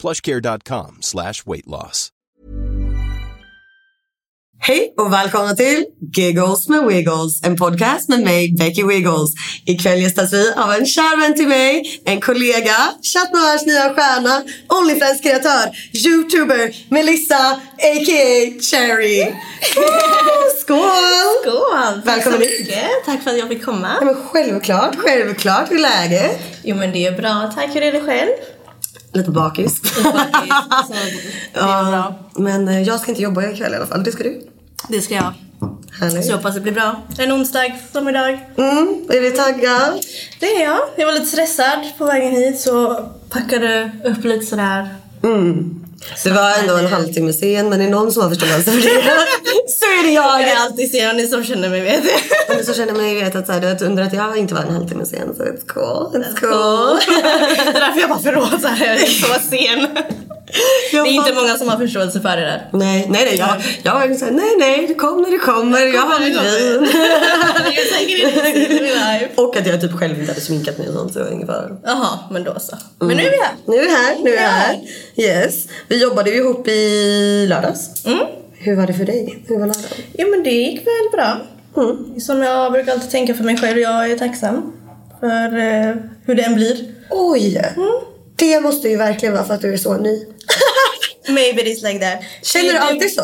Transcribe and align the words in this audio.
plushcare.com 0.00 0.98
slash 1.00 1.46
weight 1.46 1.66
loss. 1.66 2.10
Hej 4.62 4.94
och 4.98 5.12
välkomna 5.12 5.54
till 5.54 5.84
Giggles 6.16 6.68
med 6.68 6.86
Wiggles, 6.86 7.42
en 7.44 7.56
podcast 7.56 8.08
med 8.08 8.20
mig, 8.20 8.54
Becky 8.58 8.84
Wiggles. 8.84 9.30
Ikväll 9.66 10.02
gästas 10.02 10.32
vi 10.32 10.52
av 10.56 10.72
en 10.72 10.86
kär 10.86 11.20
vän 11.20 11.34
till 11.34 11.48
mig, 11.48 12.00
en 12.04 12.20
kollega, 12.20 12.76
Chat 13.02 13.32
Noirs 13.32 13.66
nya 13.66 13.94
stjärna, 13.94 14.42
Onlyfans-kreatör, 14.68 15.70
youtuber, 16.06 16.76
Melissa, 16.88 17.50
a.k.a. 17.78 18.60
Cherry. 18.70 19.32
Skål! 20.60 20.80
Skål! 21.42 22.00
Välkommen 22.04 22.40
hit. 22.40 22.74
Tack 23.06 23.22
för 23.22 23.30
att 23.30 23.38
jag 23.38 23.48
fick 23.48 23.64
komma. 23.64 23.96
Ja, 24.00 24.04
men 24.04 24.14
självklart, 24.14 24.96
självklart. 24.96 25.70
Hur 25.70 25.76
är 25.76 25.80
läget? 25.80 26.40
Jo 26.64 26.76
men 26.76 26.92
det 26.92 27.06
är 27.06 27.12
bra. 27.12 27.52
Tack, 27.54 27.74
hur 27.74 27.82
är 27.82 27.92
det 27.92 28.00
själv? 28.00 28.30
Lite 29.12 29.30
bakis. 29.30 29.80
Bra. 31.54 32.14
Men 32.36 32.68
eh, 32.68 32.82
jag 32.82 33.00
ska 33.00 33.10
inte 33.10 33.22
jobba 33.22 33.50
ikväll 33.50 33.72
i 33.72 33.76
alla 33.76 33.86
fall. 33.86 34.04
Det 34.04 34.12
ska 34.12 34.22
du. 34.22 34.40
Det 34.88 35.00
ska 35.00 35.14
jag. 35.14 35.32
Härligt. 36.00 36.24
Så 36.24 36.30
jag 36.30 36.36
hoppas 36.36 36.54
det 36.54 36.60
blir 36.60 36.72
bra. 36.72 37.02
En 37.18 37.32
onsdag 37.32 37.72
som 37.92 38.08
idag. 38.08 38.38
Mm, 38.56 39.04
är 39.08 39.20
du 39.20 39.30
taggad? 39.30 40.00
Det 40.40 40.46
är 40.46 40.64
jag. 40.64 40.80
Jag 40.96 41.06
var 41.06 41.12
lite 41.12 41.26
stressad 41.26 41.78
på 41.98 42.04
vägen 42.04 42.32
hit 42.32 42.60
så 42.60 43.06
packade 43.30 43.90
upp 44.04 44.24
lite 44.24 44.46
sådär. 44.46 44.88
Det 46.24 46.30
var 46.30 46.52
ändå 46.60 46.76
en 46.76 46.86
halvtimme 46.86 47.32
sen, 47.32 47.68
men 47.68 47.80
är 47.80 47.84
det 47.84 47.90
någon 47.90 48.12
som 48.12 48.22
har 48.22 48.28
förståelse 48.28 48.70
för 48.70 48.80
det 48.80 49.02
så 49.68 49.84
är 49.84 50.06
det 50.06 50.12
jag. 50.12 50.42
Jag 50.42 50.50
är 50.50 50.56
alltid 50.56 50.90
sen, 50.90 51.16
ni 51.16 51.26
som 51.26 51.44
känner 51.44 51.68
mig 51.68 51.80
vet 51.80 52.02
det. 52.02 52.52
Om 52.52 52.58
du 52.58 52.64
så 52.64 52.74
känner 52.74 52.92
mig 52.92 53.14
vet 53.14 53.36
att, 53.36 53.46
så 53.46 53.52
här, 53.52 53.76
du 53.78 53.84
undrar 53.84 54.04
att 54.04 54.12
jag 54.12 54.36
inte 54.36 54.54
var 54.54 54.62
en 54.62 54.74
halvtimme 54.74 55.04
sen, 55.04 55.34
så 55.36 55.42
it's 55.42 55.66
cool. 55.66 56.22
It's 56.22 56.40
cool. 56.40 57.00
det 57.64 57.78
är 57.78 57.80
därför 57.80 58.00
jag 58.00 58.08
bara 58.08 58.18
förlåt 58.22 58.62
jag 58.62 58.88
är 58.88 59.06
så 59.06 59.26
sen. 59.50 59.88
Det 60.92 60.96
är 60.98 61.06
inte 61.06 61.32
många 61.32 61.54
som 61.58 61.68
har 61.68 61.76
förståelse 61.76 62.20
för 62.20 62.36
det 62.36 62.42
där. 62.42 62.68
Nej, 62.72 63.06
nej, 63.08 63.24
nej. 63.24 63.38
Jag, 63.38 63.62
jag 63.82 64.08
var 64.08 64.14
såhär, 64.14 64.32
nej, 64.32 64.56
nej, 64.58 64.86
det 64.86 64.94
kommer, 64.94 65.30
det 65.30 65.38
kommer. 65.38 65.86
Jag 65.94 66.00
har 66.00 66.20
mitt 66.20 66.40
vin. 66.42 66.88
Och 69.36 69.56
att 69.56 69.66
jag 69.66 69.80
typ 69.80 69.92
själv 69.92 70.18
inte 70.18 70.32
hade 70.32 70.40
sminkat 70.40 70.78
mig 70.78 70.88
och 70.88 70.94
sånt, 70.94 71.12
så 71.12 71.46
fara. 71.46 71.76
Jaha, 71.84 72.18
men 72.30 72.44
då 72.44 72.56
så. 72.60 72.76
Men 72.98 73.16
nu 73.16 73.22
är 73.22 73.30
vi 73.30 73.36
här. 73.36 73.54
Nu 73.66 73.76
är 73.76 73.82
vi 73.82 73.88
här, 73.90 74.16
nu 74.24 74.30
är 74.30 74.32
vi 74.32 74.38
här. 74.38 74.78
Yes. 75.16 75.68
Vi 75.88 76.02
jobbade 76.02 76.30
ju 76.30 76.36
ihop 76.36 76.68
i 76.68 77.46
lördags. 77.48 78.06
Mm. 78.06 78.26
Hur 78.52 78.76
var 78.76 78.86
det 78.86 78.94
för 78.94 79.04
dig? 79.04 79.44
Hur 79.46 79.58
var 79.58 79.66
lördagen? 79.66 80.04
Jo 80.18 80.30
men 80.30 80.42
det 80.42 80.50
gick 80.50 80.80
väl 80.80 81.10
bra. 81.12 81.36
Mm. 81.76 82.20
Som 82.20 82.42
jag 82.42 82.72
brukar 82.72 82.92
alltid 82.92 83.10
tänka 83.10 83.34
för 83.34 83.44
mig 83.44 83.56
själv, 83.56 83.78
jag 83.78 84.10
är 84.10 84.18
tacksam 84.18 84.72
för 85.20 85.58
eh, 85.58 85.94
hur 86.24 86.34
det 86.34 86.42
än 86.42 86.54
blir. 86.54 86.76
Oj! 87.10 87.56
Mm. 87.76 88.09
Det 88.40 88.60
måste 88.60 88.88
ju 88.88 88.96
verkligen 88.96 89.34
vara 89.34 89.44
för 89.44 89.54
att 89.54 89.60
du 89.60 89.72
är 89.72 89.76
så 89.76 89.96
ny. 89.96 90.24
Maybe 91.28 91.62
it 91.62 91.68
is 91.68 91.82
like 91.82 91.98
that. 91.98 92.18
Känner 92.42 92.72
du 92.72 92.78
alltid 92.78 93.14
så? 93.14 93.22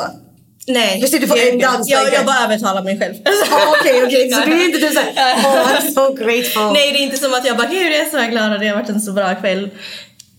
Nej. 0.67 1.05
Du 1.11 1.27
på 1.27 1.35
det- 1.35 1.51
en 1.51 1.59
dans 1.59 1.89
jag, 1.89 2.13
jag 2.15 2.27
bara 2.27 2.45
övertalar 2.45 2.83
mig 2.83 2.99
själv. 2.99 3.15
Ah, 3.51 3.75
Okej, 3.81 4.03
okej. 4.05 4.31
Så 4.33 4.41
du 4.47 4.53
är 4.53 4.65
inte 4.65 4.79
typ 4.79 4.93
såhär, 4.93 5.13
oh 5.37 5.69
I'm 5.69 5.95
so 5.95 6.15
grateful. 6.15 6.73
Nej 6.73 6.93
det 6.93 6.99
är 6.99 7.03
inte 7.03 7.17
som 7.17 7.35
att 7.35 7.47
jag 7.47 7.57
bara 7.57 7.67
gud 7.69 7.93
jag 7.93 7.97
är 8.01 8.11
så 8.11 8.31
glad 8.31 8.53
att 8.53 8.61
det 8.61 8.69
har 8.69 8.77
varit 8.77 8.89
en 8.89 9.01
så 9.01 9.13
bra 9.13 9.35
kväll. 9.35 9.71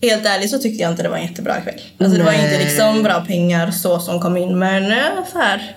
Helt 0.02 0.26
ärligt 0.26 0.50
så 0.50 0.58
tyckte 0.58 0.82
jag 0.82 0.90
inte 0.92 1.02
det 1.02 1.08
var 1.08 1.16
en 1.16 1.26
jättebra 1.26 1.60
kväll. 1.60 1.80
Alltså 2.00 2.18
det 2.18 2.24
var 2.24 2.32
inte 2.32 2.46
Nej. 2.46 2.64
liksom 2.64 3.02
bra 3.02 3.20
pengar 3.20 3.70
så 3.70 4.00
som 4.00 4.20
kom 4.20 4.36
in 4.36 4.58
men 4.58 4.92
eh, 4.92 4.98
så 5.32 5.38
här. 5.38 5.76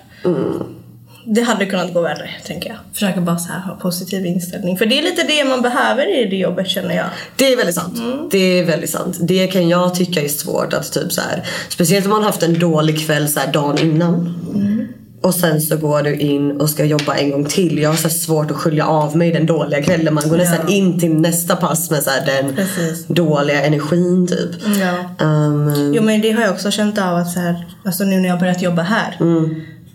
Det 1.24 1.42
hade 1.42 1.66
kunnat 1.66 1.94
gå 1.94 2.00
värre 2.00 2.30
tänker 2.46 2.68
jag. 2.68 2.78
Försöka 2.92 3.20
bara 3.20 3.38
så 3.38 3.52
här 3.52 3.60
ha 3.60 3.74
positiv 3.74 4.26
inställning. 4.26 4.78
För 4.78 4.86
det 4.86 4.98
är 4.98 5.02
lite 5.02 5.22
det 5.22 5.44
man 5.44 5.62
behöver 5.62 6.18
i 6.18 6.28
det 6.28 6.36
jobbet 6.36 6.68
känner 6.68 6.96
jag. 6.96 7.06
Det 7.36 7.52
är 7.52 7.56
väldigt 7.56 7.74
sant. 7.74 7.98
Mm. 7.98 8.28
Det 8.30 8.58
är 8.58 8.64
väldigt 8.64 8.90
sant. 8.90 9.18
Det 9.20 9.46
kan 9.46 9.68
jag 9.68 9.94
tycka 9.94 10.22
är 10.22 10.28
svårt 10.28 10.72
att 10.72 10.92
typ 10.92 11.12
så 11.12 11.20
här, 11.20 11.42
speciellt 11.68 12.04
om 12.04 12.10
man 12.10 12.20
har 12.20 12.26
haft 12.26 12.42
en 12.42 12.58
dålig 12.58 13.06
kväll 13.06 13.28
så 13.28 13.40
här 13.40 13.52
dagen 13.52 13.78
innan. 13.78 14.14
Mm. 14.54 14.88
Och 15.22 15.34
sen 15.34 15.60
så 15.60 15.76
går 15.76 16.02
du 16.02 16.14
in 16.14 16.60
och 16.60 16.70
ska 16.70 16.84
jobba 16.84 17.14
en 17.14 17.30
gång 17.30 17.44
till. 17.44 17.78
Jag 17.78 17.90
har 17.90 17.96
så 17.96 18.08
svårt 18.08 18.50
att 18.50 18.56
skölja 18.56 18.86
av 18.86 19.16
mig 19.16 19.32
den 19.32 19.46
dåliga 19.46 19.82
kvällen. 19.82 20.14
Man 20.14 20.28
går 20.28 20.36
nästan 20.36 20.68
in 20.68 21.00
till 21.00 21.14
nästa 21.14 21.56
pass 21.56 21.90
med 21.90 22.02
så 22.02 22.10
den 22.26 22.54
Precis. 22.54 23.06
dåliga 23.06 23.64
energin 23.64 24.26
typ. 24.26 24.50
Ja. 24.80 25.26
Um, 25.26 25.92
Jo 25.94 26.02
men 26.02 26.20
det 26.20 26.32
har 26.32 26.42
jag 26.42 26.52
också 26.52 26.70
känt 26.70 26.98
av 26.98 27.16
att 27.16 27.32
så 27.32 27.40
här, 27.40 27.66
alltså 27.84 28.04
nu 28.04 28.20
när 28.20 28.28
jag 28.28 28.38
börjat 28.38 28.62
jobba 28.62 28.82
här. 28.82 29.16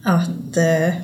Att 0.04 0.58
eh, 0.58 0.96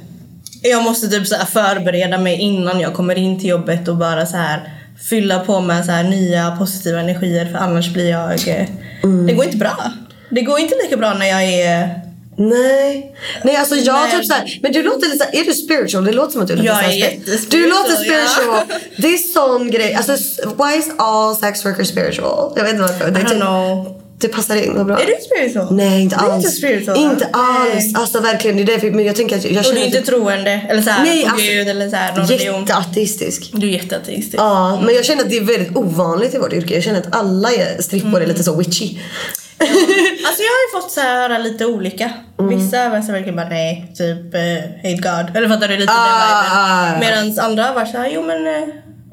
jag 0.64 0.84
måste 0.84 1.08
typ 1.08 1.28
så 1.28 1.36
förbereda 1.36 2.18
mig 2.18 2.36
innan 2.40 2.80
jag 2.80 2.94
kommer 2.94 3.16
in 3.16 3.40
till 3.40 3.50
jobbet 3.50 3.88
och 3.88 3.96
bara 3.98 4.26
så 4.26 4.38
här 4.38 4.74
fylla 5.10 5.40
på 5.40 5.60
med 5.62 5.86
så 5.86 5.92
här 5.92 6.04
nya 6.04 6.56
positiva 6.60 7.00
energier 7.00 7.46
för 7.46 7.58
annars 7.58 7.90
blir 7.94 8.10
jag... 8.10 8.48
Eh, 8.48 8.66
Det 9.28 9.34
går 9.34 9.46
inte 9.46 9.58
bra. 9.58 9.92
Det 10.30 10.42
går 10.42 10.60
inte 10.60 10.76
lika 10.84 10.98
bra 10.98 11.14
när 11.14 11.26
jag 11.26 11.44
är... 11.44 11.90
Nej. 12.38 13.16
Nej 13.44 13.56
alltså 13.56 13.76
jag 13.76 13.94
Nej. 14.02 14.12
typ 14.12 14.26
såhär, 14.26 14.60
men 14.62 14.72
du 14.72 14.84
låter 14.84 15.08
lite 15.08 15.18
såhär, 15.18 15.42
är 15.42 15.46
du 15.46 15.54
spiritual? 15.54 16.06
Det 16.06 16.12
låter 16.12 16.32
som 16.32 16.42
att 16.42 16.48
du 16.48 16.54
är 16.54 16.58
lite 16.58 16.68
Jag 16.68 16.74
här 16.76 16.92
är 16.92 17.50
Du 17.52 17.70
låter 17.70 17.96
spiritual. 17.96 18.66
ja. 18.70 18.76
Det 18.98 19.08
är 19.08 19.18
sån 19.18 19.72
grej. 19.72 19.94
Alltså 19.94 20.12
why 20.58 20.78
is 20.80 20.92
all 20.98 21.36
sex 21.36 21.66
workers 21.66 21.88
spiritual? 21.88 22.54
Jag 22.56 22.64
vet 22.64 22.72
inte 22.74 22.82
varför. 22.82 23.12
Det, 23.12 23.20
I 23.20 23.24
är 23.24 23.26
don't 23.26 23.30
typ- 23.30 23.40
know. 23.42 24.03
Det 24.28 24.28
passar 24.34 24.56
in, 24.56 24.74
vad 24.76 24.86
bra. 24.86 25.00
Är 25.02 25.06
du 25.06 25.14
spiritual? 25.26 25.76
Nej 25.76 26.02
inte 26.02 26.16
Du 26.20 26.26
är 26.26 26.30
alls. 26.30 26.46
inte 26.46 26.56
spiritual, 26.58 26.98
Inte 26.98 27.26
alls. 27.34 27.96
Alltså 27.96 28.20
verkligen, 28.20 28.58
det 28.58 28.64
är 28.64 28.66
därför, 28.66 28.92
men 28.92 29.06
jag 29.06 29.16
tänker 29.16 29.36
att 29.38 29.44
jag 29.44 29.58
Och 29.58 29.64
känner 29.64 29.76
du 29.76 29.82
är 29.82 29.86
inte 29.86 30.02
troende? 30.02 30.62
Eller 30.70 30.82
så 30.82 30.90
här, 30.90 31.04
Nej, 31.04 31.26
alltså, 31.26 31.46
Gud 31.46 31.68
eller 31.68 31.90
så 31.90 31.96
här, 31.96 32.16
någon 32.18 32.28
religion? 32.28 32.60
jätteateistisk. 32.60 33.50
Du 33.54 33.68
är 33.68 33.72
jätteateistisk. 33.72 34.36
Ja, 34.38 34.82
men 34.86 34.96
jag 34.96 35.06
känner 35.06 35.24
att 35.24 35.30
det 35.30 35.38
är 35.38 35.44
väldigt 35.44 35.76
ovanligt 35.78 36.34
i 36.36 36.38
vårt 36.38 36.54
yrke. 36.54 36.74
Jag 36.74 36.84
känner 36.84 37.00
att 37.00 37.16
alla 37.16 37.50
strippor 37.80 38.22
är 38.22 38.28
lite 38.28 38.44
så 38.44 38.56
witchy. 38.56 38.98
Alltså 40.26 40.42
jag 40.44 40.50
har 40.52 40.80
ju 40.80 40.82
fått 40.82 40.92
så 40.92 41.00
här 41.00 41.22
höra 41.30 41.38
lite 41.38 41.66
olika. 41.66 42.10
Vissa 42.50 42.78
är 42.78 43.02
så 43.02 43.12
verkligen 43.12 43.36
bara 43.36 43.50
nej, 43.50 43.92
typ 43.98 44.34
eh, 44.36 44.42
hate 44.92 45.02
God. 45.28 45.38
Eller 45.38 45.50
fattar 45.50 45.68
du 45.68 45.78
lite 45.78 45.92
Ah. 45.96 46.86
den 46.86 47.00
viben. 47.00 47.00
Medan 47.00 47.46
andra 47.50 47.64
har 47.64 47.74
varit 47.74 47.92
såhär, 47.92 48.10
jo 48.14 48.22
men 48.24 48.48
eh, 48.48 48.64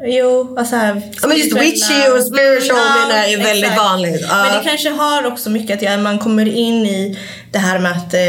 jo, 0.04 0.54
alltså 0.58 0.76
här. 0.76 1.02
Ja, 1.22 1.28
men 1.28 1.36
just 1.36 1.56
witchy 1.56 2.08
och 2.16 2.26
spiritual 2.26 2.78
menar 2.78 3.22
jag 3.22 3.32
är 3.32 3.38
väldigt 3.38 3.76
vanligt. 3.76 4.26
Ja. 4.28 4.44
Men 4.44 4.58
det 4.58 4.68
kanske 4.68 4.90
har 4.90 5.26
också 5.26 5.50
mycket 5.50 5.76
att 5.76 5.82
göra, 5.82 5.98
man 5.98 6.18
kommer 6.18 6.48
in 6.48 6.86
i 6.86 7.18
det 7.52 7.58
här 7.58 7.78
med 7.78 7.92
att 7.92 8.14
eh, 8.14 8.20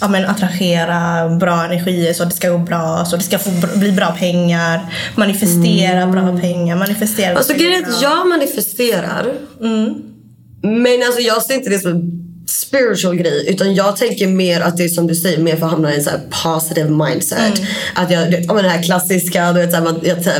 ja, 0.00 0.08
men 0.08 0.24
attrahera 0.26 1.28
bra 1.28 1.64
energier 1.64 2.12
så 2.12 2.22
att 2.22 2.30
det 2.30 2.36
ska 2.36 2.50
gå 2.50 2.58
bra, 2.58 3.04
så 3.04 3.16
att 3.16 3.20
det 3.20 3.26
ska 3.26 3.38
få 3.38 3.50
bli 3.78 3.92
bra 3.92 4.10
pengar. 4.18 4.80
Manifestera 5.14 6.06
bra 6.06 6.38
pengar, 6.40 6.76
manifestera 6.76 7.36
Alltså 7.36 7.54
grejen 7.54 7.84
är 7.84 7.88
att 7.88 8.02
jag 8.02 8.28
manifesterar. 8.28 9.32
Mm. 9.60 9.94
Men 10.62 11.02
alltså 11.06 11.20
jag 11.20 11.42
ser 11.42 11.54
inte 11.54 11.70
det 11.70 11.78
som 11.78 12.24
spiritual 12.46 13.16
grej. 13.16 13.44
Utan 13.48 13.74
jag 13.74 13.96
tänker 13.96 14.26
mer 14.26 14.60
att 14.60 14.76
det 14.76 14.84
är 14.84 14.88
som 14.88 15.06
du 15.06 15.14
säger, 15.14 15.38
mer 15.38 15.56
för 15.56 15.66
att 15.66 15.72
hamna 15.72 15.92
i 15.92 15.96
en 15.96 16.04
så 16.04 16.10
här 16.10 16.20
positive 16.44 16.88
mindset. 16.88 17.58
Mm. 17.58 17.68
Att 17.94 18.10
jag, 18.10 18.44
ja, 18.44 18.54
men 18.54 18.64
det 18.64 18.70
här 18.70 18.82
klassiska, 18.82 19.52
du 19.52 19.60
vet, 19.60 19.70
så 19.70 19.76
här, 19.76 19.84
man, 19.84 20.00
jag 20.02 20.24
typ, 20.24 20.32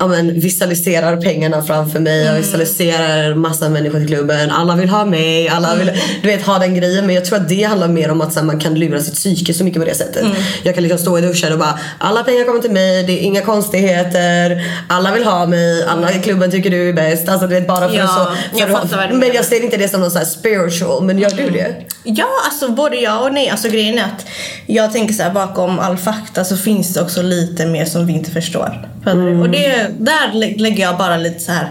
ja, 0.00 0.06
men, 0.06 0.40
visualiserar 0.40 1.16
pengarna 1.16 1.62
framför 1.62 2.00
mig. 2.00 2.24
Jag 2.24 2.34
visualiserar 2.34 3.34
massa 3.34 3.68
människor 3.68 4.02
i 4.02 4.06
klubben. 4.06 4.50
Alla 4.50 4.76
vill 4.76 4.88
ha 4.88 5.04
mig. 5.04 5.48
Alla 5.48 5.74
vill 5.74 5.92
du 6.22 6.28
vet, 6.28 6.42
ha 6.42 6.58
den 6.58 6.74
grejen. 6.74 7.06
Men 7.06 7.14
jag 7.14 7.24
tror 7.24 7.38
att 7.38 7.48
det 7.48 7.62
handlar 7.62 7.88
mer 7.88 8.10
om 8.10 8.20
att 8.20 8.34
här, 8.34 8.42
man 8.42 8.58
kan 8.58 8.74
lura 8.74 9.00
sitt 9.00 9.14
psyke 9.14 9.54
så 9.54 9.64
mycket 9.64 9.80
på 9.82 9.88
det 9.88 9.94
sättet. 9.94 10.24
Jag 10.62 10.74
kan 10.74 10.82
liksom 10.82 10.98
stå 10.98 11.18
i 11.18 11.20
duschen 11.20 11.52
och 11.52 11.58
bara 11.58 11.78
alla 11.98 12.24
pengar 12.24 12.44
kommer 12.44 12.60
till 12.60 12.70
mig. 12.70 13.04
Det 13.04 13.12
är 13.12 13.18
inga 13.22 13.40
konstigheter. 13.40 14.62
Alla 14.88 15.12
vill 15.12 15.24
ha 15.24 15.46
mig. 15.46 15.84
Alla 15.84 16.12
i 16.12 16.18
klubben 16.18 16.50
tycker 16.50 16.70
du 16.70 16.88
är 16.88 16.92
bäst. 16.92 17.28
Alltså 17.28 17.46
du 17.46 17.54
vet 17.54 17.68
bara 17.68 17.88
för 17.88 17.96
Ja, 17.96 18.06
så. 18.06 18.58
jag 18.58 18.68
för 18.68 18.76
fattar 18.76 18.96
vad 18.96 19.08
du 19.10 19.14
men 19.14 19.32
jag 19.34 19.44
ser 19.44 19.64
inte 19.64 19.76
det 19.76 19.88
som 19.88 20.00
något 20.00 20.12
så 20.12 20.18
här 20.18 20.26
spiritual. 20.26 21.04
Men 21.04 21.18
gör 21.18 21.30
du 21.30 21.50
det? 21.50 21.74
Ja, 22.04 22.28
alltså 22.44 22.68
både 22.68 22.96
ja 22.96 23.20
och 23.20 23.32
nej. 23.34 23.48
Alltså 23.48 23.68
grejen 23.68 23.98
är 23.98 24.04
att 24.04 24.26
jag 24.66 24.92
tänker 24.92 25.14
så 25.14 25.22
här 25.22 25.30
bakom 25.30 25.78
all 25.78 25.96
fakta 25.96 26.44
så 26.44 26.56
finns 26.56 26.94
det 26.94 27.00
också 27.00 27.22
lite 27.22 27.66
mer 27.66 27.84
som 27.84 28.06
vi 28.06 28.12
inte 28.12 28.30
förstår. 28.30 28.88
Fattar 29.04 29.18
du? 29.18 29.40
Och 29.40 29.50
det, 29.50 29.89
där 29.98 30.32
lä- 30.32 30.54
lägger 30.56 30.82
jag 30.84 30.98
bara 30.98 31.16
lite 31.16 31.40
så 31.40 31.52
här 31.52 31.68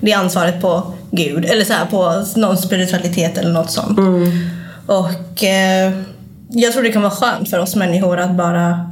det 0.00 0.12
ansvaret 0.12 0.60
på 0.60 0.94
Gud 1.10 1.44
eller 1.44 1.64
så 1.64 1.72
här 1.72 1.86
på 1.86 2.24
någon 2.40 2.56
spiritualitet 2.58 3.38
eller 3.38 3.52
något 3.52 3.70
sånt. 3.70 3.98
Och 4.86 5.44
eh, 5.44 5.92
jag 6.48 6.72
tror 6.72 6.82
det 6.82 6.92
kan 6.92 7.02
vara 7.02 7.12
skönt 7.12 7.50
för 7.50 7.58
oss 7.58 7.76
människor 7.76 8.18
att 8.20 8.36
bara 8.36 8.90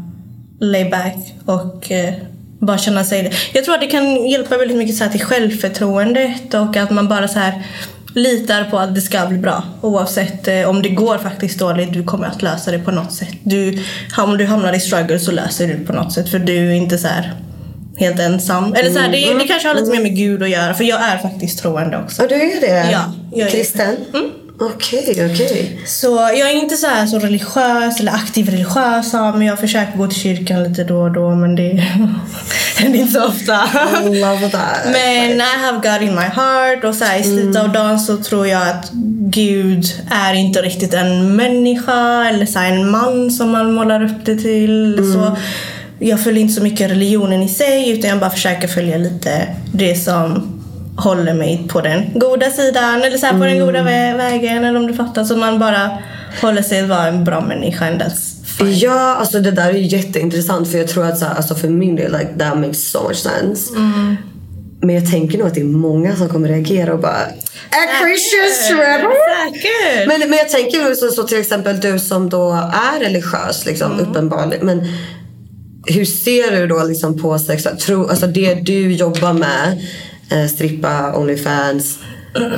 lay 0.60 0.90
back 0.90 1.16
och 1.46 1.92
eh, 1.92 2.14
bara 2.58 2.78
känna 2.78 3.04
sig... 3.04 3.32
Jag 3.52 3.64
tror 3.64 3.74
att 3.74 3.80
det 3.80 3.86
kan 3.86 4.26
hjälpa 4.26 4.56
väldigt 4.58 4.76
mycket 4.76 4.96
så 4.96 5.04
här 5.04 5.10
till 5.10 5.24
självförtroendet 5.24 6.54
och 6.54 6.76
att 6.76 6.90
man 6.90 7.08
bara 7.08 7.28
så 7.28 7.38
här 7.38 7.62
litar 8.14 8.64
på 8.64 8.78
att 8.78 8.94
det 8.94 9.00
ska 9.00 9.26
bli 9.26 9.38
bra. 9.38 9.62
Oavsett 9.80 10.48
eh, 10.48 10.68
om 10.68 10.82
det 10.82 10.88
går 10.88 11.18
faktiskt 11.18 11.58
dåligt, 11.58 11.92
du 11.92 12.04
kommer 12.04 12.26
att 12.26 12.42
lösa 12.42 12.70
det 12.70 12.78
på 12.78 12.90
något 12.90 13.12
sätt. 13.12 13.34
Du, 13.42 13.82
om 14.18 14.38
du 14.38 14.46
hamnar 14.46 14.72
i 14.72 14.80
struggle 14.80 15.18
så 15.18 15.30
löser 15.32 15.66
du 15.68 15.74
det 15.74 15.84
på 15.84 15.92
något 15.92 16.12
sätt 16.12 16.28
för 16.28 16.38
du 16.38 16.68
är 16.70 16.74
inte 16.74 16.98
så 16.98 17.08
här 17.08 17.34
helt 18.00 18.20
ensam. 18.20 18.74
Eller 18.74 18.90
så 18.90 18.98
här, 18.98 19.08
det, 19.08 19.34
det 19.38 19.46
kanske 19.48 19.68
har 19.68 19.74
lite 19.74 19.90
mer 19.90 20.00
med 20.02 20.16
Gud 20.16 20.42
att 20.42 20.50
göra 20.50 20.74
för 20.74 20.84
jag 20.84 21.00
är 21.02 21.18
faktiskt 21.18 21.58
troende 21.58 21.98
också. 21.98 22.22
Ja, 22.22 22.28
du 22.28 22.34
är 22.34 22.60
det? 22.60 22.90
Ja, 22.92 23.12
jag 23.34 23.46
är- 23.46 23.50
Kristen? 23.52 23.96
Okej, 24.62 25.30
okej. 25.32 25.80
Så 25.86 26.06
jag 26.16 26.50
är 26.50 26.54
inte 26.54 26.76
så 26.76 26.86
här 26.86 27.06
så 27.06 27.18
religiös 27.18 28.00
eller 28.00 28.12
aktiv 28.12 28.48
religiös 28.50 29.12
men 29.12 29.42
jag 29.42 29.58
försöker 29.58 29.98
gå 29.98 30.06
till 30.06 30.20
kyrkan 30.20 30.64
lite 30.64 30.84
då 30.84 30.96
och 31.02 31.12
då 31.12 31.34
men 31.34 31.56
det 31.56 31.68
händer 32.76 32.98
inte 32.98 33.12
så 33.12 33.26
ofta. 33.26 33.68
Love 34.04 34.50
that. 34.50 34.78
Men 34.92 35.30
I 35.36 35.40
have 35.64 35.76
God 35.82 36.08
in 36.08 36.14
my 36.14 36.20
heart 36.20 36.84
och 36.84 36.94
så 36.94 37.04
här, 37.04 37.18
i 37.18 37.22
slutet 37.22 37.62
av 37.62 37.72
dagen 37.72 38.00
så 38.00 38.16
tror 38.16 38.46
jag 38.46 38.62
att 38.68 38.90
Gud 39.30 39.84
är 40.10 40.34
inte 40.34 40.62
riktigt 40.62 40.94
en 40.94 41.36
människa 41.36 42.28
eller 42.28 42.46
så 42.46 42.58
här, 42.58 42.72
en 42.72 42.90
man 42.90 43.30
som 43.30 43.50
man 43.50 43.72
målar 43.72 44.04
upp 44.04 44.24
det 44.24 44.36
till. 44.36 44.96
Så 45.14 45.36
jag 46.00 46.24
följer 46.24 46.42
inte 46.42 46.54
så 46.54 46.62
mycket 46.62 46.90
religionen 46.90 47.42
i 47.42 47.48
sig 47.48 47.90
utan 47.90 48.10
jag 48.10 48.18
bara 48.20 48.30
försöker 48.30 48.68
följa 48.68 48.96
lite 48.96 49.46
det 49.72 49.94
som 49.94 50.56
håller 50.96 51.34
mig 51.34 51.66
på 51.68 51.80
den 51.80 52.02
goda 52.14 52.50
sidan 52.50 53.02
eller 53.02 53.18
så 53.18 53.26
på 53.26 53.44
den 53.44 53.58
goda 53.58 53.78
vä- 53.78 54.16
vägen 54.16 54.64
eller 54.64 54.78
om 54.80 54.86
du 54.86 54.94
fattar. 54.94 55.24
Så 55.24 55.36
man 55.36 55.58
bara 55.58 55.98
håller 56.42 56.62
sig 56.62 56.80
att 56.80 56.88
vara 56.88 57.06
en 57.06 57.24
bra 57.24 57.40
människa. 57.40 57.86
Ja, 58.80 59.14
alltså 59.14 59.40
det 59.40 59.50
där 59.50 59.68
är 59.68 59.72
jätteintressant 59.74 60.70
för 60.70 60.78
jag 60.78 60.88
tror 60.88 61.06
att 61.06 61.18
så 61.18 61.24
här, 61.24 61.34
alltså 61.34 61.54
för 61.54 61.68
min 61.68 61.96
del, 61.96 62.12
like, 62.12 62.28
that 62.38 62.58
makes 62.58 62.90
so 62.90 63.08
much 63.08 63.16
sense. 63.16 63.72
Men 64.82 64.94
jag 64.94 65.10
tänker 65.10 65.38
nog 65.38 65.46
att 65.46 65.54
det 65.54 65.60
är 65.60 65.64
många 65.64 66.16
som 66.16 66.28
kommer 66.28 66.48
reagera 66.48 66.92
och 66.92 67.00
bara 67.00 67.10
A 67.70 67.86
Christian! 68.00 69.00
Men, 70.08 70.20
men 70.30 70.38
jag 70.38 70.48
tänker 70.48 70.94
så, 70.94 71.08
så 71.10 71.22
till 71.22 71.40
exempel 71.40 71.80
du 71.80 71.98
som 71.98 72.28
då 72.28 72.52
är 72.94 73.00
religiös 73.00 73.66
liksom, 73.66 74.00
uppenbarligen. 74.00 74.66
Men 74.66 74.86
hur 75.86 76.04
ser 76.04 76.50
du 76.60 76.66
då 76.66 76.84
liksom 76.84 77.18
på 77.18 77.38
sex? 77.38 77.66
Tro, 77.80 78.06
alltså 78.08 78.26
det 78.26 78.54
du 78.54 78.92
jobbar 78.92 79.32
med, 79.32 79.78
eh, 80.30 80.46
strippa, 80.50 81.12
Onlyfans. 81.16 81.98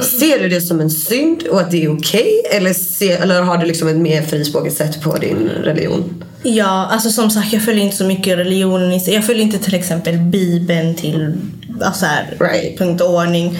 Ser 0.01 0.39
du 0.43 0.49
det 0.49 0.61
som 0.61 0.81
en 0.81 0.91
synd 0.91 1.43
och 1.43 1.61
att 1.61 1.71
det 1.71 1.85
är 1.85 1.97
okej? 1.99 2.43
eller, 2.51 2.73
ser- 2.73 3.23
eller 3.23 3.43
har 3.43 3.59
du 3.59 3.67
liksom 3.67 3.89
ett 3.89 3.97
mer 3.97 4.23
frispråkigt 4.23 4.77
sätt 4.77 5.03
på 5.03 5.17
din 5.19 5.49
religion? 5.65 6.25
Ja, 6.43 6.89
alltså 6.93 7.11
som 7.11 7.31
sagt 7.31 7.53
jag 7.53 7.63
följer 7.65 7.85
inte 7.85 7.97
så 7.97 8.05
mycket 8.05 8.39
religionen. 8.39 9.01
Jag 9.07 9.27
följer 9.27 9.43
inte 9.43 9.59
till 9.59 9.75
exempel 9.75 10.19
bibeln 10.19 10.95
till 10.95 11.35
alltså 11.83 12.07
här, 12.07 12.37
Right. 12.41 12.79
punkt 12.79 13.01
och 13.01 13.15
ordning. 13.15 13.59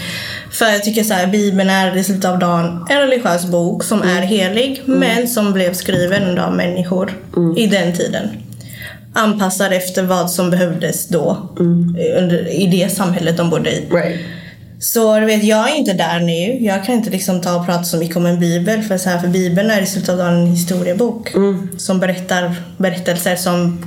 För 0.53 0.67
jag 0.67 0.85
tycker 0.85 1.05
så 1.05 1.15
här, 1.15 1.27
bibeln 1.27 1.71
är 1.71 1.97
i 1.97 2.05
slutet 2.05 2.25
av 2.25 2.39
dagen 2.39 2.87
en 2.91 2.99
religiös 2.99 3.47
bok 3.47 3.85
som 3.85 4.03
är 4.03 4.23
helig 4.23 4.83
men 4.87 5.29
som 5.29 5.53
blev 5.53 5.75
skriven 5.75 6.39
av 6.39 6.57
människor 6.57 7.13
i 7.57 7.67
den 7.67 7.93
tiden. 7.97 8.29
Anpassad 9.15 9.73
efter 9.73 10.03
vad 10.03 10.31
som 10.31 10.51
behövdes 10.51 11.09
då 11.09 11.49
under, 12.17 12.49
i 12.49 12.67
det 12.67 12.89
samhället 12.89 13.37
de 13.37 13.51
bodde 13.51 13.71
i. 13.71 13.89
Right. 13.91 14.21
Så 14.81 15.21
du 15.21 15.27
vet, 15.27 15.45
jag 15.45 15.71
är 15.71 15.75
inte 15.75 15.93
där 15.93 16.21
nu. 16.21 16.65
Jag 16.65 16.85
kan 16.85 16.95
inte 16.95 17.11
liksom 17.11 17.41
ta 17.41 17.57
och 17.57 17.67
prata 17.67 17.85
så 17.85 17.97
mycket 17.97 18.17
om 18.17 18.27
en 18.27 18.41
bibel. 18.41 18.83
För, 18.83 18.99
så 18.99 19.11
här, 19.11 19.19
för 19.19 19.29
bibeln 19.29 19.71
är 19.71 19.83
i 19.83 19.87
slutet 19.87 20.09
av 20.09 20.19
dagen 20.19 20.35
en 20.35 20.47
historiebok. 20.47 21.33
Som 21.79 22.01
berättar 22.01 22.55
berättelser 22.77 23.37
som 23.37 23.85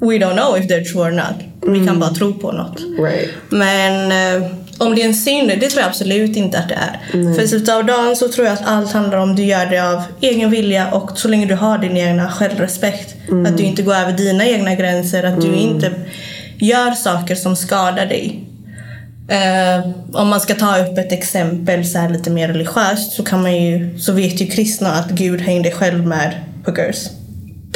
we 0.00 0.18
don't 0.18 0.36
know 0.36 0.58
if 0.58 0.70
they're 0.70 0.84
true 0.84 1.02
or 1.02 1.10
not. 1.10 1.34
Vi 1.72 1.86
kan 1.86 2.00
bara 2.00 2.10
tro 2.10 2.32
på 2.32 2.52
något. 2.52 2.80
Right. 3.00 3.30
Men 3.48 4.12
eh, 4.12 4.50
om 4.78 4.94
det 4.94 5.02
är 5.02 5.06
en 5.06 5.14
synd, 5.14 5.48
det 5.48 5.70
tror 5.70 5.80
jag 5.80 5.88
absolut 5.88 6.36
inte 6.36 6.58
att 6.58 6.68
det 6.68 6.74
är. 6.74 7.22
För 7.34 7.42
i 7.42 7.48
slutet 7.48 7.74
av 7.74 7.84
dagen 7.84 8.16
så 8.16 8.28
tror 8.28 8.46
jag 8.46 8.54
att 8.54 8.66
allt 8.66 8.92
handlar 8.92 9.18
om 9.18 9.30
att 9.30 9.36
du 9.36 9.44
gör 9.44 9.66
det 9.66 9.78
av 9.78 10.02
egen 10.20 10.50
vilja 10.50 10.90
och 10.90 11.18
så 11.18 11.28
länge 11.28 11.46
du 11.46 11.54
har 11.54 11.78
din 11.78 11.96
egna 11.96 12.30
självrespekt. 12.30 13.14
Att 13.46 13.56
du 13.56 13.62
inte 13.62 13.82
går 13.82 13.94
över 13.94 14.12
dina 14.12 14.46
egna 14.46 14.74
gränser, 14.74 15.24
att 15.24 15.40
du 15.40 15.54
inte 15.54 15.92
gör 16.58 16.90
saker 16.90 17.34
som 17.34 17.56
skadar 17.56 18.06
dig. 18.06 18.42
Eh, 19.28 19.90
om 20.12 20.28
man 20.28 20.40
ska 20.40 20.54
ta 20.54 20.78
upp 20.78 20.98
ett 20.98 21.12
exempel 21.12 21.86
så 21.86 21.98
här 21.98 22.08
lite 22.08 22.30
mer 22.30 22.48
religiöst 22.48 23.12
så 23.12 23.24
kan 23.24 23.42
man 23.42 23.56
ju, 23.56 23.98
så 23.98 24.12
vet 24.12 24.40
ju 24.40 24.46
kristna 24.46 24.92
att 24.92 25.10
Gud 25.10 25.40
hängde 25.40 25.70
själv 25.70 26.06
med 26.06 26.34
hookers. 26.66 27.08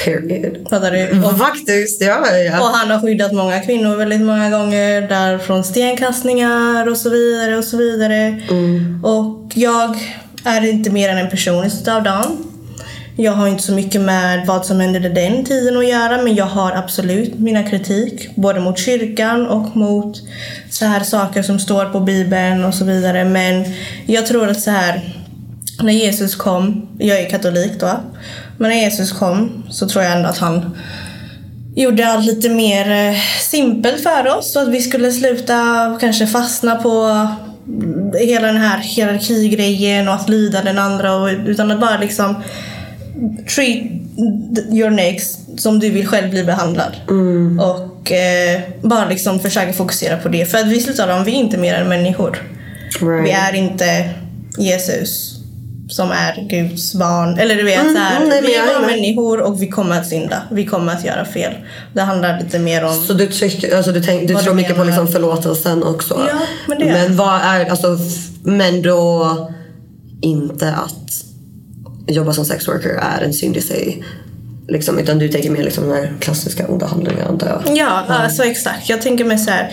Period. 0.04 0.68
Fattar 0.70 0.90
du? 0.90 1.24
Och 1.24 1.38
Faktiskt, 1.38 2.02
ja. 2.02 2.18
och 2.20 2.26
ja. 2.46 2.70
han 2.74 2.90
har 2.90 3.00
skyddat 3.00 3.32
många 3.32 3.60
kvinnor 3.60 3.96
väldigt 3.96 4.20
många 4.20 4.50
gånger 4.50 5.08
där 5.08 5.38
från 5.38 5.64
stenkastningar 5.64 6.88
och 6.88 6.96
så 6.96 7.10
vidare 7.10 7.56
och 7.56 7.64
så 7.64 7.76
vidare. 7.76 8.40
Och 9.02 9.52
jag 9.54 9.96
är 10.44 10.66
inte 10.66 10.90
mer 10.90 11.08
än 11.08 11.18
en 11.18 11.30
person 11.30 11.64
i 11.64 11.70
slutet 11.70 11.94
av 11.94 12.02
dagen. 12.02 12.50
Jag 13.16 13.32
har 13.32 13.48
inte 13.48 13.62
så 13.62 13.72
mycket 13.72 14.00
med 14.00 14.46
vad 14.46 14.66
som 14.66 14.80
hände 14.80 14.98
den 14.98 15.44
tiden 15.44 15.76
att 15.76 15.88
göra 15.88 16.22
men 16.22 16.34
jag 16.34 16.44
har 16.44 16.72
absolut 16.72 17.38
mina 17.38 17.62
kritik 17.62 18.36
både 18.36 18.60
mot 18.60 18.78
kyrkan 18.78 19.46
och 19.46 19.76
mot 19.76 20.16
så 20.70 20.84
här 20.84 21.00
saker 21.00 21.42
som 21.42 21.58
står 21.58 21.84
på 21.84 22.00
bibeln 22.00 22.64
och 22.64 22.74
så 22.74 22.84
vidare. 22.84 23.24
Men 23.24 23.64
jag 24.06 24.26
tror 24.26 24.48
att 24.48 24.60
så 24.60 24.70
här 24.70 25.14
när 25.82 25.92
Jesus 25.92 26.36
kom, 26.36 26.88
jag 26.98 27.20
är 27.20 27.30
katolik 27.30 27.72
då, 27.80 28.00
men 28.60 28.70
när 28.70 28.76
Jesus 28.76 29.12
kom 29.12 29.62
så 29.70 29.88
tror 29.88 30.04
jag 30.04 30.16
ändå 30.16 30.28
att 30.28 30.38
han 30.38 30.76
gjorde 31.74 32.08
allt 32.08 32.26
lite 32.26 32.48
mer 32.48 32.90
eh, 32.90 33.16
simpelt 33.40 34.02
för 34.02 34.36
oss 34.36 34.52
så 34.52 34.60
att 34.60 34.68
vi 34.68 34.80
skulle 34.80 35.12
sluta 35.12 35.98
kanske 36.00 36.26
fastna 36.26 36.74
på 36.74 37.26
mm, 37.68 38.12
hela 38.20 38.46
den 38.46 38.56
här 38.56 38.78
hierarkigrejen 38.78 40.08
och 40.08 40.14
att 40.14 40.28
lyda 40.28 40.62
den 40.62 40.78
andra 40.78 41.14
och, 41.14 41.28
utan 41.46 41.70
att 41.70 41.80
bara 41.80 41.98
liksom 41.98 42.42
treat 43.54 43.82
your 44.72 44.90
next 44.90 45.60
som 45.60 45.78
du 45.78 45.90
vill 45.90 46.06
själv 46.06 46.30
bli 46.30 46.44
behandlad. 46.44 46.96
Och 47.60 48.12
eh, 48.12 48.60
bara 48.82 49.08
liksom 49.08 49.40
försöka 49.40 49.72
fokusera 49.72 50.16
på 50.16 50.28
det. 50.28 50.46
För 50.46 50.58
att 50.58 50.66
vi 50.66 50.80
slutar 50.80 51.18
om 51.18 51.24
vi 51.24 51.30
är 51.30 51.36
inte 51.36 51.58
mer 51.58 51.74
än 51.74 51.88
människor. 51.88 52.42
Right. 53.00 53.24
Vi 53.24 53.30
är 53.30 53.54
inte 53.54 54.10
Jesus 54.58 55.29
som 55.90 56.10
är 56.10 56.46
Guds 56.48 56.94
barn. 56.94 57.38
Eller 57.38 57.56
du 57.56 57.62
vet, 57.62 57.92
så 57.92 57.98
här, 57.98 58.16
mm, 58.16 58.28
nej, 58.28 58.42
vi 58.42 58.54
är 58.54 58.66
bara 58.66 58.86
människor 58.86 59.40
och 59.40 59.62
vi 59.62 59.68
kommer 59.68 59.98
att 59.98 60.06
synda. 60.08 60.42
Vi 60.50 60.66
kommer 60.66 60.92
att 60.92 61.04
göra 61.04 61.24
fel. 61.24 61.52
Det 61.92 62.00
handlar 62.00 62.40
lite 62.40 62.58
mer 62.58 62.84
om... 62.84 62.94
Så 62.94 63.12
du, 63.12 63.26
tycker, 63.26 63.76
alltså 63.76 63.92
du, 63.92 64.02
tänk, 64.02 64.28
du 64.28 64.34
tror 64.34 64.54
mycket 64.54 64.76
på 64.76 64.84
liksom 64.84 65.08
förlåtelsen 65.08 65.82
också? 65.82 66.26
Ja, 66.28 66.40
men 66.66 66.78
det. 66.78 66.84
Men 66.84 67.16
vad 67.16 67.40
är, 67.40 67.70
alltså, 67.70 67.98
men 68.42 68.82
då 68.82 69.50
inte 70.20 70.72
att 70.72 71.24
jobba 72.06 72.32
som 72.32 72.44
sex 72.44 72.68
worker 72.68 72.90
är 72.90 73.22
en 73.24 73.32
synd 73.32 73.56
i 73.56 73.60
sig? 73.60 74.04
Liksom, 74.70 74.98
utan 74.98 75.18
du 75.18 75.28
tänker 75.28 75.50
mer 75.50 75.62
liksom 75.62 75.88
den 75.88 75.96
här 75.96 76.12
klassiska 76.20 76.66
onda 76.68 76.86
handlingen 76.86 77.26
antar 77.26 77.46
jag? 77.48 77.76
Ja, 77.76 78.04
alltså 78.08 78.44
exakt. 78.44 78.88
Jag 78.88 79.02
tänker 79.02 79.24
mig 79.24 79.38
så 79.38 79.50
här. 79.50 79.72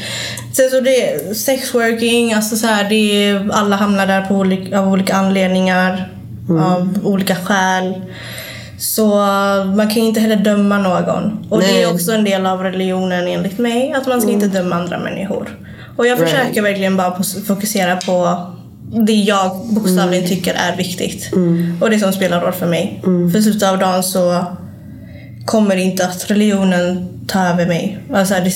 Sen 0.53 0.69
så 0.69 0.81
det 0.81 1.11
är 1.13 1.33
sexworking, 1.33 2.33
alltså 2.33 2.55
så 2.55 2.67
här, 2.67 2.89
det 2.89 2.95
är, 2.95 3.49
alla 3.51 3.75
hamnar 3.75 4.07
där 4.07 4.21
på 4.21 4.33
olika, 4.35 4.79
av 4.79 4.87
olika 4.91 5.15
anledningar. 5.15 6.13
Av 6.49 6.99
olika 7.03 7.35
skäl. 7.35 7.93
Så 8.79 9.07
man 9.75 9.87
kan 9.89 10.01
ju 10.01 10.07
inte 10.07 10.19
heller 10.19 10.35
döma 10.35 10.77
någon. 10.77 11.45
Och 11.49 11.59
det 11.59 11.67
Nej. 11.67 11.83
är 11.83 11.93
också 11.93 12.11
en 12.11 12.23
del 12.23 12.45
av 12.45 12.63
religionen 12.63 13.27
enligt 13.27 13.57
mig. 13.59 13.93
Att 13.93 14.07
man 14.07 14.21
ska 14.21 14.31
inte 14.31 14.47
döma 14.47 14.75
andra 14.75 14.99
människor. 14.99 15.57
Och 15.97 16.07
jag 16.07 16.19
Right. 16.19 16.29
försöker 16.31 16.61
verkligen 16.61 16.97
bara 16.97 17.23
fokusera 17.47 17.95
på 17.95 18.45
det 18.91 19.13
jag 19.13 19.67
bokstavligen 19.69 20.27
tycker 20.27 20.53
är 20.53 20.77
viktigt. 20.77 21.29
Och 21.81 21.89
det 21.89 21.99
som 21.99 22.13
spelar 22.13 22.41
roll 22.41 22.53
för 22.53 22.67
mig. 22.67 22.99
För 23.03 23.39
i 23.39 23.43
slutet 23.43 23.69
av 23.69 23.77
dagen 23.79 24.03
så 24.03 24.45
kommer 25.47 25.75
inte 25.75 26.05
att 26.05 26.31
religionen 26.31 27.07
ta 27.27 27.39
över 27.47 27.65
mig. 27.65 27.97
Alltså, 28.13 28.33
det, 28.33 28.53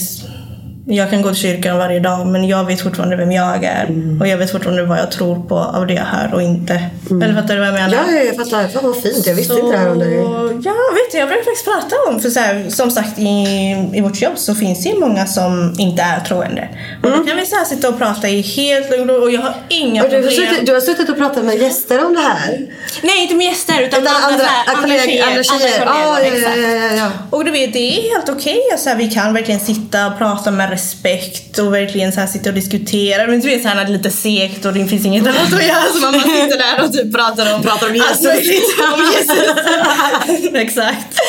jag 0.88 1.10
kan 1.10 1.22
gå 1.22 1.30
till 1.30 1.38
kyrkan 1.38 1.78
varje 1.78 2.00
dag 2.00 2.28
men 2.28 2.48
jag 2.48 2.66
vet 2.66 2.82
fortfarande 2.82 3.16
vem 3.16 3.32
jag 3.32 3.64
är. 3.64 4.18
Och 4.20 4.28
jag 4.28 4.38
vet 4.38 4.52
fortfarande 4.52 4.84
vad 4.84 4.98
jag 5.00 5.12
tror 5.12 5.36
på 5.48 5.56
av 5.58 5.88
det 5.88 5.94
jag 5.94 6.04
hör 6.04 6.34
och 6.34 6.42
inte. 6.42 6.82
Eller 7.10 7.42
fattar 7.42 7.54
du 7.54 7.60
vad 7.60 7.68
jag 7.68 7.74
menar? 7.74 7.94
Ja, 7.94 8.12
ja, 8.12 8.20
jag 8.24 8.36
fattar. 8.36 8.68
Fan 8.68 8.84
vad 8.84 9.02
fint. 9.02 9.28
Jag 9.28 9.36
visste 9.36 9.54
inte 9.54 9.72
det 9.72 9.78
här 9.78 9.92
om 9.92 10.00
dig. 10.00 10.16
Ja, 10.64 10.74
vet 10.94 11.12
du, 11.12 11.18
jag 11.18 11.28
brukar 11.28 11.44
faktiskt 11.44 11.66
prata 11.66 11.96
om, 12.10 12.20
för 12.20 12.30
så 12.30 12.40
här, 12.40 12.66
som 12.70 12.92
sagt 12.92 13.20
i, 13.20 13.46
i 13.94 14.02
vårt 14.02 14.22
jobb 14.22 14.38
så 14.38 14.56
finns 14.56 14.84
det 14.84 14.90
ju 14.90 15.00
många 15.00 15.26
som 15.26 15.76
inte 15.80 16.02
är 16.02 16.20
troende. 16.20 16.70
Och 17.04 17.12
då 17.12 17.24
kan 17.24 17.38
vi 17.38 17.46
så 17.46 17.56
här 17.56 17.66
sitta 17.66 17.90
och 17.90 17.98
prata 17.98 18.30
i 18.30 18.42
helt 18.42 18.90
lugn 18.90 19.10
och 19.10 19.22
och 19.22 19.32
jag 19.32 19.42
har 19.42 19.54
inga 19.70 20.04
Och 20.04 20.10
du, 20.10 20.16
har 20.16 20.22
problem. 20.24 20.48
suttit, 20.48 20.66
du 20.66 20.74
har 20.74 20.82
suttit 20.82 21.10
och 21.10 21.18
pratat 21.18 21.46
med 21.46 21.56
gäster 21.62 22.06
om 22.06 22.14
det 22.14 22.20
här? 22.20 22.68
Nej, 23.02 23.22
inte 23.22 23.36
med 23.36 23.46
gäster 23.46 23.82
utan, 23.82 24.04
med 24.04 24.14
andra, 24.14 24.40
så 24.40 24.46
här, 24.46 24.76
andra, 24.76 24.82
kollegor, 24.82 25.28
andra 25.28 25.44
tjejer? 25.44 25.86
andra 25.86 25.94
Ah, 25.94 26.16
kollegor, 26.16 26.40
ja, 26.40 26.56
ja, 26.58 26.70
ja, 26.70 26.94
ja. 26.96 27.12
Och 27.30 27.46
du 27.46 27.52
vet, 27.52 27.74
det 27.74 27.80
är 27.80 28.14
helt 28.14 28.30
okej. 28.30 28.60
så 28.78 28.90
här, 28.90 28.96
vi 28.98 29.10
kan 29.10 29.34
verkligen 29.34 29.60
sitta 29.60 30.08
och 30.08 30.18
prata 30.18 30.52
med 30.52 30.71
respekt 30.72 31.60
och 31.60 31.74
verkligen 31.74 32.12
så 32.12 32.20
här, 32.20 32.28
sitta 32.28 32.50
och 32.50 32.56
diskutera. 32.56 33.28
Men 33.28 33.40
du 33.40 33.48
vet, 33.48 33.62
så 33.62 33.68
här, 33.68 33.76
när 33.76 33.86
det 33.86 33.92
är 33.92 33.98
lite 33.98 34.10
segt 34.10 34.66
och 34.66 34.74
det 34.74 34.86
finns 34.86 35.06
inget 35.06 35.28
annat 35.28 35.54
att 35.54 35.68
göra 35.68 35.84
så 35.94 36.00
man 36.00 36.14
bara 36.14 36.22
sitter 36.22 36.58
där 36.58 36.86
och 36.86 36.94
typ 36.94 37.14
pratar 37.16 37.56
om 37.56 37.62
Pratar 37.62 37.90
om 37.90 37.96
Jesus. 37.96 38.24
möjligt. 38.24 38.64
om 38.94 39.02
Jesus. 39.14 40.54
Exakt. 40.54 41.20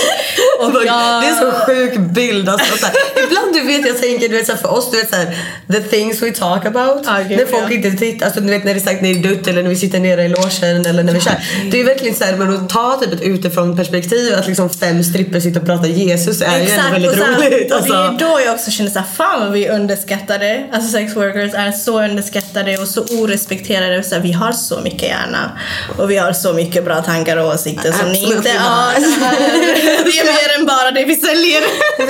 Och 0.60 0.82
jag... 0.86 1.22
Det 1.22 1.26
är 1.26 1.30
en 1.30 1.36
så 1.36 1.50
sjuk 1.66 1.98
bild. 1.98 2.48
Alltså, 2.48 2.78
så 2.78 2.86
här. 2.86 2.94
Ibland 3.24 3.54
du 3.54 3.60
vet 3.60 3.86
jag 3.86 3.98
tänker 3.98 4.28
du 4.28 4.36
vet, 4.36 4.46
så 4.46 4.52
här, 4.52 4.58
för 4.58 4.72
oss, 4.72 4.90
du 4.90 4.96
vet 4.96 5.10
så 5.10 5.16
här, 5.16 5.36
the 5.72 5.80
things 5.80 6.22
we 6.22 6.30
talk 6.30 6.66
about. 6.66 7.06
Ah, 7.06 7.20
gud, 7.28 7.38
när 7.38 7.46
folk 7.46 7.72
ja. 7.72 7.74
inte 7.74 7.90
tittar, 7.90 8.26
alltså, 8.26 8.40
du 8.40 8.50
vet 8.50 8.64
när 8.64 8.74
det 8.74 8.80
är 8.80 8.84
sagt 8.84 9.02
är 9.02 9.14
dött 9.14 9.46
eller 9.46 9.62
när 9.62 9.70
vi 9.70 9.76
sitter 9.76 10.00
nere 10.00 10.24
i 10.24 10.28
logen 10.28 10.86
eller 10.86 11.02
när 11.02 11.12
vi 11.12 11.20
kör. 11.20 11.36
Det 11.70 11.80
är 11.80 11.84
verkligen 11.84 12.14
så 12.14 12.24
här, 12.24 12.36
men 12.36 12.54
att 12.56 12.68
ta 12.68 13.00
typ 13.00 13.12
ett 13.12 13.22
utifrån 13.22 13.76
perspektiv 13.76 14.34
att 14.34 14.46
liksom 14.46 14.70
fem 14.70 15.04
stripper 15.04 15.40
sitter 15.40 15.60
och 15.60 15.66
pratar 15.66 15.86
Jesus 15.86 16.42
är 16.42 16.58
ju 16.58 16.70
ändå 16.70 16.90
väldigt 16.90 17.18
roligt. 17.18 17.72
Och 17.72 17.82
det 17.82 17.94
är 17.94 18.08
Alltså. 18.08 18.26
då 18.26 18.40
jag 18.46 18.54
också 18.54 18.70
känner 18.70 18.90
såhär, 18.90 19.06
fan 19.32 19.40
vad 19.40 19.52
vi 19.52 19.64
är 19.64 19.74
underskattade. 19.74 20.68
Alltså 20.72 20.90
sex 20.90 21.16
workers 21.16 21.54
är 21.54 21.72
så 21.72 22.02
underskattade 22.04 22.78
och 22.78 22.88
så 22.88 23.02
orespekterade. 23.02 24.02
Så 24.02 24.18
vi 24.18 24.32
har 24.32 24.52
så 24.52 24.80
mycket 24.80 25.02
hjärna 25.02 25.58
och 25.98 26.10
vi 26.10 26.16
har 26.16 26.32
så 26.32 26.52
mycket 26.52 26.84
bra 26.84 27.02
tankar 27.02 27.36
och 27.36 27.54
åsikter 27.54 27.92
som 27.92 28.12
ni 28.12 28.22
inte 28.22 28.50
har. 28.50 28.92
Det 30.04 30.18
är 30.18 30.24
mer 30.24 30.58
än 30.58 30.66
bara 30.66 30.90
det 30.90 31.04
vi 31.04 31.16
säljer. 31.16 31.62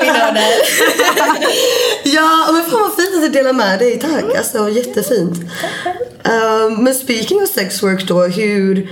Vi 0.00 0.06
nördar. 0.06 0.44
Ja, 2.04 2.48
men 2.52 2.70
fan 2.70 2.80
vad 2.80 2.96
fint 2.96 3.14
att 3.16 3.22
du 3.22 3.28
delar 3.28 3.52
med 3.52 3.78
dig. 3.78 3.98
Tack. 4.00 4.36
Alltså 4.38 4.68
jättefint. 4.68 5.38
Um, 6.24 6.84
men 6.84 6.94
speaking 6.94 7.42
of 7.42 7.48
sex 7.48 7.82
work 7.82 8.08
då, 8.08 8.22
hur... 8.22 8.88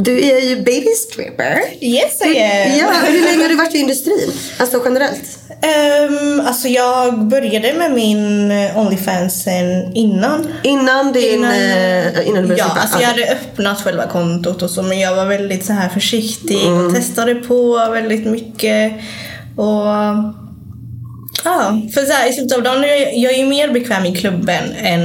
Du 0.00 0.20
är 0.20 0.40
ju 0.40 0.56
baby 0.56 0.86
stripper. 1.08 1.58
Yes 1.80 2.20
I 2.26 2.38
am. 2.38 2.78
Ja, 2.78 2.92
hur 3.06 3.24
länge 3.24 3.42
har 3.42 3.48
du 3.48 3.54
varit 3.56 3.74
i 3.74 3.78
industrin? 3.78 4.32
Alltså 4.58 4.82
generellt? 4.84 5.38
Um, 6.10 6.40
alltså 6.46 6.68
jag 6.68 7.24
började 7.28 7.74
med 7.74 7.92
min 7.92 8.52
Onlyfans 8.76 9.42
sen 9.42 9.92
innan. 9.94 10.46
Innan 10.62 11.12
din... 11.12 11.34
Innan- 11.34 11.52
eh, 11.52 12.28
innan 12.28 12.42
du 12.42 12.48
började 12.48 12.56
Ja, 12.56 12.64
strippa? 12.64 12.80
alltså 12.80 13.00
jag 13.00 13.08
hade 13.08 13.32
öppnat 13.32 13.80
själva 13.82 14.06
kontot 14.06 14.62
och 14.62 14.70
så 14.70 14.82
men 14.82 15.00
jag 15.00 15.16
var 15.16 15.26
väldigt 15.26 15.64
så 15.64 15.72
här 15.72 15.88
försiktig 15.88 16.62
Mm. 16.66 16.86
och 16.86 16.94
testade 16.94 17.34
på 17.34 17.88
väldigt 17.92 18.26
mycket. 18.26 18.92
Och 19.56 19.86
ja, 21.44 21.80
för 21.94 22.04
så 22.06 22.12
här, 22.12 22.30
i 22.30 22.32
slutet 22.32 22.56
av 22.58 22.62
dagen, 22.64 22.82
jag, 22.82 23.16
jag 23.16 23.32
är 23.32 23.38
ju 23.38 23.46
mer 23.46 23.68
bekväm 23.68 24.04
i 24.04 24.16
klubben 24.16 24.64
än 24.82 25.02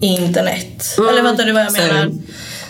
i 0.00 0.06
internet. 0.06 0.96
Eller 1.10 1.22
fattar 1.22 1.44
du 1.44 1.52
vad 1.52 1.62
jag 1.62 1.78
Mm. 1.78 1.90
Same. 2.02 2.12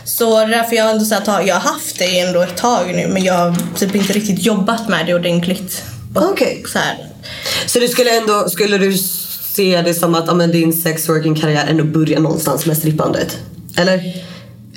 Så 0.05 0.39
det 0.39 0.45
är 0.45 0.49
därför 0.49 0.77
jag 0.77 0.91
ändå 0.91 1.05
så 1.05 1.15
här, 1.15 1.43
jag 1.47 1.55
har 1.55 1.73
haft 1.73 1.99
det 1.99 2.19
ändå 2.21 2.41
ett 2.43 2.57
tag 2.57 2.87
nu 2.95 3.09
men 3.09 3.25
jag 3.25 3.35
har 3.35 3.57
typ 3.79 3.95
inte 3.95 4.13
riktigt 4.13 4.43
jobbat 4.43 4.89
med 4.89 5.07
det 5.07 5.15
ordentligt. 5.15 5.83
Okej. 6.15 6.65
Så 6.73 6.79
här, 6.79 6.97
Så 7.67 7.79
du 7.79 7.89
skulle 7.89 8.17
ändå... 8.17 8.49
Skulle 8.49 8.79
du 8.79 8.93
se 9.55 9.83
det 9.83 9.95
som 9.95 10.15
att 10.15 10.25
ja, 10.27 10.35
men 10.35 10.51
din 10.53 10.73
sexworking 10.73 11.35
karriär 11.35 11.67
ändå 11.71 11.85
börjar 11.85 12.21
någonstans 12.21 12.67
med 12.67 12.77
strippandet? 12.77 13.39
Eller? 13.77 13.99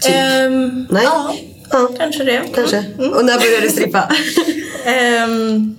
Typ. 0.01 0.15
ehm, 0.15 0.87
Nej? 0.89 1.03
Ja, 1.03 1.35
Ja. 1.71 1.89
kanske 1.97 2.23
det. 2.23 2.41
Kanske. 2.55 2.77
Mm. 2.77 3.09
Och 3.13 3.25
när 3.25 3.39
började 3.39 3.61
du 3.65 3.69
strippa? 3.69 4.09
Ehm, 4.85 5.75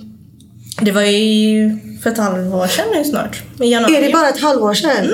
det 0.80 0.92
var 0.92 1.02
ju 1.02 1.78
för 2.02 2.10
ett 2.10 2.18
halvår 2.18 2.66
sedan 2.66 2.84
nu 2.94 3.04
snart. 3.04 3.42
I 3.60 3.66
januari. 3.70 3.96
Är 3.96 4.02
det 4.02 4.12
bara 4.12 4.28
ett 4.28 4.40
halvår 4.40 4.74
sedan? 4.74 5.10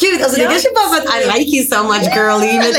Gud, 0.00 0.22
alltså 0.22 0.36
det 0.36 0.42
Ja. 0.44 0.50
kanske 0.50 0.68
bara 0.74 0.88
för 0.88 0.98
att 1.08 1.22
I 1.36 1.38
like 1.38 1.56
you 1.56 1.66
so 1.66 1.82
much 1.82 2.16
girlie. 2.16 2.58
Men, 2.58 2.72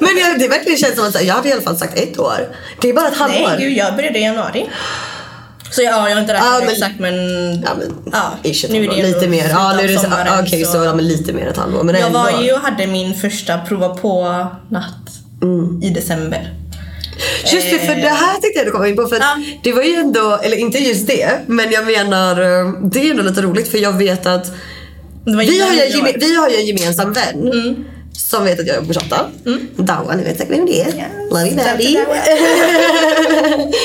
men 0.14 0.18
jag, 0.24 0.38
det 0.38 0.48
verkligen 0.48 0.78
känns 0.78 0.96
som 0.96 1.04
att 1.06 1.12
så 1.12 1.24
jag 1.24 1.34
hade 1.34 1.48
i 1.48 1.52
alla 1.52 1.62
fall 1.62 1.76
sagt 1.76 1.98
ett 1.98 2.18
år. 2.18 2.56
Det 2.80 2.88
är 2.88 2.92
bara 2.92 3.08
ett 3.08 3.16
halvår. 3.16 3.48
Nej, 3.48 3.56
gud, 3.58 3.76
jag 3.76 3.96
började 3.96 4.18
i 4.18 4.22
januari. 4.22 4.66
Så 5.70 5.82
ja, 5.82 6.08
jag 6.08 6.14
har 6.16 6.20
inte 6.20 6.34
räknat 6.34 6.48
Ja, 6.54 6.60
men- 6.60 6.68
exakt 6.68 6.98
men... 6.98 7.14
Ja, 7.62 7.70
men, 7.78 7.94
ja, 8.12 8.50
ish 8.50 8.64
nu 8.70 8.84
är 8.84 8.88
det 8.96 9.02
lite 9.02 9.28
mer. 9.28 9.48
Ja, 9.50 9.72
nu 9.76 9.82
är 9.82 9.88
det 9.88 9.94
av 9.94 9.98
så, 9.98 10.02
sommaren, 10.04 10.44
Okej, 10.44 10.64
så, 10.64 10.76
ja, 10.84 10.94
men 10.94 11.08
lite 11.08 11.32
mer 11.32 11.46
ett 11.46 11.56
halvår. 11.56 11.82
Men 11.82 11.94
Jag 11.94 12.06
ändå. 12.06 12.18
var 12.18 12.42
ju 12.42 12.52
och 12.52 12.60
hade 12.60 12.86
min 12.86 13.14
första 13.14 13.58
prova 13.58 13.88
på 13.88 14.46
natt 14.70 14.94
Mm. 15.42 15.82
i 15.82 15.90
december. 15.90 16.54
Just 17.52 17.70
det, 17.70 17.78
för 17.78 17.94
det 17.94 18.08
här 18.08 18.32
tänkte 18.32 18.52
jag 18.58 18.66
du 18.66 18.70
komma 18.70 18.88
in 18.88 18.96
på. 18.96 19.06
För 19.06 19.16
Ja. 19.16 19.36
Det 19.62 19.72
var 19.72 19.82
ju 19.82 19.94
ändå, 19.94 20.38
eller 20.42 20.56
inte 20.56 20.78
just 20.78 21.06
det, 21.06 21.30
men 21.46 21.70
jag 21.72 21.86
menar 21.86 22.30
eh, 22.40 22.72
det 22.82 23.06
är 23.06 23.10
ändå 23.10 23.22
lite 23.22 23.42
roligt 23.42 23.70
för 23.70 23.78
jag 23.78 23.92
vet 23.92 24.26
att 24.26 24.46
vi 25.36 25.60
har, 25.60 25.72
ju 25.72 26.18
vi 26.18 26.34
har 26.34 26.48
ju 26.48 26.56
en 26.56 26.66
gemensam 26.66 27.12
vän 27.12 27.52
Mm. 27.52 27.84
Som 28.18 28.44
vet 28.44 28.60
att 28.60 28.66
jag 28.66 28.76
jobbar 28.76 28.94
på 28.94 29.00
Shotta. 29.00 29.26
Dawa, 29.76 30.14
ni 30.16 30.22
vet 30.24 30.38
säkert 30.38 30.52
vem 30.58 30.66
det 30.66 30.80
är. 30.82 31.08
Love 31.30 31.46
you 31.48 31.56
daddy. 31.56 31.98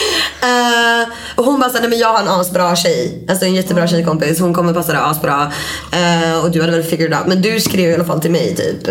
Eh, 0.44 1.08
och 1.36 1.46
hon 1.46 1.60
bara 1.60 1.70
såhär, 1.70 1.82
nej 1.82 1.90
men 1.90 2.00
jag 2.00 2.08
har 2.13 2.20
en 2.20 2.28
asbra 2.28 2.75
tjej. 2.75 3.25
Alltså 3.30 3.46
en 3.46 3.56
jättebra 3.56 3.88
tjejkompis. 3.88 4.40
Hon 4.40 4.54
kommer 4.54 4.74
passa 4.74 4.92
dig 4.92 5.02
asbra. 5.04 5.52
Eh, 5.94 6.44
och 6.46 6.52
du 6.52 6.62
hade 6.62 6.72
väl 6.72 6.84
figured 6.84 7.13
out. 7.13 7.28
Men 7.28 7.42
du 7.42 7.60
skrev 7.60 7.90
i 7.90 7.94
alla 7.94 8.04
fall 8.06 8.22
till 8.22 8.32
mig 8.32 8.56
typ. 8.56 8.88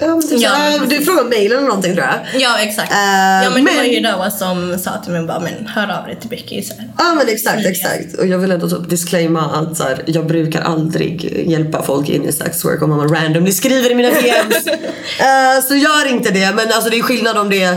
men 0.00 0.22
typ 0.22 0.40
Ja, 0.40 0.48
såhär, 0.50 0.80
men 0.80 0.88
du 0.88 1.00
frågade 1.04 1.28
mig 1.28 1.46
eller 1.46 1.60
någonting 1.60 1.94
tror 1.94 2.06
jag. 2.06 2.42
Ja, 2.42 2.58
exakt. 2.58 2.92
Eh, 2.92 2.98
ja, 3.44 3.50
men, 3.50 3.64
det 3.64 3.70
var 3.70 3.82
men- 3.82 3.90
ju 3.90 4.00
Dawa 4.00 4.30
som 4.30 4.78
sa 4.78 4.90
till 5.04 5.12
mig 5.12 5.22
bara, 5.26 5.40
men 5.40 5.66
hör 5.66 5.98
av 5.98 6.06
dig 6.06 6.16
till 6.20 6.28
Becky. 6.30 6.62
Ja 6.98 7.14
men 7.14 7.28
exakt, 7.28 7.54
Smidiga. 7.54 7.70
exakt. 7.70 8.14
Och 8.18 8.26
jag 8.26 8.38
vill 8.38 8.50
ändå 8.52 8.68
typ 8.68 8.90
disclaima 8.90 9.40
att 9.40 9.76
så 9.76 9.82
här, 9.82 10.02
jag 10.06 10.26
brukar 10.26 10.60
aldrig 10.62 11.44
hjälpa 11.50 11.82
folk 11.82 12.08
in 12.08 12.24
i 12.24 12.32
sex 12.32 12.64
work 12.64 12.82
om 12.82 12.90
man 12.90 13.08
randomly 13.08 13.52
skriver 13.52 13.90
i 13.90 13.94
mina 13.94 14.08
DMs. 14.20 14.64
Eh, 15.18 15.64
så 15.68 15.74
gör 15.76 16.08
inte 16.10 16.30
det. 16.30 16.52
Men 16.54 16.72
alltså 16.72 16.90
det 16.90 16.98
är 16.98 17.02
skillnad 17.02 17.36
om 17.38 17.50
det 17.50 17.62
är 17.62 17.76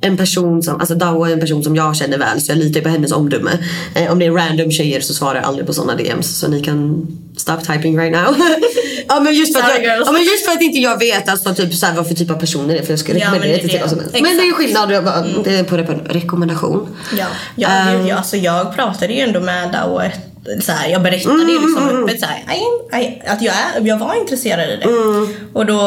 en 0.00 0.16
person 0.16 0.62
som, 0.62 0.80
alltså 0.80 0.94
Dawa 0.94 1.28
är 1.28 1.32
en 1.32 1.40
person 1.40 1.62
som 1.64 1.76
jag 1.76 1.96
känner 1.96 2.18
väl 2.18 2.40
så 2.40 2.52
jag 2.52 2.58
litar 2.58 2.80
på 2.80 2.88
hennes 2.88 3.12
omdöme. 3.12 3.50
Eh, 3.94 4.12
om 4.12 4.18
det 4.18 4.26
är 4.26 4.30
random 4.30 4.70
tjejer 4.70 5.00
så 5.00 5.14
svarar 5.14 5.34
jag 5.34 5.44
aldrig 5.44 5.66
på 5.66 5.72
sådana 5.72 5.94
DMs 5.94 6.38
så 6.38 6.48
ni 6.48 6.62
kan 6.62 7.06
stop 7.36 7.56
typing 7.66 7.98
right 7.98 8.12
now. 8.12 8.36
ja, 9.08 9.20
men 9.20 9.34
just 9.34 9.56
för 9.58 9.62
att 9.64 9.82
jag, 9.82 9.98
ja 10.06 10.12
men 10.12 10.22
just 10.24 10.46
för 10.46 10.52
att 10.52 10.62
inte 10.62 10.78
jag 10.78 10.98
vet 10.98 11.28
alltså, 11.28 11.54
typ, 11.54 11.74
så 11.74 11.86
här, 11.86 11.94
vad 11.94 12.08
för 12.08 12.14
typ 12.14 12.30
av 12.30 12.34
personer 12.34 12.74
det 12.74 12.80
är 12.80 12.82
för 12.84 12.92
jag 12.92 12.98
skulle 13.00 13.18
Ja, 13.18 13.24
rekommendera 13.26 13.50
men 13.52 13.58
det 13.58 13.66
det 13.66 13.68
till 13.68 13.80
vad 13.80 13.90
som 13.90 13.98
helst. 13.98 14.14
Men 14.14 14.36
det 14.36 14.42
är 14.42 14.52
skillnad, 14.52 14.90
jag 14.90 15.04
bara, 15.04 15.24
det 15.44 15.56
är 15.58 15.64
på 15.64 15.76
rekommendation. 16.08 16.88
Ja, 17.18 17.26
ja, 17.56 17.68
Ehm. 17.68 17.98
gud, 17.98 18.08
ja 18.10 18.16
alltså 18.16 18.36
jag 18.36 18.74
pratade 18.76 19.12
ju 19.12 19.20
ändå 19.20 19.40
med 19.40 19.72
Dawa. 19.72 20.04
Så 20.60 20.72
här, 20.72 20.88
jag 20.88 21.02
berättade 21.02 21.34
Mm, 21.34 21.48
ju 21.48 21.60
liksom 21.60 21.88
öppet 21.88 22.20
så 22.20 22.26
här, 22.26 22.54
I 22.54 23.02
I, 23.04 23.22
att 23.26 23.42
jag, 23.42 23.54
är, 23.54 23.86
jag 23.86 23.98
var 23.98 24.14
intresserad 24.20 24.70
i 24.70 24.76
det. 24.76 24.82
Mm. 24.84 25.28
Och 25.52 25.66
då... 25.66 25.80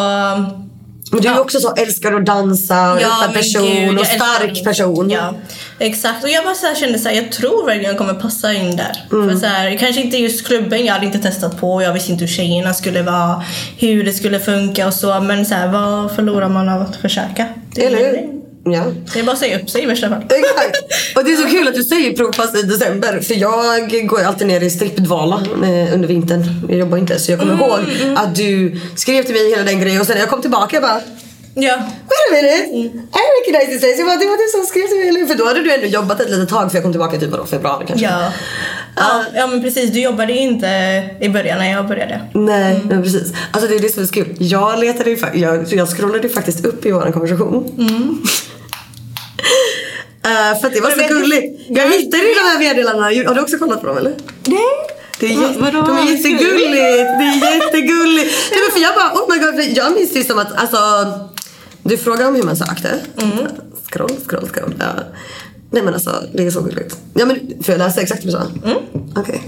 Men 1.11 1.21
du 1.21 1.27
är 1.27 1.33
Ja. 1.33 1.39
också 1.39 1.59
så 1.59 1.73
älskar 1.75 2.13
att 2.13 2.25
dansa 2.25 2.97
men 3.25 3.33
person 3.33 3.61
gud, 3.65 3.93
och 3.97 3.99
älskar 4.05 4.17
stark 4.19 4.53
det. 4.55 4.63
person. 4.63 5.09
Ja, 5.09 5.33
exakt. 5.79 6.23
Och 6.23 6.29
jag 6.29 6.43
bara 6.43 6.55
så 6.55 6.65
här 6.67 6.75
kände 6.75 6.99
så 6.99 7.09
här, 7.09 7.15
jag 7.15 7.31
tror 7.31 7.65
verkligen 7.65 7.89
jag 7.89 7.97
kommer 7.97 8.13
passa 8.13 8.53
in 8.53 8.75
där. 8.75 9.03
Mm. 9.11 9.29
För 9.29 9.37
så 9.37 9.45
här, 9.45 9.77
kanske 9.77 10.01
inte 10.01 10.17
just 10.17 10.47
klubben, 10.47 10.85
jag 10.85 10.93
hade 10.93 11.05
inte 11.05 11.19
testat 11.19 11.59
på. 11.61 11.81
Jag 11.83 11.93
visste 11.93 12.11
inte 12.11 12.23
hur 12.25 12.31
tjejerna 12.33 12.73
skulle 12.73 13.01
vara, 13.01 13.43
hur 13.77 14.03
det 14.03 14.11
skulle 14.13 14.39
funka 14.39 14.87
och 14.87 14.93
så. 14.93 15.19
Men 15.19 15.45
så 15.45 15.55
här, 15.55 15.67
vad 15.67 16.11
förlorar 16.11 16.49
man 16.49 16.69
av 16.69 16.81
att 16.81 16.95
försöka? 16.95 17.45
Det 17.75 17.85
Eller 17.85 17.97
hur? 17.97 18.39
Det. 18.69 18.75
Ja. 18.77 18.83
Det 19.13 19.19
är 19.19 19.23
bara 19.23 19.31
att 19.31 19.37
säga 19.39 19.59
upp 19.59 19.69
sig 19.69 19.83
i 19.83 19.85
värsta 19.85 20.09
fall. 20.09 20.23
Exakt. 20.29 20.77
Och 21.15 21.23
det 21.23 21.31
är 21.31 21.35
så 21.35 21.47
kul 21.47 21.67
att 21.67 21.73
du 21.75 21.83
säger 21.83 22.13
provpass 22.17 22.55
i 22.55 22.61
december 22.61 23.19
för 23.19 23.35
jag 23.35 24.07
går 24.07 24.23
alltid 24.23 24.47
ner 24.47 24.61
i 24.61 24.69
strippdvala 24.69 25.35
eh, 25.63 25.93
under 25.93 26.07
vintern. 26.07 26.43
Jag 26.69 26.77
jobbar 26.79 26.97
inte 26.97 27.19
så 27.19 27.31
jag 27.31 27.39
kommer 27.39 27.53
Mm, 27.53 27.65
ihåg 27.65 27.79
att 28.17 28.35
du 28.35 28.79
skrev 28.95 29.23
till 29.23 29.33
mig 29.33 29.49
hela 29.49 29.63
den 29.63 29.81
grejen 29.81 30.01
och 30.01 30.07
sen 30.07 30.13
när 30.15 30.21
jag 30.21 30.29
kom 30.29 30.41
tillbaka 30.41 30.75
jag 30.75 30.83
bara 30.83 31.01
Ja. 31.53 31.75
Wait 31.75 32.31
a 32.31 32.33
minute, 32.33 32.97
I 32.97 33.21
recognize 33.39 33.71
this 33.71 33.81
face. 33.81 33.97
Jag 33.97 34.07
bara, 34.07 34.15
det 34.15 34.25
var 34.25 34.37
du 34.37 34.51
som 34.57 34.65
skrev 34.65 34.87
till 34.87 34.97
mig 34.97 35.07
eller? 35.09 35.25
För 35.25 35.35
då 35.35 35.45
hade 35.45 35.63
du 35.63 35.73
ändå 35.73 35.85
jobbat 35.87 36.19
ett 36.21 36.29
litet 36.29 36.49
tag 36.49 36.69
för 36.71 36.77
jag 36.77 36.83
kom 36.83 36.91
tillbaka 36.93 37.17
typ 37.19 37.29
vadå, 37.29 37.45
februari 37.45 37.85
kanske. 37.87 38.05
Ja. 38.05 38.31
Ja, 38.95 39.23
ja 39.35 39.47
men 39.47 39.61
precis, 39.61 39.91
du 39.91 40.01
jobbade 40.01 40.33
ju 40.33 40.39
inte 40.39 40.67
i 41.21 41.29
början 41.29 41.57
när 41.57 41.71
jag 41.71 41.87
började. 41.87 42.21
Nej, 42.33 42.75
Mm. 42.75 42.87
men 42.87 43.03
precis. 43.03 43.33
Alltså 43.51 43.69
det 43.69 43.75
är 43.75 43.79
det 43.79 43.89
som 43.89 44.03
är 44.03 44.07
så 44.07 44.13
kul. 44.13 44.35
Jag 44.39 44.79
letade 44.79 45.09
ju 45.09 45.17
jag, 45.33 45.73
jag 45.73 45.89
scrollade 45.97 46.27
ju 46.27 46.33
faktiskt 46.33 46.65
upp 46.65 46.85
i 46.85 46.91
vår 46.91 47.11
konversation. 47.11 47.77
Eh, 50.25 50.59
för 50.59 50.67
att 50.67 50.73
det 50.73 50.81
var 50.81 50.91
så 50.91 51.13
gulligt. 51.13 51.61
Jag 51.69 51.87
hittade 51.91 52.23
ju 52.23 52.33
de 52.33 52.39
här 52.39 52.59
meddelandena. 52.59 53.05
Har 53.29 53.35
du 53.35 53.41
också 53.41 53.57
kollat 53.57 53.81
på 53.81 53.87
dem 53.87 53.97
eller? 53.97 54.15
Nej. 54.45 54.59
Det 55.19 55.25
är, 55.25 55.41
jätte, 55.41 55.59
vadå? 55.59 55.81
de 55.81 55.97
är 55.97 56.11
jättegulligt. 56.11 56.71
Det 56.71 57.47
är 57.47 57.55
jättegulligt. 57.55 58.35
Nej, 58.51 58.59
men 58.63 58.71
för 58.73 58.79
jag 58.79 58.95
bara, 58.95 59.13
oh 59.13 59.33
my 59.33 59.39
god. 59.45 59.77
Jag 59.77 59.93
minns 59.93 60.13
det 60.13 60.23
som 60.23 60.39
att, 60.39 60.55
alltså. 60.55 60.77
Du 61.83 61.97
frågar 61.97 62.27
om 62.27 62.35
hur 62.35 62.43
man 62.43 62.55
sökte. 62.55 62.99
Scroll, 63.91 64.11
scroll, 64.27 64.47
scroll. 64.47 64.73
Ja. 64.79 64.85
Nej 65.71 65.83
men 65.83 65.93
alltså, 65.93 66.23
det 66.33 66.45
är 66.45 66.51
så 66.51 66.61
gulligt. 66.61 66.97
Ja 67.13 67.25
men, 67.25 67.63
får 67.63 67.71
jag 67.71 67.79
läsa 67.79 68.01
exakt 68.01 68.25
vad 68.25 68.33
du 68.33 68.37
sa? 68.37 68.71
Okej. 69.15 69.41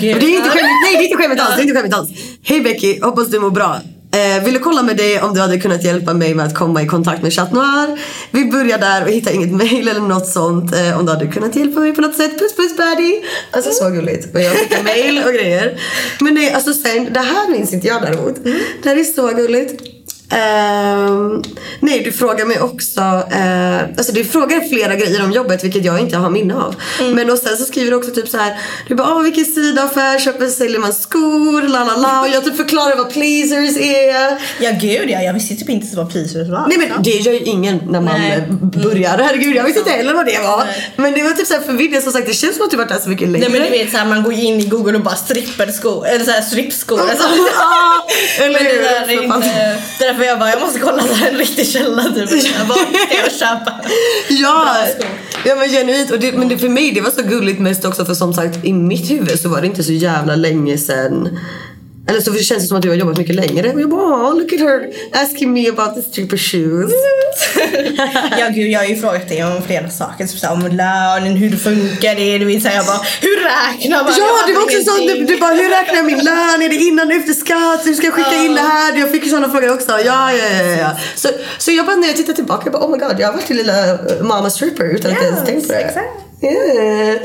Det 0.00 0.10
är 0.10 0.36
inte 0.36 0.50
skämmigt, 0.50 0.80
nej 0.84 0.96
det 0.96 0.98
är 0.98 1.04
inte 1.04 1.16
skämmigt 1.16 1.40
alls. 1.42 1.56
Det 1.56 1.60
är 1.60 1.62
inte 1.62 1.74
skämmigt 1.74 1.94
alls. 1.94 2.10
Hej 2.42 2.60
Becky, 2.60 3.00
hoppas 3.00 3.28
du 3.28 3.40
mår 3.40 3.50
bra. 3.50 3.80
Eh, 4.12 4.44
ville 4.44 4.58
kolla 4.58 4.82
med 4.82 4.96
dig 4.96 5.20
om 5.20 5.34
du 5.34 5.40
hade 5.40 5.58
kunnat 5.58 5.84
hjälpa 5.84 6.14
mig 6.14 6.34
med 6.34 6.46
att 6.46 6.54
komma 6.54 6.82
i 6.82 6.86
kontakt 6.86 7.22
med 7.22 7.32
Chat 7.32 7.52
Noir. 7.52 8.00
Vi 8.30 8.44
börjar 8.44 8.78
där 8.78 9.02
och 9.04 9.10
hittar 9.10 9.32
inget 9.32 9.52
mail 9.52 9.88
eller 9.88 10.00
något 10.00 10.26
sånt. 10.26 10.74
Eh, 10.74 10.98
om 10.98 11.06
du 11.06 11.12
hade 11.12 11.26
kunnat 11.26 11.56
hjälpa 11.56 11.80
mig 11.80 11.92
på 11.94 12.00
något 12.00 12.16
sätt. 12.16 12.38
Puss 12.38 12.56
puss 12.56 12.76
Baddy. 12.76 13.22
Alltså 13.50 13.70
så 13.70 13.90
gulligt. 13.90 14.34
Och 14.34 14.40
jag 14.40 14.52
skickar 14.52 14.82
mail 14.82 15.22
och 15.26 15.32
grejer. 15.32 15.80
Men 16.20 16.34
nej, 16.34 16.52
alltså 16.52 16.72
sen, 16.72 17.12
det 17.12 17.20
här 17.20 17.50
minns 17.50 17.72
inte 17.72 17.86
jag 17.86 18.02
däremot. 18.02 18.44
Det 18.82 18.88
här 18.88 18.96
är 18.96 19.04
så 19.04 19.28
gulligt. 19.28 19.82
Ehm, 20.30 21.42
nej, 21.80 22.00
du 22.04 22.12
frågar 22.12 22.46
mig 22.46 22.60
också... 22.60 23.00
Uh, 23.00 23.82
alltså 23.98 24.12
du 24.12 24.24
frågar 24.24 24.68
flera 24.68 24.94
grejer 24.94 25.24
om 25.24 25.32
jobbet 25.32 25.64
vilket 25.64 25.84
jag 25.84 26.00
inte 26.00 26.16
har 26.16 26.30
minne 26.30 26.54
av. 26.54 26.74
Men 27.14 27.30
och 27.30 27.38
sen 27.38 27.56
så 27.56 27.64
skriver 27.64 27.90
du 27.90 27.96
också 27.96 28.10
typ 28.10 28.28
så 28.28 28.38
här. 28.38 28.58
Du 28.88 28.94
bara, 28.94 29.14
åh 29.14 29.22
vilken 29.22 29.44
sida 29.44 29.82
av 29.82 29.88
Fairshopen 29.88 30.50
säljer 30.50 30.78
man 30.78 30.92
skor? 30.92 31.62
La 31.62 31.84
la 31.84 31.96
la. 31.96 32.20
Och 32.20 32.28
jag 32.28 32.44
typ 32.44 32.56
förklarar 32.56 32.96
vad 32.96 33.12
pleasers 33.12 33.76
är. 33.76 34.38
Ja 34.60 34.70
gud 34.80 35.10
ja, 35.10 35.22
jag 35.22 35.34
visste 35.34 35.56
typ 35.56 35.68
inte 35.68 35.96
vad 35.96 36.10
pleasers 36.10 36.48
var. 36.48 36.66
Nej 36.68 36.78
men 36.78 37.02
det 37.02 37.10
gör 37.10 37.32
ju 37.32 37.38
ingen 37.38 37.76
när 37.76 38.00
man 38.00 38.20
Nej. 38.20 38.44
börjar. 38.60 39.18
Herregud 39.18 39.56
jag 39.56 39.64
visste 39.64 39.78
inte 39.78 39.92
heller 39.92 40.14
vad 40.14 40.26
det 40.26 40.38
var. 40.38 40.64
Nej. 40.64 40.92
Men 40.96 41.12
det 41.14 41.22
var 41.22 41.30
typ 41.30 41.46
såhär 41.46 41.60
förvirrande. 41.60 42.02
Som 42.02 42.12
sagt 42.12 42.26
det 42.26 42.34
känns 42.34 42.56
som 42.56 42.64
att 42.64 42.70
du 42.70 42.76
varit 42.76 42.88
där 42.88 42.98
så 42.98 43.08
mycket 43.08 43.28
längre. 43.28 43.48
Nej 43.48 43.60
men 43.60 43.70
du 43.70 43.78
vet 43.78 43.90
såhär 43.90 44.06
man 44.06 44.22
går 44.22 44.32
in 44.32 44.60
i 44.60 44.64
google 44.64 44.94
och 44.96 45.04
bara 45.04 45.16
stripperskor, 45.16 46.06
eller 46.06 46.24
såhär 46.24 46.42
strippskor. 46.42 47.00
Alltså. 47.00 47.28
Eller 48.40 48.52
Men 48.54 48.64
det 48.64 48.70
hur? 48.70 50.06
där 50.06 50.14
därför 50.20 50.30
jag 50.30 50.38
bara, 50.38 50.50
jag 50.50 50.60
måste 50.60 50.80
kolla 50.80 51.02
så 51.02 51.14
här 51.14 51.30
en 51.30 51.38
riktig 51.38 51.68
källa 51.68 52.02
typ. 52.02 52.30
Vad 52.68 52.78
ska 52.78 53.16
jag 53.22 53.32
köpa? 53.32 53.80
Ja, 54.28 54.76
ja 55.44 55.56
men 55.56 55.68
genuint. 55.68 56.10
Och 56.10 56.18
det, 56.18 56.32
men 56.32 56.48
det, 56.48 56.58
för 56.58 56.68
mig 56.68 56.92
det 56.92 57.00
var 57.00 57.10
så 57.10 57.22
gulligt 57.22 57.60
mest 57.60 57.84
också 57.84 58.04
för 58.04 58.14
som 58.14 58.34
sagt 58.34 58.64
i 58.64 58.72
mitt 58.72 59.10
huvud 59.10 59.40
så 59.40 59.48
var 59.48 59.60
det 59.60 59.66
inte 59.66 59.84
så 59.84 59.92
jävla 59.92 60.36
länge 60.36 60.78
sedan. 60.78 61.38
Eller 62.10 62.20
så 62.20 62.34
känns 62.34 62.62
det 62.62 62.68
som 62.68 62.76
att 62.76 62.82
du 62.82 62.88
har 62.88 62.96
jobbat 62.96 63.18
mycket 63.18 63.34
längre. 63.34 63.72
Och 63.72 63.80
jag 63.80 63.90
bara 63.90 64.30
oh, 64.30 64.34
look 64.38 64.52
at 64.52 64.60
her 64.60 64.88
asking 65.12 65.52
me 65.52 65.68
about 65.68 65.94
the 65.94 66.02
stripper 66.02 66.36
shoes. 66.36 66.92
ja 68.38 68.48
gud, 68.54 68.70
jag 68.70 68.80
har 68.80 68.86
ju 68.86 68.96
frågat 68.96 69.28
dig 69.28 69.44
om 69.44 69.62
flera 69.62 69.90
saker. 69.90 70.26
Typ 70.26 70.50
om 70.50 70.60
lönen, 70.60 71.36
hur 71.36 71.50
det 71.50 71.56
funkar 71.56 72.14
det. 72.14 72.38
Du 72.38 72.44
vet, 72.44 72.64
jag 72.64 72.86
bara, 72.86 73.00
hur 73.20 73.36
räknar 73.36 74.04
man? 74.04 74.12
Ja, 74.18 74.46
det 74.46 74.52
var 74.52 74.62
också 74.62 74.80
så. 74.82 74.96
Du, 75.06 75.24
du 75.24 75.36
bara, 75.38 75.54
hur 75.54 75.68
räknar 75.70 75.94
jag 75.96 76.04
min 76.04 76.24
lön? 76.24 76.62
Är 76.62 76.68
det 76.68 76.74
innan 76.76 77.10
efter 77.10 77.32
skatt? 77.32 77.86
Hur 77.86 77.94
ska 77.94 78.06
jag 78.06 78.14
skicka 78.14 78.34
in 78.44 78.54
det 78.54 78.60
här? 78.60 78.98
Jag 78.98 79.10
fick 79.10 79.24
ju 79.24 79.30
sådana 79.30 79.50
frågor 79.50 79.74
också. 79.74 79.90
Ja, 79.90 80.32
ja, 80.32 80.44
ja. 80.58 80.64
ja. 80.64 80.96
Så, 81.14 81.28
så 81.58 81.70
jag 81.72 81.86
bara, 81.86 81.96
när 81.96 82.06
jag 82.08 82.16
tittar 82.16 82.32
tillbaka, 82.32 82.62
jag 82.64 82.72
bara, 82.72 82.84
oh 82.84 82.90
my 82.90 82.98
god, 82.98 83.20
jag 83.20 83.26
har 83.28 83.32
varit 83.32 83.46
till 83.46 83.56
lilla 83.56 83.90
eh, 83.90 83.96
mamma 84.22 84.50
stripper 84.50 84.84
utan 84.84 85.10
att 85.10 85.16
jag 85.16 85.26
ens 85.26 85.40
Yes, 85.40 85.48
tänkt 85.48 85.66
på 85.66 85.72
det. 85.72 85.78
exakt. 85.80 86.29
Yeah. 86.42 87.16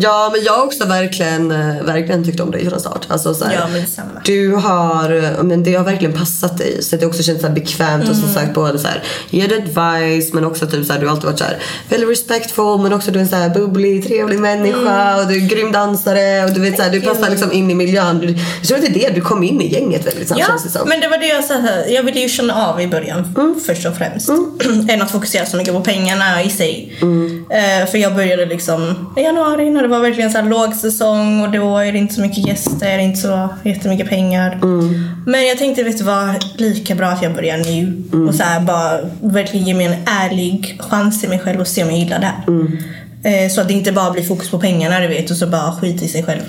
Ja, 0.00 0.30
men 0.34 0.44
jag 0.44 0.52
har 0.52 0.64
också 0.64 0.84
verkligen, 0.84 1.50
eh, 1.50 1.82
verkligen 1.84 2.24
tyckt 2.24 2.40
om 2.40 2.50
dig 2.50 2.68
från 2.70 2.80
start. 2.80 3.06
Alltså, 3.08 3.34
så 3.34 3.44
här, 3.44 3.54
Ja, 3.54 3.66
men 3.72 3.80
detsamma. 3.80 4.08
Du 4.24 4.52
har, 4.54 5.10
eh, 5.24 5.42
men 5.42 5.62
det 5.62 5.74
har 5.74 5.84
verkligen 5.84 6.12
passat 6.18 6.58
dig. 6.58 6.82
Så 6.82 6.96
det 6.96 7.06
också 7.06 7.22
känns 7.22 7.40
så 7.40 7.46
här 7.46 7.54
bekvämt 7.54 8.02
och 8.08 8.14
Mm. 8.14 8.20
som 8.26 8.34
sagt 8.34 8.54
både 8.54 8.78
så 8.78 8.86
här, 8.88 9.02
ge 9.30 9.46
dig 9.46 9.58
advice 9.58 10.32
men 10.32 10.44
också 10.44 10.66
typ 10.66 10.86
så 10.86 10.92
här, 10.92 11.00
du 11.00 11.06
har 11.06 11.12
alltid 11.14 11.26
varit 11.26 11.38
så 11.38 11.44
här, 11.44 11.58
väldigt 11.88 12.08
respectful 12.10 12.78
men 12.82 12.92
också 12.92 13.10
du 13.10 13.18
är 13.18 13.22
en 13.22 13.28
så 13.28 13.36
här 13.36 13.48
bubblig, 13.50 14.06
trevlig 14.08 14.38
människa 14.38 14.78
Mm. 15.10 15.18
och 15.20 15.26
du 15.32 15.36
är 15.36 15.40
en 15.40 15.48
grym 15.48 15.72
dansare 15.72 16.44
och 16.44 16.50
du 16.50 16.60
vet 16.60 16.76
så 16.76 16.82
här, 16.82 16.90
du 16.90 17.00
passar 17.00 17.30
liksom 17.30 17.52
in 17.52 17.70
i 17.70 17.74
miljön. 17.74 18.18
Du, 18.18 18.26
jag 18.26 18.68
tror 18.68 18.78
att 18.78 18.84
det 18.84 19.04
är 19.04 19.08
det, 19.08 19.14
du 19.14 19.20
kom 19.20 19.42
in 19.42 19.60
i 19.60 19.72
gänget 19.74 20.06
väldigt 20.06 20.26
snabbt 20.28 20.40
Ja, 20.40 20.46
känns 20.46 20.64
det 20.64 20.70
som. 20.70 20.88
men 20.88 21.00
det 21.00 21.08
var 21.08 21.18
det 21.18 21.26
jag 21.26 21.44
sa. 21.44 21.54
Jag 21.88 22.02
ville 22.02 22.20
ju 22.20 22.28
känna 22.28 22.66
av 22.68 22.80
i 22.80 22.86
början 22.86 23.34
Mm. 23.38 23.60
först 23.66 23.86
och 23.86 23.96
främst. 23.96 24.28
Än 24.88 25.02
att 25.02 25.10
fokusera 25.10 25.46
så 25.46 25.56
mycket 25.56 25.74
på 25.74 25.80
pengarna 25.80 26.42
i 26.42 26.50
sig. 26.50 26.98
Mm. 27.02 27.44
Eh, 27.50 27.90
för 27.90 27.98
jag 27.98 28.14
började 28.14 28.46
liksom 28.50 29.12
i 29.16 29.20
januari 29.20 29.70
när 29.70 29.82
det 29.82 29.88
var 29.88 30.00
verkligen 30.00 30.30
så 30.32 30.38
här 30.38 30.48
lågsäsong 30.48 31.42
och 31.42 31.50
då 31.50 31.78
är 31.78 31.92
det 31.92 31.98
inte 31.98 32.14
så 32.14 32.20
mycket 32.20 32.46
gäster, 32.46 32.98
inte 32.98 33.20
så 33.20 33.48
jättemycket 33.64 34.08
pengar. 34.08 34.52
Mm. 34.62 35.10
Men 35.26 35.46
jag 35.46 35.58
tänkte 35.58 35.82
vet 35.82 35.98
du 35.98 36.04
vad, 36.04 36.44
lika 36.56 36.94
bra 36.94 37.06
att 37.06 37.22
jag 37.22 37.34
börjar 37.34 37.56
nu 37.56 37.80
Mm. 38.12 38.28
och 38.28 38.34
så 38.34 38.42
här 38.42 38.60
bara 38.60 39.00
verkligen 39.22 39.66
ge 39.66 39.74
mig 39.74 39.86
en 39.86 39.96
ärlig 40.06 40.80
chans 40.90 41.20
till 41.20 41.28
mig 41.28 41.38
själv 41.38 41.60
och 41.60 41.66
se 41.68 41.82
om 41.82 41.90
jag 41.90 41.98
gillar 41.98 42.18
det 42.18 42.26
här. 42.26 42.42
Mm. 42.48 42.78
Eh, 43.24 43.50
så 43.52 43.60
att 43.60 43.68
det 43.68 43.74
inte 43.74 43.92
bara 43.92 44.10
blir 44.10 44.22
fokus 44.24 44.50
på 44.50 44.58
pengarna 44.60 45.00
du 45.00 45.08
vet 45.08 45.30
och 45.30 45.36
så 45.36 45.46
bara 45.46 45.72
skit 45.80 46.02
i 46.02 46.08
sig 46.08 46.22
själv. 46.24 46.42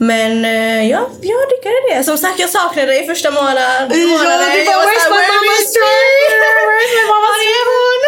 Men 0.00 0.44
eh, 0.44 0.82
ja, 0.92 1.00
jag 1.32 1.40
lyckades 1.52 1.82
det. 1.92 2.04
Som 2.04 2.18
sagt, 2.18 2.38
jag 2.40 2.50
saknade 2.50 2.86
dig 2.92 3.06
första 3.06 3.30
månaden. 3.30 3.64
Ja, 3.64 3.86
var 3.86 4.24
Jag 4.24 4.38
Where's 4.82 5.06
my 5.10 5.18
"Where 5.18 5.34
mama 5.34 5.52
is 5.60 5.68
strip?" 5.70 5.84
she? 5.84 6.46
Where's 6.70 6.92
my 6.98 7.04
mama 7.12 7.28
Var 7.28 7.38
är 7.52 7.62
hon? 7.70 8.00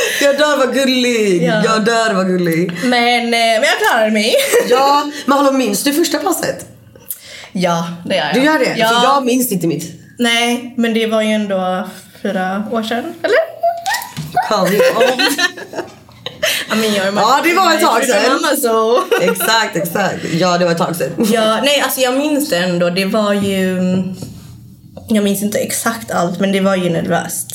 Jag 0.22 0.38
dör 0.38 0.56
vad 0.56 0.74
gullig! 0.74 1.42
Ja. 1.42 1.62
Jag 1.64 1.84
dör 1.84 2.14
vad 2.14 2.26
gullig. 2.26 2.72
men, 2.84 3.24
eh, 3.24 3.30
men 3.30 3.62
jag 3.62 3.78
klarade 3.88 4.10
mig. 4.12 4.34
Ja, 4.68 5.10
men 5.26 5.38
hallå 5.38 5.52
minns 5.52 5.82
du 5.82 5.92
första 5.92 6.18
passet? 6.18 6.66
ja, 7.52 7.86
det 8.06 8.16
gör 8.16 8.24
jag. 8.24 8.34
Du 8.34 8.42
gör 8.42 8.58
det? 8.58 8.74
Ja. 8.78 8.88
För 8.88 8.94
jag 9.04 9.24
minns 9.24 9.52
inte 9.52 9.66
mitt. 9.66 9.92
Nej, 10.18 10.74
men 10.76 10.94
det 10.94 11.06
var 11.06 11.22
ju 11.22 11.28
ändå 11.32 11.88
fyra 12.22 12.64
år 12.72 12.82
sedan. 12.82 13.14
Eller? 13.22 13.38
Ja, 16.68 16.76
men 16.76 16.94
jag 16.94 17.14
Ja, 17.14 17.40
det 17.44 17.54
var 17.54 17.74
ett 17.74 17.80
tag 17.80 18.04
sedan. 18.04 18.56
Så. 18.62 19.02
exakt, 19.20 19.76
exakt. 19.76 20.24
Ja, 20.32 20.58
det 20.58 20.64
var 20.64 20.72
ett 20.72 20.78
tag 20.78 20.96
sedan. 20.96 21.26
Ja, 21.32 21.60
nej 21.62 21.80
alltså 21.80 22.00
jag 22.00 22.16
minns 22.18 22.48
det 22.50 22.56
ändå. 22.56 22.90
Det 22.90 23.04
var 23.04 23.32
ju... 23.32 23.78
Jag 25.14 25.24
minns 25.24 25.42
inte 25.42 25.58
exakt 25.58 26.10
allt 26.10 26.40
men 26.40 26.52
det 26.52 26.60
var 26.60 26.76
ju 26.76 26.90
nervöst. 26.90 27.46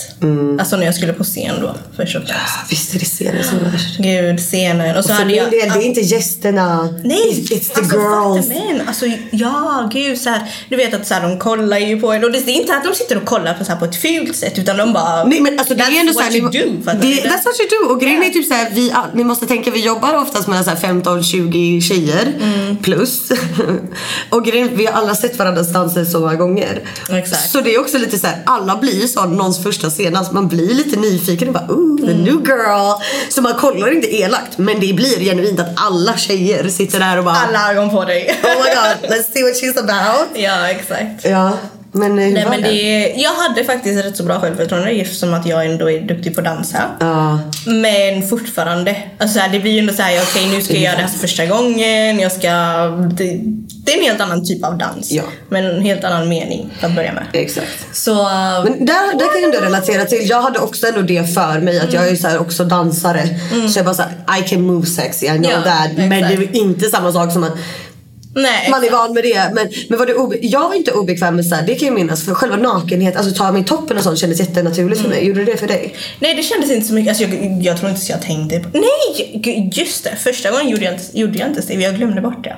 Alltså 0.59 0.77
när 0.77 0.85
jag 0.85 0.95
skulle 0.95 1.13
på 1.13 1.23
scen 1.23 1.55
då 1.61 1.75
först 1.95 2.15
och 2.15 2.21
främst. 2.21 2.71
Visst 2.71 2.95
är 2.95 2.99
det 2.99 3.05
scenen 3.05 3.43
som 3.43 3.57
är 3.59 3.71
värst. 3.71 3.97
Gud, 3.97 4.39
scenen. 4.39 4.97
Och 4.97 5.03
så 5.03 5.07
För 5.07 5.15
hade 5.15 5.33
jag... 5.35 5.51
del, 5.51 5.69
det 5.69 5.79
är 5.79 5.81
inte 5.85 6.01
gästerna. 6.01 6.89
Nej! 7.03 7.45
It's, 7.49 7.73
the 7.73 7.79
alltså, 7.79 7.95
girls. 7.97 8.47
Men, 8.47 8.87
alltså, 8.87 9.05
ja, 9.31 9.89
gud. 9.93 10.17
Så 10.21 10.29
här, 10.29 10.41
du 10.69 10.75
vet 10.75 10.93
att 10.93 11.07
så 11.07 11.13
här, 11.13 11.21
de 11.29 11.39
kollar 11.39 11.77
ju 11.77 11.99
på 12.01 12.11
en. 12.13 12.23
Och 12.23 12.31
det 12.31 12.37
är 12.37 12.49
inte 12.49 12.75
att 12.75 12.83
de 12.83 12.93
sitter 12.95 13.17
och 13.17 13.25
kollar 13.25 13.53
på, 13.53 13.65
så 13.65 13.71
här, 13.71 13.79
på 13.79 13.85
ett 13.85 13.95
fult 13.95 14.35
sätt 14.35 14.59
utan 14.59 14.77
de 14.77 14.93
bara... 14.93 15.23
Nej 15.23 15.41
men 15.41 15.59
alltså 15.59 15.75
det 15.75 15.83
är 15.83 15.99
ändå 15.99 16.13
what 16.13 16.25
såhär, 16.25 16.37
you 16.37 16.49
do, 16.51 16.81
det, 16.85 16.91
du? 17.01 17.07
That's 17.07 17.45
what 17.45 17.59
you 17.59 17.69
do. 17.87 17.93
Och 17.93 18.01
grejen 18.01 18.23
är 18.23 18.29
typ 18.29 18.47
såhär, 18.47 18.67
vi, 18.73 18.91
all- 18.91 19.09
ni 19.13 19.23
måste 19.23 19.45
tänka 19.45 19.71
vi 19.71 19.85
jobbar 19.85 20.13
oftast 20.21 20.47
med 20.47 20.63
15-20 20.65 21.81
tjejer 21.81 22.33
Mm. 22.41 22.77
plus. 22.77 23.31
och 24.29 24.45
grejen, 24.45 24.69
vi 24.73 24.85
har 24.85 24.93
alla 24.93 25.15
sett 25.15 25.39
varandras 25.39 25.73
danser 25.73 26.05
så 26.05 26.19
många 26.19 26.35
gånger. 26.35 26.81
Exakt. 27.09 27.44
Så 27.45 27.61
det 27.61 27.75
är 27.75 27.79
också 27.79 27.97
lite 27.97 28.19
såhär, 28.19 28.43
alla 28.45 28.75
blir 28.77 29.01
ju 29.01 29.07
så 29.07 29.25
någons 29.25 29.63
första 29.63 29.89
scen. 29.89 30.15
Alltså 30.15 30.33
man 30.33 30.47
blir 30.47 30.73
lite 30.73 30.99
nyfiken 30.99 31.47
och 31.47 31.53
bara 31.53 31.67
ooh 31.69 31.97
the 32.07 32.13
new 32.13 32.47
girl. 32.47 33.01
Så 33.29 33.41
man 33.41 33.53
kollar 33.53 33.91
inte 33.91 34.15
elakt 34.15 34.57
men 34.57 34.79
det 34.79 34.93
blir 34.93 35.19
genuint 35.19 35.59
att 35.59 35.69
alla 35.75 36.17
tjejer 36.17 36.69
sitter 36.69 36.99
där 36.99 37.17
och 37.17 37.23
bara 37.23 37.35
Alla 37.35 37.71
ögon 37.71 37.89
på 37.89 38.05
dig. 38.05 38.39
oh 38.43 38.49
my 38.49 38.69
god 38.69 39.11
let's 39.11 39.33
see 39.33 39.43
what 39.43 39.53
she's 39.53 39.79
about. 39.79 40.27
ja, 40.33 40.67
exakt. 40.69 41.25
Ja 41.25 41.51
men 41.95 42.19
eh, 42.19 42.25
hur 42.25 42.33
Nej, 42.33 42.43
var 42.43 42.51
men 42.51 42.61
det? 42.61 42.67
det, 42.67 43.13
jag 43.17 43.31
hade 43.31 43.63
faktiskt 43.63 44.05
rätt 44.05 44.17
så 44.17 44.23
bra 44.23 44.39
självförtroende 44.39 44.89
eftersom 44.91 45.33
att 45.33 45.45
jag 45.45 45.65
ändå 45.65 45.91
är 45.91 46.01
duktig 46.01 46.35
på 46.35 46.41
att 46.41 46.45
dansa. 46.45 46.83
Ja. 46.99 47.39
Men 47.65 48.27
fortfarande, 48.27 48.95
alltså 49.17 49.39
så 49.39 49.45
det 49.51 49.59
blir 49.59 49.71
ju 49.71 49.79
ändå 49.79 49.93
såhär, 49.93 50.21
okej 50.23 50.47
nu 50.51 50.61
ska 50.61 50.73
jag 50.73 50.83
göra 50.83 50.95
det 50.95 51.01
här 51.01 51.09
för 51.09 51.19
första 51.19 51.45
gången, 51.45 52.19
jag 52.19 52.31
ska... 52.31 52.49
Det, 53.17 53.39
det 53.85 53.93
är 53.93 53.97
en 53.97 54.03
helt 54.03 54.21
annan 54.21 54.45
typ 54.45 54.65
av 54.65 54.77
dans. 54.77 55.11
Ja. 55.11 55.23
Men 55.49 55.65
en 55.65 55.81
helt 55.81 56.03
annan 56.03 56.29
mening 56.29 56.69
att 56.81 56.95
börja 56.95 57.13
med. 57.13 57.25
Exakt. 57.33 57.95
Så... 57.95 58.13
Men 58.63 58.85
där, 58.85 59.17
där 59.17 59.33
kan 59.33 59.41
jag 59.41 59.43
ändå 59.43 59.57
relatera 59.57 60.05
till. 60.05 60.29
Jag 60.29 60.41
hade 60.41 60.59
också 60.59 60.87
ändå 60.87 61.01
det 61.01 61.33
för 61.33 61.59
mig 61.59 61.79
att 61.79 61.93
jag 61.93 62.07
är 62.07 62.15
så 62.15 62.27
här 62.27 62.39
också 62.39 62.63
dansare. 62.63 63.39
Så 63.69 63.79
jag 63.79 63.85
bara 63.85 63.95
såhär, 63.95 64.11
I 64.39 64.47
can 64.49 64.61
move 64.61 64.85
sexy, 64.85 65.25
I 65.25 65.29
know 65.29 65.51
Ja, 65.51 65.61
that. 65.61 65.97
Men 65.97 66.09
det 66.09 66.33
är 66.33 66.55
inte 66.55 66.89
samma 66.89 67.11
sak 67.11 67.33
som 67.33 67.43
att 67.43 67.53
nej, 68.35 68.67
man 68.71 68.83
är 68.83 68.91
van 68.91 69.13
med 69.13 69.23
det. 69.23 69.51
Men, 69.53 69.69
men 69.89 69.99
var 69.99 70.05
det 70.05 70.13
obe- 70.13 70.39
jag 70.41 70.67
var 70.67 70.75
inte 70.75 70.91
obekväm 70.91 71.35
med 71.35 71.45
så 71.45 71.55
här, 71.55 71.63
det 71.67 71.75
kan 71.75 71.85
jag 71.87 71.95
minnas. 71.95 72.25
För 72.25 72.33
själva 72.33 72.55
nakenhet, 72.57 73.15
alltså 73.15 73.35
ta 73.35 73.51
mig 73.51 73.61
i 73.61 73.65
toppen 73.65 73.97
och 73.97 74.03
sånt 74.03 74.19
kändes 74.19 74.39
jättenaturligt 74.39 75.01
för 75.01 75.09
mig. 75.09 75.27
Gjorde 75.27 75.45
det 75.45 75.51
det 75.51 75.57
för 75.57 75.67
dig? 75.67 75.95
nej, 76.19 76.35
det 76.35 76.43
kändes 76.43 76.71
inte 76.71 76.87
så 76.87 76.93
mycket. 76.93 77.09
Alltså, 77.09 77.23
jag, 77.23 77.61
jag 77.63 77.77
tror 77.77 77.89
inte 77.89 78.01
så 78.01 78.11
jag 78.11 78.21
tänkte 78.21 78.59
på... 78.59 78.69
Nej! 78.77 79.71
Just 79.73 80.03
det, 80.03 80.15
första 80.15 80.51
gången 80.51 80.69
gjorde 80.69 80.85
jag 80.85 80.93
inte, 80.93 81.19
gjorde 81.19 81.39
jag 81.39 81.47
inte 81.47 81.61
det. 81.67 81.73
Jag 81.73 81.95
glömde 81.95 82.21
bort 82.21 82.43
det. 82.43 82.55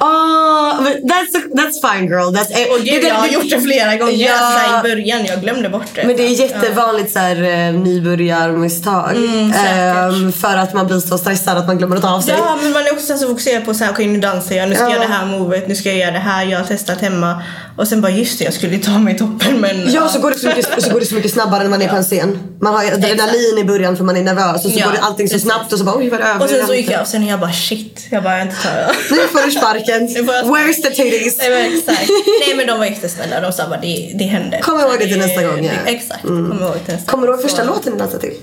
Oh, 0.00 0.80
that's 1.10 1.32
that's 1.58 1.78
fine 1.92 2.06
girl. 2.08 2.30
That's, 2.36 2.50
eh, 2.50 2.72
Och 2.72 2.78
gud, 2.84 3.02
det- 3.02 3.08
jag 3.08 3.14
har 3.14 3.28
det- 3.28 3.34
gjort 3.34 3.50
det 3.50 3.60
flera 3.60 3.96
gånger. 3.96 4.12
Ja. 4.12 4.78
I 4.78 4.82
början, 4.82 5.24
jag 5.24 5.40
glömde 5.40 5.68
bort 5.68 5.86
det. 5.94 6.04
Men 6.06 6.16
det 6.16 6.22
är 6.26 6.28
jättevanligt 6.40 7.12
så 7.12 7.18
här, 7.18 7.36
eh, 7.42 7.72
nybörjarmisstag. 7.74 9.16
Mm. 9.16 9.52
Ehm, 9.52 10.32
för 10.32 10.56
att 10.56 10.74
man 10.74 10.86
blir 10.86 11.00
så 11.00 11.18
stressad 11.18 11.58
att 11.58 11.66
man 11.66 11.78
glömmer 11.78 11.96
att 11.96 12.02
ta 12.02 12.10
av 12.14 12.20
sig. 12.20 12.34
Ja, 12.38 12.58
men 12.62 12.72
man 12.72 12.82
är 12.86 12.92
också 12.92 13.16
så 13.18 13.28
fokuserad 13.28 13.64
på 13.64 13.74
så 13.74 13.84
här, 13.84 13.92
okej 13.92 14.06
nu 14.06 14.20
dansar 14.20 14.54
jag, 14.54 14.68
nu 14.68 14.74
ska 14.74 14.84
Ja. 14.84 14.90
jag 14.90 14.96
göra 14.98 15.08
det 15.08 15.14
här 15.14 15.26
movet, 15.26 15.68
nu 15.68 15.74
ska 15.74 15.88
jag 15.88 15.98
göra 15.98 16.10
det 16.10 16.18
här, 16.18 16.44
jag 16.44 16.58
har 16.58 16.64
testat 16.66 17.00
hemma. 17.00 17.42
Och 17.76 17.88
sen 17.88 18.00
bara 18.00 18.12
just 18.12 18.38
det, 18.38 18.44
jag 18.44 18.54
skulle 18.54 18.76
ju 18.76 18.82
ta 18.82 18.98
mig 18.98 19.18
toppen 19.18 19.60
men... 19.60 19.92
Ja, 19.92 20.08
så 20.08 20.18
går, 20.18 20.30
det 20.30 20.38
så, 20.38 20.46
mycket, 20.46 20.82
så 20.82 20.90
går 20.90 21.00
det 21.00 21.06
så 21.06 21.14
mycket 21.14 21.32
snabbare 21.32 21.62
när 21.62 21.70
man 21.70 21.82
är 21.82 21.88
på 21.88 21.96
en 21.96 22.04
scen. 22.04 22.38
Man 22.60 22.74
har 22.74 22.84
adrenalin 22.84 23.58
i 23.58 23.64
början 23.64 23.96
för 23.96 24.04
man 24.04 24.16
är 24.16 24.22
nervös 24.22 24.64
och 24.64 24.70
så 24.70 24.78
Ja, 24.78 24.86
går 24.86 24.92
det 24.92 25.00
allting 25.00 25.28
så 25.28 25.38
snabbt 25.38 25.72
och 25.72 25.78
så 25.78 25.84
bara 25.84 25.96
oj 25.96 26.08
vad 26.08 26.20
det 26.20 26.24
över. 26.24 26.44
Och 26.44 26.50
sen 26.50 26.66
så 26.66 26.74
gick 26.74 26.90
jag 26.90 27.00
av 27.00 27.04
sen 27.04 27.22
och 27.22 27.28
jag 27.28 27.40
bara 27.40 27.52
shit, 27.52 28.06
jag 28.10 28.22
bara 28.22 28.38
jag 28.38 28.46
inte 28.46 28.62
tar 28.62 28.70
Nu 29.10 29.28
får 29.28 29.46
du 29.46 29.52
sparken. 29.52 30.08
Where's 30.54 30.82
the 30.82 30.90
titties? 30.90 31.38
Nej 31.38 31.50
men 31.50 31.78
exakt. 31.78 32.10
Nej 32.46 32.56
men 32.56 32.66
de 32.66 32.78
var 32.78 32.86
jättesnälla, 32.86 33.40
de 33.40 33.52
sa 33.52 33.68
bara 33.68 33.80
det, 33.80 34.12
det 34.14 34.24
hände. 34.24 34.58
Kom 34.62 34.80
ihåg 34.80 34.98
det 34.98 35.06
till 35.06 35.18
nästa 35.18 35.42
gång, 35.42 35.64
ja. 35.64 35.72
Exakt, 35.86 36.22
kom 36.22 36.62
ihåg 36.62 36.72
det 36.72 36.78
till 36.84 36.94
nästa 36.94 37.10
Kommer 37.10 37.26
du 37.26 37.32
ihåg 37.32 37.42
första 37.42 37.64
låten 37.64 37.92
du 37.92 37.98
dansade 37.98 38.20
till? 38.20 38.34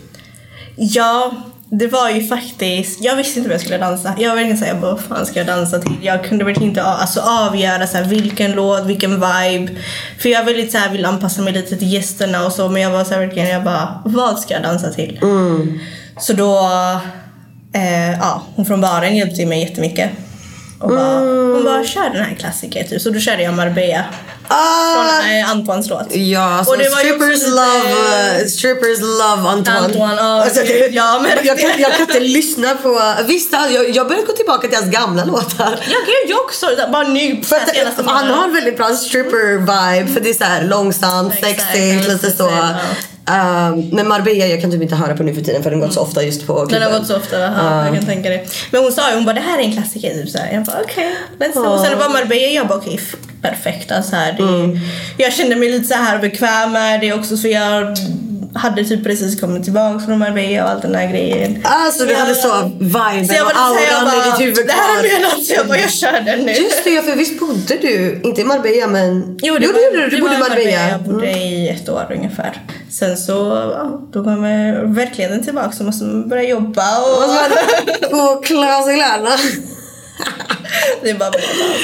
Ja, 0.75 1.33
det 1.71 1.87
var 1.87 2.09
ju 2.09 2.27
faktiskt, 2.27 3.03
jag 3.03 3.15
visste 3.15 3.39
inte 3.39 3.49
vad 3.49 3.53
jag 3.53 3.61
skulle 3.61 3.77
dansa. 3.77 4.13
Jag 4.17 4.29
var 4.29 4.35
verkligen 4.35 4.57
såhär, 4.57 4.73
vad 4.73 4.99
fan 4.99 5.25
ska 5.25 5.39
jag 5.39 5.47
dansa 5.47 5.79
till? 5.79 5.95
Jag 6.01 6.23
kunde 6.23 6.45
verkligen 6.45 6.69
inte 6.69 6.83
alltså, 6.83 7.19
avgöra 7.21 7.87
så 7.87 7.97
här, 7.97 8.03
vilken 8.03 8.51
låt, 8.51 8.85
vilken 8.85 9.11
vibe. 9.11 9.71
För 10.19 10.29
jag 10.29 10.45
väldigt 10.45 10.71
så 10.71 10.77
här, 10.77 10.89
vill 10.89 11.05
anpassa 11.05 11.41
mig 11.41 11.53
lite 11.53 11.77
till 11.77 11.93
gästerna 11.93 12.45
och 12.45 12.51
så 12.51 12.69
men 12.69 12.81
jag 12.81 12.91
var 12.91 13.03
så 13.03 13.13
här, 13.13 13.19
verkligen, 13.19 13.49
jag 13.49 13.63
bara, 13.63 14.01
vad 14.05 14.39
ska 14.39 14.53
jag 14.53 14.63
dansa 14.63 14.89
till? 14.89 15.19
Så 16.19 16.33
då, 16.33 16.59
eh, 17.73 18.11
ja, 18.11 18.41
hon 18.55 18.65
från 18.65 18.81
baren 18.81 19.15
hjälpte 19.15 19.45
mig 19.45 19.61
jättemycket. 19.61 20.09
Och 20.79 20.89
bara, 20.89 21.19
Hon 21.19 21.63
bara, 21.63 21.83
kör 21.83 22.09
den 22.09 22.23
här 22.23 22.35
klassikern 22.35 22.87
typ. 22.87 23.01
Så 23.01 23.09
då 23.09 23.19
körde 23.19 23.43
jag 23.43 23.53
Marbella. 23.53 24.05
Ah, 24.51 24.93
Från 24.93 25.31
eh, 25.31 25.51
Antoines 25.51 25.89
låt. 25.89 26.15
Ja, 26.15 26.39
alltså 26.57 26.75
ju 26.75 26.81
också 26.87 26.97
strippers 26.99 27.39
lite- 27.39 27.49
love, 27.49 28.41
uh, 28.41 28.47
strippers 28.47 28.99
love 29.01 29.49
Antoine. 29.49 29.77
Antoine, 29.77 30.15
ja, 30.17 30.43
alltså, 30.43 30.61
gud, 30.63 30.93
ja, 30.93 31.19
men- 31.23 31.45
jag, 31.45 31.59
kan, 31.59 31.71
jag 31.77 31.91
kan 31.91 32.01
inte 32.01 32.19
lyssna 32.19 32.75
på, 32.75 33.01
visst 33.27 33.53
jag, 33.53 33.89
jag 33.89 34.07
börjar 34.07 34.21
gå 34.25 34.33
tillbaka 34.33 34.67
till 34.67 34.77
hans 34.77 34.91
gamla 34.91 35.25
låtar. 35.25 35.79
Ja 35.89 35.97
gud, 36.05 36.29
jag 36.29 36.39
också. 36.39 36.65
Bara 36.91 37.07
nu. 37.07 37.41
För 37.43 37.55
att, 37.55 38.05
han 38.05 38.27
har 38.29 38.43
en 38.43 38.53
väldigt 38.53 38.77
bra 38.77 38.89
stripper-vibe 38.89 40.13
för 40.13 40.19
det 40.19 40.29
är 40.29 40.33
så 40.33 40.43
här 40.43 40.63
långsamt, 40.63 41.33
sexigt, 41.33 42.07
lite 42.07 42.31
så. 42.31 42.43
ja. 42.43 42.69
Um, 43.29 43.89
men 43.91 44.07
Marbella 44.07 44.45
jag 44.45 44.61
kan 44.61 44.71
typ 44.71 44.81
inte 44.81 44.95
höra 44.95 45.17
på 45.17 45.23
nu 45.23 45.33
för 45.33 45.41
tiden 45.41 45.63
för 45.63 45.71
den 45.71 45.79
gått 45.79 45.93
så 45.93 46.01
ofta 46.01 46.23
just 46.23 46.47
på 46.47 46.53
Den 46.53 46.61
har 46.61 46.67
klubben. 46.89 46.99
gått 46.99 47.07
så 47.07 47.17
ofta, 47.17 47.39
ja, 47.39 47.85
jag 47.85 47.95
kan 47.95 48.05
tänka 48.05 48.29
det. 48.29 48.45
Men 48.71 48.83
hon 48.83 48.91
sa 48.91 49.09
ju, 49.09 49.15
hon 49.15 49.25
bara 49.25 49.33
det 49.35 49.41
här 49.41 49.59
är 49.59 49.63
en 49.63 49.71
klassiker. 49.73 50.09
Typ, 50.13 50.29
så 50.29 50.37
här. 50.37 50.53
Jag 50.53 50.63
bara 50.63 50.77
okej, 50.83 51.15
let's 51.39 51.53
go. 51.53 51.59
Och 51.69 51.79
sen 51.79 51.99
var 51.99 52.09
Marbella, 52.09 52.47
jag 52.47 52.67
bara 52.67 52.77
okej, 52.77 52.99
f- 53.01 53.15
perfekt. 53.41 53.91
Alltså, 53.91 54.15
här, 54.15 54.31
det, 54.37 54.79
Jag 55.23 55.33
kände 55.33 55.55
mig 55.55 55.69
lite 55.71 55.87
så 55.87 55.93
här 55.93 56.19
bekväm 56.19 56.71
med 56.71 57.01
det 57.01 57.13
också 57.13 57.37
för 57.37 57.47
jag 57.47 57.97
hade 58.53 58.85
typ 58.85 59.03
precis 59.03 59.41
kommit 59.41 59.63
tillbaka 59.63 59.99
från 59.99 60.19
Marbella 60.19 60.63
och 60.63 60.69
allt 60.69 60.81
den 60.81 60.91
där 60.91 61.07
grejen. 61.07 61.61
Alltså 61.63 62.05
du 62.05 62.15
hade 62.15 62.35
så 62.35 62.71
viben 62.79 63.27
Så 63.27 63.33
jag 63.33 63.45
och 63.45 63.51
auran 63.55 64.07
i 64.07 64.31
ditt 64.31 64.47
huvud 64.47 64.67
det 64.67 64.73
här 64.73 65.03
är 65.03 65.21
låt 65.21 65.45
så 65.45 65.53
jag 65.53 65.67
bara 65.67 65.77
jag 65.77 65.91
kör 65.91 66.21
den 66.21 66.39
nu. 66.39 66.51
Just 66.51 66.83
det, 66.83 67.01
för 67.01 67.15
visst 67.15 67.39
bodde 67.39 67.77
du, 67.81 68.21
inte 68.23 68.41
i 68.41 68.43
Marbella 68.43 68.87
men... 68.87 69.37
Jo, 69.41 69.57
det 69.57 69.65
jo, 69.65 69.71
det 69.73 69.85
gjorde 69.85 70.09
du. 70.09 70.15
Du 70.15 70.21
bodde 70.21 70.35
i 70.35 70.39
Marbella. 70.39 70.89
Jag 70.89 71.01
bodde 71.01 71.31
i 71.31 71.69
ett 71.69 71.89
år 71.89 72.11
ungefär. 72.15 72.61
Sen 72.89 73.17
så, 73.17 73.31
ja, 73.75 74.01
då 74.13 74.23
kom 74.23 74.43
jag 74.43 74.95
verkligen 74.95 75.43
tillbaka 75.43 75.71
så 75.71 75.83
måste 75.83 76.05
man 76.05 76.29
börja 76.29 76.43
jobba 76.43 76.83
och... 76.99 78.35
Och 78.35 78.45
klä 78.45 78.83
sig 78.83 78.95
kläderna. 78.95 79.37
Det 81.01 81.09
är 81.09 81.15
bara 81.15 81.31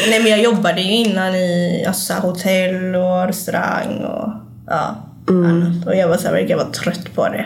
Nej 0.09 0.19
men 0.19 0.31
jag 0.31 0.41
jobbade 0.41 0.81
ju 0.81 0.91
innan 0.91 1.35
i 1.35 1.85
alltså, 1.87 2.13
hotell 2.13 2.95
och 2.95 3.27
restaurang 3.27 4.03
och 4.03 4.33
ja, 4.67 5.04
annat. 5.27 5.85
Och 5.85 5.95
jag 5.95 6.07
var 6.07 6.17
så 6.17 6.27
här, 6.27 6.45
jag 6.49 6.57
var 6.57 6.65
trött 6.71 7.15
på 7.15 7.27
det. 7.29 7.45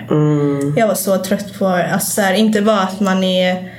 Jag 0.76 0.88
var 0.88 0.96
så 0.96 1.18
trött 1.18 1.60
på 1.60 1.70
det. 1.70 1.94
Alltså, 1.94 2.12
så 2.12 2.22
här, 2.22 2.34
inte 2.34 2.62
bara 2.62 2.80
att 2.80 3.00
man 3.00 3.24
är 3.24 3.72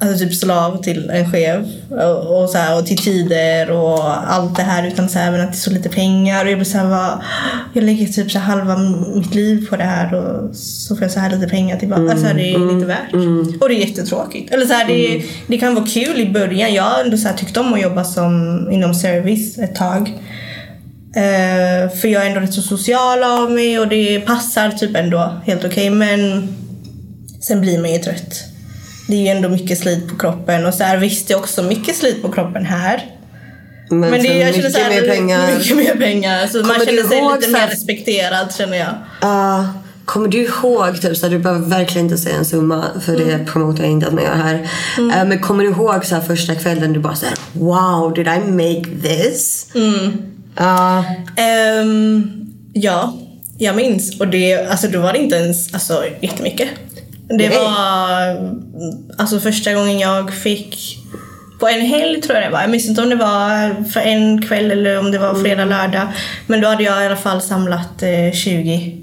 alltså, 0.00 0.18
typ 0.24 0.34
slav 0.34 0.82
till 0.82 1.10
en 1.10 1.32
chef 1.32 1.66
och, 1.88 2.42
och, 2.42 2.50
så 2.50 2.58
här, 2.58 2.78
och 2.78 2.86
till 2.86 2.98
tider 2.98 3.70
och 3.70 4.30
allt 4.32 4.56
det 4.56 4.62
här 4.62 4.86
utan 4.86 5.08
så 5.08 5.18
här, 5.18 5.28
även 5.28 5.40
att 5.40 5.52
det 5.52 5.56
är 5.56 5.60
så 5.60 5.70
lite 5.70 5.88
pengar. 5.88 6.44
Och 6.44 6.50
jag 6.50 6.58
blir 6.58 6.66
så 6.66 6.78
här, 6.78 6.86
vad, 6.86 7.18
jag 7.72 7.84
lägger 7.84 8.06
typ 8.06 8.30
så 8.30 8.38
här, 8.38 8.56
halva 8.56 8.78
mitt 9.14 9.34
liv 9.34 9.66
på 9.70 9.76
det 9.76 9.84
här 9.84 10.14
och 10.14 10.56
så 10.56 10.96
får 10.96 11.02
jag 11.02 11.10
så 11.10 11.20
här 11.20 11.30
lite 11.30 11.48
pengar 11.48 11.76
tillbaka. 11.76 12.02
Alltså, 12.10 12.26
det 12.34 12.50
är 12.54 12.70
inte 12.72 12.86
värt. 12.86 13.12
Och 13.60 13.68
det 13.68 13.74
är 13.74 13.86
jättetråkigt. 13.88 14.54
Eller 14.54 14.66
så 14.66 14.72
här, 14.72 14.86
det, 14.86 15.22
det 15.46 15.58
kan 15.58 15.74
vara 15.74 15.86
kul 15.86 16.20
i 16.20 16.30
början. 16.30 16.74
Jag 16.74 16.82
har 16.82 17.04
ändå 17.04 17.16
så 17.16 17.28
här, 17.28 17.36
tyckt 17.36 17.56
om 17.56 17.74
att 17.74 17.82
jobba 17.82 18.04
som, 18.04 18.68
inom 18.72 18.94
service 18.94 19.58
ett 19.58 19.74
tag. 19.74 20.12
Eh, 21.16 21.90
för 22.00 22.08
jag 22.08 22.22
är 22.22 22.28
ändå 22.28 22.40
rätt 22.40 22.54
så 22.54 22.62
social 22.62 23.22
av 23.22 23.50
mig 23.50 23.78
och 23.78 23.88
det 23.88 24.20
passar 24.20 24.70
typ 24.70 24.96
ändå 24.96 25.40
helt 25.46 25.64
okej. 25.64 25.90
Men 25.90 26.48
sen 27.40 27.60
blir 27.60 27.78
man 27.80 27.92
ju 27.92 27.98
trött. 27.98 28.44
Det 29.08 29.14
är 29.14 29.20
ju 29.20 29.28
ändå 29.28 29.48
mycket 29.48 29.78
slit 29.78 30.08
på 30.08 30.16
kroppen 30.18 30.66
och 30.66 30.74
så 30.74 30.84
här, 30.84 30.96
visst 30.96 31.28
det 31.28 31.34
är 31.34 31.38
också 31.38 31.62
mycket 31.62 31.96
slit 31.96 32.22
på 32.22 32.32
kroppen 32.32 32.64
här. 32.66 33.04
Men, 33.90 34.00
Men 34.00 34.22
det, 34.22 34.28
jag 34.28 34.54
känner 34.54 34.56
mycket 34.56 34.72
så 34.72 34.78
här, 34.78 34.90
mer 34.90 35.08
pengar. 35.08 35.58
Mycket 35.58 35.76
mer 35.76 35.94
pengar. 35.96 36.46
Så 36.46 36.58
man 36.58 36.66
Kommer 36.66 36.86
känner 36.86 37.02
du 37.02 37.08
sig 37.08 37.22
lite 37.40 37.52
mer 37.52 37.66
respekterad 37.66 38.54
känner 38.54 38.76
jag. 38.76 38.94
Ja, 39.20 39.68
kommer 40.04 40.28
du 40.28 40.38
ihåg, 40.42 41.00
typ, 41.00 41.16
så 41.16 41.26
här, 41.26 41.30
du 41.32 41.38
behöver 41.38 41.66
verkligen 41.66 42.06
inte 42.06 42.18
säga 42.18 42.36
en 42.36 42.44
summa 42.44 42.84
för 43.04 43.16
det 43.16 43.32
Mm. 43.32 43.46
promotar 43.46 43.84
jag 43.84 43.92
inte 43.92 44.06
att 44.06 44.12
man 44.12 44.24
gör 44.24 44.34
här. 44.34 44.54
Eh, 44.98 45.24
men 45.28 45.38
kommer 45.38 45.64
du 45.64 45.70
ihåg 45.70 46.04
så 46.04 46.14
här, 46.14 46.22
första 46.22 46.54
kvällen 46.54 46.92
du 46.92 47.00
bara 47.00 47.14
såhär 47.14 47.34
Wow, 47.52 48.14
did 48.14 48.26
I 48.26 48.40
make 48.50 48.84
this? 49.02 49.66
Mm. 49.74 50.12
Ja. 50.56 51.04
Ehm, 51.36 52.30
ja, 52.72 53.14
jag 53.58 53.76
minns. 53.76 54.20
Och 54.20 54.28
det, 54.28 54.66
alltså, 54.70 54.88
då 54.88 55.00
var 55.00 55.12
det 55.12 55.18
inte 55.18 55.36
ens 55.36 55.74
alltså, 55.74 56.04
jättemycket. 56.20 56.68
Det 57.38 57.48
var 57.48 58.50
alltså, 59.18 59.40
första 59.40 59.74
gången 59.74 59.98
jag 59.98 60.34
fick 60.34 60.98
på 61.60 61.68
en 61.68 61.80
helg 61.80 62.22
tror 62.22 62.38
jag 62.38 62.46
det 62.46 62.52
var. 62.52 62.60
Jag 62.60 62.70
minns 62.70 62.88
inte 62.88 63.02
om 63.02 63.08
det 63.08 63.16
var 63.16 63.74
för 63.84 64.00
en 64.00 64.42
kväll 64.42 64.70
eller 64.70 64.98
om 64.98 65.10
det 65.10 65.18
var 65.18 65.34
fredag, 65.34 65.64
lördag. 65.64 66.06
Men 66.46 66.60
då 66.60 66.68
hade 66.68 66.82
jag 66.82 67.02
i 67.02 67.06
alla 67.06 67.16
fall 67.16 67.42
samlat 67.42 68.02
eh, 68.02 68.32
20. 68.32 68.96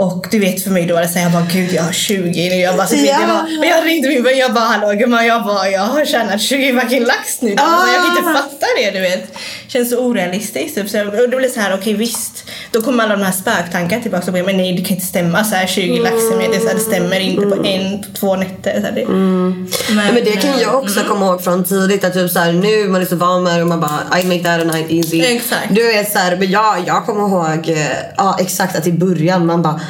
Och 0.00 0.26
du 0.30 0.38
vet 0.38 0.62
för 0.64 0.70
mig 0.70 0.86
då 0.86 0.94
var 0.94 1.02
det 1.02 1.08
såhär, 1.08 1.22
jag 1.22 1.32
bara 1.32 1.46
gud 1.52 1.72
jag 1.72 1.82
har 1.82 1.92
20 1.92 2.48
nu. 2.48 2.54
Jag 2.56 2.76
bara, 2.76 2.86
så, 2.86 2.96
Ja. 2.96 3.18
var, 3.28 3.64
jag 3.66 3.86
ringde 3.86 4.08
min 4.08 4.22
vän, 4.22 4.38
jag 4.38 4.52
bara 4.54 4.64
hallå 4.64 4.92
gumman, 4.98 5.26
jag 5.26 5.44
bara 5.44 5.68
jag 5.68 5.80
har 5.80 6.04
tjänat 6.04 6.40
20 6.40 6.80
fucking 6.80 7.04
lax 7.04 7.42
nu. 7.42 7.54
Alltså, 7.58 7.92
jag 7.92 8.04
kan 8.06 8.16
inte 8.16 8.30
Ah. 8.30 8.34
fatta 8.42 8.66
det 8.78 8.90
du 8.90 9.00
vet. 9.00 9.32
Känns 9.68 9.90
så 9.90 9.98
orealistiskt. 9.98 10.74
Typ. 10.74 10.88
Så, 10.90 10.96
jag- 10.96 11.06
och 11.06 11.28
blir 11.28 11.40
det 11.40 11.48
så 11.48 11.60
här, 11.60 11.74
okej 11.74 11.94
visst. 11.94 12.44
Då 12.72 12.82
kommer 12.82 13.04
alla 13.04 13.16
de 13.16 13.22
här 13.22 13.32
spöktankarna 13.32 14.02
tillbaka 14.02 14.26
och 14.26 14.32
bara, 14.32 14.42
men 14.42 14.56
nej 14.56 14.72
det 14.76 14.82
kan 14.84 14.94
inte 14.94 15.06
stämma. 15.06 15.44
Så 15.44 15.54
här, 15.54 15.66
20 15.66 15.98
lax 15.98 16.14
i 16.16 16.48
det, 16.50 16.56
är 16.56 16.60
så 16.60 16.66
här, 16.68 16.74
det 16.74 16.80
stämmer 16.80 17.20
inte 17.20 17.46
på 17.46 17.64
en, 17.64 18.04
två 18.20 18.36
nätter. 18.36 18.74
Så 18.80 18.86
här, 18.86 18.92
det. 18.92 19.02
Mm. 19.02 19.68
Ja, 19.88 19.94
men 19.94 20.24
det 20.24 20.36
kan 20.42 20.58
jag 20.60 20.74
också 20.82 21.00
komma 21.08 21.26
ihåg 21.26 21.44
från 21.44 21.64
tidigt 21.64 22.04
att 22.04 22.12
typ 22.12 22.30
så 22.30 22.38
här, 22.38 22.52
nu 22.52 22.88
man 22.88 23.00
är 23.02 23.06
så 23.06 23.16
van 23.16 23.42
med 23.42 23.56
det 23.56 23.62
och 23.62 23.68
man 23.68 23.80
bara 23.80 24.18
I 24.20 24.24
make 24.24 24.42
that 24.44 24.60
a 24.60 24.64
night 24.76 24.90
easy. 24.90 25.20
Exakt. 25.36 25.66
Du 25.70 25.86
vet 25.86 26.12
så 26.12 26.18
här, 26.18 26.36
men 26.36 26.50
jag, 26.50 26.76
jag 26.86 27.06
kommer 27.06 27.20
ihåg 27.28 27.68
eh, 27.68 27.86
ja, 28.16 28.36
exakt 28.40 28.76
att 28.76 28.86
i 28.86 28.92
början 28.92 29.46
man 29.46 29.62
bara 29.62 29.80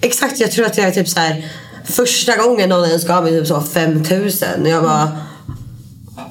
exakt 0.00 0.40
jag 0.40 0.52
tror 0.52 0.66
att 0.66 0.78
jag 0.78 0.86
är 0.86 0.92
typ 0.92 1.08
så 1.08 1.20
här 1.20 1.44
första 1.84 2.36
gången 2.36 2.68
någon 2.68 2.84
ens 2.84 3.06
gav 3.06 3.24
mig 3.24 3.38
typ 3.38 3.46
så 3.46 3.60
5000 3.60 4.62
och 4.62 4.68
jag 4.68 4.82
bara 4.82 5.18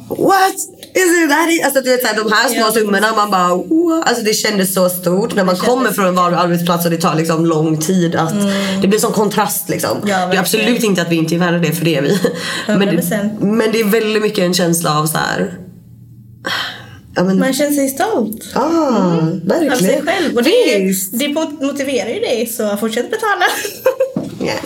What? 0.09 0.55
Is 0.93 1.23
it 1.23 1.29
that? 1.29 1.65
Alltså 1.65 1.81
du 1.81 1.89
vet 1.89 2.01
såhär, 2.01 2.15
de 2.15 2.31
här 2.31 2.49
små 2.49 2.71
summorna 2.71 3.15
man 3.15 3.31
bara? 3.31 4.03
Alltså 4.03 4.23
det 4.23 4.33
kändes 4.33 4.73
så 4.73 4.89
stort 4.89 5.35
när 5.35 5.43
man 5.43 5.55
kommer 5.55 5.91
från 5.91 6.05
en 6.05 6.15
vanlig 6.15 6.37
arbetsplats 6.37 6.85
och 6.85 6.91
det 6.91 6.97
tar 6.97 7.15
liksom 7.15 7.45
lång 7.45 7.77
tid 7.77 8.15
att 8.15 8.33
det 8.81 8.87
blir 8.87 8.99
sån 8.99 9.13
kontrast 9.13 9.69
liksom. 9.69 9.97
Mm. 9.97 10.09
Ja, 10.09 10.27
det 10.27 10.35
är 10.35 10.39
absolut 10.39 10.83
inte 10.83 11.01
att 11.01 11.09
vi 11.09 11.15
inte 11.15 11.35
är 11.35 11.39
värda 11.39 11.57
det 11.57 11.71
för 11.71 11.85
det 11.85 11.95
är 11.95 12.01
vi. 12.01 12.19
Men 12.67 12.79
det, 12.79 12.85
100%. 12.85 13.41
men 13.41 13.71
det 13.71 13.79
är 13.79 13.85
väldigt 13.85 14.21
mycket 14.21 14.39
en 14.43 14.53
känsla 14.53 14.99
av 14.99 15.05
så 15.05 15.17
här. 15.17 15.53
Ja 17.17 17.23
men, 17.23 17.39
Man 17.39 17.53
känner 17.53 17.71
sig 17.71 17.89
stolt. 17.89 18.51
ah, 18.55 18.61
Av 18.61 19.39
verkligen. 19.45 19.77
sig 19.77 20.01
själv. 20.05 20.35
Och 20.35 20.43
det, 20.43 20.79
Visst. 20.79 21.19
det 21.19 21.27
motiverar 21.61 22.09
ju 22.09 22.19
dig 22.19 22.47
så 22.47 22.77
fortsätt 22.77 23.11
betala. 23.11 23.45
Yes. 24.41 24.61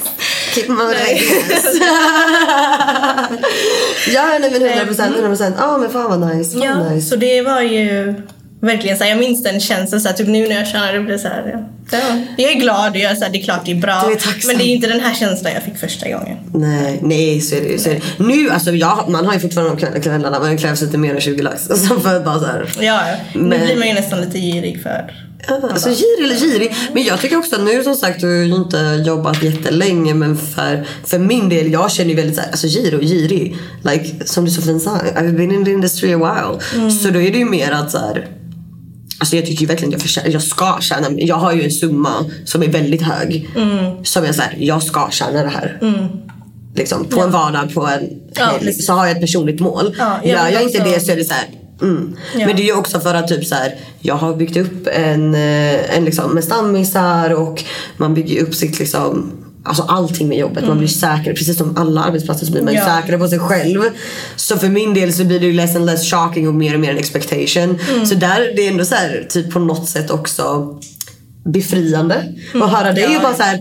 Keep 0.55 0.67
motivating 0.69 1.29
us. 1.51 1.79
ja 4.13 4.37
nej 4.39 4.51
men 4.51 4.61
100 4.61 4.85
procent, 4.85 5.13
100 5.15 5.29
procent. 5.29 5.55
Ja 5.59 5.77
men 5.77 5.89
fan 5.89 6.19
vad 6.19 6.35
nice. 6.35 6.51
Fan 6.51 6.61
Ja, 6.61 6.89
nice. 6.89 7.07
så 7.09 7.15
det 7.15 7.41
var 7.41 7.61
ju 7.61 8.13
verkligen 8.61 8.97
så 8.97 9.03
här, 9.03 9.11
jag 9.11 9.19
minns 9.19 9.43
den 9.43 9.59
känslan 9.59 10.01
så 10.01 10.07
här, 10.07 10.15
typ 10.15 10.27
nu 10.27 10.47
när 10.47 10.55
jag 10.55 10.67
tjänar 10.67 10.93
det 10.93 10.99
blir 10.99 11.17
så 11.17 11.27
här, 11.27 11.51
ja. 11.53 11.99
ja. 11.99 12.21
Jag 12.37 12.51
är 12.51 12.55
glad 12.55 12.91
och 12.91 12.97
jag 12.97 13.11
är 13.11 13.15
så 13.15 13.23
här, 13.23 13.31
det 13.31 13.39
är 13.39 13.43
klart 13.43 13.65
det 13.65 13.71
är 13.71 13.75
bra. 13.75 13.91
Är 13.91 14.47
men 14.47 14.57
det 14.57 14.63
är 14.63 14.73
inte 14.75 14.87
den 14.87 14.99
här 14.99 15.13
känslan 15.13 15.53
jag 15.53 15.63
fick 15.63 15.77
första 15.77 16.09
gången. 16.09 16.37
Nej, 16.53 16.99
nej 17.01 17.41
så 17.41 17.55
är 17.55 17.61
det 17.61 17.79
så 17.79 17.89
är 17.89 17.93
det. 17.93 18.23
Nu 18.23 18.49
alltså 18.49 18.71
ja, 18.71 19.05
man 19.09 19.25
har 19.25 19.33
ju 19.33 19.39
fortfarande 19.39 19.89
de 19.93 20.01
kvällarna 20.01 20.39
men 20.39 20.51
det 20.51 20.57
krävs 20.57 20.81
lite 20.81 20.97
mer 20.97 21.15
än 21.15 21.21
20 21.21 21.41
lax. 21.41 21.69
Alltså 21.69 21.99
för 21.99 22.19
bara 22.19 22.39
så 22.39 22.45
här. 22.45 22.69
Ja, 22.79 22.83
ja. 22.83 23.15
nu 23.33 23.41
Men- 23.41 23.65
blir 23.65 23.77
man 23.77 23.87
ju 23.87 23.93
nästan 23.93 24.21
lite 24.21 24.37
girig 24.39 24.83
för 24.83 25.11
Ja, 25.47 25.69
alltså 25.71 25.89
girig 25.89 26.25
eller 26.25 26.35
girig. 26.35 26.75
Men 26.93 27.03
jag 27.03 27.21
tycker 27.21 27.37
också 27.37 27.55
att 27.55 27.63
nu 27.63 27.83
som 27.83 27.95
sagt, 27.95 28.21
du 28.21 28.27
har 28.27 28.45
ju 28.45 28.55
inte 28.55 29.03
jobbat 29.05 29.43
jättelänge 29.43 30.13
men 30.13 30.37
för, 30.37 30.87
för 31.05 31.19
min 31.19 31.49
del, 31.49 31.71
jag 31.71 31.91
känner 31.91 32.09
ju 32.09 32.15
väldigt 32.15 32.35
såhär, 32.35 32.51
alltså 32.51 32.67
girig 32.67 32.93
och 32.93 33.05
girig. 33.05 33.57
Like, 33.83 34.25
som 34.25 34.45
du 34.45 34.51
så 34.51 34.61
fint 34.61 34.81
sa, 34.83 34.97
I've 34.97 35.37
been 35.37 35.51
in 35.51 35.65
the 35.65 35.71
industry 35.71 36.13
a 36.13 36.17
while. 36.17 36.91
Så 36.91 37.09
då 37.09 37.21
är 37.21 37.31
det 37.31 37.37
ju 37.37 37.45
mer 37.45 37.71
att 37.71 37.91
såhär, 37.91 38.27
Alltså 39.21 39.35
jag 39.35 39.45
tycker 39.45 39.61
ju 39.61 39.67
verkligen 39.67 39.89
att 39.89 39.93
jag, 39.93 40.01
förtjänar, 40.01 40.29
jag 40.29 40.41
ska 40.41 40.77
tjäna, 40.81 41.07
jag 41.11 41.35
har 41.35 41.53
ju 41.53 41.63
en 41.63 41.71
summa 41.71 42.25
som 42.45 42.63
är 42.63 42.67
väldigt 42.67 43.01
hög. 43.01 43.49
Som 44.03 44.25
jag 44.25 44.35
säger, 44.35 44.55
jag 44.57 44.83
ska 44.83 45.07
tjäna 45.11 45.43
det 45.43 45.49
här. 45.49 45.79
Liksom, 46.75 47.05
på 47.05 47.21
en 47.21 47.31
vardag, 47.31 47.73
på 47.73 47.87
en 47.87 48.21
Ja, 48.35 48.71
så 48.81 48.93
har 48.93 49.07
jag 49.07 49.15
ett 49.15 49.21
personligt 49.21 49.59
mål. 49.59 49.95
Ja, 49.99 50.19
jag 50.23 50.31
Gör 50.31 50.49
jag 50.49 50.63
inte 50.63 50.83
det 50.83 50.99
så 50.99 51.11
är 51.11 51.15
det 51.15 51.23
så 51.23 51.33
här. 51.33 51.45
Mm. 51.81 52.17
Ja. 52.35 52.45
Men 52.45 52.55
det 52.55 52.61
är 52.61 52.65
ju 52.65 52.73
också 52.73 52.99
för 52.99 53.13
att 53.13 53.27
typ 53.27 53.45
så 53.45 53.55
här, 53.55 53.75
jag 53.99 54.15
har 54.15 54.35
byggt 54.35 54.57
upp 54.57 54.87
en, 54.87 55.35
eh, 55.35 55.97
en 55.97 56.05
liksom, 56.05 56.31
med 56.31 56.43
stammisar 56.43 57.33
och 57.33 57.63
man 57.97 58.13
bygger 58.13 58.43
upp 58.43 58.55
sitt 58.55 58.79
liksom 58.79 59.31
Alltså 59.63 59.83
allting 59.83 60.27
med 60.27 60.37
jobbet. 60.37 60.67
Man 60.67 60.77
blir 60.77 60.87
säkrare. 60.87 61.35
Precis 61.35 61.57
som 61.57 61.77
alla 61.77 62.03
arbetsplatser 62.03 62.45
så 62.45 62.51
blir 62.51 62.61
man 62.61 62.73
Mm. 62.75 62.87
Ja. 62.87 62.95
säkrare 63.01 63.19
på 63.19 63.27
sig 63.27 63.39
själv. 63.39 63.81
Så 64.35 64.57
för 64.57 64.69
min 64.69 64.93
del 64.93 65.13
så 65.13 65.23
blir 65.23 65.39
det 65.39 65.45
ju 65.45 65.53
less 65.53 65.75
and 65.75 65.85
less 65.85 66.11
shocking 66.11 66.47
och 66.47 66.53
mer 66.53 66.73
och 66.73 66.79
mer 66.79 66.91
en 66.91 66.97
expectation. 66.97 67.79
Mm. 67.89 68.05
Så 68.05 68.15
där, 68.15 68.39
det 68.55 68.67
är 68.67 68.71
ändå 68.71 68.85
så 68.85 68.95
här, 68.95 69.25
typ 69.29 69.51
på 69.53 69.59
något 69.59 69.89
sätt 69.89 70.11
också 70.11 70.67
befriande. 71.45 72.33
att 72.53 72.71
höra 72.71 72.91
dig 72.93 73.03
Mm. 73.03 73.13
Ja. 73.13 73.17
och 73.19 73.23
bara 73.23 73.33
så 73.37 73.43
här, 73.43 73.59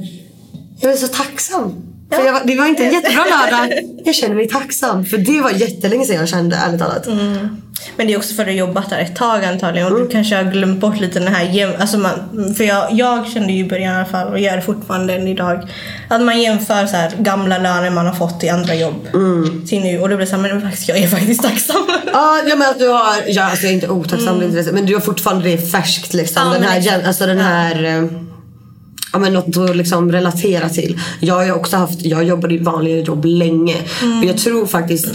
jag 0.80 0.92
är 0.92 0.96
så 0.96 1.06
tacksam. 1.08 1.72
För 2.12 2.24
jag, 2.26 2.46
det 2.46 2.56
var 2.56 2.66
inte 2.66 2.84
en 2.84 2.92
jättebra 2.92 3.24
lördag. 3.24 3.72
Jag 4.04 4.14
känner 4.14 4.34
mig 4.34 4.48
tacksam. 4.48 5.04
För 5.06 5.18
det 5.18 5.40
var 5.40 5.50
jättelänge 5.50 6.04
sedan 6.06 6.16
jag 6.16 6.28
kände 6.28 6.56
ärligt 6.56 6.80
talat. 6.80 7.06
Mm. 7.06 7.48
Men 7.96 8.06
det 8.06 8.12
är 8.12 8.18
också 8.18 8.34
för 8.34 8.42
att 8.42 8.48
du 8.48 8.52
jobbat 8.54 8.90
där 8.90 8.98
ett 8.98 9.16
tag 9.16 9.44
antagligen 9.44 9.86
och 9.86 9.92
Mm. 9.96 10.04
du 10.08 10.12
kanske 10.12 10.36
har 10.36 10.44
glömt 10.44 10.80
bort 10.80 11.00
lite 11.00 11.18
den 11.18 11.28
här 11.34 11.76
alltså 11.80 11.98
man, 11.98 12.54
För 12.56 12.64
jag, 12.64 12.92
jag 12.92 13.26
kände 13.28 13.52
ju 13.52 13.58
i 13.64 13.68
början 13.68 13.94
i 13.94 13.96
alla 13.96 14.04
fall 14.04 14.28
och 14.28 14.38
gör 14.38 14.56
det 14.56 14.62
fortfarande 14.62 15.14
än 15.14 15.28
idag. 15.28 15.68
Att 16.08 16.20
man 16.22 16.40
jämför 16.42 16.86
så 16.86 16.96
här, 16.96 17.10
gamla 17.18 17.58
löner 17.58 17.90
man 17.90 18.06
har 18.06 18.14
fått 18.14 18.44
i 18.44 18.48
andra 18.48 18.74
jobb 18.74 19.08
Mm. 19.14 19.66
till 19.66 19.80
nu 19.80 20.00
och 20.00 20.08
då 20.08 20.16
blir 20.16 20.26
det 20.26 20.30
så 20.30 20.36
här, 20.36 20.42
men 20.42 20.60
faktiskt, 20.62 20.88
jag 20.88 20.98
är 20.98 21.06
faktiskt 21.06 21.42
tacksam. 21.42 21.76
Ja, 22.12 22.40
ja 22.48 22.56
men 22.56 22.70
att 22.70 22.78
du 22.78 22.88
har, 22.88 23.14
ja, 23.26 23.42
alltså 23.42 23.64
jag 23.64 23.70
är 23.70 23.74
inte 23.74 23.88
otacksam 23.88 24.38
det, 24.40 24.72
men 24.72 24.86
du 24.86 24.94
har 24.94 25.00
fortfarande 25.00 25.48
det 25.48 25.58
färskt 25.72 26.14
liksom. 26.14 26.42
Mm. 26.42 26.62
Ja, 26.62 26.68
den 26.80 26.82
här, 26.88 27.06
alltså 27.06 27.26
den 27.26 27.40
här 27.40 27.84
eh, 27.84 28.04
Ja 29.12 29.18
men 29.18 29.32
något 29.32 29.56
att 29.56 29.76
liksom 29.76 30.12
relatera 30.12 30.68
till. 30.68 31.00
Jag 31.20 31.34
har 31.34 31.52
också 31.52 31.76
haft, 31.76 32.04
jag 32.04 32.24
jobbade 32.24 32.54
i 32.54 32.58
vanliga 32.58 32.98
jobb 32.98 33.24
länge. 33.24 33.76
Mm. 34.02 34.28
Jag 34.28 34.38
tror 34.38 34.66
faktiskt, 34.66 35.06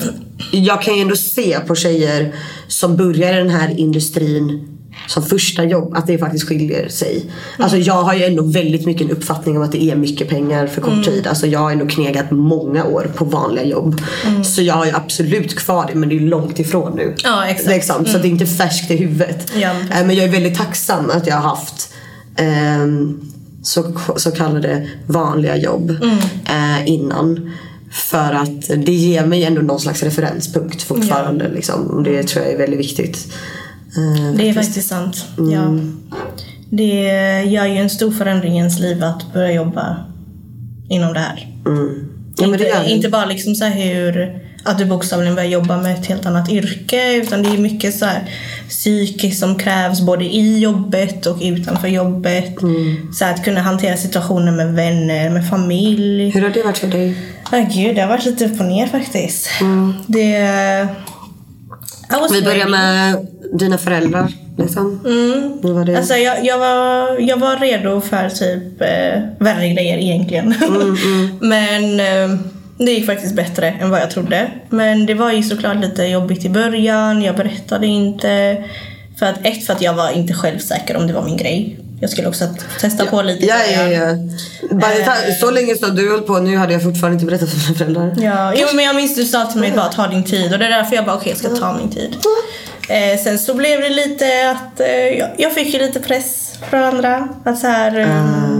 jag 0.51 0.81
kan 0.81 0.95
ju 0.95 1.01
ändå 1.01 1.15
se 1.15 1.58
på 1.67 1.75
tjejer 1.75 2.36
som 2.67 2.97
börjar 2.97 3.34
i 3.34 3.38
den 3.38 3.49
här 3.49 3.79
industrin 3.79 4.67
som 5.08 5.23
första 5.23 5.63
jobb, 5.63 5.93
att 5.95 6.08
det 6.08 6.17
faktiskt 6.17 6.47
skiljer 6.47 6.88
sig. 6.89 7.25
Alltså 7.60 7.77
jag 7.77 8.03
har 8.03 8.13
ju 8.13 8.23
ändå 8.23 8.43
väldigt 8.43 8.86
mycket 8.86 9.01
en 9.01 9.12
uppfattning 9.12 9.58
om 9.58 9.63
att 9.63 9.71
det 9.71 9.84
är 9.84 9.95
mycket 9.95 10.29
pengar 10.29 10.67
för 10.67 10.81
kort 10.81 10.93
Mm. 10.93 11.03
tid. 11.03 11.27
Alltså 11.27 11.47
jag 11.47 11.60
har 11.60 11.71
ändå 11.71 11.86
knegat 11.88 12.31
många 12.31 12.86
år 12.86 13.12
på 13.15 13.25
vanliga 13.25 13.65
jobb. 13.65 14.01
Så 14.45 14.62
jag 14.62 14.73
har 14.73 14.86
ju 14.86 14.91
absolut 14.95 15.55
kvar 15.55 15.89
det 15.93 15.95
men 15.99 16.10
det 16.10 16.15
är 16.15 16.19
långt 16.19 16.60
ifrån 16.60 16.95
nu. 16.95 17.15
Ja, 17.23 17.45
exakt. 17.45 17.69
Liksom, 17.69 18.05
Så 18.05 18.17
det 18.17 18.27
är 18.27 18.29
inte 18.29 18.45
färskt 18.45 18.91
i 18.91 18.95
huvudet. 18.97 19.51
Ja, 19.55 19.69
Eh, 19.69 20.05
men 20.05 20.15
jag 20.15 20.25
är 20.25 20.31
väldigt 20.31 20.58
tacksam 20.58 21.10
att 21.10 21.27
jag 21.27 21.36
har 21.36 21.49
haft 21.49 21.89
ehm, 22.36 23.21
så, 23.65 23.91
så 24.17 24.32
kallade 24.32 24.88
vanliga 25.08 25.58
jobb 25.58 25.89
Mm. 25.89 26.17
eh, 26.45 26.88
innan. 26.89 27.51
För 27.91 28.34
att 28.34 28.67
det 28.86 28.91
ger 28.93 29.25
mig 29.25 29.43
ändå 29.43 29.62
någon 29.62 29.80
slags 29.80 30.04
referenspunkt 30.04 30.82
fortfarande. 30.84 31.49
Liksom, 31.49 31.88
och 31.88 32.04
det 32.04 32.23
tror 32.23 32.45
jag 32.45 32.54
är 32.54 32.58
väldigt 32.58 32.80
viktigt. 32.80 33.34
Eh, 33.97 34.38
Det 34.38 34.49
är 34.49 34.54
faktiskt 34.54 34.88
sant. 34.89 35.25
Mm. 35.38 35.51
Ja. 35.51 35.80
Det 36.69 37.43
gör 37.43 37.65
ju 37.65 37.78
en 37.78 37.89
stor 37.89 38.12
förändring 38.12 38.54
i 38.54 38.58
ens 38.58 38.80
liv 38.80 39.04
att 39.04 39.34
börja 39.34 39.51
jobba 39.54 39.97
inom 40.89 41.13
det 41.13 41.19
här. 41.19 41.47
mm. 41.65 42.10
Ja, 42.38 42.47
men 42.47 42.60
det 42.60 42.65
gör 42.67 42.75
inte, 42.78 42.89
det. 42.89 42.95
inte 42.95 43.10
bara 43.10 43.25
liksom 43.25 43.56
så 43.56 43.65
här 43.65 43.93
hur 43.93 44.44
att 44.65 44.78
du 44.78 44.86
bokstavligen 44.86 45.36
börjar 45.36 45.49
jobba 45.49 45.78
med 45.78 45.93
ett 45.93 46.06
helt 46.06 46.25
annat 46.25 46.49
yrke 46.49 47.15
utan 47.15 47.43
det 47.43 47.49
är 47.49 47.58
mycket 47.58 47.99
så 47.99 48.06
här 48.06 48.30
psykiskt 48.69 49.39
som 49.39 49.56
krävs 49.56 50.01
både 50.01 50.25
i 50.25 50.60
jobbet 50.60 51.25
och 51.25 51.38
utanför 51.41 51.88
jobbet. 51.88 52.62
Mm. 52.62 53.13
Så 53.13 53.25
att 53.25 53.43
kunna 53.43 53.62
hantera 53.62 53.97
situationer 53.97 54.51
med 54.51 54.73
vänner, 54.73 55.30
med 55.30 55.49
familj. 55.49 56.30
Hur 56.30 56.41
har 56.41 56.49
det 56.49 56.63
varit 56.63 56.78
för 56.78 56.88
dig? 56.88 57.17
Ja 57.51 57.67
gud, 57.75 57.95
det 57.95 58.01
har 58.01 58.10
varit 58.10 58.25
lite 58.25 58.45
upp 58.45 58.60
och 58.60 58.65
ner 58.65 58.88
faktiskt. 58.88 59.49
Det... 60.08 60.36
Mm. 60.36 60.88
Vi 62.32 62.41
börjar 62.41 62.67
med 62.67 63.28
dina 63.54 63.78
föräldrar. 63.78 64.34
Liksom. 64.58 64.99
Hur 65.63 65.73
var 65.73 65.86
det? 65.86 65.97
Alltså 65.97 66.13
jag, 66.13 66.45
jag, 66.45 66.58
var, 66.58 67.19
jag 67.19 67.38
var 67.38 67.58
redo 67.58 68.01
för 68.01 68.30
typ 68.30 68.82
eh, 68.82 69.21
värre 69.39 69.69
grejer 69.69 69.97
egentligen. 69.97 70.56
Men 71.39 71.99
eh, 71.99 72.39
det 72.77 72.91
gick 72.91 73.05
faktiskt 73.05 73.35
bättre 73.35 73.67
än 73.67 73.89
vad 73.89 74.01
jag 74.01 74.11
trodde. 74.11 74.51
Men 74.69 75.05
det 75.05 75.13
var 75.13 75.31
ju 75.31 75.43
såklart 75.43 75.77
lite 75.77 76.03
jobbigt 76.03 76.45
i 76.45 76.49
början. 76.49 77.21
Jag 77.21 77.35
berättade 77.35 77.88
inte. 77.88 78.63
För 79.19 79.25
att, 79.25 79.45
ett, 79.45 79.65
för 79.65 79.73
att 79.73 79.81
jag 79.81 79.93
var 79.93 80.09
inte 80.09 80.33
självsäker 80.33 80.97
om 80.97 81.07
det 81.07 81.13
var 81.13 81.23
min 81.23 81.38
grej. 81.38 81.79
Jag 81.99 82.09
skulle 82.09 82.27
också 82.27 82.47
testa 82.79 83.05
på 83.05 83.21
lite 83.21 83.45
Ja, 83.45 83.55
ja, 83.75 83.88
ja. 83.88 84.09
Time, 84.69 85.35
så 85.39 85.51
länge 85.51 85.75
som 85.75 85.95
du 85.95 86.11
höll 86.11 86.21
på, 86.21 86.39
nu 86.39 86.57
hade 86.57 86.73
jag 86.73 86.83
fortfarande 86.83 87.13
inte 87.13 87.25
berättat 87.25 87.49
för 87.49 87.57
mina 87.57 87.77
föräldrar. 87.77 88.13
Ja, 88.17 88.53
jo, 88.57 88.67
men 88.73 88.85
jag 88.85 88.95
minns 88.95 89.15
du 89.15 89.25
sa 89.25 89.45
till 89.45 89.61
mig 89.61 89.71
bara 89.71 89.85
ta 89.85 90.07
din 90.07 90.23
tid 90.23 90.53
och 90.53 90.59
det 90.59 90.65
är 90.65 90.69
därför 90.69 90.95
jag 90.95 91.05
bara 91.05 91.15
okej 91.15 91.29
jag 91.29 91.38
ska 91.38 91.49
ta 91.49 91.77
min 91.77 91.89
tid. 91.89 92.17
Eh, 92.89 93.19
sen 93.19 93.39
så 93.39 93.53
blev 93.53 93.81
det 93.81 93.89
lite 93.89 94.25
att 94.51 94.79
eh, 94.79 95.27
jag, 95.37 95.51
fick 95.53 95.73
ju 95.73 95.79
lite 95.79 95.99
press 95.99 96.59
från 96.69 96.83
andra. 96.83 97.27
Att 97.43 97.59
så 97.59 97.67
här, 97.67 97.99
eh, 97.99 98.07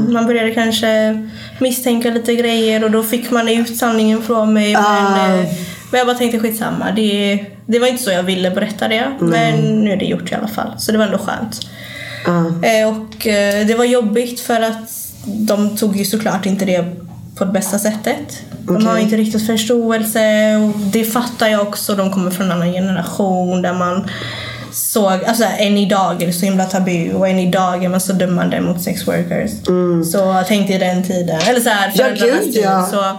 Man 0.10 0.26
började 0.26 0.52
kanske 0.52 1.24
misstänka 1.60 2.10
lite 2.10 2.36
grejer 2.36 2.84
och 2.84 2.92
då 2.92 3.04
fick 3.04 3.32
man 3.32 3.50
ut 3.50 3.78
sanningen 3.78 4.22
från 4.24 4.54
mig. 4.54 4.74
Men, 4.74 5.40
eh, 5.40 5.46
men 5.92 5.98
jag 5.98 6.08
bara 6.08 6.18
tänkte 6.18 6.40
skitsamma. 6.40 6.92
Det, 6.92 7.46
det 7.66 7.80
var 7.80 7.88
inte 7.88 8.04
så 8.04 8.12
jag 8.12 8.24
ville 8.24 8.52
berätta 8.52 8.88
det. 8.88 9.12
Men 9.20 9.84
nu 9.84 9.92
är 9.92 9.98
det 9.98 10.06
gjort 10.06 10.32
i 10.32 10.36
alla 10.36 10.48
fall. 10.48 10.72
Så 10.78 10.92
det 10.92 10.98
var 10.98 11.06
ändå 11.06 11.18
skönt. 11.18 11.60
Ja. 12.26 12.68
Eh, 12.70 12.88
och 12.90 13.28
eh, 13.28 13.68
det 13.68 13.76
var 13.76 13.86
jobbigt 13.86 14.40
för 14.40 14.62
att 14.62 14.92
de 15.26 15.78
tog 15.78 15.96
ju 15.96 16.06
såklart 16.06 16.46
inte 16.46 16.66
det 16.66 17.05
på 17.36 17.46
det 17.46 17.52
bästa 17.52 17.80
sättet. 17.80 18.42
De 18.62 18.86
har 18.86 18.94
Okej. 18.94 19.04
inte 19.04 19.18
riktigt 19.18 19.48
förståelse 19.48 20.56
och 20.56 20.80
det 20.80 21.04
fattar 21.04 21.48
jag 21.48 21.62
också. 21.62 21.96
De 21.96 22.12
kommer 22.12 22.32
från 22.32 22.46
en 22.46 22.52
annan 22.52 22.74
generation 22.74 23.62
där 23.62 23.74
man 23.74 24.10
såg, 24.72 25.24
alltså 25.24 25.44
än 25.44 25.78
idag 25.78 26.22
är 26.22 26.28
det 26.28 26.34
så 26.34 26.46
himla 26.46 26.66
tabu 26.66 27.14
och 27.14 27.28
än 27.28 27.40
idag 27.40 27.84
är 27.84 27.90
man 27.90 28.02
så 28.02 28.14
dömande 28.14 28.62
mot 28.62 28.82
sex 28.82 29.08
workers. 29.08 29.52
Så 30.12 30.18
jag 30.18 30.48
tänkte 30.48 30.74
i 30.74 30.78
den 30.78 31.04
tiden, 31.04 31.40
eller 31.48 31.60
så 31.60 31.70
här, 31.70 31.92
Ja, 31.96 32.06
gud, 32.10 32.56
ja. 32.56 32.86
Så 32.92 33.18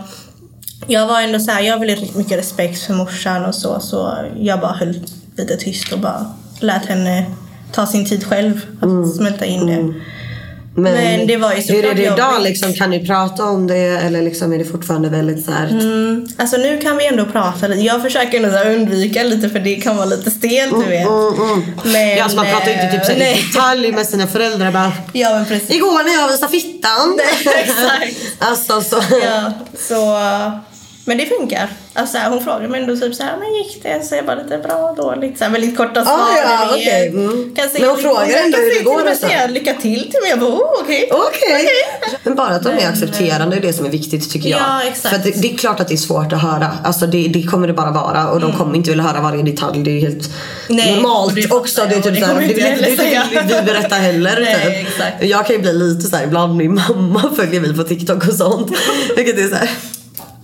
jag 0.87 1.07
var 1.07 1.21
ändå 1.21 1.39
så 1.39 1.51
här, 1.51 1.61
jag 1.61 1.79
ville 1.79 1.93
riktigt 1.95 2.17
mycket 2.17 2.39
respekt 2.39 2.83
för 2.83 2.95
morsan 2.95 3.45
och 3.45 3.55
så, 3.55 3.81
så 3.81 4.15
jag 4.39 4.61
bara 4.61 4.73
höll 4.73 5.01
lite 5.37 5.57
tyst 5.57 5.93
och 5.93 5.99
bara 5.99 6.27
lät 6.61 6.87
henne 6.87 7.27
ta 7.73 7.87
sin 7.87 8.07
tid 8.07 8.25
själv 8.25 8.61
att 8.81 9.17
smälta 9.17 9.45
in 9.45 9.67
det. 9.67 9.95
Men 10.77 11.27
det 11.27 11.37
var 11.37 11.51
ju 11.51 11.57
Hur 11.57 11.63
såklart 11.63 11.85
är 11.85 11.95
det 11.95 12.03
idag 12.03 12.33
jobbigt. 12.33 12.49
liksom? 12.49 12.73
Kan 12.73 12.91
ni 12.91 13.07
prata 13.07 13.45
om 13.45 13.67
det 13.67 13.77
eller 13.77 14.23
liksom 14.23 14.53
är 14.53 14.59
det 14.59 14.65
fortfarande 14.65 15.09
väldigt 15.09 15.45
så 15.45 15.51
här... 15.53 15.69
Mm, 15.69 16.27
alltså 16.37 16.57
nu 16.57 16.79
kan 16.79 16.97
vi 16.97 17.07
ändå 17.07 17.25
prata 17.25 17.69
lite. 17.69 17.81
Jag 17.83 18.03
försöker 18.03 18.45
ändå 18.45 18.71
undvika 18.71 19.23
lite 19.23 19.49
för 19.49 19.59
det 19.59 19.77
kan 19.77 19.97
vara 19.97 20.07
lite 20.07 20.31
stelt 20.31 20.73
du 20.73 20.91
vet. 20.91 21.07
Men, 21.85 22.09
Ja, 22.17 22.23
alltså 22.25 22.37
man 22.37 22.47
pratar 22.47 22.67
ju 22.67 22.73
inte 22.73 22.97
typ 22.97 23.05
så 23.05 23.11
eh, 23.13 23.17
i 23.17 23.21
nej. 23.21 23.45
detalj 23.53 23.93
med 23.93 24.07
sina 24.07 24.27
föräldrar 24.27 24.73
bara 24.73 24.93
Ja 25.13 25.31
men 25.31 25.45
precis. 25.47 25.71
Igår 25.71 26.05
när 26.05 26.23
jag 26.23 26.29
visade 26.33 26.53
fittan. 26.53 27.21
Exakt. 27.57 28.17
alltså 28.39 28.81
så. 28.81 29.03
Ja, 29.23 29.53
så, 29.79 30.19
men 31.09 31.19
det 31.19 31.27
funkar. 31.27 31.69
Alltså, 31.95 32.13
så 32.13 32.19
här, 32.19 32.31
hon 32.31 32.45
frågar 32.45 32.69
mig 32.69 32.81
ändå 32.81 32.97
typ 32.97 33.15
så 33.15 33.23
här, 33.23 33.37
men 33.39 33.55
gick 33.55 33.83
det? 33.83 34.05
Så 34.07 34.15
jag 34.15 34.27
bara 34.27 34.43
lite 34.43 34.59
bra, 34.59 34.95
dåligt. 34.97 35.39
Så 35.39 35.45
här, 35.45 35.51
väldigt 35.51 35.77
korta 35.77 36.05
svar. 36.05 36.15
Ah, 36.15 36.37
ja, 36.39 36.69
okej, 36.71 37.09
mm. 37.09 37.55
Kan 37.57 37.69
säga- 37.69 37.81
Men 37.81 37.91
hon 37.91 37.99
frågar 37.99 38.45
ändå 38.45 38.59
hur 38.59 38.75
det 38.79 38.85
går 38.85 39.03
och 39.11 39.17
så. 39.17 39.27
säga 39.27 39.47
Lycka 39.47 39.75
till 39.75 40.01
till 40.11 40.21
mig. 40.23 40.31
Jag 40.31 40.41
bara, 40.41 40.51
oh, 40.51 40.71
okej. 40.83 41.09
Okej. 41.13 41.67
Men 42.23 42.35
bara 42.35 42.49
att 42.49 42.63
de 42.63 42.69
är 42.69 42.89
accepterande 42.89 43.57
är 43.57 43.61
det 43.61 43.73
som 43.73 43.87
är 43.87 43.91
viktigt 43.91 44.31
tycker 44.31 44.49
jag. 44.49 44.61
Ja, 44.61 44.83
exakt. 44.83 45.15
För 45.17 45.25
det, 45.25 45.43
det 45.43 45.53
är 45.53 45.57
klart 45.57 45.81
att 45.81 45.89
det 45.89 45.95
är 45.95 45.97
svårt 45.97 46.33
att 46.33 46.43
höra. 46.43 46.71
Alltså 46.85 47.07
det, 47.07 47.29
det 47.29 47.43
kommer 47.43 47.67
det 47.67 47.73
bara 47.73 47.91
vara 47.91 48.29
och 48.31 48.41
de 48.41 48.53
kommer 48.53 48.77
inte 48.77 48.91
vilja 48.91 49.05
höra 49.05 49.21
varje 49.21 49.43
detalj. 49.43 49.83
Det 49.85 49.91
är 49.91 50.01
helt 50.01 50.31
Mm. 50.69 50.77
Nej, 50.85 50.95
normalt 50.95 51.35
det 51.35 51.51
också. 51.51 51.81
jag, 51.81 51.91
Det 51.91 51.97
är 51.97 52.01
typ 52.03 52.15
det 52.15 52.21
kommer 52.21 52.35
det 52.41 52.43
inte 52.43 52.55
vill 52.55 52.65
jag 52.65 52.73
inte 52.91 53.03
heller 53.03 53.31
det 53.35 53.41
vill 53.55 53.55
vi 53.67 53.73
berätta 53.73 53.95
heller. 53.95 54.41
Nej, 54.41 54.87
typ. 55.21 55.31
Jag 55.31 55.47
kan 55.47 55.57
ju 55.57 55.63
bli 55.63 55.73
lite 55.73 56.03
såhär 56.11 56.25
ibland 56.25 56.57
min 56.57 56.75
mamma 56.75 57.33
följer 57.37 57.61
mig 57.61 57.77
på 57.77 57.83
TikTok 57.85 58.29
och 58.29 58.35
sånt. 58.35 58.73
Vilket 59.17 59.39
är 59.39 59.49
såhär 59.49 59.71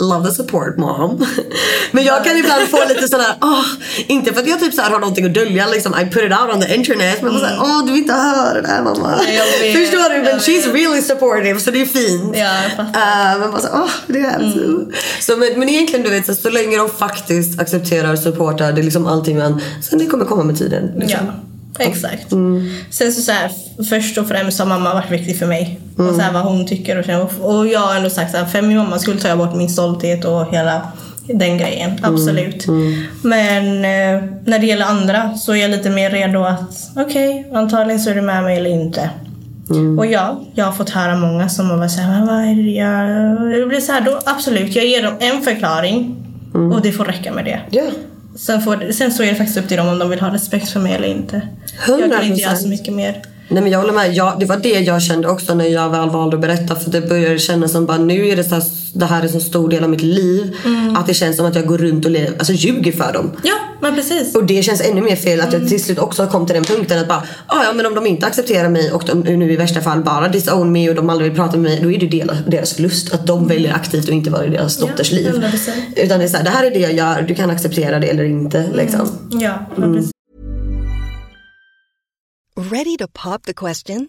Love 0.03 0.29
the 0.29 0.35
support 0.35 0.77
mom. 0.77 1.27
Men 1.93 2.05
jag 2.05 2.25
kan 2.25 2.37
ibland 2.37 2.69
få 2.69 2.79
lite 2.89 3.17
här, 3.17 3.37
åh, 3.41 3.65
inte 4.07 4.33
för 4.33 4.41
att 4.41 4.49
jag 4.49 4.61
typ 4.61 4.75
så 4.75 4.83
har 4.83 4.99
någonting 4.99 5.25
att 5.25 5.35
dölja 5.35 5.67
liksom, 5.67 5.95
I 5.95 6.11
put 6.11 6.25
it 6.25 6.33
out 6.33 6.55
on 6.55 6.61
the 6.61 6.75
internet. 6.75 7.19
Men 7.23 7.31
mm. 7.31 7.41
såhär, 7.41 7.59
åh 7.61 7.85
du 7.87 7.93
vill 7.93 8.01
inte 8.01 8.13
höra 8.13 8.63
det 8.63 8.69
här 8.69 8.83
mamma. 8.83 9.21
Nej, 9.27 9.75
Förstår 9.75 10.15
du? 10.15 10.23
Men 10.23 10.39
she's 10.39 10.73
really 10.73 11.03
supportive 11.03 11.61
så 11.61 11.71
det 11.71 11.81
är 11.81 11.87
fint. 11.87 12.37
Ja. 12.37 12.57
Uh, 12.79 13.41
men 13.41 13.51
bara 13.51 13.61
så, 13.61 13.69
åh, 13.73 13.91
det 14.07 14.19
är 14.19 14.39
så. 14.39 14.93
så 15.21 15.37
men, 15.37 15.59
men 15.59 15.69
egentligen 15.69 16.05
du 16.05 16.11
vet, 16.11 16.27
så, 16.27 16.35
så 16.35 16.51
länge 16.51 16.77
de 16.77 16.91
faktiskt 16.91 17.61
accepterar, 17.61 18.17
supportar, 18.17 18.73
det 18.73 18.81
är 18.81 18.85
liksom 18.85 19.07
allting 19.07 19.37
men 19.37 19.61
sen 19.83 19.99
det 19.99 20.07
kommer 20.07 20.25
komma 20.25 20.45
med 20.45 20.59
tiden. 20.59 20.91
Liksom. 20.97 21.27
Ja. 21.27 21.52
Exakt. 21.79 22.31
Sen 22.91 23.13
så, 23.13 23.23
så 23.23 23.33
här, 23.33 23.51
först 23.89 24.19
och 24.19 24.29
främst 24.29 24.59
har 24.59 24.67
mamma 24.67 24.95
varit 24.95 25.11
viktig 25.11 25.39
för 25.39 25.47
mig. 25.47 25.81
Och 25.97 26.15
så 26.15 26.21
här, 26.21 26.33
vad 26.33 26.43
hon 26.43 26.67
tycker 26.67 26.99
och 26.99 27.05
känner. 27.05 27.45
Och 27.45 27.67
jag 27.67 27.81
har 27.81 27.97
ändå 27.97 28.11
sagt 28.11 28.35
här, 28.35 28.45
för 28.45 28.63
min 28.63 28.77
mamma 28.77 28.99
skulle 28.99 29.21
ta 29.21 29.37
bort 29.37 29.55
min 29.55 29.69
stolthet 29.69 30.25
och 30.25 30.53
hela 30.53 30.93
den 31.27 31.59
grejen. 31.59 31.91
Absolut. 32.03 32.67
Men 33.23 33.65
eh, 33.77 34.25
när 34.45 34.59
det 34.59 34.67
gäller 34.67 34.87
andra 34.87 35.35
så 35.37 35.53
är 35.53 35.57
jag 35.57 35.71
lite 35.71 35.91
mer 35.91 36.11
redo 36.11 36.45
att 36.45 36.91
okej, 36.97 37.51
antagligen 37.53 38.01
så 38.01 38.11
är 38.11 38.15
du 38.15 38.21
med 38.21 38.43
mig 38.43 38.57
eller 38.57 38.71
inte. 38.71 39.11
Och 39.99 40.07
ja, 40.07 40.41
jag 40.55 40.65
har 40.65 40.73
fått 40.73 40.91
höra 40.91 41.17
många 41.17 41.49
som 41.49 41.71
har 41.71 41.77
varit 41.77 41.91
såhär, 41.91 42.27
vad 42.27 42.41
är 42.41 42.55
det 42.55 42.71
jag... 42.71 43.61
Det 43.61 43.67
blir 43.67 43.81
så 43.81 43.93
här, 43.93 44.01
då, 44.01 44.21
absolut, 44.27 44.77
jag 44.77 44.87
ger 44.87 45.03
dem 45.03 45.15
en 45.21 45.43
förklaring 45.43 46.17
och 46.73 46.83
det 46.83 46.93
får 46.93 47.05
räcka 47.05 47.33
med 47.33 47.45
det. 47.45 47.61
Ja. 47.71 47.83
Sen, 48.37 48.63
får, 48.63 48.93
sen 48.93 49.13
så 49.13 49.23
är 49.23 49.27
det 49.27 49.35
faktiskt 49.35 49.59
upp 49.59 49.69
till 49.69 49.77
dem 49.77 49.89
om 49.89 49.99
de 49.99 50.11
vill 50.11 50.21
ha 50.21 50.35
respekt 50.35 50.69
för 50.69 50.81
mig 50.81 50.95
eller 50.95 51.09
inte. 51.09 51.49
Jag 51.89 52.13
kan 52.13 52.23
inte 52.23 52.41
göra 52.41 52.57
så 52.57 52.67
100%. 52.67 52.69
mycket 52.69 52.95
mer. 52.95 53.23
Nej 53.49 53.63
men 53.63 53.73
jag 53.73 53.79
håller 53.79 53.93
med. 53.93 54.13
Jag, 54.13 54.41
det 54.41 54.47
var 54.47 54.57
det 54.57 54.81
jag 54.81 55.03
kände 55.03 55.29
också 55.29 55.55
när 55.55 55.65
jag 55.65 55.91
väl 55.91 56.11
valde 56.11 56.37
att 56.37 56.41
berätta. 56.41 56.77
För 56.77 56.91
det 56.91 57.01
började 57.01 57.39
kännas 57.39 57.73
som 57.73 57.87
bara 57.87 57.99
nu 57.99 58.29
är 58.29 58.37
det 58.37 58.45
så 58.45 58.61
det 58.95 59.05
här 59.07 59.23
är 59.23 59.29
så 59.29 59.41
stor 59.41 59.69
del 59.69 59.85
av 59.85 59.91
mitt 59.91 60.03
liv. 60.03 60.57
Att 60.97 61.07
det 61.07 61.15
känns 61.15 61.37
som 61.37 61.47
att 61.47 61.55
jag 61.55 61.67
går 61.67 61.79
runt 61.79 62.05
och 62.05 62.11
lever, 62.11 62.39
alltså, 62.39 62.53
ljuger 62.53 62.93
för 62.93 63.13
dem. 63.13 63.31
Ja, 63.43 63.55
men 63.81 63.95
precis. 63.95 64.35
Och 64.35 64.47
det 64.47 64.63
känns 64.63 64.81
ännu 64.81 65.01
mer 65.03 65.17
fel 65.17 65.41
att 65.41 65.53
jag 65.53 65.69
till 65.69 65.83
slut 65.85 65.99
också 65.99 66.27
kom 66.27 66.47
till 66.47 66.55
den 66.55 66.65
punkten 66.65 66.99
att 66.99 67.09
bara 67.09 67.23
ah, 67.47 67.65
ja 67.65 67.73
men 67.73 67.87
om 67.87 67.95
de 67.95 68.07
inte 68.07 68.27
accepterar 68.27 68.69
mig 68.69 68.93
och 68.93 69.05
de 69.07 69.21
nu 69.21 69.53
i 69.53 69.57
värsta 69.57 69.81
fall 69.81 70.03
bara 70.03 70.29
disown 70.29 70.73
me 70.73 70.89
och 70.89 70.95
de 70.95 71.11
aldrig 71.11 71.31
vill 71.31 71.39
prata 71.41 71.57
med 71.57 71.71
mig 71.71 71.81
då 71.83 71.93
är 71.93 71.99
det 72.01 72.07
deras, 72.07 72.39
deras 72.47 72.73
förlust 72.73 73.15
att 73.15 73.27
de 73.27 73.49
väljer 73.49 73.75
aktivt 73.75 74.09
och 74.09 74.15
inte 74.15 74.31
vara 74.31 74.47
i 74.47 74.49
deras 74.49 74.77
dotters 74.77 75.13
Ja, 75.13 75.17
liv. 75.19 75.29
100%. 75.35 75.71
Utan 75.97 76.19
det 76.19 76.25
är 76.25 76.29
så 76.29 76.37
här, 76.37 76.45
det 76.45 76.51
här 76.51 76.65
är 76.67 76.71
det 76.71 76.79
jag 76.79 76.93
gör, 76.93 77.23
du 77.23 77.35
kan 77.35 77.51
acceptera 77.51 77.99
det 77.99 78.07
eller 78.07 78.25
inte 78.25 78.71
liksom. 78.75 79.09
Ja, 79.31 79.67
men 79.77 79.95
precis. 79.95 80.11
Ready 82.71 82.97
to 82.99 83.07
pop 83.13 83.43
the 83.47 83.55
question? 83.55 84.09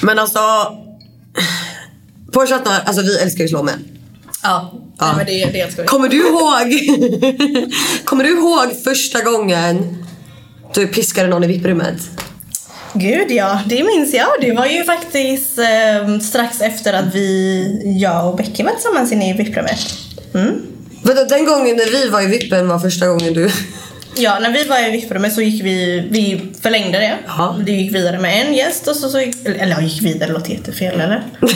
Men 0.00 0.18
alltså 0.18 0.38
chatten, 2.48 2.72
alltså 2.84 3.02
vi 3.02 3.18
älskar 3.18 3.44
ju 3.44 3.48
slå 3.48 3.62
män. 3.62 3.84
Ja, 4.42 4.72
Nej, 5.00 5.12
men 5.16 5.26
det, 5.26 5.44
det 5.44 5.72
ska 5.72 5.82
vi. 5.82 5.88
Kommer 5.88 6.08
du 6.08 6.16
ihåg 6.16 7.72
Kommer 8.04 8.24
du 8.24 8.30
ihåg 8.30 8.82
första 8.84 9.22
gången 9.22 10.04
du 10.74 10.86
piskade 10.86 11.28
någon 11.28 11.44
i 11.44 11.46
vipprummet? 11.46 11.96
Gud 12.92 13.30
ja, 13.30 13.60
det 13.66 13.84
minns 13.84 14.14
jag. 14.14 14.28
Det 14.40 14.52
var 14.52 14.66
ju 14.66 14.84
faktiskt 14.84 15.58
eh, 15.58 16.18
strax 16.18 16.60
efter 16.60 16.92
att 16.92 17.14
vi, 17.14 17.98
jag 18.00 18.28
och 18.28 18.36
Becky 18.36 18.62
var 18.62 18.72
tillsammans 18.72 19.12
inne 19.12 19.30
i 19.30 19.32
vipprummet. 19.32 19.78
Mm. 20.34 20.62
Vänta, 21.02 21.24
den 21.24 21.44
gången 21.44 21.76
när 21.76 21.92
vi 21.92 22.08
var 22.08 22.22
i 22.22 22.26
vippen 22.26 22.68
var 22.68 22.78
första 22.78 23.06
gången 23.06 23.34
du... 23.34 23.50
Ja, 24.16 24.38
när 24.38 24.52
vi 24.52 24.64
var 24.64 24.88
i 24.88 24.90
vipprummet 24.90 25.34
så 25.34 25.42
gick 25.42 25.64
vi, 25.64 26.08
vi 26.10 26.52
förlängde 26.62 26.98
det. 26.98 27.18
Ja. 27.26 27.56
Det 27.66 27.72
gick 27.72 27.94
vidare 27.94 28.18
med 28.18 28.46
en 28.46 28.54
gäst 28.54 28.88
och 28.88 28.96
så, 28.96 29.08
så 29.08 29.20
gick, 29.20 29.46
eller 29.46 29.68
ja, 29.68 29.80
gick 29.80 30.02
vidare 30.02 30.32
låter 30.32 30.50
jättefel 30.50 31.00
eller? 31.00 31.22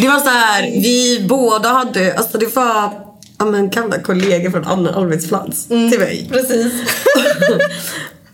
Det 0.00 0.08
var 0.08 0.20
så 0.20 0.28
här, 0.28 0.62
vi 0.62 1.24
båda 1.28 1.68
hade, 1.68 2.14
alltså 2.14 2.38
det 2.38 2.56
var 2.56 2.92
ja, 3.38 3.44
men, 3.44 3.70
gamla 3.70 3.98
kollegor 3.98 4.50
från 4.50 4.64
annan 4.64 4.94
arbetsplats 4.94 5.66
till 5.68 5.98
mig. 5.98 6.28
Precis. 6.32 6.72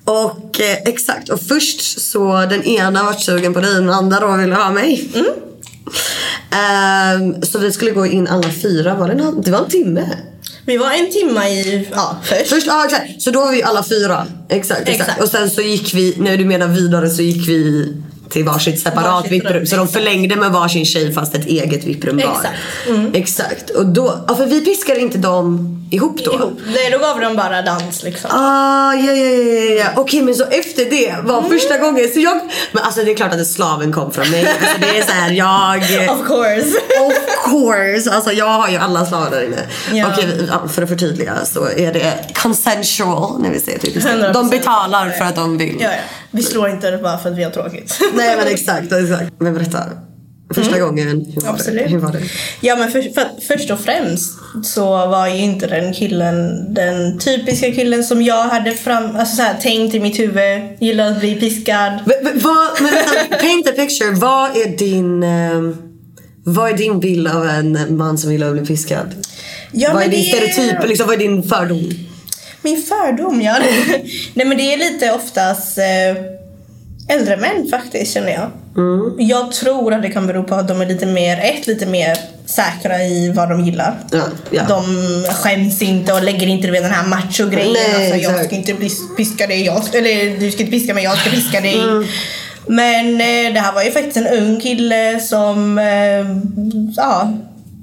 Och 0.04 0.60
eh, 0.60 0.76
exakt, 0.84 1.28
och 1.28 1.40
först 1.40 2.00
så 2.00 2.46
den 2.50 2.64
ena 2.64 3.04
var 3.04 3.12
sugen 3.12 3.54
på 3.54 3.60
dig 3.60 3.70
och 3.70 3.80
den 3.80 3.90
andra 3.90 4.20
då 4.20 4.36
ville 4.36 4.54
ha 4.54 4.70
mig. 4.70 5.10
Ehm, 6.50 7.42
så 7.42 7.58
vi 7.58 7.72
skulle 7.72 7.90
gå 7.90 8.06
in 8.06 8.28
alla 8.28 8.50
fyra, 8.62 8.94
var 8.94 9.08
det, 9.08 9.12
en, 9.12 9.42
det 9.42 9.50
var 9.50 9.58
en 9.58 9.68
timme. 9.68 10.08
Vi 10.70 10.76
var 10.76 10.90
en 10.90 11.10
timma 11.10 11.48
i, 11.48 11.88
ja 11.92 12.16
först. 12.22 12.48
Först, 12.48 12.66
ja 12.66 12.84
exakt. 12.84 13.22
Så 13.22 13.30
då 13.30 13.40
var 13.40 13.52
vi 13.52 13.62
alla 13.62 13.84
fyra. 13.84 14.26
Exakt, 14.48 14.80
exakt. 14.80 15.00
Exakt. 15.00 15.22
Och 15.22 15.28
sen 15.28 15.50
så 15.50 15.60
gick 15.60 15.94
vi, 15.94 16.14
när 16.18 16.36
du 16.36 16.44
menar 16.44 16.68
vidare 16.68 17.10
så 17.10 17.22
gick 17.22 17.48
vi 17.48 17.92
till 18.30 18.44
varsitt 18.44 18.80
separat 18.80 19.06
Varsitt 19.06 19.32
vipprum. 19.32 19.52
rum, 19.52 19.66
Så 19.66 19.76
de 19.76 19.82
exakt. 19.84 19.92
förlängde 20.04 20.36
med 20.36 20.50
varsin 20.52 20.84
tjej 20.86 21.12
fast 21.14 21.34
ett 21.34 21.46
eget 21.46 21.84
vipprum 21.84 22.16
var. 22.16 22.22
Exakt. 22.24 22.54
Mm. 22.88 23.10
Exakt. 23.14 23.70
Och 23.70 23.86
då, 23.86 24.24
ja, 24.28 24.34
för 24.36 24.46
vi 24.46 24.60
piskade 24.64 25.00
inte 25.00 25.18
dem 25.18 25.76
ihop 25.90 26.24
då. 26.24 26.34
Ihop. 26.34 26.58
Nej, 26.66 26.90
då 26.92 26.98
gav 26.98 27.20
de 27.20 27.36
bara 27.36 27.62
dans 27.62 28.02
liksom. 28.02 28.30
Ah, 28.32 28.94
ja, 28.94 29.12
ja, 29.12 29.24
ja, 29.24 29.74
ja. 29.84 29.86
Okej, 29.96 30.22
men 30.22 30.34
så 30.34 30.44
efter 30.44 30.84
det 30.90 31.14
var 31.22 31.38
Mm. 31.38 31.50
första 31.50 31.78
gången. 31.78 32.08
Så 32.14 32.20
jag, 32.20 32.40
men 32.72 32.82
alltså 32.84 33.04
det 33.04 33.10
är 33.10 33.14
klart 33.16 33.32
att 33.32 33.46
slaven 33.46 33.92
kom 33.92 34.12
från 34.12 34.30
mig. 34.30 34.46
Alltså 34.60 34.76
det 34.80 34.98
är 34.98 35.02
så 35.02 35.12
här, 35.12 35.30
jag... 35.30 35.76
Of 36.20 36.26
course. 36.26 36.76
Of 37.06 37.14
course! 37.50 38.10
Alltså 38.10 38.32
jag 38.32 38.46
har 38.48 38.68
ju 38.68 38.76
alla 38.76 39.06
slavar 39.06 39.30
där 39.30 39.44
inne. 39.44 39.56
Ja. 39.92 40.08
Okej, 40.12 40.48
ja, 40.50 40.68
för 40.68 40.82
att 40.82 40.88
förtydliga 40.88 41.34
så 41.44 41.64
är 41.76 41.92
det 41.92 42.14
consensual 42.34 43.40
när 43.42 43.50
vi 43.50 43.60
säger. 43.60 43.78
100%. 43.78 44.32
De 44.32 44.48
betalar 44.50 45.10
för 45.10 45.24
att 45.24 45.36
de 45.36 45.58
vill. 45.58 45.76
Ja, 45.80 45.88
ja. 45.92 46.29
Vi 46.30 46.42
slår 46.42 46.68
inte 46.70 46.98
bara 47.02 47.18
för 47.18 47.30
att 47.30 47.38
vi 47.38 47.42
har 47.44 47.50
tråkigt. 47.50 47.98
Nej 48.14 48.36
men 48.36 48.46
exakt, 48.46 48.92
exakt. 48.92 49.32
Men 49.38 49.54
berätta. 49.54 49.78
Första 50.54 50.78
gången, 50.78 51.08
hur 51.08 51.14
var, 51.16 51.42
Mm. 51.42 51.54
Absolut. 51.54 51.84
det? 51.84 51.90
hur 51.90 51.98
var 51.98 52.12
det? 52.12 52.20
Ja 52.60 52.76
men 52.76 52.90
för, 52.90 53.02
för, 53.02 53.24
först 53.48 53.70
och 53.70 53.80
främst 53.80 54.32
så 54.64 54.84
var 55.06 55.26
ju 55.28 55.36
inte 55.38 55.66
den 55.66 55.92
killen 55.92 56.74
den 56.74 57.18
typiska 57.18 57.72
killen 57.72 58.04
som 58.04 58.22
jag 58.22 58.42
hade 58.42 58.72
fram, 58.72 59.16
alltså 59.16 59.36
så 59.36 59.42
här, 59.42 59.54
tänkt 59.60 59.94
i 59.94 60.00
mitt 60.00 60.18
huvud. 60.18 60.62
Gillar 60.80 61.10
att 61.10 61.20
bli 61.20 61.34
piskad. 61.34 61.92
V- 62.06 62.14
v- 62.22 62.30
vad, 62.34 62.68
men 62.82 62.90
vänta, 62.94 63.36
paint 63.40 63.68
a 63.68 63.72
picture. 63.76 64.10
Vad 64.10 64.50
är 64.56 64.76
din... 64.76 65.22
ehm, 65.22 65.76
vad 66.44 66.70
är 66.72 66.76
din 66.76 67.00
bild 67.00 67.28
av 67.28 67.46
en 67.48 67.96
man 67.96 68.18
som 68.18 68.32
gillar 68.32 68.46
att 68.46 68.52
bli 68.52 68.66
piskad? 68.66 69.14
Ja, 69.72 69.90
vad 69.94 70.02
är 70.02 70.08
din 70.08 70.20
är- 70.20 70.48
stereotyp? 70.50 70.88
Liksom, 70.88 71.06
vad 71.06 71.14
är 71.14 71.18
din 71.18 71.42
fördom? 71.42 71.90
Min 72.62 72.82
fördom 72.82 73.42
ja. 73.42 73.56
Nej 74.34 74.46
men 74.46 74.56
det 74.56 74.74
är 74.74 74.78
lite 74.78 75.12
oftast 75.12 75.78
eh, 75.78 77.14
äldre 77.16 77.36
män 77.36 77.68
faktiskt 77.70 78.14
känner 78.14 78.32
jag. 78.32 78.50
Jag 79.18 79.52
tror 79.52 79.94
att 79.94 80.02
det 80.02 80.08
kan 80.08 80.26
bero 80.26 80.44
på 80.44 80.54
att 80.54 80.68
de 80.68 80.80
är 80.80 80.86
lite 80.86 81.06
mer, 81.06 81.38
ett 81.38 81.66
lite 81.66 81.86
mer 81.86 82.18
säkra 82.46 83.02
i 83.02 83.32
vad 83.32 83.48
de 83.48 83.64
gillar. 83.64 83.98
Ja, 84.10 84.22
ja. 84.50 84.62
De 84.68 84.84
skäms 85.34 85.82
inte 85.82 86.12
och 86.12 86.22
lägger 86.22 86.46
inte 86.46 86.70
vet, 86.70 86.82
den 86.82 86.92
här 86.92 87.08
macho-grejen. 87.08 87.72
Nej, 87.72 88.12
alltså, 88.12 88.32
jag 88.32 88.44
ska 88.44 88.56
inte 88.56 88.74
piska 89.16 89.46
dig, 89.46 89.64
jag, 89.64 89.94
eller 89.94 90.40
du 90.40 90.50
ska 90.50 90.60
inte 90.60 90.72
piska 90.72 90.94
mig, 90.94 91.04
jag 91.04 91.18
ska 91.18 91.30
piska 91.30 91.60
dig. 91.60 91.78
Mm. 91.78 92.04
Men 92.66 93.06
eh, 93.06 93.54
det 93.54 93.60
här 93.60 93.72
var 93.72 93.82
ju 93.82 93.90
faktiskt 93.90 94.16
en 94.16 94.26
ung 94.26 94.60
kille 94.60 95.20
som 95.20 95.78
eh, 95.78 96.26
ja, 96.96 97.32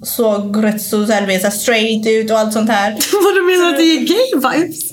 såg 0.03 0.63
rätt 0.63 0.81
så, 0.81 1.05
så 1.05 1.13
här, 1.13 1.27
du 1.27 1.39
så 1.39 1.51
straight 1.51 2.07
ut 2.07 2.31
och 2.31 2.39
allt 2.39 2.53
sånt 2.53 2.69
här. 2.69 2.91
Vad 3.23 3.35
du 3.35 3.41
menar 3.41 3.69
att 3.69 3.77
det 3.77 3.83
är 3.83 3.99
gay 3.99 4.33
vibes? 4.35 4.89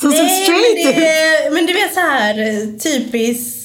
Som 0.00 0.12
ser 0.12 0.28
straight 0.28 0.84
men, 0.84 0.94
ut? 0.94 0.96
det, 0.96 1.50
men 1.52 1.66
du 1.66 1.72
vet 1.72 1.94
så 1.94 2.00
här 2.00 2.38
eh, 2.38 2.78
typisk 2.78 3.58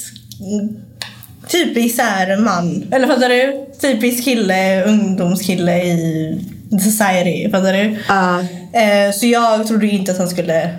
Typisk 1.48 1.96
så 1.96 2.02
här 2.02 2.38
man, 2.38 2.88
eller 2.92 3.08
fattar 3.08 3.30
du? 3.30 3.66
Typisk 3.82 4.24
kille, 4.24 4.84
ungdomskille 4.86 5.84
i 5.84 6.46
society, 6.72 7.52
fattar 7.52 7.74
du? 7.74 7.98
Eh, 8.80 9.12
så 9.14 9.26
jag 9.26 9.68
trodde 9.68 9.88
inte 9.88 10.12
att 10.12 10.18
han 10.18 10.30
skulle 10.30 10.70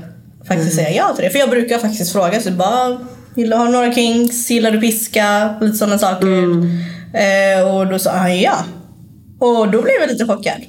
faktiskt 0.49 0.75
säga 0.75 0.91
ja 0.91 1.15
till 1.15 1.25
det. 1.25 1.31
För 1.31 1.39
jag 1.39 1.51
brukar 1.51 1.79
faktiskt 1.79 2.13
fråga 2.13 2.41
så 2.41 2.51
bara, 2.51 2.99
vill 3.35 3.51
du 3.51 3.57
ha 3.57 3.65
några 3.65 3.93
kinks? 3.93 4.51
Gillar 4.51 4.71
du 4.71 4.81
piska? 4.81 5.55
Lite 5.61 5.77
sådana 5.77 5.99
saker. 5.99 6.27
Eh, 7.15 7.75
och 7.75 7.87
då 7.87 7.99
sa 7.99 8.11
han 8.11 8.41
ja. 8.41 8.57
Och 9.39 9.71
då 9.71 9.83
blev 9.83 9.95
jag 10.01 10.11
lite 10.11 10.27
chockad. 10.27 10.61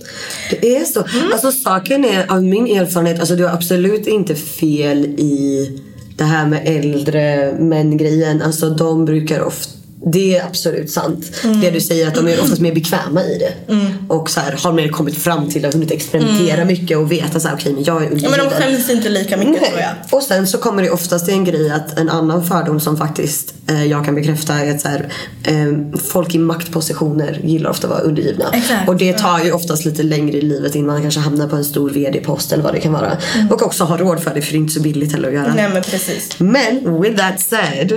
Det 0.50 0.76
är 0.76 0.86
så. 0.86 1.06
Alltså 1.34 1.52
saken 1.52 2.06
är, 2.06 2.32
av 2.32 2.44
min 2.44 2.68
erfarenhet, 2.68 3.20
alltså 3.20 3.36
du 3.36 3.46
har 3.46 3.54
absolut 3.54 4.08
inte 4.08 4.36
fel 4.36 5.06
i 5.06 5.70
det 6.18 6.24
här 6.24 6.48
med 6.48 6.62
äldre 6.66 7.54
män-grejen. 7.60 8.42
Alltså 8.42 8.70
de 8.70 9.06
brukar 9.06 9.42
ofta 9.42 9.80
det 10.06 10.38
är 10.38 10.46
absolut 10.46 10.92
sant. 10.92 11.32
Det 11.62 11.70
du 11.72 11.82
säger 11.82 12.08
att 12.08 12.16
de 12.16 12.28
är 12.28 12.42
oftast 12.42 12.62
mer 12.62 12.74
bekväma 12.76 13.24
i 13.24 13.38
det. 13.38 13.76
Och 14.08 14.30
så 14.30 14.40
här, 14.40 14.52
har 14.64 14.74
mer 14.74 14.90
kommit 14.90 15.18
fram 15.18 15.50
till 15.50 15.66
och 15.66 15.74
hunnit 15.74 15.92
experimentera 15.92 16.66
mycket 16.66 16.98
och 16.98 17.12
veta 17.12 17.40
så 17.40 17.48
här, 17.48 17.56
okej 17.56 17.74
men 17.74 17.84
jag 17.84 18.04
är 18.04 18.06
Ja, 18.06 18.10
men 18.12 18.22
de 18.22 18.28
undergiven. 18.30 18.62
skäms 18.62 18.90
inte 18.90 19.10
lika 19.10 19.38
mycket 19.38 19.56
tror 19.56 19.80
jag. 19.80 19.90
Nej. 20.02 20.10
Och 20.12 20.24
sen 20.24 20.48
så 20.48 20.58
kommer 20.58 20.84
det 20.84 20.90
oftast 20.90 21.26
till 21.26 21.34
en 21.34 21.46
grej 21.46 21.72
att 21.72 22.00
en 22.00 22.10
annan 22.10 22.46
fördom 22.46 22.80
som 22.80 22.98
faktiskt 22.98 23.54
eh, 23.68 23.86
jag 23.86 24.06
kan 24.06 24.16
bekräfta 24.16 24.54
är 24.54 24.76
att 24.76 24.82
så 24.82 24.88
här, 24.88 25.10
eh, 25.44 26.00
folk 26.08 26.36
i 26.36 26.38
maktpositioner 26.38 27.40
gillar 27.44 27.70
ofta 27.70 27.88
att 27.88 27.94
vara 27.94 28.02
undergivna. 28.02 28.46
Exakt, 28.54 28.90
och 28.90 28.98
det 28.98 29.14
tar 29.18 29.40
ju 29.44 29.52
oftast 29.52 29.86
lite 29.86 30.04
längre 30.04 30.38
i 30.38 30.42
livet 30.42 30.76
innan 30.76 30.88
man 30.94 31.02
kanske 31.02 31.20
hamnar 31.20 31.48
på 31.48 31.56
en 31.56 31.66
stor 31.66 31.90
VD-post 31.90 32.52
eller 32.52 32.64
vad 32.64 32.74
det 32.74 32.80
kan 32.80 32.94
vara. 32.94 33.18
Och 33.52 33.62
också 33.62 33.84
har 33.84 33.98
råd 33.98 34.20
för 34.20 34.34
det 34.36 34.42
för 34.42 34.52
det 34.52 34.58
är 34.58 34.60
inte 34.60 34.74
så 34.74 34.82
billigt 34.82 35.12
heller 35.12 35.28
att 35.28 35.34
göra. 35.34 35.54
Nej 35.56 35.70
men 35.74 35.82
precis. 35.84 36.40
Men 36.40 37.02
with 37.02 37.18
that 37.18 37.40
said. 37.40 37.92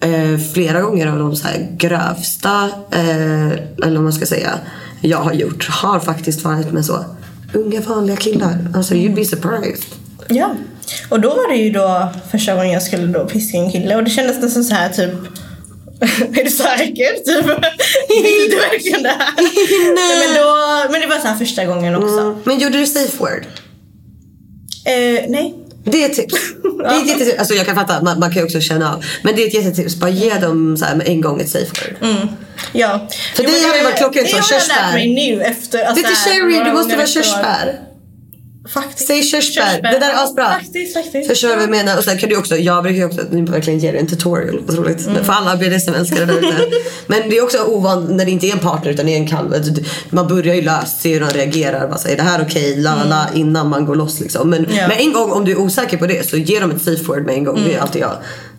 Eh, 0.00 0.38
flera 0.52 0.80
gånger 0.80 1.06
av 1.06 1.18
de 1.18 1.36
så 1.36 1.48
här 1.48 1.68
grövsta, 1.76 2.70
eh, 2.90 3.50
eller 3.52 3.94
vad 3.94 4.02
man 4.02 4.12
ska 4.12 4.26
säga, 4.26 4.58
jag 5.00 5.18
har 5.18 5.32
gjort 5.32 5.68
har 5.68 6.00
faktiskt 6.00 6.44
varit 6.44 6.72
med 6.72 6.84
så 6.84 7.04
unga 7.52 7.80
vanliga 7.80 8.16
killar. 8.16 8.58
Alltså 8.74 8.94
you'd 8.94 9.14
be 9.14 9.24
surprised. 9.24 9.84
Ja. 10.28 10.54
Och 11.08 11.20
då 11.20 11.28
var 11.28 11.48
det 11.48 11.56
ju 11.56 11.70
då 11.70 12.08
första 12.30 12.54
gången 12.54 12.72
jag 12.72 12.82
skulle 12.82 13.06
då 13.06 13.24
piska 13.24 13.58
en 13.58 13.72
kille 13.72 13.96
och 13.96 14.04
det 14.04 14.10
kändes 14.10 14.42
nästan 14.42 14.64
så 14.64 14.74
här 14.74 14.88
typ 14.88 15.14
är 16.38 16.44
du 16.44 16.50
säker? 16.50 17.12
Typ, 17.24 17.46
vill 18.24 18.50
du 18.50 18.56
verkligen 18.56 19.02
det 19.02 19.08
här? 19.08 19.34
Nej. 19.94 20.28
men, 20.28 20.42
då, 20.42 20.56
men 20.92 21.00
det 21.00 21.06
var 21.06 21.18
så 21.18 21.26
här 21.26 21.36
första 21.36 21.64
gången 21.64 21.96
också. 21.96 22.38
Men 22.44 22.58
gjorde 22.58 22.78
du 22.78 22.86
safe 22.86 23.18
word? 23.18 23.46
Eh, 24.84 25.24
nej. 25.28 25.54
Det 25.92 26.04
är 26.04 26.06
ett 26.08 26.14
tips. 26.14 26.34
Det 26.62 26.84
är 26.94 27.00
ett 27.02 27.06
jättetips. 27.08 27.38
Alltså 27.38 27.54
jag 27.54 27.66
kan 27.66 27.74
fatta, 27.74 28.02
man, 28.02 28.20
man 28.20 28.30
kan 28.30 28.38
ju 28.42 28.44
också 28.44 28.60
känna 28.60 28.94
av. 28.94 29.04
Men 29.22 29.36
det 29.36 29.42
är 29.42 29.46
ett 29.46 29.54
jättetips. 29.54 29.96
Bara 29.96 30.10
ge 30.10 30.34
dem 30.34 30.76
så 30.76 30.84
här 30.84 31.02
en 31.06 31.20
gång 31.20 31.40
ett 31.40 31.48
safe 31.48 31.66
word. 31.66 32.28
Ja. 32.72 33.08
För 33.34 33.42
Jo, 33.42 33.50
det 33.50 33.66
hade 33.68 33.82
varit 33.84 33.96
klockrent 33.96 34.26
Det 34.26 34.30
så, 34.30 34.36
har 34.36 34.52
jag 34.52 34.62
körsbär. 34.62 34.82
lärt 34.84 34.94
mig 34.94 35.14
nu 35.14 35.42
efter. 35.42 35.84
Alltså, 35.84 36.02
så 36.04 36.08
här, 36.08 36.16
cherry, 36.40 36.52
några 36.58 36.64
du 36.64 36.72
måste 36.72 36.96
vara 36.96 37.06
körsbär. 37.06 37.80
Faktiskt. 38.68 39.06
Säg 39.08 39.22
körsbär. 39.22 39.82
Det 39.82 39.98
där 39.98 40.10
är 40.10 40.24
asbra. 40.24 40.48
Faktiskt, 40.48 40.94
faktiskt. 40.94 41.28
Förstår 41.28 41.48
du 41.48 41.54
vad 41.54 41.62
jag 41.62 41.70
menar? 41.70 41.98
Och 41.98 42.04
sen 42.04 42.18
kan 42.18 42.28
du 42.28 42.36
också, 42.36 42.56
jag 42.56 42.82
brukar 42.82 42.98
ju 42.98 43.04
också 43.04 43.20
ni 43.30 43.42
verkligen 43.42 43.78
ge 43.78 43.90
dig 43.92 44.00
en 44.00 44.06
tutorial. 44.06 44.60
Otroligt. 44.68 45.06
Mm. 45.06 45.24
För 45.24 45.32
alla 45.32 45.56
BDSM-älskare 45.56 46.24
där 46.24 46.38
ute. 46.38 46.56
Men 47.06 47.30
det 47.30 47.36
är 47.38 47.42
också 47.44 47.58
ovant 47.64 48.10
när 48.10 48.24
det 48.24 48.30
inte 48.30 48.46
är 48.46 48.52
en 48.52 48.58
partner 48.58 48.90
utan 48.92 49.06
det 49.06 49.12
är 49.12 49.16
en 49.16 49.26
kalv. 49.28 49.54
Alltså, 49.54 49.72
Man 50.10 50.28
börjar 50.28 50.54
ju 50.54 50.62
löst, 50.62 51.00
se 51.00 51.12
hur 51.14 51.20
de 51.20 51.26
reagerar. 51.30 51.88
Bara 51.88 51.98
säger 51.98 52.16
det 52.16 52.22
här 52.22 52.42
okej, 52.42 52.76
la 52.76 52.94
la 52.94 53.04
la 53.04 53.26
innan 53.34 53.68
man 53.68 53.86
går 53.86 53.94
loss 53.94 54.20
liksom. 54.20 54.50
Men 54.50 54.64
Mm. 54.64 54.76
Ja. 54.76 54.88
med 54.88 55.00
en 55.00 55.12
gång 55.12 55.30
om 55.32 55.44
du 55.44 55.52
är 55.52 55.58
osäker 55.58 55.96
på 55.96 56.06
det 56.06 56.28
så 56.30 56.36
ge 56.36 56.60
dem 56.60 56.70
ett 56.70 56.82
safe 56.82 57.02
word 57.04 57.22
med 57.26 57.34
en 57.34 57.44
gång. 57.44 57.60
Det 57.66 57.74
är 57.74 57.80
alltid 57.80 58.02
jag. 58.02 58.16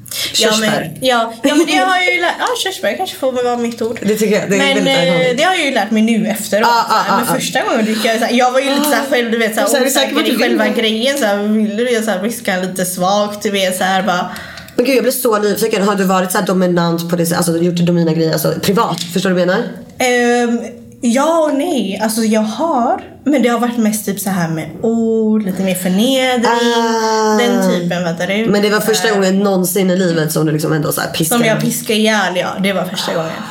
Mm. 0.08 0.34
Ja 0.38 0.58
men, 0.60 0.70
Körsbär. 0.70 0.98
ja, 1.02 1.34
ja 1.44 1.56
men 1.56 1.66
det 1.66 1.76
har 1.76 1.98
jag 1.98 2.14
ju 2.14 2.22
lärt 2.22 2.36
Ja 2.40 2.48
körsbär 2.64 2.98
kanske 2.98 3.16
får 3.16 3.32
vara 3.32 3.58
mitt 3.58 3.82
ord. 3.82 4.00
Det 4.02 4.16
tycker 4.16 4.40
jag. 4.40 4.50
Det 4.50 4.56
är 4.56 4.76
men 4.76 4.88
eh, 4.88 5.36
det 5.38 5.44
har 5.44 5.56
jag 5.56 5.66
ju 5.66 5.72
lärt 5.72 5.92
mig 5.92 6.02
nu 6.02 6.28
efteråt. 6.28 6.68
Ah, 6.68 6.86
ah, 6.90 7.04
men 7.10 7.28
ah, 7.28 7.32
ah. 7.32 7.36
första 7.36 7.64
gången 7.64 7.86
dricker 7.86 8.10
jag 8.10 8.20
så 8.20 8.26
här, 8.26 8.34
Jag 8.34 8.52
var 8.52 8.60
ju 8.60 8.70
lite 8.70 8.84
såhär 8.84 9.06
själv 9.10 9.32
du 9.32 9.38
vet 9.38 9.56
såhär, 9.56 9.68
Så 9.68 9.86
osäker 9.86 10.30
i 10.30 10.38
själva 10.38 10.68
grejen. 10.68 11.18
Såhär, 11.18 11.38
vill 11.38 11.78
du? 11.78 12.02
Såhär, 12.04 12.22
viskar 12.22 12.62
lite 12.62 12.86
svagt 12.86 13.44
du 13.44 13.50
vet 13.50 13.78
såhär 13.78 14.04
bara. 14.04 14.30
Men 14.76 14.86
gud 14.86 14.96
jag 14.96 15.04
blir 15.04 15.12
så 15.12 15.40
nyfiken. 15.40 15.84
Har 15.84 15.96
du 15.96 16.04
varit 16.04 16.32
så 16.32 16.38
här 16.38 16.46
dominant 16.46 17.10
på 17.10 17.16
det 17.16 17.26
sättet? 17.26 17.38
Alltså 17.38 17.64
gjort 17.64 17.76
domina 17.76 18.14
grejer 18.14 18.34
alltså, 18.34 18.54
privat? 18.62 19.04
Förstår 19.14 19.30
du 19.30 19.34
vad 19.36 19.42
jag 19.42 19.48
menar? 19.48 19.64
Ehm, 19.98 20.60
ja 21.02 21.40
och 21.40 21.58
nej. 21.58 22.00
Alltså 22.04 22.22
jag 22.22 22.42
har. 22.42 23.02
Men 23.28 23.42
det 23.42 23.50
har 23.50 23.60
varit 23.60 23.78
mest 23.78 24.06
typ 24.06 24.20
så 24.20 24.30
här 24.30 24.50
med 24.50 24.70
ord, 24.82 25.44
lite 25.44 25.64
mer 25.64 25.76
förnedring. 25.76 26.46
Ah. 26.46 27.38
Den 27.38 27.70
typen 27.70 28.04
fattar 28.04 28.28
du? 28.28 28.46
Men 28.46 28.62
det 28.62 28.70
var 28.70 28.80
Så 28.80 28.86
första 28.86 29.12
gången 29.12 29.40
någonsin 29.40 29.90
i 29.90 29.98
livet 29.98 30.32
som 30.32 30.46
du 30.46 30.52
liksom 30.52 30.74
ändå 30.74 30.92
så 30.92 31.02
här 31.02 31.12
piskade? 31.12 31.40
Som 31.40 31.48
jag 31.48 31.62
piskade 31.62 32.00
ihjäl 32.00 32.36
ja, 32.36 32.48
det 32.64 32.74
var 32.74 32.86
första 32.86 33.14
gången. 33.14 33.42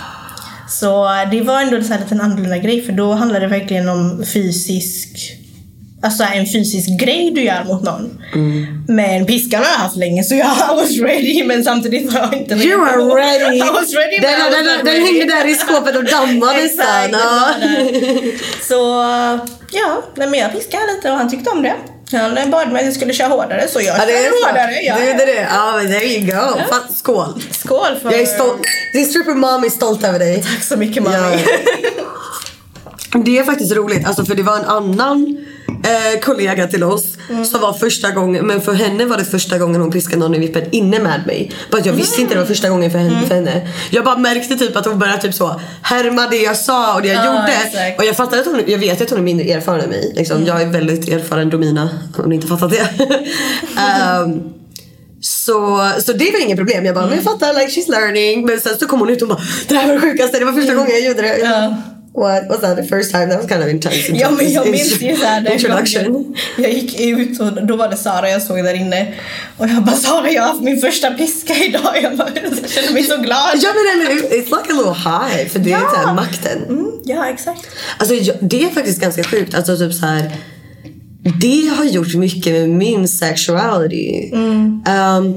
Så 0.68 1.08
det 1.30 1.40
var 1.40 1.60
ändå 1.62 1.76
en 1.76 1.84
sån 1.84 1.92
här 1.92 2.00
liten 2.00 2.20
annorlunda 2.20 2.58
grej 2.58 2.82
för 2.82 2.92
då 2.92 3.12
handlade 3.12 3.44
det 3.46 3.58
verkligen 3.58 3.88
om 3.88 4.24
fysisk 4.32 5.36
Alltså 6.06 6.24
en 6.24 6.46
fysisk 6.46 6.88
grej 7.00 7.30
du 7.34 7.42
gör 7.42 7.64
mot 7.64 7.82
någon. 7.82 8.18
Mm. 8.34 8.84
Men 8.88 9.26
piskan 9.26 9.62
har 9.62 9.70
jag 9.70 9.78
haft 9.78 9.96
länge 9.96 10.24
så 10.24 10.34
jag 10.34 10.46
I 10.46 10.76
was 10.76 10.98
ready 10.98 11.44
men 11.44 11.64
samtidigt 11.64 12.12
var 12.12 12.20
jag 12.20 12.34
inte 12.34 12.54
redo. 12.54 12.64
You 12.68 12.82
are 12.82 12.98
ready! 13.22 13.56
I 13.56 13.60
was 13.60 13.94
ready 13.94 14.18
den, 14.20 14.52
den, 14.52 14.64
den, 14.64 14.86
ready. 14.86 15.00
hängde 15.00 15.34
där 15.34 15.46
i 15.46 15.54
skåpet 15.54 15.96
och 15.96 16.04
dammade 16.04 16.62
nästan. 16.62 17.10
Ja. 17.12 17.54
Så 18.62 18.74
ja, 19.72 20.02
men 20.14 20.34
jag 20.34 20.52
piskade 20.52 20.82
lite 20.96 21.10
och 21.10 21.16
han 21.16 21.30
tyckte 21.30 21.50
om 21.50 21.62
det. 21.62 21.74
Han 22.12 22.50
bad 22.50 22.72
mig 22.72 22.80
att 22.80 22.86
jag 22.86 22.94
skulle 22.94 23.12
köra 23.12 23.28
hårdare 23.28 23.68
så 23.68 23.80
jag 23.80 23.86
Ja, 23.86 24.00
körde 24.00 24.30
hårdare. 24.46 24.82
Ja. 24.82 24.96
Du 24.98 25.06
gjorde 25.06 25.24
det? 25.24 25.48
Ja, 25.50 25.72
men 25.76 25.86
there 25.86 26.04
you 26.04 26.26
go. 26.26 26.60
Fan, 26.68 26.94
skål. 26.94 27.42
Skål 27.50 27.96
för... 28.02 28.10
Jag 28.12 28.20
är 28.20 28.26
stolt. 28.26 28.60
Din 28.92 29.06
stripper 29.06 29.34
mom 29.34 29.64
är 29.64 29.70
stolt 29.70 30.04
över 30.04 30.18
dig. 30.18 30.42
Tack 30.42 30.64
så 30.64 30.76
mycket 30.76 31.02
mami. 31.02 31.16
Ja. 33.12 33.18
Det 33.24 33.38
är 33.38 33.44
faktiskt 33.44 33.72
roligt, 33.72 34.06
alltså 34.06 34.24
för 34.24 34.34
det 34.34 34.42
var 34.42 34.56
en 34.56 34.64
annan 34.64 35.46
eh, 35.86 36.20
kollega 36.20 36.66
till 36.66 36.84
oss 36.84 37.04
som 37.50 37.60
var 37.60 37.72
första 37.72 38.10
gången, 38.10 38.46
men 38.46 38.60
för 38.60 38.72
henne 38.72 39.04
var 39.04 39.16
det 39.16 39.24
första 39.24 39.58
gången 39.58 39.80
hon 39.80 39.90
piskade 39.90 40.16
någon 40.16 40.34
i 40.34 40.38
vippen 40.38 40.62
inne 40.72 40.98
med 40.98 41.26
mig. 41.26 41.52
Bara 41.70 41.82
jag 41.84 41.92
visste 41.92 42.20
inte 42.20 42.34
det 42.34 42.40
var 42.40 42.46
första 42.46 42.68
gången 42.68 42.90
för 42.90 42.98
henne, 42.98 43.26
för 43.26 43.34
henne. 43.34 43.68
Jag 43.90 44.04
bara 44.04 44.16
märkte 44.18 44.56
typ 44.56 44.76
att 44.76 44.86
hon 44.86 44.98
började 44.98 45.22
typ 45.22 45.34
så 45.34 45.60
härma 45.82 46.26
det 46.26 46.36
jag 46.36 46.56
sa 46.56 46.94
och 46.94 47.02
det 47.02 47.08
jag 47.08 47.24
Ja, 47.26 47.40
gjorde. 47.40 47.52
exakt. 47.66 47.98
Och 47.98 48.04
jag 48.04 48.16
fattade 48.16 48.40
att 48.40 48.46
hon, 48.46 48.60
jag 48.66 48.78
vet 48.78 49.00
att 49.00 49.10
hon 49.10 49.18
är 49.18 49.22
mindre 49.22 49.46
erfaren 49.46 49.80
än 49.80 49.90
mig. 49.90 50.12
Liksom. 50.16 50.44
Jag 50.46 50.62
är 50.62 50.66
väldigt 50.66 51.08
erfaren 51.08 51.50
domina, 51.50 51.88
om 52.18 52.28
ni 52.28 52.34
inte 52.34 52.46
fattat 52.46 52.70
det. 52.70 52.88
Ehm, 53.78 54.42
så, 55.20 55.90
så 56.04 56.12
det 56.12 56.30
var 56.32 56.40
inget 56.42 56.56
problem. 56.56 56.84
Jag 56.84 56.94
bara, 56.94 57.06
men 57.06 57.14
jag 57.14 57.24
fattar, 57.24 57.54
like 57.54 57.80
she's 57.80 57.90
learning. 57.90 58.46
Men 58.46 58.60
sen 58.60 58.78
så 58.78 58.86
kom 58.86 59.00
hon 59.00 59.10
ut 59.10 59.22
och 59.22 59.28
bara, 59.28 59.40
det 59.68 59.74
här 59.74 59.86
var 59.86 59.94
det 59.94 60.00
sjukaste, 60.00 60.38
det 60.38 60.44
var 60.44 60.52
första 60.52 60.74
gången 60.74 60.90
jag 60.90 61.00
gjorde 61.00 61.22
det. 61.22 61.38
Ja. 61.38 61.74
What 62.16 62.48
was 62.48 62.60
that 62.60 62.76
the 62.76 62.82
first 62.82 63.10
time? 63.12 63.26
That 63.26 63.38
was 63.42 63.48
kind 63.48 63.62
of 63.62 63.68
intense. 63.68 64.12
Ja 64.12 64.30
men 64.30 64.52
jag 64.52 64.70
minns 64.70 65.00
ju 65.02 65.16
såhär 65.16 65.40
den 65.40 65.52
Introduction. 65.52 66.12
gången 66.12 66.34
Jag 66.58 66.72
gick 66.72 67.00
ut 67.00 67.40
och 67.40 67.66
då 67.66 67.76
var 67.76 67.88
det 67.88 67.96
Sara 67.96 68.30
jag 68.30 68.42
såg 68.42 68.56
där 68.64 68.74
inne 68.74 69.14
Och 69.58 69.68
jag 69.68 69.84
bara 69.84 69.96
Sara 69.96 70.30
jag 70.30 70.42
har 70.42 70.48
haft 70.48 70.62
min 70.62 70.80
första 70.80 71.10
piska 71.10 71.54
idag 71.64 71.94
Jag, 72.02 72.16
bara, 72.16 72.28
jag 72.60 72.70
känner 72.70 72.92
mig 72.92 73.02
så 73.02 73.16
glad 73.16 73.50
Ja 73.62 73.68
men? 73.74 74.16
It's 74.16 74.44
like 74.44 74.72
a 74.72 74.76
little 74.76 74.94
high. 75.10 75.48
För 75.48 75.58
det 75.58 75.72
är 75.72 75.78
Ja. 75.80 75.90
så 75.94 76.06
här 76.06 76.14
makten. 76.14 76.62
mm, 76.68 76.90
Ja 77.04 77.28
exakt 77.28 77.66
Alltså 77.98 78.14
jag, 78.14 78.36
det 78.40 78.64
är 78.64 78.68
faktiskt 78.70 79.00
ganska 79.00 79.24
sjukt. 79.24 79.54
Alltså 79.54 79.76
typ 79.76 79.94
så 79.94 80.06
här. 80.06 80.30
Det 81.40 81.68
har 81.76 81.84
gjort 81.84 82.14
mycket 82.14 82.52
med 82.52 82.68
min 82.68 83.08
sexuality. 83.08 84.30
Mm. 84.32 84.82
Ehm, 84.86 85.34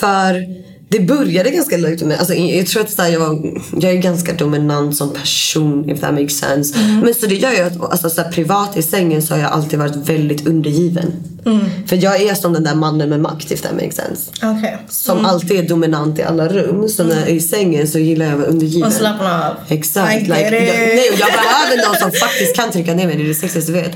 för 0.00 0.44
det 0.90 1.00
började 1.00 1.50
ganska 1.50 1.76
lugnt 1.76 2.02
med 2.02 2.18
alltså, 2.18 2.34
jag 2.34 2.66
tror 2.66 2.82
att 2.82 2.98
här, 2.98 3.08
jag, 3.08 3.20
var, 3.20 3.60
jag 3.80 3.92
är 3.92 3.96
ganska 3.96 4.32
dominant 4.32 4.96
som 4.96 5.12
person 5.12 5.90
if 5.90 6.00
that 6.00 6.14
makes 6.14 6.38
sense. 6.38 6.78
Mm. 6.78 7.00
Men 7.00 7.14
så 7.14 7.26
det 7.26 7.34
gör 7.34 7.52
ju 7.52 7.60
att 7.60 7.80
alltså, 7.80 8.10
så 8.10 8.22
här, 8.22 8.32
privat 8.32 8.76
i 8.76 8.82
sängen 8.82 9.22
så 9.22 9.34
har 9.34 9.40
jag 9.40 9.52
alltid 9.52 9.78
varit 9.78 9.96
väldigt 9.96 10.46
undergiven. 10.46 11.12
Mm. 11.46 11.60
För 11.86 11.96
jag 11.96 12.22
är 12.22 12.34
som 12.34 12.52
den 12.52 12.64
där 12.64 12.74
mannen 12.74 13.08
med 13.08 13.20
makt 13.20 13.50
if 13.50 13.60
that 13.62 13.72
makes 13.72 13.96
sense. 13.96 14.30
Okej 14.42 14.78
Som 14.88 15.26
alltid 15.26 15.58
är 15.58 15.68
dominant 15.68 16.18
i 16.18 16.22
alla 16.22 16.48
rum. 16.48 16.88
Så 16.88 17.04
när 17.04 17.16
jag 17.16 17.28
är 17.28 17.34
i 17.34 17.40
sängen 17.40 17.88
så 17.88 17.98
gillar 17.98 18.26
jag 18.26 18.32
att 18.32 18.40
vara 18.40 18.48
undergiven. 18.48 18.88
Och 18.88 18.92
slappna 18.92 19.48
av 19.48 19.56
Exakt. 19.68 20.22
Like, 20.22 20.40
jag, 20.40 20.50
nej, 20.50 21.10
jag 21.18 21.32
behöver 21.32 21.88
någon 21.88 21.96
som 21.96 22.12
faktiskt 22.12 22.56
kan 22.56 22.70
trycka 22.70 22.94
ner 22.94 23.06
mig. 23.06 23.16
Det 23.16 23.22
är 23.22 23.28
det 23.28 23.34
sexigaste 23.34 23.72
du 23.72 23.78
vet. 23.78 23.92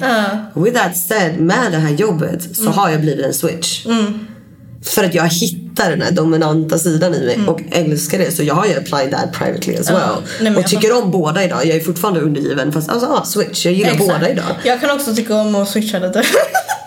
With 0.54 0.78
that 0.78 0.96
said, 0.96 1.40
med 1.40 1.72
det 1.72 1.78
här 1.78 1.90
jobbet 1.90 2.56
så 2.56 2.70
har 2.70 2.90
jag 2.90 3.00
blivit 3.00 3.26
en 3.26 3.34
switch. 3.34 3.86
För 4.84 5.04
att 5.04 5.14
jag 5.14 5.24
hittar 5.28 5.90
den 5.90 6.02
här 6.02 6.10
dominanta 6.10 6.78
sidan 6.78 7.14
i 7.14 7.26
mig 7.26 7.38
och 7.48 7.60
älskar 7.70 8.18
det. 8.18 8.30
Så 8.30 8.42
jag 8.42 8.54
har 8.54 8.66
ju 8.66 8.72
applied 8.72 9.10
that 9.10 9.32
privately 9.32 9.76
as 9.76 9.90
well. 9.90 9.98
Nej, 9.98 10.22
men 10.40 10.56
och 10.56 10.62
jag 10.62 10.70
tycker 10.70 11.02
om 11.02 11.10
båda 11.10 11.44
idag. 11.44 11.66
Jag 11.66 11.76
är 11.76 11.80
fortfarande 11.80 12.20
undergiven 12.20 12.72
fast 12.72 12.90
alltså, 12.90 13.06
ah, 13.08 13.24
switch. 13.24 13.64
Jag 13.66 13.74
gillar 13.74 13.98
båda 13.98 14.30
idag. 14.30 14.44
Jag 14.64 14.80
kan 14.80 14.90
också 14.90 15.14
tycka 15.14 15.34
om 15.34 15.54
att 15.54 15.68
switcha 15.68 15.98
lite 15.98 16.22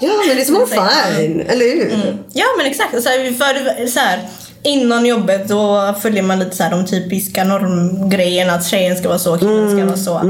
Ja 0.02 0.10
men 0.28 0.36
det 0.36 0.48
är 0.48 0.52
more 0.52 0.66
fun. 1.26 1.42
Eller 1.48 1.66
hur? 1.66 2.18
Ja 2.34 2.46
men 2.58 2.66
exakt, 2.66 3.04
så 3.04 3.10
här, 3.10 3.32
för, 3.32 3.88
så 3.88 4.00
här, 4.00 4.20
innan 4.66 5.06
jobbet 5.06 5.48
då 5.48 5.96
följer 6.02 6.24
man 6.24 6.40
lite 6.40 6.56
så 6.56 6.64
här, 6.64 6.72
de 6.72 6.86
typiska 6.86 7.44
normgrejerna 7.44 8.54
att 8.54 8.66
tjejen 8.68 8.98
ska 8.98 9.08
vara 9.08 9.20
så, 9.20 9.38
killen 9.38 9.72
ska 9.78 9.86
vara 9.86 9.98
så. 9.98 10.28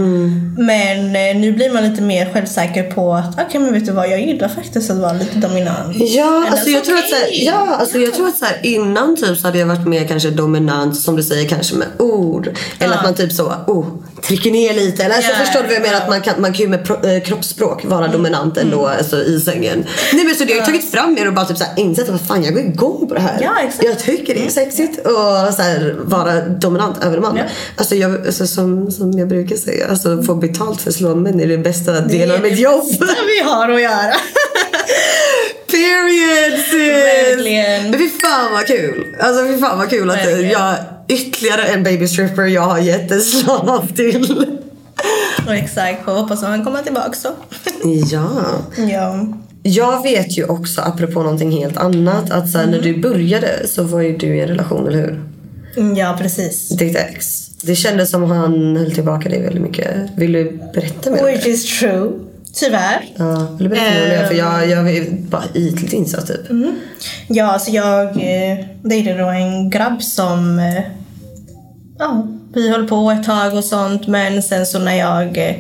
Men 0.58 1.16
eh, 1.16 1.42
nu 1.42 1.52
blir 1.54 1.74
man 1.74 1.90
lite 1.90 2.02
mer 2.02 2.34
självsäker 2.34 2.84
på 2.92 3.14
att 3.14 3.40
okej 3.48 3.62
men 3.62 3.74
vet 3.74 3.86
du 3.86 3.92
vad, 3.92 4.10
jag 4.10 4.22
gillar 4.22 4.48
faktiskt 4.48 4.90
att 4.90 4.98
vara 4.98 5.14
lite 5.14 5.38
dominant. 5.40 5.96
Ja, 5.96 6.46
alltså 6.52 6.70
jag 6.70 6.84
tror 6.86 6.98
att 6.98 7.10
så 7.10 7.16
här, 7.16 7.24
okay. 7.24 7.44
ja, 7.46 7.76
alltså 7.80 7.98
jag 7.98 8.14
tror 8.14 8.28
att 8.28 8.38
så 8.38 8.46
här, 8.46 8.58
innan 8.62 9.16
typ 9.16 9.38
så 9.38 9.48
hade 9.48 9.60
jag 9.60 9.66
varit 9.68 9.88
mer 9.88 10.08
kanske 10.08 10.30
dominant 10.30 10.98
som 11.00 11.16
du 11.16 11.24
säger 11.24 11.50
kanske 11.50 11.76
med 11.76 11.88
ord. 12.00 12.48
Eller 12.80 12.94
Ja. 12.94 13.00
att 13.00 13.04
man 13.06 13.14
typ 13.16 13.32
så, 13.32 13.54
oh, 13.68 13.86
trycker 14.28 14.52
ner 14.52 14.74
lite. 14.74 15.04
Eller 15.04 15.16
alltså, 15.16 15.32
Ja, 15.32 15.38
förstår 15.46 15.62
du 15.62 15.68
vad 15.68 15.76
jag 15.76 15.82
menar? 15.82 15.98
Att 15.98 16.10
man 16.10 16.22
kan, 16.22 16.42
man 16.42 16.54
kan 16.54 16.62
ju 16.62 16.68
med 16.68 16.86
pro, 16.86 17.06
eh, 17.10 17.24
kroppsspråk 17.24 17.86
vara 17.86 18.08
dominant 18.08 18.58
ändå 18.58 18.88
alltså, 18.88 19.24
i 19.24 19.40
sängen. 19.40 19.86
Nej 20.14 20.26
men 20.26 20.36
så 20.36 20.44
det 20.44 20.54
har 20.54 20.60
ju 20.60 20.66
tagit 20.66 20.92
fram 20.92 21.14
mer 21.14 21.28
och 21.28 21.34
bara 21.34 21.46
typ 21.46 21.58
så 21.58 21.64
här, 21.64 21.74
insett 21.78 22.04
att 22.04 22.10
vad 22.12 22.22
fan 22.22 22.44
jag 22.44 22.54
går 22.54 22.64
igång 22.64 23.08
på 23.08 23.14
det 23.14 23.20
här. 23.20 23.38
Ja, 23.42 23.52
exakt. 23.68 23.84
Jag 23.84 24.00
tycker 24.00 24.25
tycker 24.26 24.42
det 24.42 24.48
är 24.48 24.52
sexigt 24.52 25.06
att 25.08 25.58
här, 25.58 25.96
vara 26.04 26.42
dominant 26.42 27.04
över 27.04 27.18
en 27.18 27.24
man. 27.24 27.38
Ja. 27.38 27.44
Alltså, 27.76 27.96
jag, 27.96 28.26
alltså, 28.26 28.48
som, 28.48 28.92
som 28.92 29.12
jag 29.12 29.28
brukar 29.28 29.56
säga, 29.56 29.88
alltså, 29.88 30.24
få 30.24 30.36
betalt 30.36 30.82
för 30.82 30.90
att 30.90 30.96
slå 30.96 31.16
män 31.16 31.40
är 31.40 31.48
den 31.48 31.64
bästa 31.64 32.02
delen 32.02 32.36
av 32.36 32.42
mitt 32.42 32.60
jobb. 32.60 32.86
vi 33.28 33.44
har 33.44 33.70
att 33.70 33.82
göra. 33.82 34.14
Period 35.72 36.60
sis! 36.60 36.74
Verkligen. 36.74 37.92
Men 37.92 38.00
fy 38.00 38.10
fan 38.10 38.52
vad 38.52 38.68
kul. 38.68 39.16
Alltså 39.20 39.46
fy 39.48 39.58
fan 39.58 39.78
vad 39.78 39.90
kul 39.90 40.10
att 40.10 40.18
Verkligen. 40.18 40.52
jag 40.52 40.76
ytterligare 41.08 41.64
en 41.64 41.84
baby 41.84 42.08
stripper 42.08 42.44
jag 42.44 42.62
har 42.62 42.80
gett 42.80 43.12
en 43.12 43.22
slav 43.22 43.88
till. 43.96 44.46
Exakt, 45.50 46.08
och 46.08 46.14
hoppas 46.14 46.44
att 46.44 46.50
han 46.50 46.66
kommer 46.66 46.84
tillbaka 46.84 47.14
så. 47.14 47.30
Ja. 48.12 48.30
ja. 48.78 49.28
Jag 49.68 50.04
vet 50.04 50.38
ju 50.38 50.46
också, 50.46 50.82
apropå 50.82 51.24
någonting 51.24 51.52
helt 51.52 51.78
annat, 51.78 52.32
att 52.32 52.50
så 52.50 52.58
här, 52.58 52.68
när 52.68 52.82
du 52.82 52.98
började 52.98 53.68
så 53.68 53.84
var 53.84 54.02
ju 54.02 54.18
du 54.18 54.36
i 54.36 54.42
en 54.42 54.48
relation, 54.48 54.88
eller 54.88 54.98
hur? 54.98 55.24
Mm, 55.78 55.96
Ja, 55.98 56.18
precis. 56.22 56.70
Ditt 56.70 56.96
ex. 56.98 57.50
Det 57.62 57.76
kändes 57.76 58.12
som 58.12 58.24
han 58.24 58.78
höll 58.78 58.92
tillbaka 58.92 59.30
dig 59.30 59.42
väldigt 59.42 59.62
mycket. 59.62 59.88
Vill 60.16 60.32
du 60.32 60.60
berätta 60.74 61.12
mer 61.12 61.24
Which 61.26 61.46
is 61.48 61.80
true. 61.80 62.12
Tyvärr. 62.54 63.06
Ja, 63.16 63.48
vill 63.58 63.70
du 63.70 63.76
berätta 63.76 63.92
mer 63.92 64.04
om 64.04 64.10
det? 64.10 64.28
För 64.28 64.36
jag, 64.36 64.70
jag 64.70 64.92
är 64.98 65.06
bara 65.12 65.44
ytligt 65.54 65.94
insatt 65.94 66.28
typ. 66.28 66.40
Ja, 67.28 67.46
alltså 67.46 67.72
jag 67.72 68.06
eh, 68.08 68.66
dejtade 68.82 69.18
då 69.18 69.28
en 69.28 69.70
grabb 69.70 70.04
som... 70.04 70.60
Eh, 70.60 70.84
ja, 72.00 72.28
vi 72.54 72.70
höll 72.70 72.88
på 72.88 73.12
ett 73.12 73.24
tag 73.24 73.54
och 73.54 73.64
sånt 73.64 74.08
men 74.08 74.44
sen 74.44 74.66
så 74.66 74.80
när 74.80 74.96
jag 74.96 75.38
eh, 75.38 75.56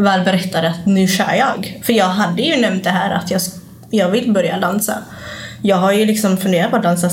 väl 0.00 0.24
berättade 0.24 0.68
att 0.68 0.86
nu 0.86 1.06
kör 1.06 1.34
jag. 1.38 1.80
För 1.82 1.92
jag 1.92 2.08
hade 2.08 2.42
ju 2.42 2.60
nämnt 2.60 2.84
det 2.84 2.90
här 2.90 3.10
att 3.10 3.30
jag, 3.30 3.40
jag 3.90 4.08
vill 4.08 4.32
börja 4.32 4.58
dansa. 4.58 4.94
Jag 5.62 5.76
har 5.76 5.92
ju 5.92 6.04
liksom 6.04 6.36
funderat 6.36 6.70
på 6.70 6.76
att 6.76 6.82
dansa 6.82 7.10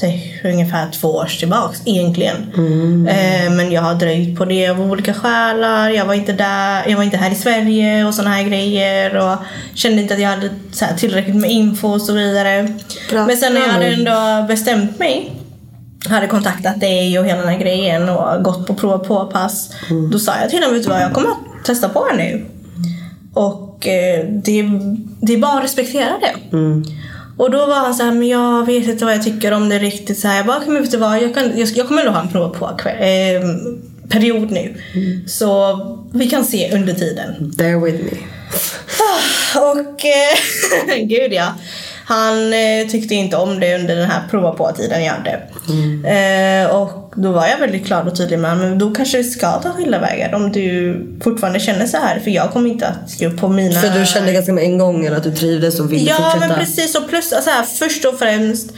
till 0.00 0.20
ungefär 0.44 0.90
två 0.90 1.08
år 1.08 1.26
tillbaks 1.38 1.82
egentligen. 1.84 2.36
Eh, 3.08 3.50
men 3.50 3.72
jag 3.72 3.82
har 3.82 3.94
dröjt 3.94 4.38
på 4.38 4.44
det 4.44 4.68
av 4.68 4.80
olika 4.80 5.14
skälar. 5.14 5.90
Jag 5.90 6.04
var 6.04 6.14
inte 6.14 6.32
där, 6.32 6.88
jag 6.88 6.96
var 6.96 7.04
inte 7.04 7.16
här 7.16 7.30
i 7.30 7.34
Sverige 7.34 8.04
och 8.04 8.14
såna 8.14 8.30
här 8.30 8.42
grejer. 8.42 9.16
Och 9.16 9.36
kände 9.74 10.02
inte 10.02 10.14
att 10.14 10.20
jag 10.20 10.28
hade 10.28 10.50
så 10.72 10.84
här, 10.84 10.94
tillräckligt 10.96 11.36
med 11.36 11.50
info 11.50 11.88
och 11.88 12.02
så 12.02 12.12
vidare. 12.12 12.68
Bra. 13.10 13.26
Men 13.26 13.36
sen 13.36 13.54
när 13.54 13.60
jag 13.60 13.68
hade 13.68 13.86
ändå 13.86 14.46
bestämt 14.48 14.98
mig 14.98 15.32
hade 16.08 16.26
kontaktat 16.26 16.80
dig 16.80 17.18
och 17.18 17.26
hela 17.26 17.40
den 17.40 17.48
här 17.48 17.58
grejen 17.58 18.08
och 18.08 18.44
gått 18.44 18.66
på 18.66 18.74
prov 18.74 18.98
på 18.98 19.26
pass. 19.26 19.72
Då 20.12 20.18
sa 20.18 20.32
jag 20.40 20.50
till 20.50 20.58
honom, 20.58 20.74
vet 20.74 20.82
du 20.82 20.88
vad, 20.88 21.02
jag 21.02 21.12
kommer 21.12 21.28
att 21.28 21.49
testa 21.64 21.88
på 21.88 22.08
det 22.08 22.16
nu. 22.16 22.44
Och 23.34 23.86
eh, 23.86 24.24
det, 24.28 24.62
det 25.20 25.34
är 25.34 25.38
bara 25.38 25.58
att 25.58 25.64
respektera 25.64 26.18
det. 26.20 26.56
Och 27.36 27.50
då 27.50 27.66
var 27.66 27.74
han 27.74 27.94
så 27.94 28.02
här, 28.02 28.12
men 28.12 28.28
jag 28.28 28.66
vet 28.66 28.88
inte 28.88 29.04
vad 29.04 29.14
jag 29.14 29.22
tycker 29.22 29.52
om 29.52 29.68
det 29.68 29.78
riktigt. 29.78 30.18
Så 30.18 30.28
här, 30.28 30.36
jag 30.36 30.46
bara, 30.46 30.60
men 30.66 30.82
vet 30.82 30.90
du 30.90 30.96
vad, 30.96 31.22
jag, 31.22 31.34
kan, 31.34 31.58
jag, 31.58 31.68
jag 31.68 31.88
kommer 31.88 32.00
ändå 32.00 32.12
ha 32.12 32.20
en 32.20 32.28
prov 32.28 32.48
på 32.48 32.88
eh, 32.88 33.42
period 34.08 34.50
nu. 34.50 34.74
Så 35.26 35.78
vi 36.12 36.30
kan 36.30 36.44
se 36.44 36.74
under 36.74 36.94
tiden. 36.94 37.52
Bear 37.58 37.80
with 37.80 38.04
me. 38.04 38.10
Och 39.60 40.04
eh, 40.04 41.06
gud 41.06 41.32
ja. 41.32 41.54
Han 42.14 42.52
eh, 42.52 42.88
tyckte 42.90 43.14
inte 43.14 43.36
om 43.36 43.60
det 43.60 43.74
under 43.78 43.96
den 43.96 44.10
här 44.10 44.20
prova 44.30 44.52
på 44.52 44.72
tiden 44.72 45.04
jag 45.04 45.12
hade. 45.12 45.30
Eh, 46.08 46.76
och 46.76 47.12
då 47.16 47.32
var 47.32 47.46
jag 47.46 47.58
väldigt 47.58 47.86
klar 47.86 48.04
och 48.06 48.16
tydlig 48.16 48.38
med 48.38 48.56
men 48.56 48.78
då 48.78 48.90
kanske 48.90 49.16
vi 49.18 49.24
ska 49.24 49.52
ta 49.52 49.70
skilda 49.72 49.98
vägar 50.00 50.34
om 50.34 50.52
du 50.52 50.96
fortfarande 51.24 51.60
känner 51.60 51.86
så 51.86 51.96
här. 51.96 52.18
För 52.20 52.30
jag 52.30 52.50
kommer 52.52 52.70
inte 52.70 52.86
att 52.88 53.18
gå 53.20 53.30
på 53.30 53.48
mina... 53.48 53.80
För 53.80 53.98
du 54.00 54.06
kände 54.06 54.32
ganska 54.32 54.52
med 54.52 54.64
en 54.64 54.78
gång 54.78 55.06
att 55.06 55.22
du 55.22 55.32
trivdes 55.34 55.80
och 55.80 55.92
ville 55.92 56.10
Ja 56.10 56.16
fortsätta? 56.16 56.48
men 56.48 56.58
precis 56.58 56.94
och 56.94 57.08
plus 57.08 57.28
så 57.28 57.50
här, 57.50 57.62
först 57.62 58.04
och 58.04 58.18
främst. 58.18 58.72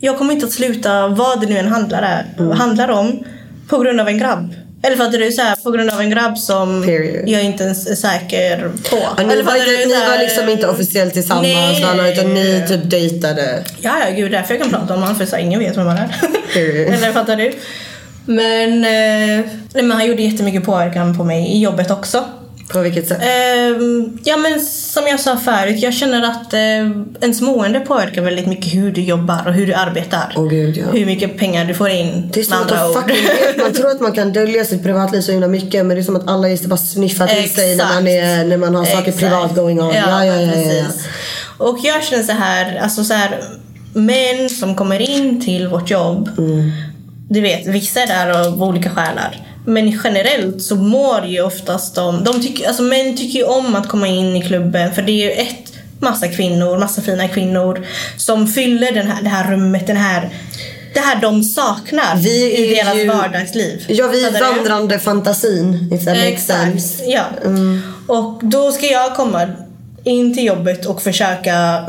Jag 0.00 0.18
kommer 0.18 0.34
inte 0.34 0.46
att 0.46 0.52
sluta 0.52 1.08
vad 1.08 1.40
det 1.40 1.46
nu 1.46 1.58
än 1.58 1.68
handlar, 1.68 2.24
Mm. 2.38 2.50
handlar 2.52 2.88
om 2.88 3.24
på 3.68 3.78
grund 3.78 4.00
av 4.00 4.08
en 4.08 4.18
grabb. 4.18 4.54
Eller 4.82 4.96
fattar 4.96 5.18
du? 5.18 5.32
Så 5.32 5.42
här, 5.42 5.56
på 5.56 5.70
grund 5.70 5.90
av 5.90 6.00
en 6.00 6.10
grabb 6.10 6.38
som 6.38 6.82
Period. 6.84 7.28
jag 7.28 7.42
inte 7.42 7.64
ens 7.64 7.86
är 7.86 7.94
säker 7.94 8.70
på. 8.90 8.96
Ja, 9.16 9.24
ni 9.24 9.32
Eller 9.32 9.42
var, 9.42 9.52
du? 9.52 9.86
ni 9.88 9.94
var 10.08 10.18
liksom 10.18 10.48
inte 10.48 10.68
officiellt 10.68 11.12
tillsammans 11.14 11.46
Nej. 11.46 12.12
utan 12.12 12.34
ni 12.34 12.64
typ 12.68 12.90
dejtade. 12.90 13.64
Ja, 13.80 13.92
ja 14.06 14.14
gud, 14.16 14.32
därför 14.32 14.54
jag 14.54 14.62
kan 14.62 14.70
prata 14.70 14.94
om 14.94 15.00
honom 15.00 15.16
för 15.16 15.26
så 15.26 15.36
här, 15.36 15.42
ingen 15.42 15.60
vet 15.60 15.76
vem 15.76 15.86
han 15.86 15.96
är. 15.96 16.08
Eller 16.56 17.12
fattar 17.12 17.36
du? 17.36 17.52
Men, 18.26 18.84
eh, 18.84 19.46
men 19.74 19.90
han 19.90 20.06
gjorde 20.06 20.22
jättemycket 20.22 20.64
påverkan 20.64 21.16
på 21.18 21.24
mig 21.24 21.46
i 21.56 21.60
jobbet 21.60 21.90
också. 21.90 22.24
På 22.72 22.80
vilket 22.80 23.08
sätt? 23.08 23.18
Ehm, 23.22 24.18
ja 24.24 24.36
men 24.36 24.60
som 24.60 25.06
jag 25.06 25.20
sa 25.20 25.36
förut, 25.36 25.82
jag 25.82 25.94
känner 25.94 26.22
att 26.22 26.54
uh, 26.54 27.04
ens 27.20 27.40
mående 27.40 27.80
påverkar 27.80 28.22
väldigt 28.22 28.46
mycket 28.46 28.74
hur 28.74 28.92
du 28.92 29.00
jobbar 29.00 29.42
och 29.46 29.54
hur 29.54 29.66
du 29.66 29.74
arbetar. 29.74 30.32
Åh, 30.36 30.48
gud, 30.48 30.76
ja. 30.76 30.86
Hur 30.92 31.06
mycket 31.06 31.38
pengar 31.38 31.64
du 31.64 31.74
får 31.74 31.88
in. 31.90 32.30
Det 32.32 32.40
är 32.40 32.44
som 32.44 32.56
att 32.62 33.08
vet. 33.08 33.56
Man 33.58 33.72
tror 33.74 33.90
att 33.90 34.00
man 34.00 34.12
kan 34.12 34.32
dölja 34.32 34.64
sitt 34.64 34.82
privatliv 34.82 35.20
så 35.20 35.32
himla 35.32 35.48
mycket 35.48 35.86
men 35.86 35.96
det 35.96 36.02
är 36.02 36.04
som 36.04 36.16
att 36.16 36.28
alla 36.28 36.48
just 36.48 36.66
bara 36.66 36.76
sniffar 36.76 37.26
till 37.26 37.50
sig 37.50 37.76
när 37.76 37.94
man, 37.94 38.06
är, 38.08 38.44
när 38.44 38.56
man 38.56 38.74
har 38.74 38.84
saker 38.84 38.98
Exakt. 38.98 39.18
privat 39.18 39.54
going 39.54 39.80
on. 39.80 39.94
Ja, 39.94 40.24
ja, 40.24 40.36
ja, 40.36 40.52
ja, 40.56 40.72
ja. 40.72 40.84
Och 41.58 41.78
jag 41.82 42.04
känner 42.04 42.22
så 42.22 42.32
här, 42.32 42.78
alltså 42.82 43.04
så 43.04 43.14
här, 43.14 43.40
män 43.94 44.48
som 44.50 44.74
kommer 44.74 45.00
in 45.00 45.40
till 45.40 45.68
vårt 45.68 45.90
jobb, 45.90 46.30
Mm. 46.38 46.70
du 47.28 47.40
vet, 47.40 47.66
vissa 47.66 48.00
är 48.00 48.06
där 48.06 48.46
av 48.46 48.62
olika 48.62 48.90
skälar. 48.90 49.47
Men 49.68 50.00
generellt 50.04 50.62
så 50.62 50.76
mår 50.76 51.24
ju 51.26 51.42
oftast 51.42 51.94
de, 51.94 52.24
de 52.24 52.42
tycker, 52.42 52.68
alltså 52.68 52.82
män 52.82 53.16
tycker 53.16 53.38
ju 53.38 53.44
om 53.44 53.74
att 53.74 53.88
komma 53.88 54.06
in 54.06 54.36
i 54.36 54.42
klubben 54.42 54.94
för 54.94 55.02
det 55.02 55.12
är 55.12 55.24
ju 55.24 55.30
ett, 55.30 55.72
massa 56.00 56.28
kvinnor, 56.28 56.78
massa 56.78 57.02
fina 57.02 57.28
kvinnor 57.28 57.86
som 58.16 58.46
fyller 58.46 58.92
den 58.92 59.06
här, 59.06 59.22
det 59.22 59.28
här 59.28 59.50
rummet, 59.50 59.86
den 59.86 59.96
här, 59.96 60.30
det 60.94 61.00
här 61.00 61.20
de 61.20 61.42
saknar 61.44 62.16
Vi 62.16 62.56
i 62.56 62.74
deras 62.74 62.96
ju- 62.96 63.08
vardagsliv. 63.08 63.84
Ja, 63.88 64.08
vi 64.08 64.24
är 64.24 64.40
vandrande 64.40 64.98
fantasin. 64.98 65.92
If 65.92 66.04
that 66.04 66.16
makes 66.16 66.46
sense. 66.46 67.04
Ja. 67.04 67.24
Och 68.06 68.40
då 68.42 68.72
ska 68.72 68.86
jag 68.86 69.16
komma 69.16 69.46
in 70.04 70.34
till 70.34 70.44
jobbet 70.44 70.86
och 70.86 71.02
försöka, 71.02 71.84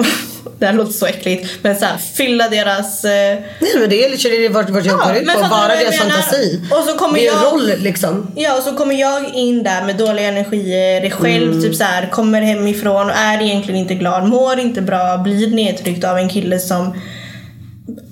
det 0.60 0.66
här 0.66 0.74
låter 0.74 0.92
så 0.92 1.06
äckligt, 1.06 1.50
men 1.62 1.76
så 1.76 1.86
här, 1.86 1.98
fylla 1.98 2.50
deras... 2.50 3.06
Eh, 3.06 3.38
Nej 3.60 3.72
men 3.80 3.90
det 3.90 4.06
är 4.06 4.10
literally 4.10 4.48
vart, 4.48 4.70
vart 4.70 4.86
jag 4.86 5.00
Ja, 5.00 5.08
går 5.08 5.16
ut 5.16 5.26
på. 5.26 5.32
jag 5.32 5.80
deras 5.80 6.00
menar? 6.00 6.12
fantasi. 6.12 6.62
Och 6.72 6.84
så 6.90 6.98
kommer 6.98 7.14
det 7.14 7.28
är 7.28 7.32
en 7.32 7.38
jag- 7.44 7.54
roll 7.54 7.74
liksom. 7.78 8.32
ja, 8.36 8.58
och 8.58 8.64
så 8.64 8.72
kommer 8.76 8.96
jag 8.96 9.36
in 9.36 9.64
där 9.64 9.86
med 9.86 9.96
dåliga 9.98 10.28
energier, 10.28 11.10
själv 11.10 11.62
typ 11.62 11.76
så 11.76 11.84
här, 11.84 12.08
kommer 12.12 12.42
hemifrån 12.42 13.10
och 13.10 13.16
är 13.16 13.42
egentligen 13.42 13.80
inte 13.80 13.94
glad, 13.96 14.28
mår 14.28 14.60
inte 14.60 14.82
bra, 14.82 15.18
blir 15.18 15.48
nedtryckt 15.48 16.04
av 16.04 16.18
en 16.18 16.30
kille 16.30 16.60
som 16.60 16.94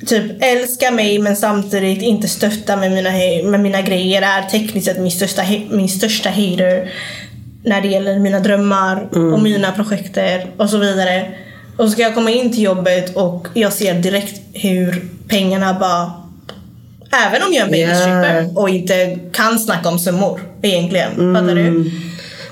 typ 0.07 0.43
älskar 0.43 0.91
mig 0.91 1.19
men 1.19 1.35
samtidigt 1.35 2.01
inte 2.01 2.27
stöttar 2.27 2.77
med 2.77 2.91
mina, 2.91 3.09
med 3.51 3.59
mina 3.59 3.81
grejer, 3.81 4.21
är 4.21 4.41
tekniskt 4.49 4.85
sett 4.88 4.99
min 4.99 5.11
största, 5.11 5.41
min 5.69 5.89
största 5.89 6.29
hater 6.29 6.91
när 7.63 7.81
det 7.81 7.88
gäller 7.88 8.19
mina 8.19 8.39
drömmar 8.39 9.07
och 9.33 9.39
mina 9.41 9.71
projekter 9.71 10.45
och 10.57 10.69
så 10.69 10.77
vidare. 10.77 11.25
Och 11.78 11.86
så 11.86 11.89
ska 11.91 12.01
jag 12.01 12.13
komma 12.15 12.30
in 12.32 12.51
till 12.53 12.63
jobbet 12.63 13.15
och 13.15 13.47
jag 13.53 13.73
ser 13.73 13.93
direkt 13.93 14.41
hur 14.53 15.05
pengarna 15.28 15.73
bara 15.80 16.11
Även 17.28 17.43
om 17.43 17.53
jag 17.53 17.61
är 17.61 17.65
en 17.65 17.71
baby 17.71 17.82
Yeah. 17.82 18.57
och 18.57 18.69
inte 18.69 19.19
kan 19.34 19.59
snacka 19.59 19.89
om 19.89 19.99
summor 19.99 20.41
egentligen. 20.61 21.09
Fattar 21.36 21.55
du? 21.55 21.91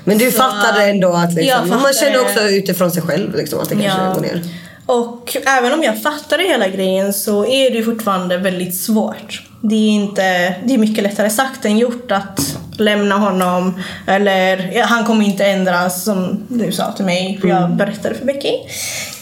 Men 0.04 0.18
du 0.18 0.30
Så- 0.30 0.38
fattade 0.38 0.84
ändå 0.84 1.12
att 1.12 1.32
liksom, 1.34 1.68
man 1.68 1.92
känner 1.92 2.20
också 2.20 2.40
utifrån 2.40 2.90
sig 2.90 3.02
själv 3.02 3.34
liksom, 3.36 3.60
att 3.60 3.68
det 3.68 3.74
kanske 3.74 4.00
Ja. 4.02 4.12
går 4.14 4.20
ner. 4.20 4.42
Och 4.86 5.36
även 5.46 5.72
om 5.72 5.82
jag 5.82 6.02
fattar 6.02 6.38
hela 6.38 6.68
grejen 6.68 7.12
så 7.12 7.46
är 7.46 7.70
det 7.70 7.82
fortfarande 7.82 8.36
väldigt 8.38 8.76
svårt. 8.76 9.42
Det 9.62 9.74
är, 9.74 9.88
inte, 9.90 10.54
det 10.64 10.74
är 10.74 10.78
mycket 10.78 11.04
lättare 11.04 11.30
sagt 11.30 11.64
än 11.64 11.78
gjort 11.78 12.12
att 12.12 12.40
lämna 12.78 13.14
honom. 13.14 13.82
Eller 14.06 14.82
han 14.82 15.04
kommer 15.04 15.24
inte 15.24 15.44
ändras 15.46 16.04
som 16.04 16.44
du 16.48 16.72
sa 16.72 16.92
till 16.92 17.04
mig 17.04 17.38
för 17.40 17.48
jag 17.48 17.70
berättade 17.76 18.14
för 18.14 18.24
Becky. 18.24 18.52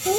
Mm. 0.05 0.15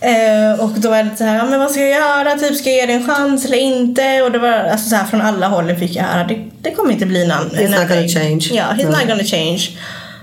Eh, 0.00 0.60
och 0.60 0.70
då 0.70 0.92
är 0.92 1.04
det 1.04 1.16
så 1.16 1.24
här, 1.24 1.36
ja, 1.36 1.44
men 1.44 1.60
vad 1.60 1.70
ska 1.70 1.80
jag 1.80 1.90
göra? 1.90 2.38
Typ, 2.38 2.56
ska 2.56 2.70
jag 2.70 2.76
ge 2.76 2.86
det 2.86 2.92
en 2.92 3.06
chans 3.06 3.44
eller 3.44 3.56
inte? 3.56 4.22
Och 4.22 4.32
det 4.32 4.38
var 4.38 4.48
alltså 4.52 4.88
så 4.88 4.96
här, 4.96 5.04
från 5.04 5.20
alla 5.20 5.48
håll 5.48 5.74
fick 5.74 5.96
jag 5.96 6.04
höra, 6.04 6.24
det, 6.24 6.44
det 6.62 6.70
kommer 6.70 6.92
inte 6.92 7.06
bli 7.06 7.26
någon 7.26 7.50
He's 7.50 7.80
not 7.80 7.88
gonna 7.88 8.08
change. 8.08 8.48
Ja, 8.52 8.64
he's 8.64 8.84
No. 8.84 8.90
not 8.90 9.08
gonna 9.08 9.24
change. 9.24 9.70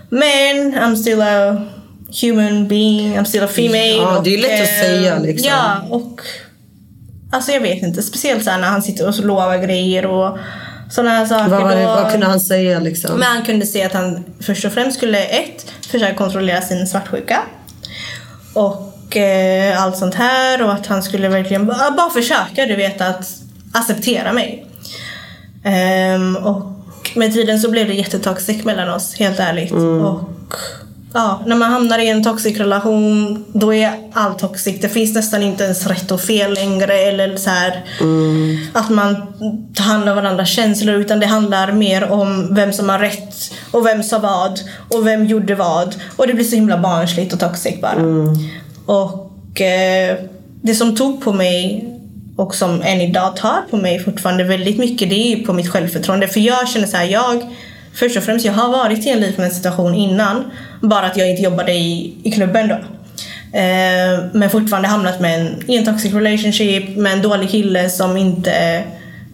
Men 0.10 0.74
I'm 0.74 0.95
still 0.95 1.22
a 1.22 1.62
human 2.22 2.68
being, 2.68 3.18
I'm 3.18 3.24
still 3.24 3.43
a 3.43 3.47
female. 3.47 3.95
Ja, 3.97 4.22
det 4.24 4.30
är 4.30 4.32
ju 4.32 4.41
lätt 4.41 4.62
att 4.62 4.70
eh, 4.70 4.82
säga, 4.82 5.20
liksom. 5.20 5.49
Ja, 5.49 5.82
och 5.89 6.22
alltså 7.32 7.51
jag 7.51 7.62
vet 7.62 7.84
inte. 7.84 8.03
Speciellt 8.03 8.43
så 8.43 8.49
här 8.49 8.57
när 8.57 8.68
han 8.68 8.82
sitter 8.82 9.07
och 9.07 9.20
lovar 9.20 9.57
grejer 9.57 10.05
och 10.05 10.38
sådana 10.91 11.10
här 11.10 11.26
saker. 11.26 11.49
Vad, 11.49 11.62
var 11.62 11.76
det, 11.76 11.86
vad 11.86 12.12
kunde 12.12 12.26
han 12.26 12.39
säga 12.39 12.80
liksom? 12.80 13.20
men 13.20 13.28
han 13.28 13.45
kunde 13.45 13.66
se 13.66 13.84
att 13.84 13.93
han 13.93 14.24
först 14.39 14.66
och 14.66 14.74
främst 14.74 14.97
skulle 14.97 15.24
ett, 15.26 15.66
försöka 15.91 16.16
kontrollera 16.16 16.62
sin 16.62 16.88
svartsjuka. 16.88 17.39
Och 18.53 18.88
eh, 19.18 19.84
allt 19.84 19.97
sånt 19.97 20.16
här 20.16 20.62
och 20.62 20.74
att 20.74 20.88
han 20.88 21.03
skulle 21.03 21.30
verkligen 21.30 21.66
bara, 21.66 21.91
bara 21.91 22.10
försöka 22.10 22.66
du 22.66 22.76
vet 22.76 23.01
att 23.01 23.28
acceptera 23.74 24.34
mig. 24.34 24.66
Ehm, 25.64 26.36
och 26.36 26.66
med 27.16 27.34
tiden 27.34 27.60
så 27.60 27.72
blev 27.72 27.88
det 27.88 27.93
jättetoxic 27.93 28.64
mellan 28.64 28.89
oss, 28.89 29.16
helt 29.16 29.39
ärligt. 29.39 29.72
Och 29.72 30.30
ja, 31.14 31.41
när 31.45 31.55
man 31.55 31.72
hamnar 31.72 31.99
i 31.99 32.10
en 32.10 32.24
toxic 32.24 32.57
relation, 32.57 33.45
då 33.53 33.74
är 33.74 33.91
allt 34.14 34.39
toxic. 34.39 34.82
Det 34.82 34.89
finns 34.89 35.16
nästan 35.16 35.43
inte 35.43 35.64
ens 35.64 35.88
rätt 35.88 36.12
och 36.12 36.22
fel 36.22 36.53
längre. 36.53 36.93
Eller 36.93 37.38
så 37.38 37.49
här, 37.49 37.86
att 38.74 38.89
man 38.89 39.16
tar 39.76 39.84
hand 39.84 40.10
om 40.10 40.16
varandras 40.16 40.49
känslor. 40.49 40.95
Utan 40.95 41.20
det 41.20 41.26
handlar 41.26 41.72
mer 41.72 42.12
om 42.12 42.55
vem 42.55 42.74
som 42.74 42.89
har 42.89 42.99
rätt 42.99 43.36
och 43.72 43.86
vem 43.86 44.03
sa 44.03 44.20
vad 44.20 44.60
och 44.89 45.07
vem 45.07 45.26
gjorde 45.26 45.55
vad. 45.55 45.95
Och 46.16 46.28
det 46.28 46.34
blir 46.34 46.45
så 46.45 46.55
himla 46.55 46.78
barnsligt 46.78 47.34
och 47.34 47.39
toxic 47.39 47.82
bara. 47.82 47.99
Och 48.89 49.61
eh, 49.61 50.17
det 50.61 50.75
som 50.75 50.95
tog 50.95 51.21
på 51.21 51.33
mig 51.33 51.85
och 52.35 52.55
som 52.55 52.81
än 52.81 53.01
idag 53.01 53.35
tar 53.35 53.61
på 53.69 53.77
mig 53.77 53.99
fortfarande 53.99 54.43
väldigt 54.43 54.77
mycket, 54.77 55.09
det 55.09 55.15
är 55.15 55.37
ju 55.37 55.45
på 55.45 55.53
mitt 55.53 55.69
självförtroende. 55.69 56.27
För 56.27 56.39
jag 56.39 56.69
känner 56.69 56.87
så 56.87 56.97
här, 56.97 57.05
jag 57.05 57.43
Först 57.93 58.17
och 58.17 58.23
främst, 58.23 58.45
jag 58.45 58.53
har 58.53 58.69
varit 58.69 59.05
i 59.05 59.09
en 59.09 59.19
liknande 59.19 59.55
situation 59.55 59.95
innan. 59.95 60.51
Bara 60.81 61.05
att 61.05 61.17
jag 61.17 61.29
inte 61.29 61.41
jobbade 61.41 61.71
i, 61.71 62.13
i 62.23 62.31
klubben 62.31 62.67
då. 62.67 62.75
Eh, 63.57 64.19
men 64.33 64.49
fortfarande 64.49 64.87
hamnat 64.87 65.19
med 65.19 65.39
en, 65.41 65.71
i 65.71 65.77
en 65.77 65.85
toxic 65.85 66.13
relationship 66.13 66.97
med 66.97 67.13
en 67.13 67.21
dålig 67.21 67.49
kille 67.49 67.89
som 67.89 68.17
inte 68.17 68.83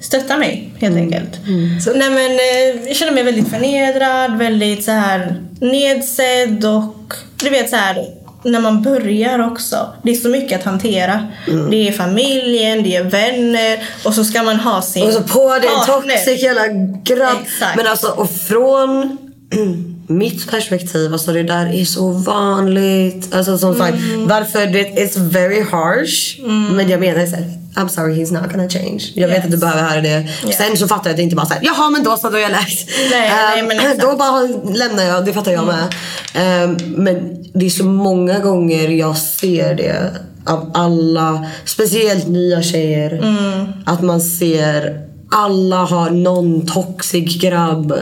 stöttar 0.01 0.37
mig 0.37 0.69
helt 0.79 0.95
enkelt. 0.95 1.39
Så, 1.83 1.93
nej 1.93 2.09
men, 2.09 2.31
eh, 2.31 2.87
jag 2.87 2.95
känner 2.95 3.11
mig 3.11 3.23
väldigt 3.23 3.49
förnedrad, 3.49 4.37
väldigt 4.37 4.83
så 4.83 4.91
här 4.91 5.35
nedsedd 5.59 6.65
och 6.65 7.13
du 7.43 7.49
vet 7.49 7.69
så 7.69 7.75
här 7.75 8.05
när 8.45 8.59
man 8.59 8.81
börjar 8.81 9.51
också. 9.51 9.93
Det 10.03 10.11
är 10.11 10.15
så 10.15 10.29
mycket 10.29 10.59
att 10.59 10.65
hantera. 10.65 11.27
Det 11.71 11.87
är 11.87 11.91
familjen, 11.91 12.83
det 12.83 12.95
är 12.95 13.03
vänner 13.03 13.79
och 14.03 14.13
så 14.13 14.23
ska 14.23 14.43
man 14.43 14.55
ha 14.59 14.81
sin 14.81 15.03
Och 15.07 15.13
så 15.13 15.21
på 15.21 15.59
det 15.61 15.67
en 15.67 15.85
toxic 15.85 16.43
jävla 16.43 16.67
grabb. 17.03 17.37
Exakt. 17.43 17.77
Men 17.77 17.87
alltså 17.87 18.07
och 18.07 18.29
från 18.31 19.17
mitt 20.07 20.51
perspektiv, 20.51 21.13
alltså 21.13 21.33
det 21.33 21.43
där 21.43 21.65
är 21.81 21.85
så 21.85 22.11
vanligt. 22.11 23.35
Alltså 23.35 23.57
som 23.57 23.75
sagt, 23.77 23.97
Mm. 23.97 24.27
varför 24.27 24.65
det 24.67 24.83
it's 24.83 25.19
very 25.19 25.61
harsh. 25.61 26.39
Men 26.75 26.89
jag 26.89 26.99
menar 26.99 27.25
såhär, 27.25 27.45
I'm 27.75 27.87
sorry 27.89 28.13
he's 28.15 28.31
not 28.41 28.51
gonna 28.51 28.69
change. 28.69 29.03
Jag 29.13 29.27
vet 29.27 29.37
Yes. 29.37 29.45
att 29.45 29.51
du 29.51 29.57
behöver 29.57 29.81
höra 29.81 30.01
det. 30.01 30.27
Sen 30.57 30.77
så 30.77 30.87
fattar 30.87 31.05
jag 31.05 31.11
att 31.11 31.17
det 31.17 31.23
inte 31.23 31.35
bara 31.35 31.45
såhär, 31.45 31.61
jaha 31.65 31.89
men 31.89 32.03
då 32.03 32.17
så, 32.17 32.29
då 32.29 32.37
är 32.37 32.41
jag 32.41 32.51
läkt. 32.51 32.89
Nej, 33.11 33.31
nej, 33.31 33.63
men 33.63 33.79
exakt. 33.79 34.01
då 34.01 34.15
bara 34.15 34.41
lämnar 34.73 35.03
jag, 35.03 35.25
det 35.25 35.33
fattar 35.33 35.51
jag 35.51 35.65
med. 35.65 35.93
Ehm, 36.33 36.77
men 36.87 37.43
det 37.53 37.65
är 37.65 37.69
så 37.69 37.85
många 37.85 38.39
gånger 38.39 38.89
jag 38.89 39.17
ser 39.17 39.75
det 39.75 40.11
av 40.45 40.71
alla, 40.73 41.45
speciellt 41.65 42.27
nya 42.27 42.61
tjejer. 42.61 43.11
Mm. 43.11 43.65
Att 43.85 44.01
man 44.01 44.21
ser 44.21 45.01
alla 45.31 45.75
har 45.77 46.09
någon 46.09 46.65
toxic 46.65 47.41
grabb 47.41 47.93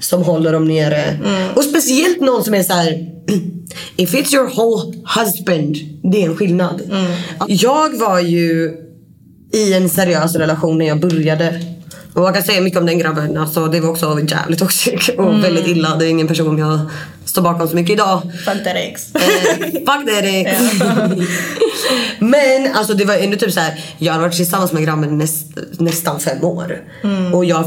som 0.00 0.22
håller 0.22 0.52
dem 0.52 0.64
nere. 0.68 1.02
Mm. 1.02 1.52
Och 1.54 1.64
speciellt 1.64 2.20
någon 2.20 2.44
som 2.44 2.54
är 2.54 2.62
så 2.62 2.72
här. 2.72 3.10
If 3.96 4.14
it's 4.14 4.34
your 4.34 4.50
whole 4.56 4.94
husband, 5.16 5.76
det 6.12 6.22
är 6.24 6.28
en 6.30 6.36
skillnad. 6.36 6.80
Mm. 6.90 7.12
Jag 7.48 7.98
var 7.98 8.20
ju 8.20 8.72
i 9.54 9.72
en 9.74 9.88
seriös 9.88 10.34
relation 10.36 10.78
när 10.78 10.86
jag 10.86 11.00
började. 11.00 11.60
Och 12.14 12.22
man 12.22 12.32
kan 12.34 12.42
säga 12.42 12.60
mycket 12.60 12.80
om 12.80 12.86
den 12.86 12.98
grabben. 12.98 13.36
Alltså, 13.38 13.66
det 13.66 13.80
var 13.80 13.90
också 13.90 14.18
jävligt 14.28 14.58
toxic 14.58 15.08
och 15.18 15.24
Mm. 15.28 15.40
väldigt 15.40 15.66
illa. 15.66 15.96
Det 15.96 16.06
är 16.06 16.08
ingen 16.08 16.28
person 16.28 16.58
jag 16.58 16.78
står 17.24 17.42
bakom 17.42 17.68
så 17.68 17.74
mycket 17.76 17.92
idag. 17.92 18.22
Fuck 18.44 18.64
that 18.64 18.74
ex. 18.76 19.14
Eh, 19.14 19.20
Fuck 19.72 19.86
that 19.86 20.24
ex. 20.24 20.60
Men 22.18 22.72
alltså 22.74 22.94
det 22.94 23.04
var 23.04 23.14
ändå 23.14 23.36
typ 23.36 23.52
så 23.52 23.60
här. 23.60 23.84
Jag 23.98 24.12
har 24.12 24.20
varit 24.20 24.36
tillsammans 24.36 24.72
med 24.72 24.84
grabben 24.84 25.18
näst, 25.18 25.46
nästan 25.78 26.20
fem 26.20 26.44
år. 26.44 26.80
Och 27.32 27.44
jag 27.44 27.64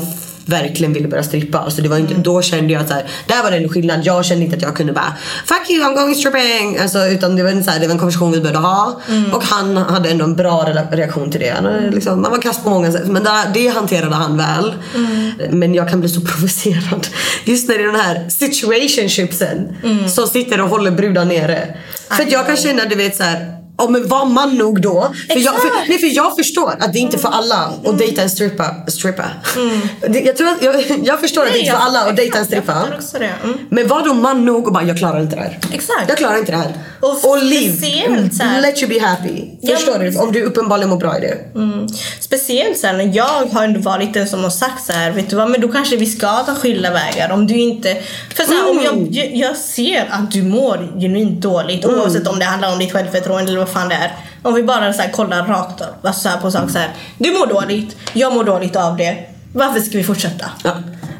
verkligen 0.47 0.93
ville 0.93 1.07
börja 1.07 1.23
strippa. 1.23 1.59
Alltså 1.59 1.81
det 1.81 1.89
var 1.89 1.97
inte, 1.97 2.13
Då 2.13 2.41
kände 2.41 2.73
jag 2.73 2.81
att 2.81 2.87
så 2.87 2.93
här, 2.93 3.03
där 3.27 3.43
var 3.43 3.51
det 3.51 3.57
en 3.57 3.69
skillnad. 3.69 3.99
Jag 4.03 4.25
kände 4.25 4.45
inte 4.45 4.55
att 4.55 4.61
jag 4.61 4.75
kunde 4.75 4.93
bara 4.93 5.13
Fuck 5.45 5.69
you 5.69 5.83
I'm 5.83 5.95
going 5.95 6.15
stripping. 6.15 6.77
Alltså, 6.77 7.07
utan 7.07 7.35
det 7.35 7.43
var, 7.43 7.49
en, 7.49 7.63
så 7.63 7.71
här, 7.71 7.79
det 7.79 7.87
var 7.87 7.93
en 7.93 7.99
konversation 7.99 8.31
vi 8.31 8.41
började 8.41 8.59
ha. 8.59 9.01
Och 9.33 9.43
han 9.43 9.77
hade 9.77 10.09
ändå 10.09 10.25
en 10.25 10.35
bra 10.35 10.65
reaktion 10.91 11.31
till 11.31 11.39
det. 11.39 11.49
Han, 11.49 11.89
liksom, 11.89 12.21
man 12.21 12.31
var 12.31 12.41
kass 12.41 12.63
på 12.63 12.69
många 12.69 12.91
sätt. 12.91 13.07
Men 13.07 13.23
där, 13.23 13.51
det 13.53 13.67
hanterade 13.67 14.15
han 14.15 14.37
väl. 14.37 14.73
Men 15.49 15.73
jag 15.75 15.89
kan 15.89 15.99
bli 15.99 16.09
så 16.09 16.21
provocerad. 16.21 17.07
Just 17.45 17.69
när 17.69 17.77
det 17.77 17.83
är 17.83 17.87
den 17.87 18.01
här 18.01 18.29
situationshipsen. 18.29 19.75
Som 20.09 20.27
sitter 20.27 20.61
och 20.61 20.69
håller 20.69 20.91
brudar 20.91 21.25
nere. 21.25 21.77
För 22.09 22.23
att 22.23 22.31
jag 22.31 22.47
kan 22.47 22.57
känna 22.57 22.85
du 22.85 22.95
vet 22.95 23.15
så 23.15 23.23
här. 23.23 23.56
Ja 23.77 23.89
men 23.89 24.07
var 24.07 24.25
man 24.25 24.57
nog 24.57 24.81
då? 24.81 25.13
För 25.29 25.39
jag, 25.39 25.61
för, 25.61 25.69
nej, 25.89 25.99
för 25.99 26.15
jag 26.15 26.35
förstår 26.35 26.73
att 26.79 26.93
det 26.93 26.99
inte 26.99 27.17
är 27.17 27.19
för 27.19 27.29
alla 27.29 27.73
att 27.85 27.97
dejta 27.97 28.21
en 28.21 28.29
strippa. 28.29 28.75
strippa. 28.87 29.23
Det, 30.09 30.19
jag, 30.19 30.37
tror 30.37 30.47
att, 30.47 30.61
jag, 30.61 30.85
jag 31.03 31.19
förstår 31.19 31.45
att 31.45 31.53
det 31.53 31.59
inte 31.59 31.71
är 31.71 31.75
för 31.75 31.83
alla 31.85 31.99
att 31.99 32.15
dejta 32.15 32.37
en 32.39 32.45
strippa. 32.45 32.87
Mm. 33.43 33.57
Men 33.69 33.87
var 33.87 34.05
då 34.05 34.13
man 34.13 34.45
nog 34.45 34.67
och 34.67 34.73
bara 34.73 34.83
jag 34.83 34.97
klarar 34.97 35.21
inte 35.21 35.35
det 35.35 35.41
här. 35.41 35.59
Exakt. 35.73 36.09
Jag 36.09 36.17
klarar 36.17 36.37
inte 36.37 36.51
det 36.51 36.57
här. 36.57 36.73
Och 36.99 37.17
så 37.17 38.43
här- 38.43 38.61
Let 38.61 38.83
you 38.83 38.89
be 38.89 38.99
happy. 39.05 39.43
Ja, 39.61 39.75
Förstår 39.75 39.99
men 39.99 40.13
du? 40.13 40.19
Om 40.19 40.31
du 40.31 40.43
uppenbarligen 40.43 40.89
mår 40.89 40.97
bra 40.97 41.17
i 41.17 41.21
det. 41.21 41.59
Mm. 41.59 41.87
Speciellt 42.19 42.77
sen 42.77 42.97
när 42.97 43.15
jag 43.15 43.47
har 43.51 43.63
ändå 43.63 43.79
varit 43.79 44.13
den 44.13 44.27
som 44.27 44.43
har 44.43 44.49
sagt 44.49 44.85
så 44.85 44.93
här, 44.93 45.11
vet 45.11 45.29
du 45.29 45.35
vad, 45.35 45.49
men 45.49 45.61
då 45.61 45.67
kanske 45.67 45.95
vi 45.97 46.05
ska 46.05 46.27
ta 46.43 46.55
skilda 46.55 46.91
vägar. 46.91 47.31
Om 47.31 47.47
du 47.47 47.53
inte... 47.59 47.97
För 48.35 48.43
så 48.43 48.51
här, 48.51 48.69
om 48.69 48.79
jag, 48.83 49.07
jag, 49.11 49.35
jag 49.35 49.57
ser 49.57 50.07
att 50.11 50.31
du 50.31 50.43
mår 50.43 50.99
genuint 50.99 51.41
dåligt 51.41 51.85
oavsett 51.85 52.27
om 52.27 52.39
det 52.39 52.45
handlar 52.45 52.73
om 52.73 52.79
ditt 52.79 52.91
självförtroende 52.91 53.51
eller 53.51 53.66
vad 53.67 53.81
fan 53.81 53.89
det 53.89 53.95
är. 53.95 54.11
Om 54.41 54.53
vi 54.53 54.63
bara 54.63 54.93
så 54.93 55.01
här, 55.01 55.11
kollar 55.11 55.45
rakt 55.45 55.81
upp, 55.81 56.05
alltså 56.05 56.21
så 56.21 56.29
här, 56.29 56.37
på 56.37 56.51
sak 56.51 56.71
så 56.71 56.77
här. 56.77 56.89
Du 57.17 57.31
mår 57.31 57.47
dåligt, 57.47 57.97
jag 58.13 58.33
mår 58.33 58.43
dåligt 58.43 58.75
av 58.75 58.97
det. 58.97 59.17
Varför 59.53 59.79
ska 59.79 59.97
vi 59.97 60.03
fortsätta? 60.03 60.45
Ja. 60.63 60.71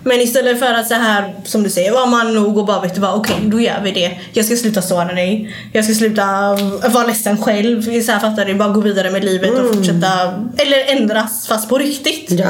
Men 0.03 0.21
istället 0.21 0.59
för 0.59 0.73
att 0.73 0.87
så 0.87 0.93
här, 0.93 1.35
som 1.45 1.63
du 1.63 1.69
säger, 1.69 1.91
var 1.91 2.07
man 2.07 2.33
nog 2.33 2.57
och 2.57 2.65
bara 2.65 2.81
vet 2.81 2.95
du 2.95 3.01
vad, 3.01 3.15
okej 3.15 3.35
då 3.43 3.59
gör 3.59 3.81
vi 3.83 3.91
det. 3.91 4.19
Jag 4.33 4.45
ska 4.45 4.55
sluta 4.55 4.81
såra 4.81 5.13
dig. 5.13 5.55
Jag 5.73 5.85
ska 5.85 5.93
sluta 5.93 6.53
uh, 6.53 6.89
vara 6.93 7.07
ledsen 7.07 7.37
själv. 7.37 8.01
Så 8.01 8.11
här, 8.11 8.19
fattar 8.19 8.45
du? 8.45 8.55
Bara 8.55 8.69
gå 8.69 8.81
vidare 8.81 9.11
med 9.11 9.23
livet 9.23 9.59
och 9.59 9.75
fortsätta. 9.75 10.07
Eller 10.57 10.97
ändras 10.97 11.47
fast 11.47 11.69
på 11.69 11.77
riktigt. 11.77 12.31
Ja. 12.31 12.49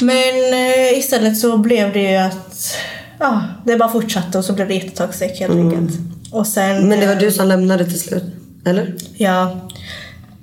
Men 0.00 0.54
eh, 0.54 0.98
istället 0.98 1.38
så 1.38 1.58
blev 1.58 1.92
det 1.92 2.10
ju 2.10 2.16
att 2.16 2.76
ja, 3.18 3.42
det 3.64 3.76
bara 3.76 3.92
fortsatte 3.92 4.38
och 4.38 4.44
så 4.44 4.52
blev 4.52 4.68
det 4.68 4.74
jättetoxic 4.74 5.40
helt 5.40 5.52
enkelt. 5.52 5.98
Och 6.30 6.46
sen, 6.46 6.88
Men 6.88 7.00
det 7.00 7.06
var 7.06 7.14
du 7.14 7.30
som 7.30 7.48
lämnade 7.48 7.84
till 7.84 8.00
slut? 8.00 8.24
Eller? 8.66 8.94
Ja. 9.16 9.68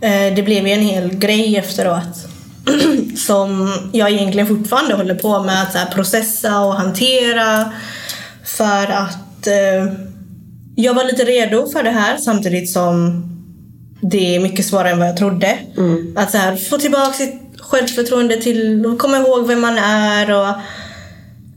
Eh, 0.01 0.35
Det 0.35 0.43
blev 0.45 0.67
ju 0.67 0.73
en 0.73 0.81
hel 0.81 1.15
grej 1.15 1.57
efteråt. 1.57 2.27
som 3.17 3.73
jag 3.93 4.11
egentligen 4.11 4.47
fortfarande 4.47 4.95
håller 4.95 5.15
på 5.15 5.43
med 5.43 5.61
att 5.75 5.93
processa 5.95 6.59
och 6.59 6.73
hantera. 6.75 7.71
För 8.45 8.91
att 8.91 9.47
eh, 9.47 9.93
jag 10.75 10.93
var 10.93 11.03
lite 11.03 11.23
redo 11.23 11.67
för 11.69 11.83
det 11.83 11.89
här 11.89 12.17
samtidigt 12.17 12.71
som 12.71 13.23
det 14.01 14.35
är 14.35 14.39
mycket 14.39 14.65
svårare 14.65 14.89
än 14.89 14.99
vad 14.99 15.07
jag 15.07 15.17
trodde. 15.17 15.57
Att 16.15 16.31
så 16.31 16.37
här, 16.37 16.55
få 16.55 16.77
tillbaka 16.77 17.13
sitt 17.13 17.41
självförtroende 17.59 18.41
till 18.41 18.85
att 18.85 18.99
komma 18.99 19.17
ihåg 19.17 19.47
vem 19.47 19.61
man 19.61 19.77
är 19.77 20.31
och 20.31 20.55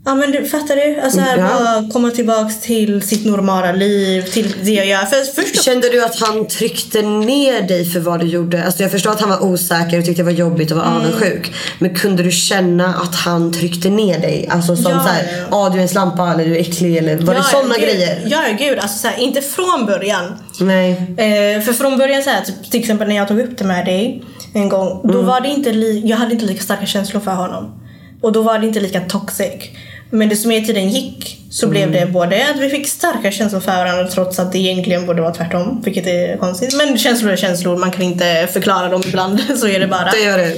Ja 0.07 0.15
men 0.15 0.31
du 0.31 0.45
fattar 0.45 0.77
du? 0.77 1.01
Alltså 1.01 1.21
här, 1.21 1.39
Ja. 1.39 1.49
bara 1.49 1.89
komma 1.93 2.11
tillbaks 2.11 2.61
till 2.61 3.03
sitt 3.03 3.25
normala 3.27 3.73
liv, 3.73 4.23
till 4.23 4.55
det 4.63 4.71
jag 4.71 4.87
gör. 4.87 4.99
För 5.05 5.43
först 5.43 5.63
Kände 5.65 5.89
du 5.89 6.05
att 6.05 6.21
han 6.21 6.49
tryckte 6.49 7.03
ner 7.03 7.63
dig 7.63 7.85
för 7.85 8.01
vad 8.01 8.21
du 8.21 8.27
gjorde? 8.27 8.65
Alltså 8.65 8.83
jag 8.83 8.93
förstår 8.93 9.11
att 9.11 9.21
han 9.21 9.29
var 9.31 9.43
osäker 9.43 9.99
och 9.99 10.05
tyckte 10.05 10.23
det 10.23 10.27
var 10.27 10.33
jobbigt 10.33 10.71
och 10.71 10.77
var 10.77 10.85
Mm. 10.85 10.97
avundsjuk. 10.97 11.53
Men 11.79 11.95
kunde 11.95 12.23
du 12.23 12.31
känna 12.31 12.95
att 12.95 13.15
han 13.15 13.53
tryckte 13.53 13.89
ner 13.91 14.19
dig? 14.19 14.49
Alltså 14.51 14.77
som 14.77 14.93
Ja, 14.93 14.99
såhär, 15.03 15.23
ja, 15.33 15.47
ja 15.51 15.71
du 15.73 15.79
är 15.79 15.83
en 15.83 15.89
slampa 15.89 16.33
eller 16.33 16.45
du 16.45 16.57
är 16.57 16.61
äcklig 16.61 16.97
eller 16.97 17.17
var 17.17 17.35
det 17.35 17.43
sådana 17.43 17.77
grejer? 17.79 18.23
Ja, 18.27 18.41
gud. 18.59 18.79
Alltså, 18.79 18.99
så 18.99 19.09
här, 19.09 19.19
inte 19.21 19.41
från 19.41 19.87
början. 19.87 20.25
Nej. 20.61 20.91
Eh, 21.17 21.63
för 21.63 21.73
från 21.73 21.99
början, 21.99 22.23
så 22.23 22.31
här, 22.31 22.41
typ, 22.45 22.71
till 22.71 22.81
exempel 22.81 23.09
när 23.09 23.17
jag 23.17 23.29
tog 23.29 23.41
upp 23.41 23.59
det 23.59 23.65
med 23.65 23.85
dig 23.87 24.23
en 24.55 24.69
gång. 24.69 25.01
Då 25.05 25.13
Mm. 25.15 25.27
var 25.27 25.41
det 25.41 25.49
inte 25.49 25.73
li- 25.73 26.03
jag 26.05 26.17
hade 26.17 26.33
inte 26.33 26.45
lika 26.47 26.63
starka 26.63 26.87
känslor 26.87 27.21
för 27.21 27.31
honom. 27.31 27.81
Och 28.23 28.33
då 28.33 28.43
var 28.43 28.59
det 28.59 28.67
inte 28.67 28.81
lika 28.81 29.01
toxic. 29.01 29.71
Men 30.11 30.29
desto 30.29 30.49
mer 30.49 30.61
tiden 30.61 30.89
gick 30.91 31.41
så 31.51 31.69
blev 31.69 31.89
Mm. 31.89 32.01
det 32.01 32.13
både 32.13 32.51
att 32.55 32.61
vi 32.61 32.69
fick 32.71 32.89
starka 32.89 33.31
känslor 33.31 33.61
för 33.61 33.73
varandra 33.77 34.07
trots 34.09 34.39
att 34.39 34.53
det 34.53 34.59
egentligen 34.59 35.07
borde 35.07 35.23
vara 35.23 35.35
tvärtom. 35.35 35.83
Vilket 35.85 36.07
är 36.07 36.37
konstigt. 36.37 36.75
Men 36.77 36.99
känslor 36.99 37.33
är 37.33 37.37
känslor, 37.37 37.77
man 37.77 37.91
kan 37.91 38.03
inte 38.03 38.49
förklara 38.53 38.89
dem 38.89 39.03
ibland. 39.07 39.41
så 39.57 39.69
är 39.69 39.81
det 39.81 39.87
bara. 39.87 40.11
Det 40.11 40.25
gör 40.25 40.39
det. 40.39 40.53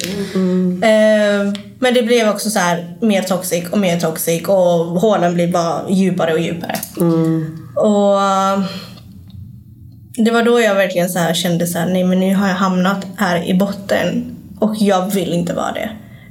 Eh, 0.86 1.52
men 1.78 1.94
det 1.94 2.02
blev 2.02 2.28
också 2.28 2.50
så 2.50 2.58
här 2.58 2.96
mer 3.00 3.22
toxic 3.22 3.64
och 3.70 3.78
mer 3.78 4.00
toxic 4.00 4.42
och 4.48 5.00
hålen 5.00 5.34
blev 5.34 5.52
bara 5.52 5.90
djupare 5.90 6.32
och 6.32 6.40
djupare. 6.40 6.76
Och 7.76 8.22
eh, 8.22 8.60
det 10.16 10.30
var 10.30 10.42
då 10.42 10.60
jag 10.60 10.74
verkligen 10.74 11.08
så 11.08 11.18
här 11.18 11.34
kände 11.34 11.66
så 11.66 11.78
här, 11.78 11.86
nej 11.86 12.04
men 12.04 12.20
nu 12.20 12.34
har 12.34 12.48
jag 12.48 12.54
hamnat 12.54 13.06
här 13.16 13.44
i 13.48 13.54
botten 13.54 14.36
och 14.60 14.74
jag 14.78 15.14
vill 15.14 15.32
inte 15.32 15.54
vara 15.54 15.72
det. 15.72 15.90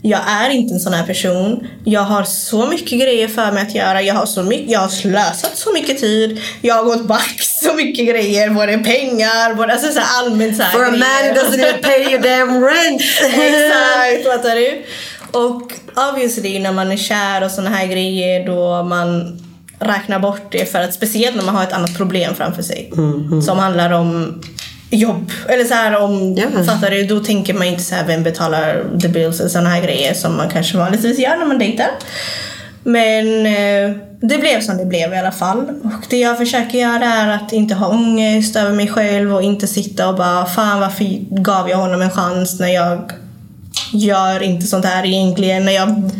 Jag 0.09 0.21
är 0.27 0.49
inte 0.49 0.73
en 0.73 0.79
sån 0.79 0.93
här 0.93 1.05
person. 1.05 1.67
Jag 1.85 2.01
har 2.01 2.23
så 2.23 2.65
mycket 2.67 2.99
grejer 3.01 3.27
för 3.27 3.51
mig 3.51 3.61
att 3.63 3.75
göra. 3.75 4.01
Jag 4.01 4.13
har, 4.15 4.25
så 4.25 4.43
mycket, 4.43 4.71
jag 4.71 4.79
har 4.79 4.87
slösat 4.89 5.51
så 5.57 5.73
mycket 5.73 5.99
tid. 5.99 6.41
Jag 6.61 6.75
har 6.75 6.83
gått 6.83 7.05
back 7.07 7.41
så 7.63 7.73
mycket 7.73 8.07
grejer. 8.07 8.49
Både 8.49 8.77
pengar, 8.77 9.53
både 9.53 9.73
alltså 9.73 9.91
så 9.91 9.99
här 9.99 10.19
allmänt 10.25 10.57
så 10.57 10.63
här 10.63 10.71
For 10.71 10.85
a 10.85 10.91
man 10.91 10.99
grejer. 10.99 11.33
who 11.33 11.39
doesn't 11.41 11.59
even 11.69 11.81
pay 11.81 12.01
your 12.11 12.19
damn 12.21 12.63
rent. 12.65 13.01
Exakt, 13.33 14.23
fattar 14.33 14.55
du? 14.55 14.83
Och 15.31 15.71
obviously 16.09 16.59
när 16.59 16.71
man 16.71 16.91
är 16.91 16.97
kär 16.97 17.43
och 17.43 17.51
såna 17.51 17.69
här 17.69 17.87
grejer 17.87 18.45
då 18.45 18.83
man 18.83 19.39
räkna 19.79 20.19
bort 20.19 20.51
det 20.51 20.71
för 20.71 20.79
att 20.79 20.93
speciellt 20.93 21.35
när 21.35 21.43
man 21.43 21.55
har 21.55 21.63
ett 21.63 21.73
annat 21.73 21.97
problem 21.97 22.35
framför 22.35 22.61
sig. 22.61 22.91
Mm, 22.97 23.41
Som 23.41 23.57
handlar 23.59 23.91
om 23.91 24.41
jobb. 24.95 25.31
Eller 25.49 25.63
så 25.65 25.73
här 25.73 25.97
om, 26.01 26.35
Ja. 26.37 26.63
fattar 26.63 26.91
du? 26.91 27.03
Då 27.03 27.19
tänker 27.19 27.53
man 27.53 27.67
inte 27.67 27.83
så 27.83 27.95
här 27.95 28.05
vem 28.07 28.23
betalar 28.23 28.83
the 29.01 29.07
bills 29.07 29.39
och 29.39 29.51
sådana 29.51 29.69
här 29.69 29.81
grejer 29.81 30.13
som 30.13 30.37
man 30.37 30.49
kanske 30.49 30.77
vanligtvis 30.77 31.19
gör 31.19 31.37
när 31.37 31.45
man 31.45 31.59
dejtar. 31.59 31.87
Men 32.83 33.45
eh, 33.45 33.97
det 34.21 34.37
blev 34.37 34.61
som 34.61 34.77
det 34.77 34.85
blev 34.85 35.13
i 35.13 35.17
alla 35.17 35.31
fall. 35.31 35.59
Och 35.83 36.05
det 36.09 36.17
jag 36.19 36.37
försöker 36.37 36.77
göra 36.77 37.05
är 37.05 37.27
att 37.27 37.53
inte 37.53 37.75
ha 37.75 37.87
ångest 37.87 38.55
över 38.55 38.71
mig 38.71 38.87
själv 38.87 39.35
och 39.35 39.41
inte 39.41 39.67
sitta 39.67 40.09
och 40.09 40.15
bara 40.15 40.45
fan 40.45 40.79
varför 40.79 41.05
gav 41.41 41.69
jag 41.69 41.77
honom 41.77 42.01
en 42.01 42.11
chans 42.11 42.59
när 42.59 42.67
jag 42.73 43.11
gör 43.93 44.43
inte 44.43 44.67
sånt 44.67 44.85
här 44.85 45.05
egentligen. 45.05 45.65
När 45.65 45.71
jag 45.71 46.11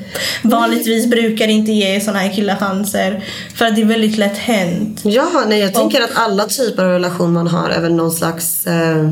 vanligtvis 0.44 1.10
brukar 1.10 1.48
inte 1.48 1.72
ge 1.72 2.02
såna 2.02 2.20
här 2.20 2.34
killar 2.34 2.56
chanser. 2.56 3.24
För 3.56 3.66
att 3.66 3.76
det 3.76 3.82
är 3.82 3.86
väldigt 3.86 4.18
lätt 4.18 4.38
hänt. 4.38 5.02
Ja, 5.04 5.28
nej, 5.48 5.60
jag 5.60 5.74
tänker 5.74 6.02
att 6.02 6.12
alla 6.16 6.46
typer 6.46 6.84
av 6.84 6.90
relation 6.92 7.34
man 7.34 7.48
har 7.48 7.70
är 7.70 7.82
väl 7.82 7.94
någon 7.94 8.12
slags 8.12 8.68
eh, 8.68 9.10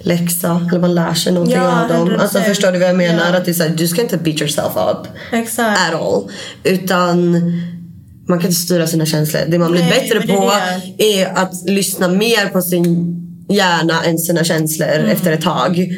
läxa. 0.00 0.68
Eller 0.70 0.80
man 0.80 0.94
lär 0.94 1.14
sig 1.14 1.32
någonting 1.32 1.56
Ja, 1.56 1.82
av 1.82 1.88
dem. 1.88 2.08
100%. 2.10 2.20
Alltså 2.20 2.40
förstår 2.40 2.72
du 2.72 2.78
vad 2.78 2.88
jag 2.88 2.96
menar? 2.96 3.30
Ja. 3.32 3.36
Att 3.36 3.44
det 3.44 3.50
är 3.50 3.54
så 3.54 3.62
här, 3.62 3.70
du 3.70 3.88
ska 3.88 4.02
inte 4.02 4.16
beat 4.16 4.40
yourself 4.40 4.72
up 4.76 5.06
Exakt. 5.32 5.78
at 5.94 6.00
all. 6.00 6.30
Utan 6.64 7.32
man 8.28 8.38
kan 8.38 8.46
inte 8.48 8.60
styra 8.60 8.86
sina 8.86 9.06
känslor. 9.06 9.40
Det 9.48 9.58
man 9.58 9.72
blir 9.72 9.80
Nej, 9.82 9.90
bättre 9.90 10.18
är 10.32 10.36
på 10.36 10.52
det. 10.96 11.20
är 11.22 11.38
att 11.38 11.52
lyssna 11.66 12.08
mer 12.08 12.46
på 12.48 12.62
sin 12.62 13.20
hjärna 13.48 14.02
än 14.04 14.18
sina 14.18 14.44
känslor 14.44 14.88
Mm. 14.88 15.10
efter 15.10 15.32
ett 15.32 15.42
tag. 15.42 15.88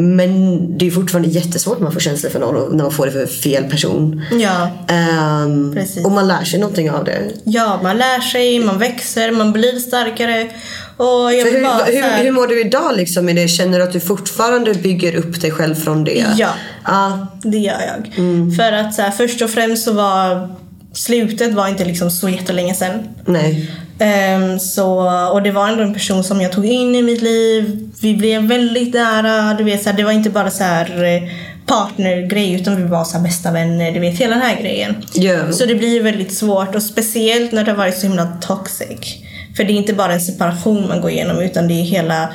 Men 0.00 0.78
det 0.78 0.86
är 0.86 0.90
fortfarande 0.90 1.28
jättesvårt 1.28 1.78
när 1.78 1.84
man 1.84 1.92
får 1.92 2.00
känslor 2.00 2.30
för 2.30 2.38
någon 2.40 2.56
och 2.56 2.74
när 2.76 2.84
man 2.84 2.92
får 2.92 3.06
det 3.06 3.12
för 3.12 3.26
fel 3.26 3.64
person. 3.64 4.22
Ja. 4.40 4.70
Ehm, 4.88 5.72
Precis. 5.74 6.04
och 6.04 6.12
man 6.12 6.28
lär 6.28 6.44
sig 6.44 6.60
någonting 6.60 6.90
av 6.90 7.04
det. 7.04 7.18
ja, 7.44 7.80
man 7.82 7.96
lär 7.96 8.20
sig, 8.20 8.60
man 8.60 8.78
växer, 8.78 9.30
man 9.30 9.52
blir 9.52 9.78
starkare. 9.78 10.50
Och 10.96 11.06
jag 11.34 11.44
hur, 11.44 11.62
bara 11.62 11.84
hur, 11.84 12.02
här- 12.02 12.24
hur 12.24 12.30
mår 12.32 12.46
du 12.46 12.60
idag 12.60 12.96
liksom 12.96 13.24
med 13.24 13.36
det? 13.36 13.48
Känner 13.48 13.78
du 13.78 13.84
att 13.84 13.92
du 13.92 14.00
fortfarande 14.00 14.74
bygger 14.74 15.14
upp 15.16 15.40
dig 15.40 15.50
själv 15.50 15.74
från 15.74 16.04
det? 16.04 16.24
Ja. 16.38 16.48
Ja. 16.84 17.26
Det 17.42 17.58
gör 17.58 17.80
jag. 17.86 18.18
Mm. 18.18 18.52
För 18.52 18.72
att 18.72 18.94
så 18.94 19.02
här, 19.02 19.10
först 19.10 19.42
och 19.42 19.50
främst 19.50 19.84
så 19.84 19.92
var 19.92 20.48
slutet 20.92 21.54
var 21.54 21.68
inte 21.68 21.84
liksom 21.84 22.10
så 22.10 22.28
jättelänge 22.28 22.74
sedan. 22.74 23.00
Nej. 23.26 23.70
Ehm, 23.98 24.58
så, 24.58 25.10
och 25.32 25.42
det 25.42 25.50
var 25.50 25.68
ändå 25.68 25.82
en 25.82 25.94
person 25.94 26.24
som 26.24 26.40
jag 26.40 26.52
tog 26.52 26.66
in 26.66 26.94
i 26.94 27.02
mitt 27.02 27.22
liv. 27.22 27.90
Vi 28.00 28.14
blev 28.14 28.42
väldigt 28.42 28.94
nära. 28.94 29.54
Du 29.54 29.64
vet, 29.64 29.82
så 29.82 29.90
här, 29.90 29.96
det 29.96 30.04
var 30.04 30.12
inte 30.12 30.30
bara 30.30 30.50
så 30.50 30.64
här 30.64 31.04
eh, 31.04 31.30
partnergrej 31.66 32.54
utan 32.54 32.76
vi 32.76 32.82
var 32.82 33.04
så 33.04 33.16
här 33.16 33.24
bästa 33.24 33.50
vänner. 33.50 33.92
Du 33.92 34.00
vet, 34.00 34.18
hela 34.18 34.34
den 34.34 34.44
här 34.44 34.60
grejen. 34.62 35.04
Ja. 35.14 35.52
Så 35.52 35.66
det 35.66 35.74
blir 35.74 36.02
väldigt 36.02 36.34
svårt 36.34 36.74
och 36.74 36.82
speciellt 36.82 37.52
när 37.52 37.64
det 37.64 37.70
har 37.70 37.78
varit 37.78 37.98
så 37.98 38.06
himla 38.06 38.26
toxic. 38.40 39.16
För 39.56 39.64
det 39.64 39.72
är 39.72 39.76
inte 39.76 39.94
bara 39.94 40.12
en 40.12 40.20
separation 40.20 40.88
man 40.88 41.00
går 41.00 41.10
igenom 41.10 41.38
utan 41.38 41.68
det 41.68 41.74
är 41.74 41.84
hela 41.84 42.28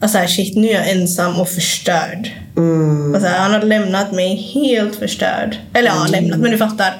Alltså 0.00 0.18
här, 0.18 0.26
shit 0.26 0.56
nu 0.56 0.68
är 0.68 0.72
jag 0.72 0.90
ensam 0.90 1.40
och 1.40 1.48
förstörd. 1.48 2.30
Och 3.14 3.20
så 3.20 3.26
här, 3.26 3.38
han 3.38 3.52
har 3.52 3.62
lämnat 3.62 4.12
mig 4.12 4.36
helt 4.54 4.96
förstörd. 4.96 5.56
Eller 5.74 5.88
ja, 5.88 6.06
lämnat 6.10 6.38
men 6.38 6.50
du 6.50 6.58
fattar. 6.58 6.94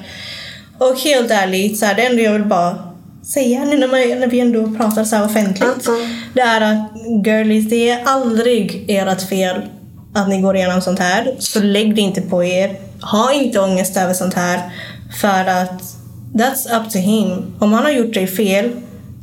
Och 0.77 0.99
helt 0.99 1.31
ärligt, 1.31 1.79
så 1.79 1.85
här, 1.85 1.95
det 1.95 2.05
enda 2.05 2.21
jag 2.21 2.33
vill 2.33 2.45
bara 2.45 2.92
säga 3.25 3.65
nu 3.65 3.77
när, 3.77 3.87
man, 3.87 4.19
när 4.19 4.27
vi 4.27 4.39
ändå 4.39 4.71
pratar 4.77 5.03
så 5.03 5.15
här 5.15 5.25
offentligt. 5.25 5.87
Mm. 5.87 5.99
Det 6.33 6.41
är 6.41 6.61
att 6.61 6.91
girlies, 7.25 7.69
det 7.69 7.89
är 7.89 8.03
aldrig 8.05 8.85
ert 8.87 9.29
fel 9.29 9.61
att 10.13 10.29
ni 10.29 10.41
går 10.41 10.55
igenom 10.55 10.81
sånt 10.81 10.99
här. 10.99 11.35
Så 11.39 11.59
lägg 11.59 11.95
det 11.95 12.01
inte 12.01 12.21
på 12.21 12.43
er. 12.43 12.79
Ha 13.01 13.33
inte 13.33 13.59
ångest 13.59 13.97
över 13.97 14.13
sånt 14.13 14.33
här. 14.33 14.61
För 15.21 15.45
att 15.45 15.81
that's 16.33 16.81
up 16.81 16.91
to 16.91 16.97
him. 16.97 17.55
Om 17.59 17.73
han 17.73 17.83
har 17.83 17.91
gjort 17.91 18.13
dig 18.13 18.27
fel, 18.27 18.71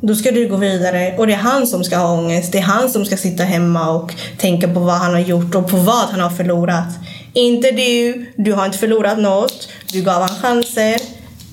då 0.00 0.14
ska 0.14 0.30
du 0.30 0.48
gå 0.48 0.56
vidare. 0.56 1.14
Och 1.18 1.26
det 1.26 1.32
är 1.32 1.36
han 1.36 1.66
som 1.66 1.84
ska 1.84 1.96
ha 1.96 2.18
ångest. 2.18 2.52
Det 2.52 2.58
är 2.58 2.62
han 2.62 2.90
som 2.90 3.04
ska 3.04 3.16
sitta 3.16 3.42
hemma 3.42 3.90
och 3.90 4.14
tänka 4.38 4.68
på 4.68 4.80
vad 4.80 4.94
han 4.94 5.12
har 5.12 5.20
gjort 5.20 5.54
och 5.54 5.70
på 5.70 5.76
vad 5.76 6.08
han 6.08 6.20
har 6.20 6.30
förlorat. 6.30 6.88
Inte 7.32 7.70
du. 7.70 8.26
Du 8.36 8.52
har 8.52 8.66
inte 8.66 8.78
förlorat 8.78 9.18
något. 9.18 9.68
Du 9.92 10.02
gav 10.02 10.20
han 10.20 10.28
chanser. 10.28 11.00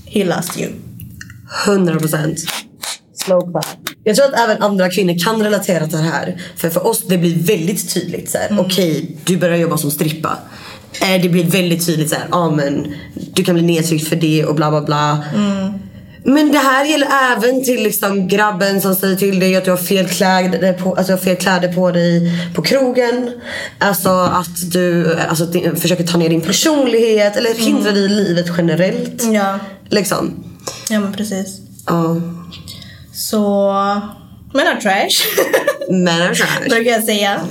He 0.06 0.26
lost 0.26 0.60
you. 0.60 0.87
100 1.66 2.00
procent. 2.00 2.40
Jag 4.04 4.16
tror 4.16 4.26
att 4.26 4.40
även 4.40 4.64
andra 4.64 4.90
kvinnor 4.90 5.20
kan 5.26 5.44
relatera 5.44 5.88
till 5.88 5.98
det 5.98 6.04
här. 6.04 6.42
För 6.56 6.70
för 6.70 6.88
oss 6.88 7.04
det 7.08 7.18
blir 7.18 7.36
väldigt 7.36 7.94
tydligt 7.94 8.30
så 8.32 8.38
här. 8.38 8.48
Mm. 8.50 8.66
Okej, 8.66 9.18
du 9.26 9.38
börjar 9.38 9.58
jobba 9.58 9.78
som 9.78 9.92
strippa. 9.92 10.38
Eh, 11.02 11.22
Det 11.22 11.30
blir 11.30 11.44
väldigt 11.44 11.86
tydligt 11.86 12.10
så 12.10 12.16
här. 12.16 12.26
Ja 12.32 12.52
men 12.52 12.94
du 13.34 13.44
kan 13.44 13.56
bli 13.56 13.64
nedtryckt 13.64 14.08
för 14.08 14.16
det 14.16 14.46
och 14.46 14.56
bla 14.56 14.70
bla 14.70 14.82
bla. 14.82 15.24
Mm. 15.36 15.74
Men 16.24 16.52
det 16.52 16.58
här 16.58 16.86
gäller 16.86 17.08
även 17.32 17.64
till 17.64 17.84
liksom 17.84 18.28
grabben 18.28 18.82
som 18.82 18.96
säger 18.96 19.16
till 19.16 19.40
dig 19.40 19.56
att 19.56 19.66
du 19.66 19.72
har 19.72 19.78
fel 19.78 20.08
kläder 20.08 20.74
på, 20.74 20.96
alltså, 20.96 21.14
har 21.14 21.18
fel 21.18 21.36
kläder 21.36 21.74
på 21.74 21.92
dig 21.92 22.32
på 22.56 22.62
krogen. 22.62 23.32
Alltså 23.80 24.10
att 24.10 24.72
du 24.72 25.16
alltså, 25.16 25.44
att 25.44 25.54
du 25.54 25.76
försöker 25.76 26.04
ta 26.04 26.18
ner 26.18 26.30
din 26.30 26.42
personlighet 26.42 27.36
eller 27.38 27.54
hindra 27.54 27.92
dig 27.92 28.06
i 28.06 28.08
livet 28.08 28.46
generellt. 28.58 29.24
Ja, 29.34 29.60
Liksom. 29.90 30.44
Ja 30.90 31.00
men 31.00 31.14
precis. 31.14 31.48
Ja. 31.86 32.16
Så... 33.14 33.72
Men 34.54 34.68
är 34.68 34.82
trash. 34.82 35.44
Men 35.90 36.22
är 36.22 36.34
trash. 36.34 36.70
brukar 36.70 36.92
jag 36.92 37.04
säga. 37.04 37.42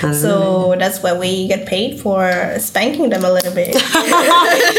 So 0.00 0.74
that's 0.74 1.02
why 1.02 1.12
we 1.12 1.26
get 1.26 1.66
paid 1.66 2.00
for 2.02 2.58
spanking 2.60 3.10
them 3.10 3.24
a 3.24 3.30
little 3.30 3.50
bit. 3.50 3.74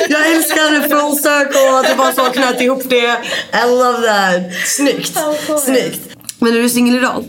Jag 0.10 0.32
älskar 0.32 0.72
det 0.72 0.90
full 0.90 1.16
circle, 1.16 1.80
att 1.80 1.88
du 1.88 1.96
bara 1.96 2.14
så 2.14 2.24
knöt 2.26 2.62
ihop 2.62 2.90
det. 2.90 3.18
I 3.54 3.70
love 3.70 4.08
that. 4.08 4.54
Snyggt. 4.66 5.18
Snyggt. 5.66 6.02
Men 6.40 6.54
är 6.58 6.62
du 6.62 6.70
singel 6.70 6.96
idag? 6.96 7.26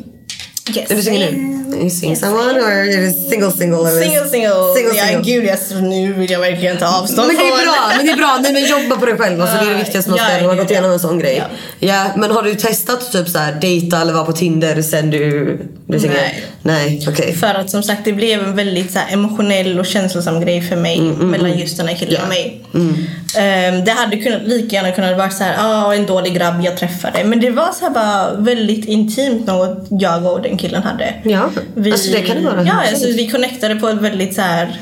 Yes. 0.77 0.91
Är 0.91 0.97
du 0.97 1.03
singel 1.03 1.35
nu? 1.35 1.66
Är 1.75 1.85
du 1.85 1.91
seeing 1.91 2.17
someone 2.17 2.61
or 2.61 2.71
är 2.71 2.85
du 2.85 3.13
single 3.31 3.51
single? 3.51 3.79
Eller? 3.79 4.03
Single, 4.03 4.29
single. 4.29 4.75
Single, 4.77 4.97
ja, 4.97 5.07
single. 5.07 5.23
gud, 5.23 5.45
yes, 5.45 5.71
nu 5.71 6.13
vill 6.13 6.31
jag 6.31 6.41
verkligen 6.41 6.77
ta 6.77 6.87
avstånd 6.99 7.27
Men 7.29 7.37
det 7.37 7.43
är 7.43 7.65
bra, 7.65 7.93
men 7.97 8.07
det 8.07 8.13
är 8.13 8.17
bra. 8.17 8.39
Nej, 8.43 8.53
men 8.53 8.65
jobba 8.67 8.97
på 8.97 9.07
dig 9.07 9.17
själv. 9.19 9.41
Alltså, 9.41 9.57
det 9.57 9.65
är 9.67 9.71
det 9.71 9.79
viktigaste 9.79 10.11
man 10.11 10.19
ska 10.19 10.29
Ja, 10.29 10.33
göra 10.33 10.47
man 10.47 10.51
har 10.57 10.57
gått 10.65 10.71
ja. 10.71 10.75
igenom 10.75 10.93
en 10.93 10.99
sån 11.01 11.19
grej. 11.19 11.37
Ja. 11.79 11.89
Ja. 11.89 12.11
men 12.17 12.31
har 12.31 12.43
du 12.43 12.55
testat 12.55 13.13
typ 13.13 13.29
så 13.29 13.39
här 13.39 13.53
dejta 13.53 14.01
eller 14.01 14.13
vara 14.13 14.25
på 14.25 14.33
Tinder 14.33 14.83
sen 14.83 15.11
du 15.11 15.59
blev 15.87 15.99
singel? 16.01 16.17
Nej. 16.17 16.45
Nej, 16.63 17.07
okej. 17.09 17.33
För 17.35 17.55
att 17.55 17.71
som 17.71 17.83
sagt 17.83 18.01
det 18.05 18.13
blev 18.13 18.45
en 18.45 18.57
väldigt 18.57 18.93
så 18.93 18.99
här, 18.99 19.13
emotionell 19.13 19.79
och 19.79 19.87
känslosam 19.87 20.41
grej 20.41 20.63
för 20.63 20.77
mig 20.77 21.01
mellan 21.01 21.59
just 21.59 21.77
den 21.77 21.89
här 21.89 21.95
killen 21.95 22.23
och 22.23 22.29
mig. 22.29 22.63
Ehm, 23.37 23.85
det 23.85 23.91
hade 23.91 24.17
kunnat, 24.17 24.43
lika 24.43 24.77
gärna 24.77 24.93
kunnat 24.93 25.17
vara 25.17 25.31
så 25.31 25.45
här, 25.45 25.55
ah, 25.59 25.95
en 25.95 26.07
dålig 26.07 26.35
grabb 26.35 26.65
jag 26.65 26.77
träffade. 26.77 27.25
Men 27.25 27.41
det 27.41 27.51
var 27.51 27.73
så 27.73 27.85
här 27.85 27.91
bara 27.91 28.35
väldigt 28.35 28.85
intimt 28.85 29.47
något 29.47 29.87
jag 29.91 30.27
och 30.27 30.43
den 30.43 30.59
killen 30.59 30.83
hade. 30.83 31.15
Ja, 31.23 31.51
alltså 31.93 32.13
det 32.13 32.23
kan 32.23 32.37
det 32.37 32.43
vara. 32.43 32.63
Ja, 32.63 32.83
alltså, 32.91 33.07
vi 33.07 33.31
connectade 33.31 33.77
på 33.77 33.89
ett 33.89 34.01
väldigt 34.01 34.35
så 34.35 34.41
här 34.41 34.81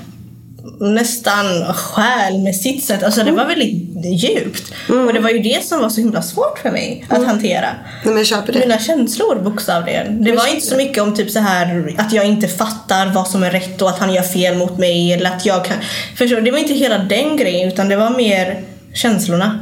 nästan 0.81 1.75
själmässigt 1.75 2.85
sätt. 2.85 3.03
Alltså 3.03 3.25
det 3.25 3.33
var 3.33 3.47
väldigt 3.47 4.05
djupt. 4.23 4.73
Och 4.89 5.13
det 5.13 5.21
var 5.21 5.31
ju 5.31 5.39
det 5.39 5.65
som 5.65 5.81
var 5.81 5.89
så 5.89 6.01
himla 6.01 6.23
svårt 6.23 6.59
för 6.59 6.71
mig 6.71 7.05
att 7.09 7.27
hantera. 7.27 7.69
Nej, 8.05 8.15
men 8.15 8.25
köper 8.25 8.53
det. 8.53 8.59
Mina 8.59 8.79
känslor 8.79 9.41
bokstavligen. 9.45 10.25
Det 10.25 10.33
var 10.33 10.47
inte 10.55 10.67
så 10.67 10.77
mycket 10.77 11.03
om 11.03 11.15
typ 11.15 11.31
så 11.31 11.39
här 11.39 11.95
att 11.99 12.13
jag 12.13 12.27
inte 12.27 12.49
fattar 12.49 13.13
vad 13.15 13.29
som 13.29 13.43
är 13.43 13.51
rätt 13.51 13.83
och 13.83 13.89
att 13.89 13.99
han 13.99 14.15
gör 14.15 14.23
fel 14.23 14.57
mot 14.57 14.79
mig 14.79 15.13
eller 15.13 15.31
att 15.31 15.47
jag 15.47 15.65
kan... 15.65 15.77
Förstår? 16.17 16.41
Det 16.41 16.51
var 16.51 16.59
inte 16.59 16.75
hela 16.75 16.99
den 16.99 17.37
grejen 17.37 17.69
utan 17.69 17.89
det 17.89 17.97
var 17.97 18.11
mer 18.11 18.61
känslorna. 18.95 19.59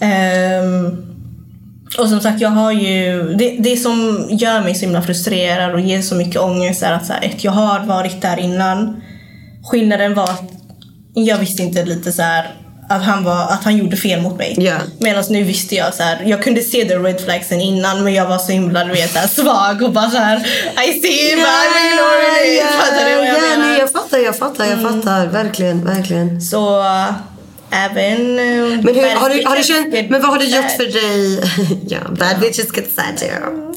Ehm, 0.00 1.04
och 1.98 2.08
som 2.08 2.20
sagt, 2.20 2.40
jag 2.40 2.48
har 2.48 2.72
ju... 2.72 3.34
Det, 3.34 3.56
det 3.58 3.76
som 3.76 4.26
gör 4.30 4.60
mig 4.60 4.74
så 4.74 4.80
himla 4.80 5.02
frustrerad 5.02 5.74
och 5.74 5.80
ger 5.80 6.02
så 6.02 6.14
mycket 6.14 6.40
ångest 6.40 6.82
är 6.82 6.92
att 6.92 7.06
så 7.06 7.12
här, 7.12 7.24
ett, 7.24 7.44
jag 7.44 7.52
har 7.52 7.80
varit 7.80 8.22
där 8.22 8.36
innan. 8.40 9.02
Skillnaden 9.70 10.14
var 10.14 10.24
att 10.24 10.50
jag 11.14 11.38
visste 11.38 11.62
inte 11.62 11.84
lite 11.84 12.12
så 12.12 12.22
här 12.22 12.54
att 12.88 13.02
han, 13.02 13.24
var, 13.24 13.42
att 13.42 13.64
han 13.64 13.76
gjorde 13.76 13.96
fel 13.96 14.20
mot 14.22 14.38
mig. 14.38 14.54
Ja. 14.58 14.74
Medan 14.98 15.24
nu 15.30 15.42
visste 15.42 15.74
jag 15.74 15.94
så 15.94 16.02
här, 16.02 16.22
jag 16.24 16.42
kunde 16.42 16.60
se 16.60 16.84
the 16.84 16.94
red 16.94 17.20
flagsen 17.20 17.60
innan 17.60 18.04
men 18.04 18.14
jag 18.14 18.26
var 18.26 18.38
så 18.38 18.52
himla 18.52 18.84
du 18.84 18.92
vet, 18.92 19.12
så 19.12 19.18
här, 19.18 19.28
svag 19.28 19.82
och 19.82 19.92
bara 19.92 20.10
så 20.10 20.18
här 20.18 20.38
I 20.88 21.00
see 21.00 21.30
him, 21.30 21.38
I'm 21.38 21.92
ignoring 21.92 22.56
it. 22.56 22.62
Fattar 22.62 23.10
du 23.10 23.16
vad 23.16 23.26
jag 23.26 23.36
ja, 23.36 23.40
menar? 23.40 23.54
Mm. 23.54 23.68
nej, 23.68 23.78
jag 23.78 23.92
fattar, 23.92 24.18
jag 24.18 24.36
fattar, 24.36 24.64
jag 24.66 24.82
fattar. 24.82 25.26
Verkligen, 25.26 25.84
verkligen. 25.84 26.40
Så 26.40 26.84
även... 27.70 28.38
äh, 28.38 28.84
Men, 28.84 28.94
hur, 28.94 29.16
har 29.16 29.28
du, 29.30 29.46
har 29.46 29.56
du 29.56 29.62
känt, 29.62 30.10
men 30.10 30.22
vad 30.22 30.30
har 30.30 30.38
det 30.38 30.44
gjort 30.44 30.70
för 30.76 30.84
dig? 30.84 31.40
ja, 31.88 31.98
bad 32.08 32.40
bitches 32.40 32.76
get 32.76 32.90
sad 32.94 33.16
too. 33.16 33.74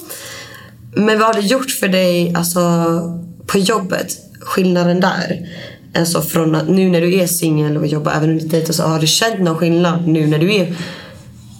Men 0.95 1.19
vad 1.19 1.27
har 1.27 1.41
det 1.41 1.47
gjort 1.47 1.71
för 1.71 1.87
dig 1.87 2.33
alltså, 2.35 2.59
på 3.47 3.57
jobbet? 3.57 4.17
Skillnaden 4.41 4.99
där? 4.99 5.49
Alltså 5.95 6.21
från 6.21 6.55
att 6.55 6.69
nu 6.69 6.89
när 6.89 7.01
du 7.01 7.19
är 7.19 7.27
singel 7.27 7.77
och 7.77 7.87
jobbar 7.87 8.11
även 8.11 8.29
under 8.29 8.45
dejt 8.45 8.69
och 8.69 8.75
så 8.75 8.83
har 8.83 8.99
du 8.99 9.07
känt 9.07 9.39
någon 9.39 9.57
skillnad 9.57 10.07
nu 10.07 10.27
när 10.27 10.39
du 10.39 10.55
är 10.55 10.75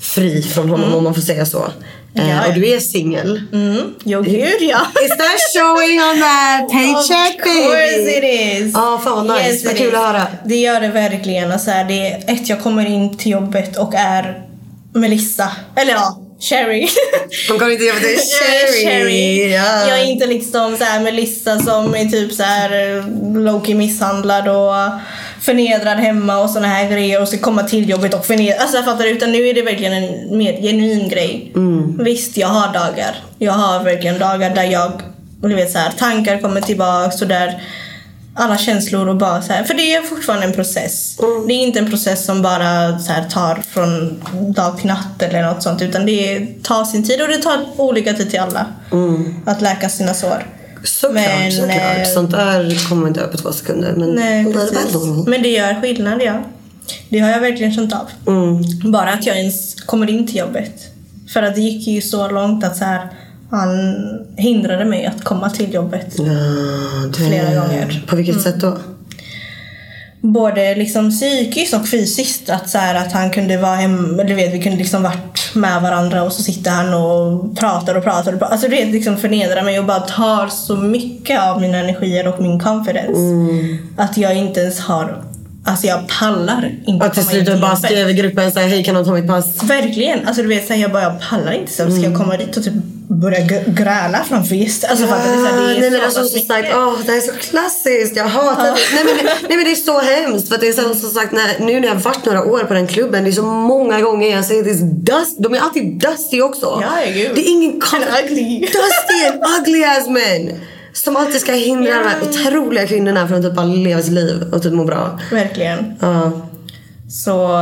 fri 0.01 0.41
från 0.41 0.69
honom 0.69 0.93
om 0.93 1.03
man 1.03 1.13
får 1.13 1.21
säga 1.21 1.45
så. 1.45 1.71
Eh. 2.15 2.29
Ja, 2.29 2.47
och 2.47 2.53
du 2.53 2.67
är 2.67 2.79
singel. 2.79 3.41
Mm, 3.53 3.93
jo 4.03 4.21
gud 4.21 4.57
ja. 4.61 4.81
Is 5.03 5.09
that 5.09 5.39
showing 5.55 5.99
on 6.01 6.19
that 6.19 6.69
paycheck 6.71 7.35
Of 7.35 7.43
course 7.43 8.17
it 8.17 8.21
baby? 8.21 8.65
is. 8.67 8.73
Ja, 8.73 9.01
fan 9.03 9.27
vad 9.27 9.37
nice. 9.37 9.49
Yes, 9.49 9.65
Vad 9.65 9.77
kul 9.77 9.87
is. 9.87 9.93
att 9.93 9.99
höra. 10.05 10.27
Det 10.45 10.55
gör 10.55 10.81
det 10.81 10.87
verkligen. 10.87 11.51
Alltså, 11.51 11.71
här, 11.71 11.83
det 11.85 12.07
är 12.11 12.17
ett, 12.27 12.49
jag 12.49 12.61
kommer 12.61 12.85
in 12.85 13.17
till 13.17 13.31
jobbet 13.31 13.77
och 13.77 13.93
är 13.95 14.41
Melissa. 14.93 15.51
Eller 15.75 15.91
ja, 15.91 16.17
Cherry. 16.39 16.87
Hon 17.49 17.59
kommer 17.59 17.71
inte 17.71 17.83
jobba 17.85 17.99
till 17.99 18.09
Jag 18.41 18.61
är 18.61 18.85
Cherry. 18.85 19.51
Ja. 19.53 19.87
Jag 19.87 19.99
är 19.99 20.05
inte 20.05 20.25
liksom 20.27 20.77
så 20.77 20.83
här 20.83 20.99
Melissa 20.99 21.59
som 21.59 21.95
är 21.95 22.05
typ 22.05 22.33
så 22.33 22.43
här 22.43 22.97
eh, 22.97 23.03
low-key 23.35 23.75
misshandlad 23.75 24.47
och 24.47 24.73
förnedrad 25.41 25.97
hemma 25.97 26.37
och 26.39 26.49
såna 26.49 26.67
här 26.67 26.89
grejer 26.91 27.21
och 27.21 27.27
ska 27.27 27.37
komma 27.37 27.63
till 27.63 27.89
jobbet 27.89 28.13
och 28.13 28.25
förnedra. 28.25 28.61
Alltså 28.61 28.77
jag 28.77 28.85
fattar 28.85 29.03
du? 29.03 29.09
Utan 29.09 29.31
nu 29.31 29.47
är 29.47 29.53
det 29.53 29.61
verkligen 29.61 29.93
en 29.93 30.37
mer 30.37 30.61
genuin 30.61 31.09
grej. 31.09 31.51
Visst, 32.03 32.37
jag 32.37 32.47
har 32.47 32.73
dagar. 32.73 33.15
Jag 33.39 33.53
har 33.53 33.83
verkligen 33.83 34.19
dagar 34.19 34.55
där 34.55 34.63
jag, 34.63 34.91
du 35.41 35.55
vet 35.55 35.71
så 35.71 35.77
här, 35.77 35.91
tankar 35.91 36.37
kommer 36.39 36.61
tillbaks 36.61 37.21
och 37.21 37.27
där 37.27 37.61
alla 38.35 38.57
känslor 38.57 39.07
och 39.07 39.15
bara 39.15 39.41
så 39.41 39.53
här, 39.53 39.63
för 39.63 39.73
det 39.73 39.93
är 39.93 40.01
fortfarande 40.01 40.45
en 40.45 40.53
process. 40.53 41.17
Det 41.47 41.53
är 41.53 41.57
inte 41.63 41.79
en 41.79 41.89
process 41.89 42.25
som 42.25 42.41
bara 42.41 42.99
så 42.99 43.11
här 43.11 43.29
tar 43.29 43.61
från 43.69 44.21
dag 44.53 44.77
till 44.77 44.87
natt 44.87 45.21
eller 45.21 45.43
något 45.43 45.63
sånt 45.63 45.81
utan 45.81 46.05
det 46.05 46.47
tar 46.63 46.85
sin 46.85 47.03
tid 47.03 47.21
och 47.21 47.27
det 47.27 47.37
tar 47.37 47.65
olika 47.77 48.13
tid 48.13 48.29
till 48.29 48.39
alla 48.39 48.65
att 49.45 49.61
läka 49.61 49.89
sina 49.89 50.13
sår. 50.13 50.45
Såklart, 50.83 51.25
Men, 51.25 51.51
såklart. 51.51 51.97
eh, 51.97 52.03
Sånt 52.13 52.31
där 52.31 52.89
kommer 52.89 53.07
inte 53.07 53.19
upp 53.21 53.31
på 53.31 53.37
två 53.37 53.51
sekunder. 53.51 53.93
Men 53.97 54.09
Nej, 54.09 54.43
Men 55.27 55.41
det 55.43 55.49
gör 55.49 55.81
skillnad, 55.81 56.21
ja. 56.21 56.43
Det 57.09 57.19
har 57.19 57.29
jag 57.29 57.39
verkligen 57.39 57.73
känt 57.73 57.93
av. 57.93 58.09
Mm. 58.27 58.91
Bara 58.91 59.13
att 59.13 59.25
jag 59.25 59.37
ens 59.37 59.81
kommer 59.81 60.09
in 60.09 60.27
till 60.27 60.35
jobbet. 60.37 60.73
För 61.33 61.43
att 61.43 61.55
det 61.55 61.61
gick 61.61 61.87
ju 61.87 62.01
så 62.01 62.29
långt 62.29 62.63
att 62.63 62.77
så 62.77 62.83
här, 62.83 63.09
han 63.49 63.69
hindrade 64.37 64.85
mig 64.85 65.05
att 65.05 65.23
komma 65.23 65.49
till 65.49 65.73
jobbet. 65.73 66.15
Ja, 66.17 66.23
det... 67.07 67.13
Flera 67.13 67.55
gånger. 67.61 68.03
På 68.07 68.15
vilket 68.15 68.41
sätt 68.41 68.55
då? 68.61 68.77
Både 70.23 70.75
liksom 70.75 71.11
psykiskt 71.11 71.73
och 71.73 71.87
fysiskt. 71.87 72.49
Att, 72.49 72.69
så 72.69 72.77
här, 72.77 72.95
att 72.95 73.11
han 73.11 73.29
kunde 73.31 73.57
vara 73.57 73.75
hemma, 73.75 74.23
du 74.23 74.33
vet 74.33 74.53
vi 74.53 74.61
kunde 74.61 74.77
liksom 74.77 75.03
varit 75.03 75.55
med 75.55 75.81
varandra 75.81 76.23
och 76.23 76.31
så 76.33 76.43
sitter 76.43 76.71
han 76.71 76.93
och 76.93 77.57
pratar 77.57 77.95
och 77.95 78.03
pratar 78.03 78.33
och 78.33 78.39
pratar. 78.39 78.53
Alltså 78.53 78.67
du 78.67 78.75
vet 78.75 78.91
liksom 78.91 79.17
förnedrar 79.17 79.63
mig 79.63 79.79
och 79.79 79.85
bara 79.85 79.99
tar 79.99 80.47
så 80.47 80.75
mycket 80.75 81.41
av 81.41 81.61
mina 81.61 81.77
energier 81.77 82.27
och 82.27 82.41
min 82.41 82.59
confidence. 82.59 83.19
Mm. 83.19 83.77
Att 83.97 84.17
jag 84.17 84.35
inte 84.37 84.59
ens 84.59 84.79
har, 84.79 85.23
alltså 85.63 85.87
jag 85.87 85.99
pallar 86.19 86.71
inte 86.85 87.05
Och 87.05 87.13
till 87.13 87.25
slut 87.25 87.45
du 87.45 87.59
bara 87.59 87.75
skrev 87.75 88.09
i 88.09 88.13
gruppen 88.13 88.51
såhär, 88.51 88.67
hej 88.67 88.83
kan 88.83 88.95
någon 88.95 89.05
ta 89.05 89.13
mitt 89.13 89.27
pass? 89.27 89.63
Verkligen. 89.63 90.27
Alltså 90.27 90.41
du 90.41 90.47
vet 90.47 90.67
så 90.67 90.73
här, 90.73 90.81
jag 90.81 90.91
bara 90.91 91.03
jag 91.03 91.21
pallar 91.29 91.51
inte. 91.51 91.71
Så 91.71 91.83
ska 91.83 91.85
Mm. 91.85 92.03
jag 92.03 92.15
komma 92.15 92.37
dit 92.37 92.57
och 92.57 92.63
typ 92.63 92.73
börja 93.15 93.39
g- 93.39 93.63
gräla 93.67 94.23
framför 94.29 94.55
gäster? 94.55 94.87
Alltså 94.89 95.07
fattar 95.07 95.31
du? 95.31 95.37
Så 95.37 95.45
här, 95.45 95.57
det 95.61 95.75
är 95.75 95.79
nej 95.79 95.91
men 95.91 95.99
så 95.99 96.05
alltså 96.05 96.21
pass 96.21 96.31
som 96.31 96.41
sagt, 96.41 96.61
mycket. 96.63 96.77
åh, 96.77 96.93
det 97.05 97.11
här 97.11 97.17
är 97.17 97.21
så 97.21 97.31
klassiskt. 97.33 98.15
Jag 98.15 98.25
hatar 98.25 98.63
det. 98.63 98.77
Nej 98.95 99.03
men, 99.05 99.25
nej 99.25 99.57
men 99.57 99.65
det 99.65 99.71
är 99.71 99.75
så 99.75 99.99
hemskt. 99.99 100.47
För 100.47 100.55
att 100.55 100.61
det 100.61 100.67
är 100.67 100.73
så, 100.73 100.95
som 100.95 101.09
sagt, 101.09 101.31
när, 101.31 101.59
nu 101.65 101.79
när 101.79 101.87
jag 101.87 101.95
har 101.95 102.01
varit 102.01 102.25
några 102.25 102.43
år 102.43 102.59
på 102.59 102.73
den 102.73 102.87
klubben, 102.87 103.23
det 103.23 103.29
är 103.29 103.31
så 103.31 103.43
många 103.43 104.01
gånger 104.01 104.31
jag 104.35 104.45
säger 104.45 104.63
this 104.63 104.79
dust. 104.81 105.35
De 105.39 105.53
är 105.53 105.59
alltid 105.59 105.99
dusty 105.99 106.41
också. 106.41 106.65
Ja, 106.81 107.11
gud. 107.13 107.31
Det 107.35 107.41
är 107.41 107.49
ingen 107.51 107.81
And 107.93 108.03
ugly. 108.23 108.59
Dusty 108.59 109.25
and 109.31 109.43
ugly 109.59 109.83
as 109.83 110.07
men. 110.07 110.59
Som 110.93 111.15
alltid 111.15 111.41
ska 111.41 111.51
hindra 111.51 111.91
de 111.93 112.07
här 112.09 112.17
otroliga 112.29 112.87
kvinnorna 112.87 113.27
från 113.27 113.37
att 113.37 113.43
typ 113.45 113.53
bara 113.55 113.65
leva 113.65 114.01
sitt 114.01 114.13
liv 114.13 114.43
och 114.53 114.63
typ 114.63 114.73
må 114.73 114.83
bra. 114.85 115.19
Verkligen. 115.31 115.93
Ja. 116.01 116.31
Så 117.09 117.59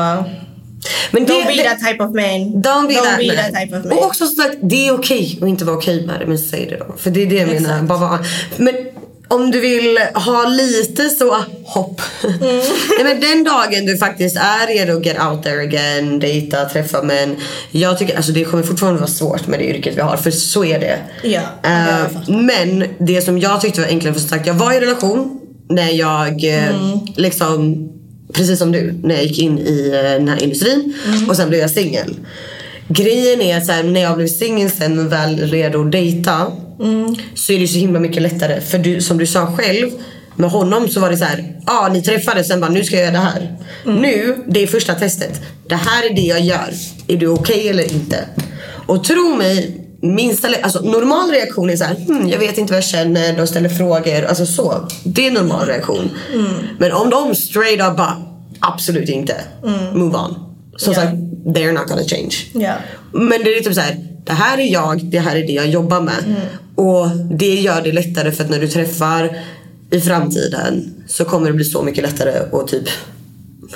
Men 1.12 1.26
det, 1.26 1.34
don't 1.34 1.48
be 1.58 1.64
that 1.64 1.80
type 1.80 2.04
of 2.04 2.10
man. 2.16 2.62
Don't 2.64 2.88
be, 2.88 2.94
that, 2.94 3.28
man. 3.28 3.36
that 3.36 3.62
type 3.62 3.78
of 3.78 3.86
man. 3.86 3.98
Och 3.98 4.06
också 4.06 4.26
som 4.26 4.36
sagt, 4.36 4.56
det 4.62 4.88
är 4.88 4.94
okej 4.94 5.40
att 5.42 5.48
inte 5.48 5.66
vara 5.66 5.78
okej 5.78 6.06
med 6.08 6.20
det, 6.20 6.26
men 6.26 6.38
säg 6.40 6.66
det 6.70 6.78
då. 6.78 6.96
För 6.98 7.12
det 7.12 7.22
är 7.22 7.26
det 7.26 7.36
jag 7.36 7.48
menar. 7.48 7.82
Bara 7.82 8.00
vara. 8.00 8.20
Men 8.58 8.76
om 9.28 9.52
du 9.52 9.60
vill 9.60 10.00
ha 10.14 10.46
lite 10.46 11.10
så 11.10 11.38
hopp. 11.66 12.02
Mm. 12.24 12.40
Nej, 12.98 13.04
men 13.04 13.20
den 13.22 13.44
dagen 13.44 13.86
du 13.86 13.98
faktiskt 13.98 14.38
är 14.38 14.68
redo 14.68 14.98
att 14.98 15.06
get 15.06 15.22
out 15.24 15.44
there 15.44 15.62
again, 15.62 16.20
dejta, 16.20 16.66
träffa 16.66 17.04
män. 17.04 17.36
Jag 17.72 17.98
tycker 18.00 18.16
alltså 18.16 18.32
det 18.32 18.44
kommer 18.44 18.64
fortfarande 18.64 19.00
vara 19.00 19.10
svårt 19.10 19.48
med 19.48 19.60
det 19.60 19.66
yrket 19.66 19.98
vi 19.98 20.02
har, 20.02 20.18
för 20.18 20.32
så 20.32 20.66
är 20.66 20.80
det. 20.80 20.98
Ja, 21.24 21.42
fattat. 21.64 22.28
men 22.28 22.84
det 23.00 23.22
som 23.22 23.40
jag 23.40 23.62
tyckte 23.62 23.82
var 23.82 23.88
enklare, 23.88 24.14
för 24.14 24.22
som 24.22 24.30
sagt 24.30 24.48
jag 24.48 24.54
var 24.54 24.72
i 24.74 24.80
relation 24.80 25.40
när 25.70 25.90
jag 25.92 26.44
eh, 26.44 26.70
Mm. 26.70 27.00
liksom, 27.16 27.90
precis 28.34 28.60
som 28.60 28.72
du, 28.72 28.94
när 29.04 29.16
jag 29.16 29.24
gick 29.24 29.40
in 29.40 29.60
i 29.60 29.92
eh, 29.96 30.02
den 30.02 30.28
här 30.28 30.44
industrin 30.44 30.94
Mm. 31.08 31.30
och 31.30 31.36
sen 31.36 31.50
blev 31.50 31.62
jag 31.62 31.72
singel. 31.72 32.16
Grejen 32.88 33.42
är 33.42 33.58
att 33.58 33.86
när 33.86 34.02
jag 34.02 34.18
blev 34.18 34.28
singel 34.28 34.72
sen 34.72 35.00
och 35.00 35.12
väl 35.12 35.38
redo 35.40 35.86
att 35.86 35.92
dejta 35.92 36.52
Mm. 36.80 37.16
så 37.36 37.54
är 37.54 37.60
det 37.60 37.68
så 37.68 37.78
himla 37.78 38.00
mycket 38.00 38.22
lättare. 38.22 38.62
För 38.62 38.78
du, 38.78 39.02
som 39.02 39.18
du 39.18 39.26
sa 39.28 39.56
själv, 39.58 39.90
med 40.36 40.50
honom 40.50 40.88
så 40.90 41.00
var 41.00 41.10
det 41.10 41.18
så 41.18 41.24
här, 41.26 41.56
ja 41.66 41.74
ah, 41.80 41.88
ni 41.94 42.02
träffades 42.02 42.48
sen 42.48 42.60
bara 42.60 42.72
nu 42.72 42.84
ska 42.84 42.96
jag 42.96 43.04
göra 43.04 43.12
det 43.14 43.20
här. 43.20 43.58
Mm. 43.86 44.02
Nu, 44.02 44.36
det 44.48 44.64
är 44.64 44.68
första 44.68 44.94
testet. 44.96 45.42
Det 45.68 45.76
här 45.76 46.10
är 46.10 46.14
det 46.16 46.22
jag 46.22 46.42
gör. 46.42 46.74
Är 47.08 47.18
du 47.18 47.28
okej 47.28 47.70
eller 47.70 47.92
inte? 47.94 48.26
Och 48.86 49.04
tro 49.04 49.36
mig, 49.36 49.76
minsta, 50.02 50.48
alltså 50.62 50.80
normal 50.80 51.32
reaktion 51.32 51.70
är 51.70 51.76
så 51.76 51.84
här, 51.84 51.96
hmm, 51.96 52.30
jag 52.30 52.40
vet 52.40 52.58
inte 52.58 52.74
vad 52.74 52.78
jag 52.78 52.90
känner, 52.90 53.38
de 53.38 53.48
ställer 53.48 53.70
frågor, 53.70 54.24
alltså 54.26 54.46
så. 54.46 54.88
Det 55.04 55.28
är 55.28 55.32
normal 55.32 55.68
reaktion. 55.68 56.10
Mm. 56.34 56.46
Men 56.80 56.92
om 56.92 57.10
de 57.10 57.36
straight 57.36 57.82
up 57.92 57.98
bara, 57.98 58.18
absolut 58.60 59.10
inte, 59.10 59.36
move 59.94 60.18
on. 60.18 60.36
Som 60.78 60.94
Ja. 60.94 61.00
sagt, 61.02 61.14
they're 61.46 61.72
not 61.72 61.88
gonna 61.88 62.04
change. 62.04 62.36
Ja. 62.54 62.74
Men 63.12 63.30
det 63.44 63.52
är 63.52 63.56
liksom 63.56 63.74
så 63.74 63.82
här, 63.82 63.98
det 64.26 64.34
här 64.34 64.58
är 64.58 64.74
jag, 64.74 65.06
det 65.06 65.20
här 65.20 65.36
är 65.36 65.48
det 65.48 65.54
jag 65.54 65.68
jobbar 65.68 66.02
med. 66.02 66.24
Mm. 66.26 66.42
Och 66.76 67.10
det 67.38 67.56
gör 67.56 67.82
det 67.82 67.92
lättare 67.92 68.32
för 68.32 68.44
att 68.44 68.50
när 68.50 68.60
du 68.60 68.68
träffar 68.68 69.38
i 69.92 70.02
framtiden 70.02 70.94
så 71.08 71.26
kommer 71.26 71.48
det 71.48 71.54
bli 71.54 71.66
så 71.66 71.84
mycket 71.84 72.04
lättare 72.04 72.34
att 72.52 72.68
typ 72.68 72.90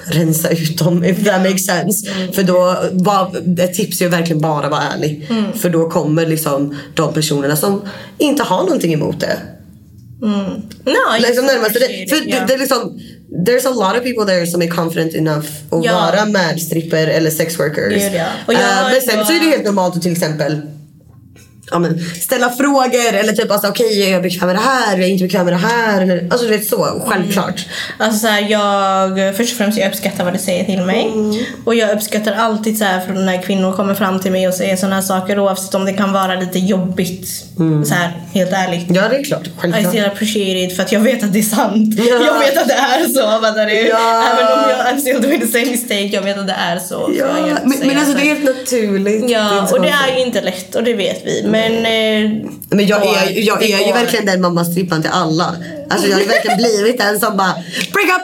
rensa 0.06 0.50
ut 0.50 0.78
dem 0.78 1.04
if 1.04 1.26
that 1.26 1.42
makes 1.42 1.66
sense. 1.66 2.10
Mm. 2.12 2.34
För 2.34 2.44
då, 2.44 2.78
bara, 2.92 3.32
ett 3.64 3.74
tips 3.74 4.02
är 4.02 4.10
verkligen 4.10 4.42
bara 4.42 4.70
vara 4.70 4.82
ärlig. 4.82 5.28
Mm. 5.30 5.54
För 5.54 5.70
då 5.70 5.90
kommer 5.90 6.26
liksom 6.26 6.78
de 6.94 7.14
personerna 7.14 7.56
som 7.56 7.82
inte 8.18 8.44
har 8.44 8.64
någonting 8.64 8.94
emot 8.94 9.20
det. 9.20 9.38
No, 10.24 10.96
Liksom 11.20 11.46
just 11.46 11.54
närma 11.54 11.70
sig 11.70 11.82
det. 11.82 12.10
För 12.10 12.28
it, 12.28 12.32
det, 12.32 12.44
det 12.48 12.54
är 12.54 12.58
liksom, 12.58 13.00
there's 13.48 13.68
a 13.68 13.72
lot 13.72 13.98
of 13.98 14.04
people 14.04 14.26
there 14.26 14.48
som 14.48 14.62
är 14.62 14.68
confident 14.68 15.14
enough 15.14 15.48
att 15.70 15.86
Ja. 15.86 15.94
vara 15.94 16.26
med 16.26 16.62
stripper 16.62 17.08
eller 17.08 17.30
sex 17.30 17.60
workers. 17.60 17.94
Gud, 17.94 18.14
ja. 18.14 18.26
Och 18.48 18.54
jag 18.54 18.60
har 18.60 18.92
men 18.92 19.02
sen 19.02 19.26
så 19.26 19.34
är 19.34 19.40
det 19.40 19.46
helt 19.46 19.66
normalt 19.66 19.96
att 19.96 20.02
till 20.02 20.12
exempel 20.12 20.62
ja, 21.72 21.80
men, 21.80 22.00
ställa 22.00 22.50
frågor 22.50 23.14
eller 23.14 23.34
typ 23.34 23.52
alltså, 23.52 23.68
okej 23.68 24.04
är 24.08 24.12
jag 24.12 24.22
bekväm 24.22 24.48
med 24.48 24.56
det 24.56 24.62
här, 24.62 24.98
är 24.98 25.02
jag 25.02 25.10
inte 25.10 25.24
bekväm 25.24 25.46
med 25.46 25.54
det 25.54 25.58
här. 25.58 26.02
Eller, 26.02 26.28
alltså 26.32 26.48
du 26.48 26.58
vet 26.58 26.68
så, 26.68 27.04
självklart. 27.08 27.66
Alltså 27.98 28.20
så 28.20 28.28
här, 28.28 28.42
jag, 28.50 29.36
först 29.36 29.52
och 29.52 29.58
främst 29.58 29.78
jag 29.78 29.90
uppskattar 29.90 30.24
vad 30.24 30.34
du 30.34 30.40
säger 30.40 30.66
till 30.66 30.82
mig. 30.82 31.12
Och 31.66 31.76
jag 31.76 31.96
uppskattar 31.96 32.34
alltid 32.34 32.78
så 32.78 32.84
här 32.84 33.06
från 33.06 33.26
när 33.26 33.42
kvinnor 33.42 33.72
kommer 33.72 33.96
fram 33.96 34.20
till 34.20 34.32
mig 34.32 34.48
och 34.48 34.54
säger 34.54 34.76
sådana 34.76 34.96
här 34.96 35.02
saker 35.02 35.40
oavsett 35.40 35.76
om 35.76 35.86
det 35.86 35.94
kan 35.94 36.14
vara 36.14 36.36
lite 36.36 36.60
jobbigt. 36.60 37.28
Så 37.86 37.94
här, 37.94 38.12
helt 38.34 38.52
ärligt. 38.52 38.86
Ja 38.90 39.10
det 39.10 39.18
är 39.18 39.24
klart, 39.24 39.48
I 39.48 39.52
självklart. 39.58 39.88
still 39.88 40.06
appreciate 40.06 40.60
it 40.60 40.76
för 40.76 40.84
att 40.84 40.92
jag 40.92 41.00
vet 41.00 41.24
att 41.24 41.34
det 41.34 41.40
är 41.40 41.44
sant. 41.44 41.96
Ja. 41.98 42.26
Jag 42.26 42.40
vet 42.40 42.58
att 42.58 42.68
det 42.68 42.74
är 42.74 43.06
så. 43.06 43.22
Fattar 43.22 43.66
du? 43.66 43.88
Ja. 43.88 44.24
Även 44.34 44.54
om 44.54 44.70
jag 44.70 44.80
I'm 44.80 45.00
still 45.00 45.22
doing 45.22 45.42
the 45.42 45.48
same 45.48 45.66
mistake. 45.66 46.06
Jag 46.06 46.22
vet 46.22 46.38
att 46.38 46.48
det 46.48 46.56
är 46.60 46.80
så. 46.80 47.12
Ja, 47.20 47.26
men, 47.64 47.80
men 47.80 47.98
alltså 47.98 48.12
så. 48.12 48.18
det 48.18 48.24
är 48.24 48.36
helt 48.36 48.44
naturligt. 48.44 49.28
Det 49.28 49.34
är 49.34 49.44
Ja, 49.44 49.68
och 49.72 49.82
det 49.82 49.90
är 49.90 50.18
ju 50.18 50.26
inte 50.26 50.42
lätt 50.42 50.76
och 50.76 50.84
det 50.84 50.94
vet 50.94 51.22
vi. 51.26 51.44
Men, 51.54 51.74
eh, 51.86 52.50
Men 52.70 52.88
jag 52.88 53.06
är, 53.06 53.40
jag 53.40 53.64
är 53.64 53.88
ju 53.88 53.94
verkligen 53.94 54.26
den 54.26 54.42
mammastrippan 54.42 55.02
till 55.02 55.12
alla. 55.14 55.56
Alltså 55.90 56.08
jag 56.08 56.16
har 56.16 56.22
ju 56.22 56.28
verkligen 56.28 56.58
blivit 56.58 56.98
den 56.98 57.20
som 57.20 57.38
bara 57.38 57.54
break 57.94 58.08
up, 58.08 58.22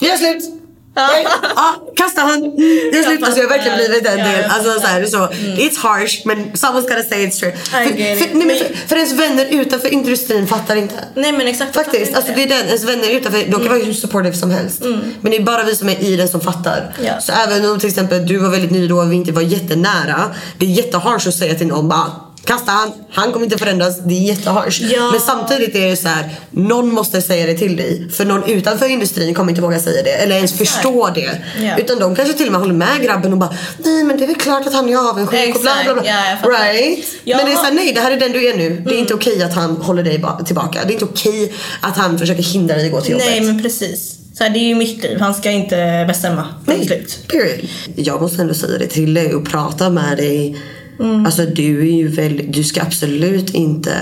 vi 0.00 0.08
gör 0.08 0.16
slut. 0.16 0.54
Nej, 0.96 1.26
Ja, 1.56 1.74
kasta 1.96 2.20
han. 2.20 2.34
Mm, 2.34 2.56
Det 2.92 2.98
är 2.98 3.02
slut. 3.02 3.22
Alltså 3.22 3.40
jag 3.40 3.48
har 3.48 3.56
verkligen 3.56 3.76
blivit 3.78 4.04
delen. 4.04 4.26
jag 4.42 4.44
Alltså 4.44 4.80
så 4.80 4.86
här, 4.86 5.06
så. 5.06 5.16
It's 5.16 5.78
harsh 5.78 6.20
men 6.24 6.52
someone's 6.52 6.82
gotta 6.82 7.02
say 7.02 7.24
it 7.24 7.34
straight. 7.34 7.56
I 7.56 7.68
För, 7.68 8.26
för, 8.26 8.34
nej, 8.34 8.46
men 8.46 8.56
för, 8.56 8.88
för 8.88 8.96
ens 8.96 9.12
vänner 9.12 9.46
utanför 9.50 9.88
industrin 9.92 10.46
fattar 10.46 10.76
inte. 10.76 10.94
Nej 11.14 11.32
men 11.32 11.46
exakt. 11.46 11.74
Faktiskt, 11.74 12.14
alltså 12.14 12.32
det 12.36 12.42
är 12.42 12.48
den. 12.48 12.66
Ens 12.66 12.84
vänner 12.84 13.10
utanför, 13.10 13.38
de 13.38 13.60
kan 13.60 13.68
vara 13.68 13.78
hur 13.78 13.92
supportive 13.92 14.36
som 14.36 14.50
helst. 14.50 14.82
Men 15.20 15.30
det 15.30 15.36
är 15.36 15.42
bara 15.42 15.64
vi 15.64 15.76
som 15.76 15.88
är 15.88 16.02
i 16.02 16.16
den 16.16 16.28
som 16.28 16.40
fattar. 16.40 16.94
Mm. 16.98 17.06
Ja. 17.06 17.20
Så 17.20 17.32
även 17.32 17.70
om 17.70 17.80
till 17.80 17.88
exempel 17.88 18.26
du 18.26 18.38
var 18.38 18.48
väldigt 18.48 18.70
ny 18.70 18.88
då 18.88 18.98
och 18.98 19.12
vi 19.12 19.16
inte 19.16 19.32
var 19.32 19.42
jättenära. 19.42 20.34
Det 20.58 20.66
är 20.66 20.70
jätteharsh 20.70 21.28
att 21.28 21.34
säga 21.34 21.54
till 21.54 21.66
någon 21.66 21.88
bara 21.88 22.10
Kasta 22.44 22.72
han, 22.72 22.92
han 23.10 23.32
kommer 23.32 23.44
inte 23.44 23.58
förändras. 23.58 23.98
Det 24.04 24.14
är 24.14 24.20
jätteharsh. 24.20 24.82
Ja. 24.82 25.10
Men 25.10 25.20
samtidigt 25.20 25.74
är 25.76 25.88
det 25.88 25.96
så 25.96 26.08
här, 26.08 26.30
någon 26.50 26.94
måste 26.94 27.22
säga 27.22 27.46
det 27.46 27.54
till 27.54 27.76
dig. 27.76 28.08
För 28.10 28.24
någon 28.24 28.44
utanför 28.50 28.88
industrin 28.88 29.34
kommer 29.34 29.50
inte 29.50 29.62
våga 29.62 29.78
säga 29.80 30.02
det. 30.02 30.10
Eller 30.10 30.36
ens 30.36 30.58
förstå 30.58 31.10
det. 31.14 31.38
Ja. 31.62 31.78
Utan 31.78 31.98
de 31.98 32.16
kanske 32.16 32.34
till 32.34 32.46
och 32.46 32.52
med 32.52 32.60
håller 32.60 32.74
med 32.74 33.02
grabben 33.02 33.32
och 33.32 33.38
bara 33.38 33.54
Nej 33.78 34.04
men 34.04 34.16
det 34.16 34.24
är 34.24 34.26
väl 34.26 34.36
klart 34.36 34.66
att 34.66 34.72
han 34.74 34.88
är 34.88 35.10
avundsjuk 35.10 35.54
och 35.54 35.60
bla 35.62 35.72
bla 35.84 35.94
bla. 35.94 36.02
Ja, 36.06 36.48
right? 36.50 37.04
Ja. 37.24 37.36
Men 37.36 37.46
det 37.46 37.52
är 37.52 37.56
såhär, 37.56 37.72
nej 37.72 37.92
det 37.92 38.00
här 38.00 38.10
är 38.10 38.20
den 38.20 38.32
du 38.32 38.48
är 38.48 38.56
nu. 38.56 38.82
Det 38.86 38.94
är 38.94 38.98
inte 38.98 39.14
okej 39.14 39.42
att 39.42 39.54
han 39.54 39.76
håller 39.76 40.02
dig 40.02 40.18
ba- 40.18 40.44
tillbaka. 40.44 40.80
Det 40.84 40.90
är 40.90 40.92
inte 40.92 41.04
okej 41.04 41.52
att 41.80 41.96
han 41.96 42.18
försöker 42.18 42.42
hindra 42.42 42.74
dig 42.76 42.86
att 42.86 42.92
gå 42.92 43.00
till 43.00 43.12
jobbet. 43.12 43.26
Nej 43.26 43.40
men 43.40 43.62
precis. 43.62 44.16
Så 44.38 44.44
här, 44.44 44.50
det 44.50 44.58
är 44.58 44.68
ju 44.68 44.74
mitt 44.74 45.02
liv. 45.02 45.20
Han 45.20 45.34
ska 45.34 45.50
inte 45.50 46.04
bestämma. 46.08 46.44
Punkt 46.66 46.86
slut. 46.86 47.18
Period. 47.28 47.68
Jag 47.96 48.22
måste 48.22 48.42
ändå 48.42 48.54
säga 48.54 48.78
det 48.78 48.86
till 48.86 49.14
dig 49.14 49.34
och 49.34 49.46
prata 49.46 49.90
med 49.90 50.16
dig. 50.16 50.56
Mm. 51.00 51.26
Alltså 51.26 51.42
du 51.46 51.80
är 51.80 51.92
ju 51.96 52.08
väldigt, 52.08 52.52
du 52.52 52.64
ska 52.64 52.82
absolut 52.82 53.50
inte 53.50 53.92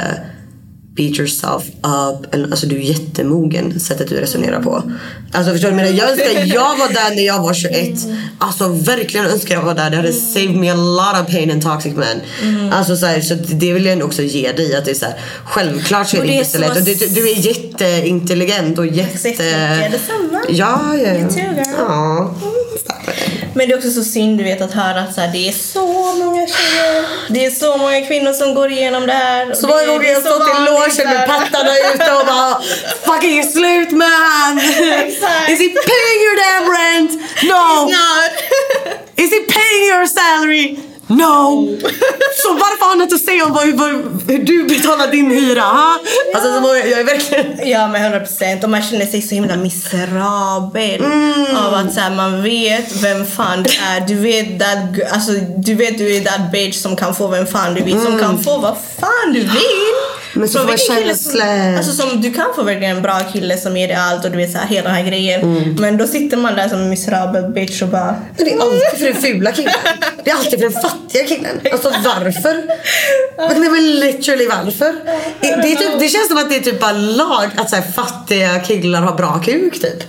beat 0.97 1.19
yourself 1.19 1.63
up. 1.83 2.35
Alltså 2.51 2.67
du 2.67 2.77
är 2.77 2.81
jättemogen 2.81 3.81
sättet 3.81 4.09
du 4.09 4.17
resonerar 4.17 4.63
på. 4.63 4.83
Alltså 5.33 5.53
förstår 5.53 5.71
du? 5.71 5.77
Jag, 5.77 6.11
önskar 6.11 6.45
jag 6.47 6.79
var 6.79 6.89
där 6.89 7.15
när 7.17 7.23
jag 7.27 7.43
var 7.43 7.55
21. 7.55 7.95
Alltså 8.39 8.69
verkligen 8.69 9.27
önskar 9.27 9.55
jag 9.55 9.63
var 9.63 9.75
där. 9.75 9.91
Det 9.91 9.97
hade 9.97 10.13
saved 10.13 10.57
me 10.57 10.71
a 10.71 10.75
lot 10.75 11.23
of 11.23 11.35
pain 11.35 11.51
and 11.51 11.63
toxic 11.63 11.93
men. 11.97 12.73
Alltså 12.73 12.97
så, 12.97 13.07
här, 13.07 13.21
så 13.21 13.35
det 13.35 13.73
vill 13.73 13.85
jag 13.85 13.93
ändå 13.93 14.07
också 14.07 14.23
ge 14.23 14.53
dig. 14.53 14.77
Att 14.77 14.85
det 14.85 14.91
är 14.91 14.95
så 14.95 15.05
här, 15.05 15.15
självklart 15.45 16.09
så 16.09 16.17
är 16.17 16.21
det 16.21 16.27
det 16.27 16.33
är 16.33 16.39
inte 16.39 16.51
så 16.51 16.57
så- 16.57 16.61
lätt. 16.61 16.77
Och 16.77 16.85
du, 16.85 16.95
du 16.95 17.31
är 17.31 17.37
jätteintelligent 17.37 18.79
och 18.79 18.87
jätte... 18.87 19.29
jättemycket. 19.29 19.93
Detsamma. 19.93 20.41
Ja, 20.49 20.97
ja. 20.97 21.29
Ja. 21.79 22.35
Men 23.55 23.69
det 23.69 23.75
är 23.75 23.79
också 23.79 23.91
så 23.91 24.05
synd 24.05 24.39
du 24.39 24.45
vet 24.45 24.61
att 24.61 24.73
höra 24.73 25.01
att 25.01 25.15
så 25.15 25.21
här, 25.21 25.29
det 25.33 25.49
är 25.49 25.53
så 25.53 25.87
många 26.13 26.47
tjejer, 26.47 27.05
det 27.29 27.45
är 27.45 27.51
så 27.51 27.77
många 27.77 28.07
kvinnor 28.07 28.33
som 28.33 28.55
går 28.55 28.71
igenom 28.71 29.07
det 29.07 29.13
här. 29.13 29.55
Så 29.55 29.67
många 29.67 29.87
gånger 29.87 30.09
jag 30.09 30.23
så 30.23 30.29
stått 30.29 30.49
i 30.49 30.61
logen 30.71 31.15
med 31.19 31.27
pattarna 31.29 31.71
ute 31.95 32.13
och 32.13 32.27
bara 32.27 32.63
Fucking 33.05 33.43
slut 33.45 33.91
man! 33.91 34.59
Is 35.53 35.61
he 35.65 35.69
paying 35.91 36.19
your 36.27 36.37
damn 36.45 36.67
rent? 36.79 37.13
No! 37.43 37.85
Not. 37.85 38.33
Is 39.17 39.31
he 39.31 39.41
paying 39.41 39.85
your 39.93 40.07
salary? 40.07 40.92
No! 41.17 41.79
Så 42.43 42.53
varför 42.53 42.85
har 42.85 42.91
han 42.91 43.03
inte 43.03 43.15
att 43.15 43.25
säga 43.25 43.45
om 43.45 44.23
hur 44.29 44.39
du 44.39 44.65
betalar 44.65 45.07
din 45.11 45.31
hyra? 45.31 45.61
Ha? 45.61 45.99
Alltså 46.35 46.55
så 46.55 46.61
många, 46.61 46.79
jag 46.79 47.01
är 47.01 47.05
verkligen... 47.05 47.69
Ja 47.71 47.89
men 47.89 48.03
100 48.03 48.21
procent 48.21 48.65
och 48.65 48.71
man 48.71 48.83
känner 48.83 49.07
sig 49.07 49.23
så 49.23 49.35
himla 49.35 49.57
miserabel 49.57 51.05
Mm. 51.05 51.57
av 51.57 51.75
att 51.75 51.95
så 51.95 52.01
här, 52.01 52.11
man 52.11 52.43
vet 52.43 53.03
vem 53.03 53.27
fan 53.27 53.63
du 53.63 53.71
är. 53.71 54.01
Du 54.09 54.15
vet, 54.15 54.59
that, 54.61 55.13
alltså, 55.13 55.33
du 55.57 55.75
vet 55.75 55.99
du 55.99 56.17
är 56.17 56.21
that 56.21 56.53
bitch 56.53 56.77
som 56.77 56.97
kan 56.97 57.15
få 57.15 57.29
vem 57.29 57.47
fan 57.47 57.75
du 57.75 57.83
vill, 57.83 58.01
som 58.01 58.19
kan 58.19 58.43
få 58.43 58.59
vad 58.59 58.77
fan 59.01 59.33
du 59.33 59.41
vill. 59.41 59.49
Mm. 59.49 60.13
Men 60.35 60.49
så 60.49 60.59
får 60.59 60.77
känslor. 60.77 61.77
Alltså 61.77 61.93
som, 61.93 62.21
du 62.21 62.33
kan 62.33 62.47
få 62.57 62.63
verkligen 62.63 62.97
en 62.97 63.03
bra 63.03 63.21
kille 63.33 63.57
som 63.59 63.77
ger 63.77 63.89
dig 63.89 63.97
allt 63.97 64.25
och 64.25 64.31
du 64.31 64.37
vet 64.37 64.53
så 64.53 64.59
här, 64.59 64.67
hela 64.67 64.89
den 64.89 64.97
här 64.97 65.05
grejen. 65.05 65.41
Mm. 65.43 65.75
Men 65.75 65.97
då 65.97 66.07
sitter 66.07 66.37
man 66.37 66.55
där 66.55 66.69
som 66.69 66.79
en 66.79 66.91
miserabel 66.91 67.53
bitch 67.53 67.83
och 67.83 67.89
bara 67.89 68.17
Men 68.37 68.45
det 68.45 68.53
är 68.53 68.61
alltid 68.61 68.99
för 68.99 69.05
den 69.05 69.23
fula 69.23 69.53
killen. 69.53 69.73
Det 70.25 70.31
är 70.31 70.35
alltid 70.35 70.51
för 70.51 70.69
den 70.69 70.73
fattiga 70.73 71.02
killen. 71.09 71.61
Alltså 71.73 71.91
varför? 71.91 72.65
Men 73.37 73.61
det 73.61 73.67
är 73.67 73.71
väl 73.71 74.01
literally 74.01 74.47
varför? 74.47 74.95
Det, 75.41 75.73
är 75.73 75.77
typ, 75.77 76.01
det 76.01 76.09
känns 76.09 76.29
som 76.29 76.39
att 76.39 76.51
det 76.51 76.57
är 76.57 76.61
typ 76.61 76.81
bara 76.81 76.93
lag 76.93 77.51
att 77.57 77.71
så 77.71 77.77
här, 77.77 77.83
fattiga 77.83 78.61
killar 78.61 79.03
har 79.03 79.15
bra 79.15 79.41
kuk 79.45 79.81
typ. 79.81 80.05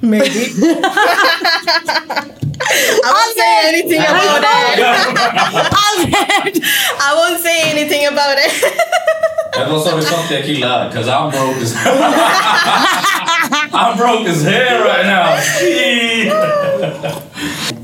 Maybe. 0.00 0.24
I 2.60 3.10
won't 3.14 3.34
say 3.36 3.68
anything 3.68 4.00
about 4.00 4.42
it. 4.44 4.78
Albert! 5.84 6.56
I 7.00 7.14
won't 7.14 7.40
say 7.40 7.70
anything 7.70 8.06
about 8.06 8.38
it. 8.38 8.52
Men 9.58 9.72
vad 9.72 9.82
sa 9.82 9.96
du 9.96 10.02
fattiga 10.02 10.42
killar? 10.42 10.90
Cause 10.94 11.10
I'm 11.10 11.30
broke 11.30 11.62
as 11.62 11.74
I'm 13.72 13.96
broke 13.96 14.30
as 14.30 14.44
hell 14.44 14.82
right 14.84 15.06
now. 15.06 15.38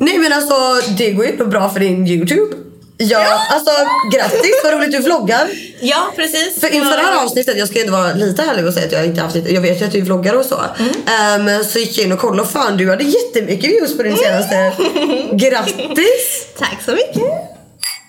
Nej 0.05 0.19
men 0.19 0.33
alltså 0.33 0.55
det 0.99 1.11
går 1.11 1.25
ju 1.25 1.33
ändå 1.33 1.47
bra 1.47 1.71
för 1.71 1.81
din 1.81 2.07
Youtube. 2.07 2.57
Ja, 2.97 3.47
alltså 3.51 3.71
grattis 4.13 4.61
vad 4.65 4.73
roligt 4.73 4.93
du 4.93 4.99
vloggar. 4.99 5.49
Ja, 5.81 6.13
precis. 6.17 6.61
För 6.61 6.75
inför 6.75 6.97
det 6.97 7.03
här 7.03 7.25
avsnittet, 7.25 7.59
jag 7.59 7.69
ska 7.69 7.81
ändå 7.81 7.93
vara 7.93 8.13
lite 8.13 8.43
ärlig 8.43 8.67
och 8.67 8.75
säga 8.75 8.87
att 8.87 8.93
jag 8.93 9.07
inte 9.07 9.21
haft 9.21 9.35
lite, 9.35 9.55
jag 9.55 9.61
vet 9.61 9.81
ju 9.81 9.85
att 9.85 9.93
du 9.93 10.01
vloggar 10.01 10.35
och 10.35 10.45
så. 10.45 10.61
Ehm, 11.07 11.65
så 11.65 11.79
gick 11.79 11.99
jag 11.99 12.07
in 12.07 12.13
och 12.13 12.19
kollade 12.19 12.43
och 12.43 12.51
fan 12.51 12.77
du 12.77 12.91
hade 12.91 13.05
jättemycket 13.05 13.71
views 13.71 13.97
på 13.97 14.03
din 14.03 14.17
senaste. 14.17 14.73
Grattis! 15.33 16.47
Tack 16.59 16.83
så 16.85 16.91
mycket. 16.91 17.23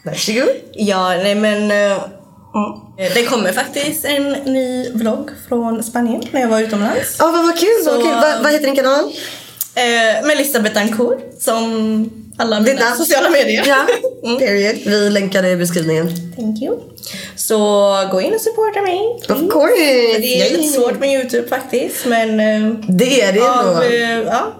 Varsågod. 0.05 0.49
Ja, 0.73 1.09
nej 1.09 1.35
men... 1.35 1.71
mm. 1.71 1.99
Det 3.13 3.25
kommer 3.25 3.51
faktiskt 3.53 4.05
en 4.05 4.31
ny 4.31 4.89
vlogg 4.93 5.29
från 5.49 5.83
Spanien 5.83 6.23
när 6.31 6.41
jag 6.41 6.47
var 6.47 6.59
utomlands. 6.61 7.15
Ja 7.19 7.31
vad, 7.31 7.45
vad 7.45 7.59
kul, 7.59 7.69
vad 7.85 7.95
Så, 7.95 8.01
kul. 8.01 8.11
Vad, 8.11 8.43
vad 8.43 8.51
heter 8.51 8.65
din 8.65 8.75
kanal? 8.75 9.11
Eh, 9.75 10.25
Melissa 10.27 10.59
Betancourt 10.59 11.19
som 11.39 12.09
alla 12.37 12.59
mina 12.59 12.79
namn? 12.85 12.97
sociala 12.97 13.29
medier. 13.29 13.63
Ja, 13.67 13.85
Mm. 14.25 14.39
period. 14.39 14.75
Vi 14.85 15.09
länkar 15.09 15.41
det 15.43 15.49
i 15.49 15.55
beskrivningen. 15.55 16.07
Thank 16.35 16.61
you. 16.61 16.79
Så 17.35 17.57
gå 18.11 18.21
in 18.21 18.33
och 18.33 18.41
supporta 18.41 18.81
mig. 18.81 18.99
Of 19.29 19.51
course! 19.53 20.19
Det 20.19 20.41
är 20.41 20.57
lite 20.57 20.67
svårt 20.73 20.99
med 20.99 21.09
Youtube 21.13 21.47
faktiskt 21.47 22.05
men... 22.05 22.39
eh, 22.39 22.71
Det 22.89 23.21
är 23.21 23.33
det 23.33 23.49
av, 23.49 23.67
ändå. 23.67 23.81
eh, 23.95 24.19
ja. 24.33 24.53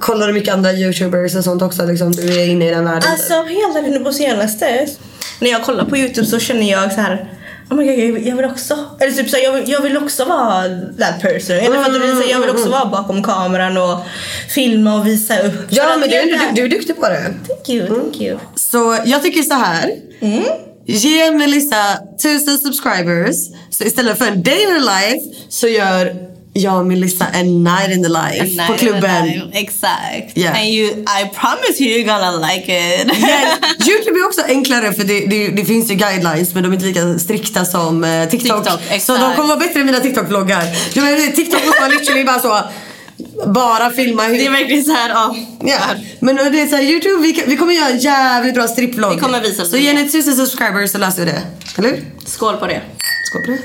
Kollar 0.00 0.26
du 0.26 0.32
mycket 0.32 0.54
andra 0.54 0.72
youtubers 0.72 1.34
och 1.36 1.44
sånt 1.44 1.62
också? 1.62 1.86
Liksom, 1.86 2.12
du 2.12 2.40
är 2.40 2.48
inne 2.48 2.66
i 2.68 2.70
den 2.70 2.84
världen? 2.84 3.02
Alltså 3.12 3.34
helt 3.34 3.76
ärligt 3.76 3.90
nu 3.92 4.00
på 4.04 4.12
senaste. 4.12 4.86
När 5.40 5.50
jag 5.50 5.64
kollar 5.64 5.84
på 5.84 5.96
Youtube 5.96 6.26
så 6.26 6.38
känner 6.38 6.70
jag 6.70 6.92
så 6.92 7.00
här. 7.00 7.32
Oh 7.70 7.76
my 7.76 7.84
God, 7.86 8.22
jag 8.26 8.36
vill- 8.36 8.44
också, 8.44 8.78
eller 9.00 9.12
typ 9.12 9.30
så 9.30 9.36
här, 9.36 9.44
jag, 9.44 9.52
vill, 9.52 9.70
jag 9.70 9.80
vill 9.80 9.96
också 9.96 10.24
vara 10.24 10.62
that 10.98 11.22
person. 11.22 11.56
Eller 11.56 11.78
fattar 11.84 11.98
du? 11.98 12.30
Jag 12.30 12.40
vill 12.40 12.50
också 12.50 12.68
vara 12.68 12.84
bakom 12.86 13.22
kameran 13.22 13.76
och 13.76 13.98
filma 14.54 14.94
och 14.94 15.06
visa 15.06 15.38
upp. 15.38 15.54
Ja 15.70 15.96
men 15.96 16.08
du, 16.10 16.16
du, 16.22 16.38
du 16.54 16.64
är 16.64 16.68
duktig 16.68 16.96
på 16.96 17.08
det. 17.08 17.22
Thank 17.48 17.68
you, 17.68 17.86
thank 17.86 18.20
you. 18.20 18.38
Så 18.54 18.98
jag 19.04 19.22
tycker 19.22 19.42
så 19.42 19.54
här. 19.54 19.90
Mm. 20.20 20.44
Ge 20.86 21.30
Melissa 21.30 21.98
tusen 22.22 22.58
subscribers. 22.58 23.36
Så 23.70 23.84
istället 23.84 24.18
för 24.18 24.26
en 24.26 24.42
day 24.42 24.62
in 24.62 24.68
the 24.68 24.80
life 24.80 25.20
så 25.48 25.68
gör 25.68 26.29
jag 26.52 26.78
och 26.78 26.86
Melissa 26.86 27.26
en 27.26 27.64
night 27.64 27.90
in 27.90 28.02
the 28.02 28.08
life 28.08 28.66
på 28.66 28.74
klubben. 28.74 29.50
Exakt. 29.52 30.38
Yeah. 30.38 30.60
And 30.60 30.68
you, 30.68 30.86
I 30.90 31.30
promise 31.40 31.82
you 31.82 31.98
you're 31.98 32.06
gonna 32.06 32.52
like 32.52 32.66
it. 32.66 33.06
Men 33.20 33.88
Youtube 33.88 34.20
är 34.20 34.26
också 34.26 34.42
enklare 34.42 34.92
för 34.92 35.04
det, 35.04 35.26
det, 35.26 35.48
det 35.48 35.64
finns 35.64 35.90
ju 35.90 35.94
guidelines 35.94 36.54
men 36.54 36.62
de 36.62 36.72
är 36.72 36.74
inte 36.74 36.86
lika 36.86 37.18
strikta 37.18 37.64
som 37.64 38.04
eh, 38.04 38.28
TikTok. 38.28 38.64
TikTok, 38.64 39.00
så 39.00 39.12
de 39.12 39.34
kommer 39.34 39.48
vara 39.48 39.58
bättre 39.58 39.80
än 39.80 39.86
mina 39.86 40.00
TikTok-vloggar. 40.00 41.32
TikTok 41.34 41.66
måste 41.66 41.80
man 41.80 41.90
literally 41.90 42.24
bara 42.24 42.40
så 42.40 42.60
bara 43.46 43.90
filma 43.90 44.22
hur... 44.22 44.38
Det 44.38 44.46
är 44.46 44.50
verkligen 44.50 44.84
så 44.84 44.92
här, 44.92 45.08
ja. 45.08 45.36
Ja, 45.60 45.78
men 46.20 46.36
det 46.36 46.60
är 46.60 46.66
så 46.66 46.76
här, 46.76 46.82
Youtube, 46.82 47.22
vi, 47.22 47.44
vi 47.46 47.56
kommer 47.56 47.72
göra 47.72 47.88
en 47.88 47.98
jävligt 47.98 48.54
bra 48.54 48.68
stripplogg. 48.68 49.14
Vi 49.14 49.20
kommer 49.20 49.40
visa 49.40 49.64
Så 49.64 49.76
ge 49.76 49.92
ni 49.92 50.10
tusen 50.10 50.36
subscribers 50.36 50.90
så 50.90 50.98
löser 50.98 51.24
vi 51.24 51.30
det. 51.30 51.42
Eller? 51.78 52.00
Skål 52.26 52.56
på 52.56 52.66
det. 52.66 52.82
Skål 53.24 53.42
på 53.42 53.50
det. 53.50 53.58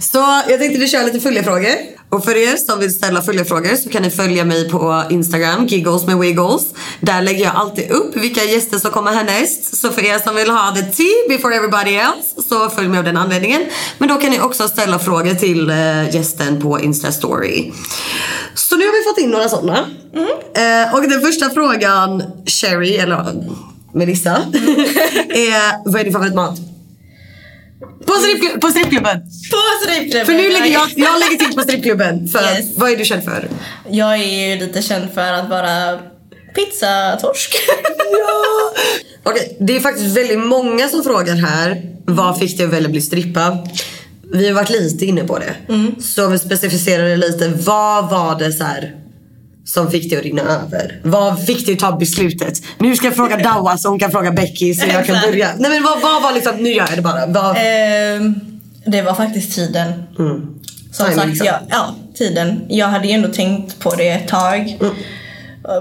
Så 0.00 0.42
jag 0.48 0.60
tänkte 0.60 0.80
vi 0.80 0.88
kör 0.88 1.04
lite 1.04 1.20
följefrågor. 1.20 1.97
Och 2.10 2.24
för 2.24 2.36
er 2.36 2.56
som 2.56 2.80
vill 2.80 2.94
ställa 2.94 3.22
följdfrågor 3.22 3.76
så 3.76 3.88
kan 3.88 4.02
ni 4.02 4.10
följa 4.10 4.44
mig 4.44 4.70
på 4.70 5.04
Instagram, 5.10 5.66
giggles 5.66 6.06
med 6.06 6.18
wiggles. 6.18 6.62
Där 7.00 7.22
lägger 7.22 7.44
jag 7.44 7.56
alltid 7.56 7.90
upp 7.90 8.16
vilka 8.16 8.44
gäster 8.44 8.78
som 8.78 8.90
kommer 8.90 9.12
härnäst. 9.12 9.76
Så 9.76 9.90
för 9.90 10.04
er 10.04 10.18
som 10.18 10.34
vill 10.34 10.50
ha 10.50 10.74
the 10.74 10.82
tea 10.82 11.28
before 11.28 11.56
everybody 11.56 11.94
else 11.94 12.42
så 12.48 12.70
följ 12.70 12.88
mig 12.88 12.98
av 12.98 13.04
den 13.04 13.16
anledningen. 13.16 13.62
Men 13.98 14.08
då 14.08 14.14
kan 14.14 14.30
ni 14.30 14.40
också 14.40 14.68
ställa 14.68 14.98
frågor 14.98 15.34
till 15.34 15.70
eh, 15.70 16.14
gästen 16.14 16.60
på 16.60 16.80
Insta 16.80 17.12
story. 17.12 17.72
Så 18.54 18.76
nu 18.76 18.84
har 18.84 18.92
vi 18.92 19.10
fått 19.10 19.18
in 19.18 19.30
några 19.30 19.48
sådana. 19.48 19.86
Mm. 20.14 20.94
och 20.94 21.02
den 21.02 21.20
första 21.20 21.50
frågan, 21.50 22.22
Sherry, 22.46 22.96
eller 22.96 23.16
eh, 23.16 23.52
Melissa, 23.92 24.30
är 25.28 25.90
vad 25.90 26.00
är 26.00 26.04
din 26.04 26.12
favoritmat? 26.12 26.67
På, 27.80 28.12
strippklu- 28.12 28.60
på 28.60 28.68
strippklubben! 28.70 29.20
På 29.50 29.58
strippklubben. 29.84 30.26
För 30.26 30.32
nu 30.32 30.48
lägger 30.50 30.72
jag, 30.72 30.88
jag 30.96 31.20
lägger 31.20 31.36
till 31.44 31.54
på 31.56 31.62
strippklubben. 31.62 32.28
För 32.28 32.38
Yes. 32.38 32.66
vad 32.76 32.90
är 32.90 32.96
du 32.96 33.04
känd 33.04 33.24
för? 33.24 33.48
Jag 33.90 34.14
är 34.14 34.48
ju 34.54 34.60
lite 34.66 34.82
känd 34.82 35.08
för 35.14 35.32
att 35.32 35.48
vara 35.50 35.98
pizzatorsk. 36.54 37.54
Okej, 39.22 39.56
det 39.60 39.76
är 39.76 39.80
faktiskt 39.80 40.16
väldigt 40.16 40.38
många 40.38 40.88
som 40.88 41.02
frågar 41.02 41.34
här. 41.34 41.82
Vad 42.06 42.38
fick 42.38 42.56
dig 42.56 42.66
att 42.66 42.72
välja 42.72 42.88
bli 42.88 43.00
strippa? 43.00 43.58
Vi 44.32 44.46
har 44.48 44.54
varit 44.54 44.70
lite 44.70 45.06
inne 45.06 45.24
på 45.24 45.38
det. 45.38 45.54
Så 46.02 46.26
vi 46.28 46.38
specificerar 46.38 47.04
det 47.08 47.16
lite. 47.16 47.48
Vad 47.48 48.10
var 48.10 48.38
det 48.38 48.52
så 48.52 48.64
här 48.64 48.94
som 49.68 49.90
fick 49.90 50.10
dig 50.10 50.18
att 50.18 50.24
rinna 50.24 50.42
över? 50.42 51.00
Vad 51.02 51.46
fick 51.46 51.66
dig 51.66 51.74
att 51.74 51.80
ta 51.80 51.96
beslutet? 51.96 52.62
Nu 52.78 52.96
ska 52.96 53.06
jag 53.06 53.16
fråga 53.16 53.36
Dawa 53.44 53.78
så 53.78 53.88
hon 53.88 53.98
kan 53.98 54.10
fråga 54.10 54.30
Becky 54.32 54.74
så 54.74 54.86
jag 54.86 55.06
kan 55.06 55.20
börja. 55.30 55.48
Nej 55.58 55.70
men 55.70 55.82
vad, 55.82 56.00
vad 56.00 56.22
var 56.22 56.32
liksom, 56.32 56.56
nu 56.56 56.70
gör 56.70 56.86
jag 56.88 56.98
det 56.98 57.02
bara. 57.02 57.26
Vad, 57.26 57.56
Ehm, 57.58 58.34
det 58.86 59.02
var 59.02 59.14
faktiskt 59.14 59.54
tiden. 59.54 59.92
Som 60.16 61.06
Timing, 61.06 61.14
sagt, 61.16 61.28
liksom. 61.28 61.46
ja, 61.46 61.60
ja, 61.70 61.94
tiden. 62.18 62.60
Jag 62.68 62.86
hade 62.86 63.06
ju 63.08 63.12
ändå 63.12 63.28
tänkt 63.28 63.78
på 63.78 63.94
det 63.94 64.08
ett 64.08 64.28
tag. 64.28 64.76
Mm. 64.80 64.94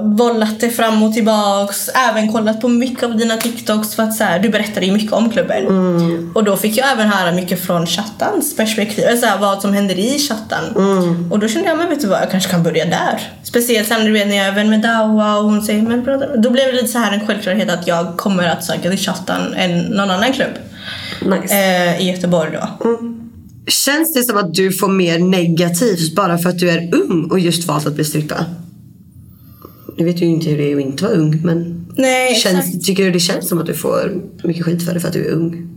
Bollat 0.01 0.59
det 0.59 0.69
fram 0.69 1.03
och 1.03 1.13
tillbaks. 1.13 1.89
Även 1.89 2.33
kollat 2.33 2.61
på 2.61 2.67
mycket 2.67 3.03
av 3.03 3.17
dina 3.17 3.37
TikToks 3.37 3.95
för 3.95 4.03
att 4.03 4.15
så 4.15 4.23
här, 4.23 4.39
du 4.39 4.49
berättade 4.49 4.85
ju 4.85 4.91
mycket 4.91 5.13
om 5.13 5.29
klubben. 5.29 5.67
Mm. 5.67 6.31
Och 6.35 6.43
då 6.43 6.57
fick 6.57 6.77
jag 6.77 6.91
även 6.91 7.07
höra 7.07 7.31
mycket 7.31 7.65
från 7.65 7.87
chattans 7.87 8.55
perspektiv. 8.55 9.17
Så 9.19 9.25
här, 9.25 9.39
vad 9.39 9.61
som 9.61 9.73
händer 9.73 9.99
i 9.99 10.19
chatten. 10.19 10.75
Mm. 10.75 11.31
Och 11.31 11.39
då 11.39 11.47
kände 11.47 11.69
jag, 11.69 11.77
men 11.77 11.89
vet 11.89 12.01
du 12.01 12.07
vad, 12.07 12.21
jag 12.21 12.31
kanske 12.31 12.51
kan 12.51 12.63
börja 12.63 12.85
där. 12.85 13.33
Speciellt 13.43 13.87
sen 13.87 14.05
du 14.05 14.11
vet 14.11 14.27
när 14.27 14.35
jag 14.35 14.45
är 14.45 14.55
vän 14.55 14.69
med 14.69 14.81
Dawa 14.81 15.37
och 15.37 15.43
hon 15.43 15.61
säger, 15.61 15.81
men 15.81 16.05
prata. 16.05 16.37
Då 16.37 16.49
blev 16.49 16.65
det 16.65 16.73
lite 16.73 16.87
så 16.87 16.99
här 16.99 17.11
en 17.11 17.27
självklarhet 17.27 17.69
att 17.69 17.87
jag 17.87 18.17
kommer 18.17 18.47
att 18.47 18.63
söka 18.63 18.89
till 18.89 18.99
chatten 18.99 19.53
än 19.53 19.79
någon 19.79 20.09
annan 20.09 20.33
klubb. 20.33 20.53
nice. 21.21 21.55
Eh, 21.55 22.01
I 22.01 22.11
Göteborg 22.11 22.51
då. 22.51 22.87
Känns 23.67 24.13
det 24.13 24.23
som 24.23 24.37
att 24.37 24.53
du 24.53 24.71
får 24.71 24.87
mer 24.87 25.19
negativt 25.19 26.15
bara 26.15 26.37
för 26.37 26.49
att 26.49 26.59
du 26.59 26.69
är 26.69 26.95
ung 26.95 27.27
och 27.31 27.39
just 27.39 27.67
valt 27.67 27.87
att 27.87 27.93
bli 27.93 28.03
strippa? 28.03 28.45
Nu 29.97 30.05
vet 30.05 30.21
ju 30.21 30.25
inte 30.25 30.49
hur 30.49 30.57
det 30.57 30.71
är 30.71 30.75
att 30.75 30.81
inte 30.81 31.03
vara 31.03 31.13
ung 31.13 31.41
men 31.43 31.85
Nej, 31.97 32.35
känns, 32.35 32.85
tycker 32.85 33.03
du 33.03 33.11
det 33.11 33.19
känns 33.19 33.49
som 33.49 33.59
att 33.59 33.65
du 33.65 33.73
får 33.73 34.21
mycket 34.43 34.65
skit 34.65 34.85
för 34.85 34.93
det 34.93 34.99
för 34.99 35.07
att 35.07 35.13
du 35.13 35.27
är 35.27 35.31
ung? 35.31 35.69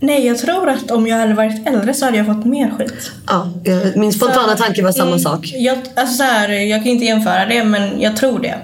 Nej, 0.00 0.26
jag 0.26 0.38
tror 0.38 0.68
att 0.68 0.90
om 0.90 1.06
jag 1.06 1.16
hade 1.16 1.34
varit 1.34 1.68
äldre 1.68 1.94
så 1.94 2.04
hade 2.04 2.16
jag 2.16 2.26
fått 2.26 2.44
mer 2.44 2.70
skit. 2.78 3.10
Ja, 3.26 3.52
min 3.96 4.12
spontana 4.12 4.56
Så- 4.56 4.62
tanke 4.62 4.82
var 4.82 4.92
samma 4.92 5.06
Mm, 5.10 5.18
sak. 5.20 5.52
Jag, 5.56 5.78
alltså 5.94 6.16
så 6.16 6.22
här, 6.22 6.48
jag 6.48 6.82
kan 6.82 6.92
inte 6.92 7.04
jämföra 7.04 7.46
det, 7.46 7.64
men 7.64 8.00
jag 8.00 8.16
tror 8.16 8.38
det. 8.40 8.54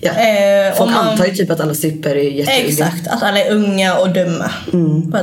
Ja. 0.00 0.10
Eh, 0.10 0.74
Folk 0.76 0.90
man- 0.90 1.06
antar 1.08 1.24
ju 1.26 1.34
typ 1.34 1.50
att 1.50 1.60
alla 1.60 1.74
stripper 1.74 2.10
är 2.16 2.30
jätteunga. 2.30 2.68
Exakt, 2.68 3.08
att 3.08 3.22
alla 3.22 3.40
är 3.40 3.52
unga 3.52 3.96
och 3.98 4.12
dumma. 4.12 4.50
Mm. 4.72 5.14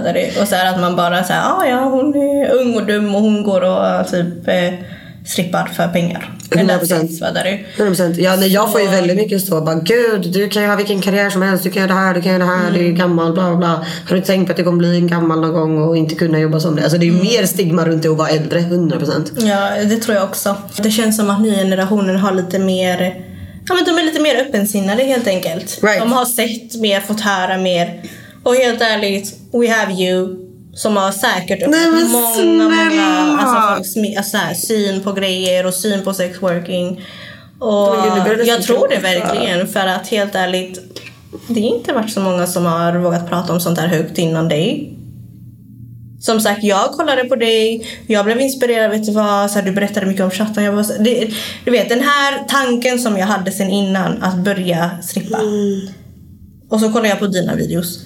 Och 0.42 0.48
så 0.48 0.56
här 0.56 0.74
att 0.74 0.82
man 0.82 0.96
bara 0.96 1.24
säger 1.24 1.42
ah, 1.42 1.66
ja 1.70 1.84
hon 1.90 2.16
är 2.16 2.52
ung 2.52 2.76
och 2.76 2.86
dum 2.86 3.16
och 3.16 3.22
hon 3.22 3.44
går 3.44 3.62
och 3.62 4.08
typ 4.12 4.48
eh, 4.48 4.74
strippar 5.26 5.66
för 5.66 5.88
pengar. 5.88 6.30
Men 6.50 6.70
100%. 6.70 6.80
that's 6.80 7.06
it, 7.06 7.20
Fattar 7.20 7.44
du? 7.78 7.84
100%. 7.84 8.16
Ja, 8.20 8.36
nej, 8.36 8.50
jag 8.50 8.72
får 8.72 8.82
ju 8.82 8.88
väldigt 8.88 9.18
mycket 9.18 9.42
så. 9.46 9.62
Bara, 9.62 9.76
Gud, 9.76 10.32
du 10.34 10.50
kan 10.50 10.62
ju 10.62 10.68
ha 10.68 10.76
vilken 10.76 11.02
karriär 11.02 11.30
som 11.30 11.42
helst. 11.42 11.64
Du 11.64 11.70
kan 11.70 11.82
göra 11.82 11.94
det 11.94 12.00
här, 12.00 12.14
du 12.14 12.22
kan 12.22 12.32
göra 12.32 12.44
det 12.44 12.50
här. 12.50 12.72
Du 12.72 12.78
är 12.80 12.84
Mm. 12.84 12.96
gammal, 12.96 13.34
bla, 13.34 13.56
bla. 13.56 13.68
Har 13.68 13.84
du 14.10 14.16
inte 14.16 14.28
tänkt 14.28 14.46
på 14.48 14.52
att 14.52 14.58
du 14.58 14.64
kommer 14.64 14.78
bli 14.78 14.98
en 14.98 15.08
gammal 15.08 15.42
någon 15.42 15.54
gång 15.54 15.78
och 15.78 15.98
inte 15.98 16.16
kunna 16.16 16.40
jobba 16.40 16.60
som 16.60 16.76
det? 16.76 16.84
Alltså 16.84 16.98
det 16.98 17.04
är 17.06 17.08
ju 17.08 17.14
Mm. 17.14 17.24
mer 17.26 17.46
stigma 17.46 17.86
runt 17.86 18.04
det 18.04 18.10
att 18.10 18.18
vara 18.18 18.30
äldre. 18.30 18.60
100%. 18.60 19.32
Ja, 19.38 19.70
det 19.84 19.96
tror 19.98 20.16
jag 20.16 20.24
också. 20.24 20.56
Det 20.78 20.92
känns 20.92 21.18
som 21.18 21.30
att 21.30 21.42
nya 21.42 21.56
generationen 21.56 22.16
har 22.16 22.32
lite 22.34 22.60
mer 22.60 23.16
Ja 23.68 23.76
men 23.76 23.84
de 23.86 23.92
är 24.02 24.04
lite 24.06 24.20
mer 24.22 24.36
öppensinnade 24.36 25.04
helt 25.04 25.28
enkelt. 25.28 25.80
Right. 25.84 26.00
De 26.00 26.12
har 26.12 26.26
sett 26.26 26.76
mer, 26.82 27.02
fått 27.02 27.22
höra 27.22 27.58
mer. 27.58 28.02
Och 28.44 28.56
helt 28.56 28.82
ärligt, 28.82 29.34
we 29.54 29.70
have 29.70 29.94
you. 29.94 30.43
Som 30.76 30.98
har 30.98 31.12
säkert 31.12 31.70
Nej, 31.70 31.92
men 31.92 32.12
många, 32.12 32.64
många 32.64 32.90
snälla! 32.90 33.38
alltså, 33.40 34.00
smi- 34.00 34.18
alltså, 34.18 34.32
så 34.32 34.38
här, 34.38 34.54
syn 34.54 35.04
på 35.04 35.14
grejer 35.14 35.66
och 35.66 35.74
syn 35.74 36.04
på 36.04 36.14
sex 36.14 36.42
working. 36.42 37.06
Och 37.60 37.96
jag 38.46 38.64
tror 38.64 38.88
det 38.88 38.98
verkligen 38.98 39.68
för 39.68 39.88
att 39.88 40.08
helt 40.08 40.36
ärligt 40.36 40.82
det 41.48 41.62
har 41.62 41.68
inte 41.76 41.94
varit 41.94 42.12
så 42.14 42.20
många 42.20 42.48
som 42.48 42.66
har 42.66 42.94
vågat 42.94 43.30
prata 43.30 43.54
om 43.54 43.60
sånt 43.60 43.80
här 43.80 43.88
högt 43.88 44.18
innan 44.18 44.50
dig. 44.50 44.98
Som 46.20 46.42
sagt, 46.42 46.64
jag 46.64 46.92
kollade 46.92 47.24
på 47.24 47.36
dig, 47.36 47.88
jag 48.08 48.26
blev 48.26 48.42
inspirerad, 48.42 48.92
vet 48.92 49.06
du 49.06 49.12
vad, 49.12 49.52
så 49.52 49.60
här, 49.60 49.66
du 49.66 49.72
berättade 49.72 50.06
mycket 50.06 50.24
om 50.24 50.32
chatten. 50.32 50.64
Jag 50.64 50.72
var 50.72 50.84
så, 50.84 50.94
det, 51.02 51.30
du 51.66 51.72
vet 51.72 51.90
den 51.90 52.00
här 52.02 52.44
tanken 52.48 53.00
som 53.00 53.18
jag 53.18 53.26
hade 53.26 53.52
sen 53.52 53.70
innan, 53.70 54.24
att 54.24 54.36
börja 54.36 54.90
strippa. 55.02 55.42
Och 56.70 56.80
så 56.80 56.90
kollade 56.92 57.10
jag 57.10 57.20
på 57.20 57.28
dina 57.28 57.56
videos. 57.56 58.00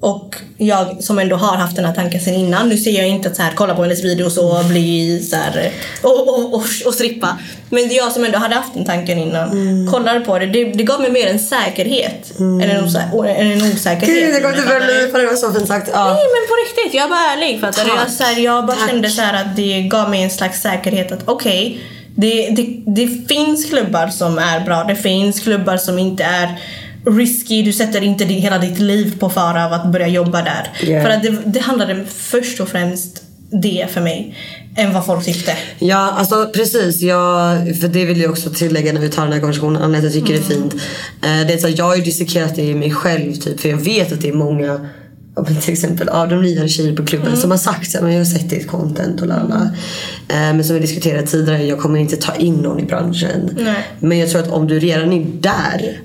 Och 0.00 0.36
jag 0.58 1.04
som 1.04 1.18
ändå 1.18 1.36
har 1.36 1.56
haft 1.56 1.76
den 1.76 1.84
här 1.84 1.94
tanken 1.94 2.20
sen 2.20 2.34
innan, 2.34 2.68
nu 2.68 2.76
ser 2.76 2.90
jag 2.90 3.08
inte 3.08 3.28
att 3.28 3.36
så 3.36 3.42
här, 3.42 3.52
kolla 3.54 3.74
på 3.74 3.82
hennes 3.82 4.04
videos 4.04 4.38
och 4.38 4.64
bli 4.64 5.22
så 5.30 5.36
här, 5.36 5.70
och, 6.02 6.28
och, 6.28 6.54
och, 6.54 6.64
och 6.86 6.94
strippa. 6.94 7.38
Men 7.70 7.94
jag 7.94 8.12
som 8.12 8.24
ändå 8.24 8.38
hade 8.38 8.54
haft 8.54 8.74
den 8.74 8.84
tanken 8.84 9.18
innan, 9.18 9.50
kollade 9.92 10.20
på 10.20 10.38
det, 10.38 10.46
det, 10.46 10.64
det 10.64 10.82
gav 10.82 11.00
mig 11.00 11.10
mer 11.10 11.26
en 11.26 11.38
säkerhet 11.38 12.38
än, 12.40 12.60
en 12.60 12.84
osä- 12.84 13.26
än 13.26 13.50
en 13.52 13.72
osäkerhet. 13.72 14.06
Gud, 14.08 14.34
jag 14.34 14.42
kommer 14.42 14.56
inte 14.56 14.68
börja 14.68 14.86
le 14.86 15.10
för 15.10 15.18
det 15.18 15.26
var 15.26 15.36
så 15.36 15.52
fint 15.52 15.68
sagt. 15.68 15.90
Ja. 15.92 16.04
Nej 16.04 16.24
men 16.34 16.48
på 16.48 16.54
riktigt, 16.66 16.94
jag 17.00 17.08
var 17.08 17.16
ärlig. 17.16 17.60
För 17.60 17.66
att 17.66 17.78
jag, 17.78 18.10
så 18.10 18.24
här, 18.24 18.38
jag 18.40 18.66
bara 18.66 18.76
Tack. 18.76 18.90
kände 18.90 19.10
så 19.10 19.22
att 19.22 19.56
det 19.56 19.82
gav 19.82 20.10
mig 20.10 20.22
en 20.22 20.30
slags 20.30 20.60
säkerhet 20.62 21.12
att 21.12 21.22
okej, 21.24 21.80
det, 22.16 22.48
det, 22.50 22.82
det 22.86 23.26
finns 23.28 23.64
klubbar 23.64 24.08
som 24.08 24.38
är 24.38 24.60
bra, 24.60 24.84
det 24.84 24.96
finns 24.96 25.40
klubbar 25.40 25.76
som 25.76 25.98
inte 25.98 26.24
är 26.24 26.58
risky, 27.06 27.62
du 27.62 27.72
sätter 27.72 28.02
inte 28.02 28.24
din, 28.24 28.42
hela 28.42 28.58
ditt 28.58 28.78
liv 28.78 29.18
på 29.18 29.30
fara 29.30 29.66
av 29.66 29.72
att 29.72 29.92
börja 29.92 30.08
jobba 30.08 30.42
där. 30.42 30.70
Yeah. 30.82 31.04
För 31.04 31.10
att 31.10 31.22
det, 31.22 31.42
det 31.46 31.60
handlade 31.60 32.04
först 32.08 32.60
och 32.60 32.68
främst 32.68 33.22
det 33.50 33.86
för 33.90 34.00
mig, 34.00 34.36
än 34.76 34.92
vad 34.92 35.06
folk 35.06 35.24
tyckte. 35.24 35.52
Ja, 35.78 35.96
alltså 35.96 36.50
precis. 36.54 37.00
Jag, 37.00 37.56
för 37.76 37.88
det 37.88 38.04
vill 38.04 38.20
jag 38.20 38.30
också 38.30 38.50
tillägga 38.50 38.92
när 38.92 39.00
vi 39.00 39.08
tar 39.08 39.22
den 39.22 39.32
här 39.32 39.40
konversationen. 39.40 39.82
Anledningen 39.82 40.12
till 40.12 40.22
att 40.22 40.28
jag 40.28 40.38
tycker 40.38 40.54
det 40.54 40.54
är 40.54 40.60
fint. 40.60 40.74
Eh, 41.22 41.46
det 41.46 41.54
är 41.54 41.58
så 41.58 41.68
jag 41.68 41.84
har 41.84 41.96
ju 41.96 42.02
dissekerat 42.02 42.56
det 42.56 42.62
i 42.62 42.74
mig 42.74 42.90
själv. 42.90 43.32
Typ, 43.32 43.60
för 43.60 43.68
jag 43.68 43.76
vet 43.76 44.12
att 44.12 44.20
det 44.20 44.28
är 44.28 44.32
många 44.32 44.88
till 45.44 45.72
exempel 45.72 46.08
av 46.08 46.28
de 46.28 46.42
nya 46.42 46.68
tjejer 46.68 46.96
på 46.96 47.06
klubben 47.06 47.36
som 47.36 47.50
har 47.50 47.58
sagt 47.58 47.94
att 47.94 48.12
jag 48.12 48.18
har 48.18 48.24
sett 48.24 48.50
ditt 48.50 48.66
content 48.66 49.20
och 49.20 49.26
lalala. 49.26 49.70
Eh, 50.28 50.36
Men 50.36 50.64
som 50.64 50.74
vi 50.74 50.80
diskuterade 50.80 51.26
tidigare, 51.26 51.64
jag 51.64 51.78
kommer 51.78 51.98
inte 51.98 52.16
ta 52.16 52.34
in 52.34 52.54
någon 52.54 52.80
i 52.80 52.82
branschen. 52.82 53.56
Nej. 53.60 53.74
Men 54.00 54.18
jag 54.18 54.30
tror 54.30 54.42
att 54.42 54.50
om 54.50 54.66
du 54.68 54.78
redan 54.78 55.12
är 55.12 55.24
där 55.24 56.00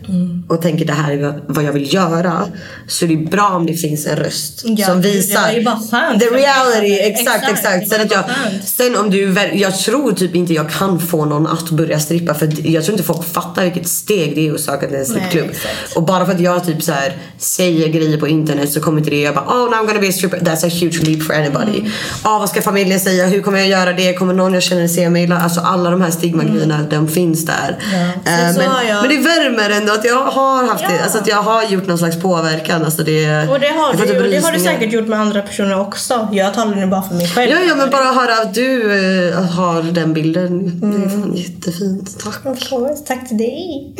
och 0.48 0.62
tänker 0.62 0.86
det 0.86 0.94
här 0.94 1.12
är 1.12 1.40
vad 1.48 1.64
jag 1.64 1.74
vill 1.74 1.94
göra. 1.94 2.48
Så 2.88 3.06
är 3.06 3.10
det 3.10 3.16
bra 3.16 3.50
om 3.50 3.66
det 3.66 3.74
finns 3.74 4.06
en 4.08 4.16
röst 4.16 4.64
Ja, 4.66 4.88
som 4.88 5.02
det 5.02 5.12
visar 5.12 5.42
var 5.42 5.52
ju 5.52 5.64
bara 5.64 5.80
skönt 5.92 6.22
the 6.22 6.26
reality. 6.26 7.00
Exakt, 7.00 7.50
Exakt, 7.50 7.60
exakt. 7.60 7.90
det 7.90 7.96
Sen 7.96 8.02
att 8.02 8.12
jag. 8.12 8.24
Sen 8.64 8.96
om 8.96 9.10
du, 9.10 9.36
jag 9.54 9.78
tror 9.80 10.12
typ 10.12 10.36
inte 10.36 10.54
jag 10.54 10.70
kan 10.72 11.00
få 11.00 11.26
någon 11.26 11.48
att 11.48 11.70
börja 11.70 12.00
strippa 12.00 12.34
för 12.34 12.68
jag 12.68 12.84
tror 12.84 12.94
inte 12.94 13.04
folk 13.04 13.24
fattar 13.26 13.64
vilket 13.64 13.88
steg 13.88 14.36
det 14.36 14.48
är 14.48 14.54
att 14.54 14.60
söka 14.60 14.88
till 14.88 14.96
en 14.98 15.06
strippklubb. 15.06 15.50
Och 15.96 16.04
bara 16.04 16.26
för 16.26 16.34
att 16.34 16.40
jag 16.42 16.66
typ 16.66 16.84
så 16.84 16.92
här 16.92 17.18
säger 17.38 17.88
grejer 17.88 18.18
på 18.18 18.28
internet 18.28 18.72
så 18.72 18.80
kommer 18.80 18.98
inte 18.98 19.10
det 19.10 19.22
jag 19.22 19.36
bara 19.36 19.46
oh 19.46 19.70
now 19.70 19.74
I'm 19.74 19.88
gonna 19.88 20.00
be 20.00 20.08
a 20.08 20.12
stripper. 20.12 20.38
That's 20.40 20.66
a 20.66 20.70
huge 20.82 21.04
leap 21.04 21.24
for 21.24 21.34
anybody. 21.34 21.80
Mm. 21.80 21.92
Ah, 22.22 22.40
vad 22.40 22.50
ska 22.50 22.62
familjen 22.62 23.00
säga? 23.00 23.28
Hur 23.28 23.42
kommer 23.42 23.58
jag 23.60 23.68
göra 23.68 23.94
det? 23.94 24.12
Kommer 24.14 24.34
någon 24.34 24.53
jag 24.53 24.64
känner 24.64 24.88
se 24.88 25.09
mig? 25.09 25.32
Alltså 25.32 25.59
alla 25.61 25.89
de 25.89 26.01
här 26.01 26.11
stigmagrejerna 26.11 26.80
de 26.89 27.07
finns 27.07 27.45
där. 27.45 27.78
Mm. 27.93 28.09
Ja. 28.26 28.53
Så 28.53 28.59
men, 28.59 28.88
jag- 28.88 29.01
men 29.01 29.09
det 29.09 29.18
värmer 29.18 29.70
ändå 29.70 29.93
att 29.93 30.05
jag 30.05 30.26
har 30.26 30.64
haft 30.68 30.84
det. 30.88 30.93
Ja. 30.95 31.03
Alltså 31.03 31.18
att 31.18 31.28
jag 31.28 31.41
har 31.43 31.64
gjort 31.64 31.88
någon 31.88 31.97
slags 31.97 32.22
påverkan. 32.22 32.86
Alltså 32.86 33.03
det, 33.03 33.49
Och 33.49 33.59
det 33.59 33.68
har, 33.68 33.93
du, 34.07 34.18
och 34.24 34.30
det 34.30 34.43
har 34.43 34.51
du 34.51 34.59
säkert 34.59 34.93
gjort 34.93 35.07
med 35.07 35.20
andra 35.20 35.41
personer 35.41 35.80
också. 35.80 36.28
Jag 36.32 36.53
talar 36.53 36.76
nu 36.76 36.88
bara 36.88 37.01
för 37.03 37.16
mig 37.16 37.28
själv. 37.30 37.51
Ja, 37.51 37.57
ja, 37.70 37.76
men 37.76 37.89
bara 37.89 38.03
höra 38.03 38.41
att 38.41 38.53
du 38.53 38.91
eh, 39.30 39.41
har 39.45 39.84
den 39.84 40.14
bilden. 40.14 40.80
Det 40.80 40.88
är 40.88 40.91
Mm. 40.91 41.09
fan 41.22 41.36
jättefint. 41.36 42.20
Tack. 42.24 42.45
Of 42.45 42.59
course, 42.70 43.03
tack 43.07 43.28
till 43.28 43.38
dig. 43.38 43.93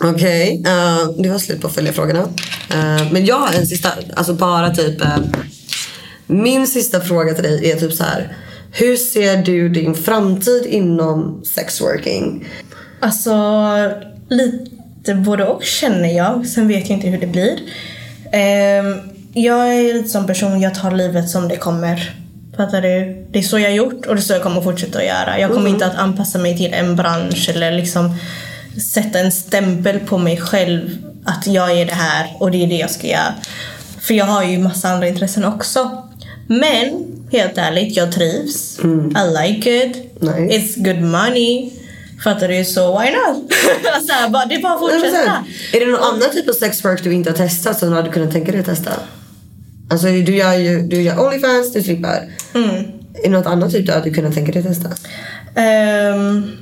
Okej, 0.04 0.62
eh, 0.66 1.08
det 1.22 1.28
var 1.30 1.38
slut 1.38 1.60
på 1.62 1.68
följarfrågorna. 1.68 2.20
Uh, 2.74 3.12
men 3.12 3.24
jag 3.26 3.36
har 3.38 3.52
en 3.54 3.66
sista, 3.66 3.88
alltså 4.16 4.32
bara 4.34 4.70
typ. 4.74 5.00
eh, 5.00 5.08
min 6.26 6.66
sista 6.66 7.00
fråga 7.00 7.34
till 7.34 7.42
dig 7.44 7.70
är 7.70 7.76
typ 7.76 7.92
så 7.92 8.04
här. 8.04 8.36
Hur 8.76 8.96
ser 8.96 9.36
du 9.36 9.68
din 9.68 9.94
framtid 9.94 10.66
inom 10.66 11.44
sexworking? 11.44 12.48
Alltså, 13.00 13.34
lite 14.28 15.14
både 15.14 15.44
och 15.44 15.64
känner 15.64 16.16
jag. 16.16 16.46
Sen 16.46 16.68
vet 16.68 16.88
jag 16.88 16.98
inte 16.98 17.08
hur 17.08 17.18
det 17.18 17.26
blir. 17.26 17.58
Ehm, 18.32 19.00
jag 19.32 19.74
är 19.74 19.94
lite 19.94 20.08
som 20.08 20.26
person, 20.26 20.60
jag 20.60 20.74
tar 20.74 20.90
livet 20.90 21.30
som 21.30 21.48
det 21.48 21.56
kommer. 21.56 22.14
Fattar 22.56 22.82
du? 22.82 23.26
Det 23.30 23.38
är 23.38 23.42
så 23.42 23.58
jag 23.58 23.70
har 23.70 23.76
gjort 23.76 24.06
och 24.06 24.14
det 24.14 24.20
är 24.20 24.22
så 24.22 24.32
jag 24.32 24.42
kommer 24.42 24.60
fortsätta 24.60 24.98
att 24.98 25.06
göra. 25.06 25.38
Jag 25.40 25.50
kommer 25.52 25.70
inte 25.70 25.86
att 25.86 25.96
anpassa 25.96 26.38
mig 26.38 26.56
till 26.56 26.74
en 26.74 26.96
bransch 26.96 27.50
eller 27.54 27.72
liksom 27.72 28.16
sätta 28.94 29.18
en 29.18 29.32
stämpel 29.32 30.00
på 30.00 30.18
mig 30.18 30.36
själv 30.36 30.98
att 31.24 31.46
jag 31.46 31.80
är 31.80 31.86
det 31.86 31.94
här 31.94 32.36
och 32.38 32.50
det 32.50 32.64
är 32.64 32.66
det 32.66 32.76
jag 32.76 32.90
ska 32.90 33.06
göra. 33.06 33.34
För 34.00 34.14
jag 34.14 34.24
har 34.24 34.44
ju 34.44 34.58
massa 34.58 34.88
andra 34.88 35.08
intressen 35.08 35.44
också. 35.44 36.02
Men 36.46 37.13
helt 37.38 37.58
ärligt, 37.58 37.96
jag 37.96 38.12
trivs. 38.12 38.78
I 38.80 39.48
like 39.48 39.84
it. 39.84 40.22
Nice. 40.22 40.58
It's 40.58 40.84
good 40.84 41.02
money. 41.02 41.70
Fattar 42.24 42.48
du? 42.48 42.64
Så 42.64 42.98
why 42.98 43.10
not? 43.10 43.52
så 44.06 44.12
här, 44.12 44.28
bara, 44.28 44.46
det 44.46 44.54
är 44.54 44.62
bara 44.62 44.72
att 44.72 44.80
fortsätta. 44.80 45.44
Är 45.72 45.80
det 45.80 45.86
någon 45.86 46.00
annan 46.00 46.30
typ 46.32 46.48
av 46.48 46.52
sexwork 46.52 47.04
du 47.04 47.12
inte 47.12 47.30
har 47.30 47.36
testat 47.36 47.78
som 47.78 47.90
du 47.90 47.96
hade 47.96 48.08
kunnat 48.08 48.32
tänka 48.32 48.52
dig 48.52 48.60
att 48.60 48.66
testa? 48.66 48.90
Alltså 49.90 50.06
du 50.06 50.36
gör 50.36 50.54
ju 50.54 50.82
du 50.82 51.02
gör 51.02 51.20
Onlyfans, 51.20 51.72
du 51.72 51.82
strippar. 51.82 52.28
Mm. 52.54 52.74
Är 53.14 53.22
det 53.22 53.28
något 53.28 53.46
annat 53.46 53.72
typ 53.72 53.86
du 53.86 53.92
hade 53.92 54.10
kunnat 54.10 54.34
tänka 54.34 54.52
dig 54.52 54.60
att 54.60 54.68
testa? 54.68 54.88
Um, 56.14 56.52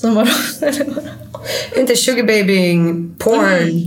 som 0.00 0.14
vadå? 0.14 0.30
Inte 1.76 1.96
sugarbabying, 1.96 3.14
porn. 3.18 3.84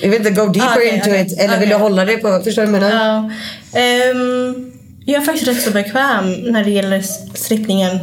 Jag 0.00 0.10
vet 0.10 0.18
inte, 0.18 0.30
go 0.30 0.46
deeper 0.46 0.68
Ah, 0.68 0.74
okej, 0.76 0.94
into 0.94 1.10
okej, 1.10 1.26
it. 1.26 1.38
Eller 1.40 1.60
vill 1.60 1.68
du 1.68 1.74
hålla 1.74 2.04
det 2.04 2.16
på, 2.16 2.40
förstår 2.44 2.62
du 2.62 2.72
vad 2.72 2.82
jag 2.82 2.90
menar? 2.90 3.30
Ja. 3.72 3.78
Ehm, 3.80 4.72
jag 5.12 5.22
är 5.22 5.26
faktiskt 5.26 5.48
rätt 5.48 5.62
så 5.62 5.70
bekväm 5.70 6.32
när 6.32 6.64
det 6.64 6.70
gäller 6.70 7.02
strippningen. 7.34 7.98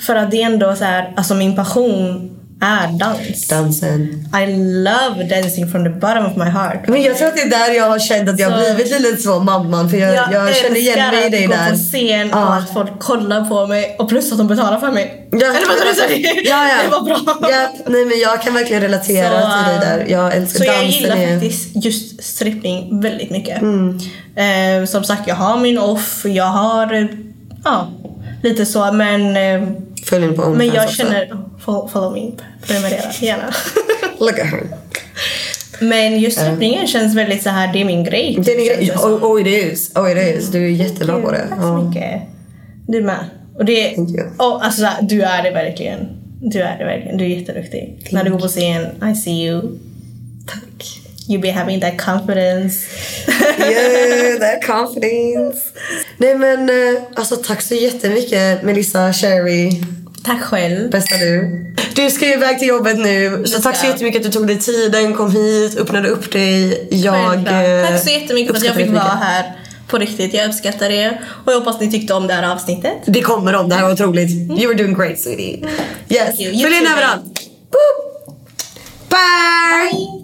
För 0.00 0.16
att 0.16 0.30
det 0.30 0.42
är 0.42 0.46
ändå 0.46 0.76
så 0.76 0.84
här, 0.84 1.12
alltså 1.16 1.34
min 1.34 1.56
passion 1.56 2.33
är 2.64 2.98
dans. 2.98 3.48
Dansen. 3.48 4.28
I 4.42 4.46
love 4.84 5.24
dancing 5.30 5.68
from 5.70 5.84
the 5.84 5.90
bottom 5.90 6.26
of 6.26 6.36
my 6.36 6.44
heart. 6.44 6.88
Men 6.88 7.02
jag 7.02 7.18
tror 7.18 7.28
att 7.28 7.34
det 7.36 7.42
är 7.42 7.50
där 7.50 7.74
jag 7.74 7.88
har 7.90 7.98
känt 7.98 8.28
att 8.28 8.38
jag 8.38 8.50
har 8.50 8.64
Så- 8.64 8.74
blivit 8.74 9.00
lite 9.00 9.22
så 9.22 9.38
mamman. 9.40 9.90
För 9.90 9.96
jag, 9.96 10.14
jag, 10.14 10.54
känner 10.56 10.76
igen 10.76 10.98
mig 11.14 11.26
i 11.26 11.28
dig 11.28 11.44
älskar 11.44 11.58
att 11.58 11.64
där. 11.64 11.70
gå 11.70 11.76
på 11.76 11.82
scen 11.82 12.32
och 12.34 12.54
att 12.54 12.72
folk 12.72 12.98
kollar 13.00 13.44
på 13.44 13.66
mig 13.66 13.96
och 13.98 14.08
plus 14.08 14.32
att 14.32 14.38
de 14.38 14.46
betalar 14.48 14.80
för 14.80 14.90
mig. 14.90 15.28
Ja. 15.32 15.38
Eller 15.38 15.66
vad 15.68 15.88
du 15.88 15.94
säger? 15.94 16.48
Ja, 16.48 16.68
ja. 16.68 16.74
Det 16.84 16.90
var 16.90 17.02
bra. 17.02 17.50
Ja, 17.50 17.72
nej 17.86 18.04
men 18.04 18.18
jag 18.18 18.42
kan 18.42 18.54
verkligen 18.54 18.82
relatera 18.82 19.28
till 19.30 19.72
dig 19.72 19.80
där. 19.80 20.06
Jag 20.08 20.34
älskar 20.36 20.58
så 20.58 20.64
jag 20.64 20.74
dansen. 20.74 20.90
gillar 21.00 21.16
är- 21.16 21.32
faktiskt 21.40 21.84
just 21.84 22.24
strippning 22.24 23.00
väldigt 23.00 23.30
mycket. 23.30 23.62
Mm. 23.62 23.98
Eh, 24.36 24.86
som 24.86 25.04
sagt, 25.04 25.22
jag 25.28 25.34
har 25.34 25.56
min 25.58 25.78
off, 25.78 26.24
jag 26.24 26.44
har 26.44 27.08
ja, 27.64 27.88
lite 28.42 28.66
så 28.66 28.92
men 28.92 29.36
eh, 29.36 29.68
Följ 30.04 30.24
henne 30.24 30.36
på 30.36 30.42
men 30.42 30.52
Onlyfans 30.52 30.74
jag 30.74 30.84
också. 30.84 30.96
känner, 30.96 31.36
follow, 31.60 31.88
follow 31.88 32.12
me, 32.12 32.30
prenumerera 32.66 33.12
gärna. 33.20 33.52
Look 34.18 34.38
at 34.38 34.46
her. 34.46 34.62
men 35.80 36.20
just 36.20 36.38
strippningen 36.38 36.86
känns 36.86 37.14
väldigt 37.14 37.42
så 37.42 37.50
här, 37.50 37.72
det 37.72 37.80
är 37.80 37.84
min 37.84 38.04
grej. 38.04 38.38
Det 38.44 38.52
är 38.52 38.56
din 38.56 38.66
känns 38.66 38.78
grej. 38.78 38.96
Oh, 38.96 39.24
oh 39.24 39.40
it 39.40 39.46
is. 39.46 39.92
Oh 39.96 40.12
it 40.12 40.36
is. 40.36 40.48
Du 40.48 40.64
är 40.64 40.68
jättebra 40.68 41.20
på 41.20 41.30
det. 41.30 41.46
Tack 41.48 41.60
så 41.60 41.76
mycket. 41.76 42.22
Du 42.86 43.02
med. 43.02 43.24
Och 43.54 43.64
det, 43.64 43.94
Thank 43.94 44.10
och 44.38 44.64
alltså, 44.64 44.88
du 45.02 45.22
är 45.22 45.42
det 45.42 45.50
verkligen. 45.50 46.08
Du 46.40 46.60
är 46.60 46.78
det 46.78 46.84
verkligen. 46.84 47.16
Du 47.16 47.24
är 47.24 47.28
jätteduktig. 47.28 48.08
När 48.10 48.24
du 48.24 48.30
går 48.30 48.38
på 48.38 48.48
scen, 48.48 49.10
I 49.10 49.14
see 49.14 49.46
you. 49.46 49.62
Tack. 50.46 51.00
You 51.28 51.40
be 51.40 51.52
having 51.52 51.80
that 51.80 51.98
confidence. 51.98 52.86
Yeah, 53.58 54.38
that 54.38 54.66
confidence. 54.66 55.60
Nej 56.24 56.34
men 56.34 56.70
eh, 56.70 57.02
alltså 57.14 57.36
tack 57.36 57.62
så 57.62 57.74
jättemycket 57.74 58.62
Melissa 58.62 59.12
Cherry. 59.12 59.82
Tack 60.24 60.42
själv. 60.42 60.90
Bästa 60.90 61.16
du. 61.16 61.64
Du 61.94 62.10
ska 62.10 62.26
ju 62.26 62.32
iväg 62.32 62.58
till 62.58 62.68
jobbet 62.68 62.98
nu. 62.98 63.42
Så 63.46 63.62
tack 63.62 63.76
så 63.76 63.86
jättemycket 63.86 64.20
att 64.20 64.32
du 64.32 64.38
tog 64.38 64.46
dig 64.46 64.58
tiden, 64.58 65.14
kom 65.14 65.30
hit, 65.30 65.78
öppnade 65.78 66.08
upp 66.08 66.32
dig. 66.32 66.88
Jag 66.90 67.34
eh, 67.34 67.88
Tack 67.88 68.02
så 68.02 68.10
jättemycket 68.10 68.50
för 68.52 68.56
att 68.56 68.64
jag 68.64 68.74
fick 68.74 68.90
vara 68.90 69.02
här. 69.02 69.52
På 69.88 69.98
riktigt, 69.98 70.34
jag 70.34 70.48
uppskattar 70.48 70.88
det. 70.88 71.18
Och 71.44 71.52
jag 71.52 71.58
hoppas 71.58 71.80
ni 71.80 71.90
tyckte 71.90 72.14
om 72.14 72.26
det 72.26 72.34
här 72.34 72.52
avsnittet. 72.52 72.98
Det 73.06 73.22
kommer 73.22 73.54
om, 73.54 73.68
det 73.68 73.74
här 73.74 73.82
var 73.82 73.92
otroligt. 73.92 74.30
You 74.30 74.68
were 74.68 74.74
doing 74.74 74.94
great 74.94 75.20
sweetie. 75.20 75.66
Yes, 76.08 76.36
följ 76.36 76.76
in 76.76 76.86
överallt. 76.86 77.24
Boop. 77.70 78.36
Bye! 79.08 80.23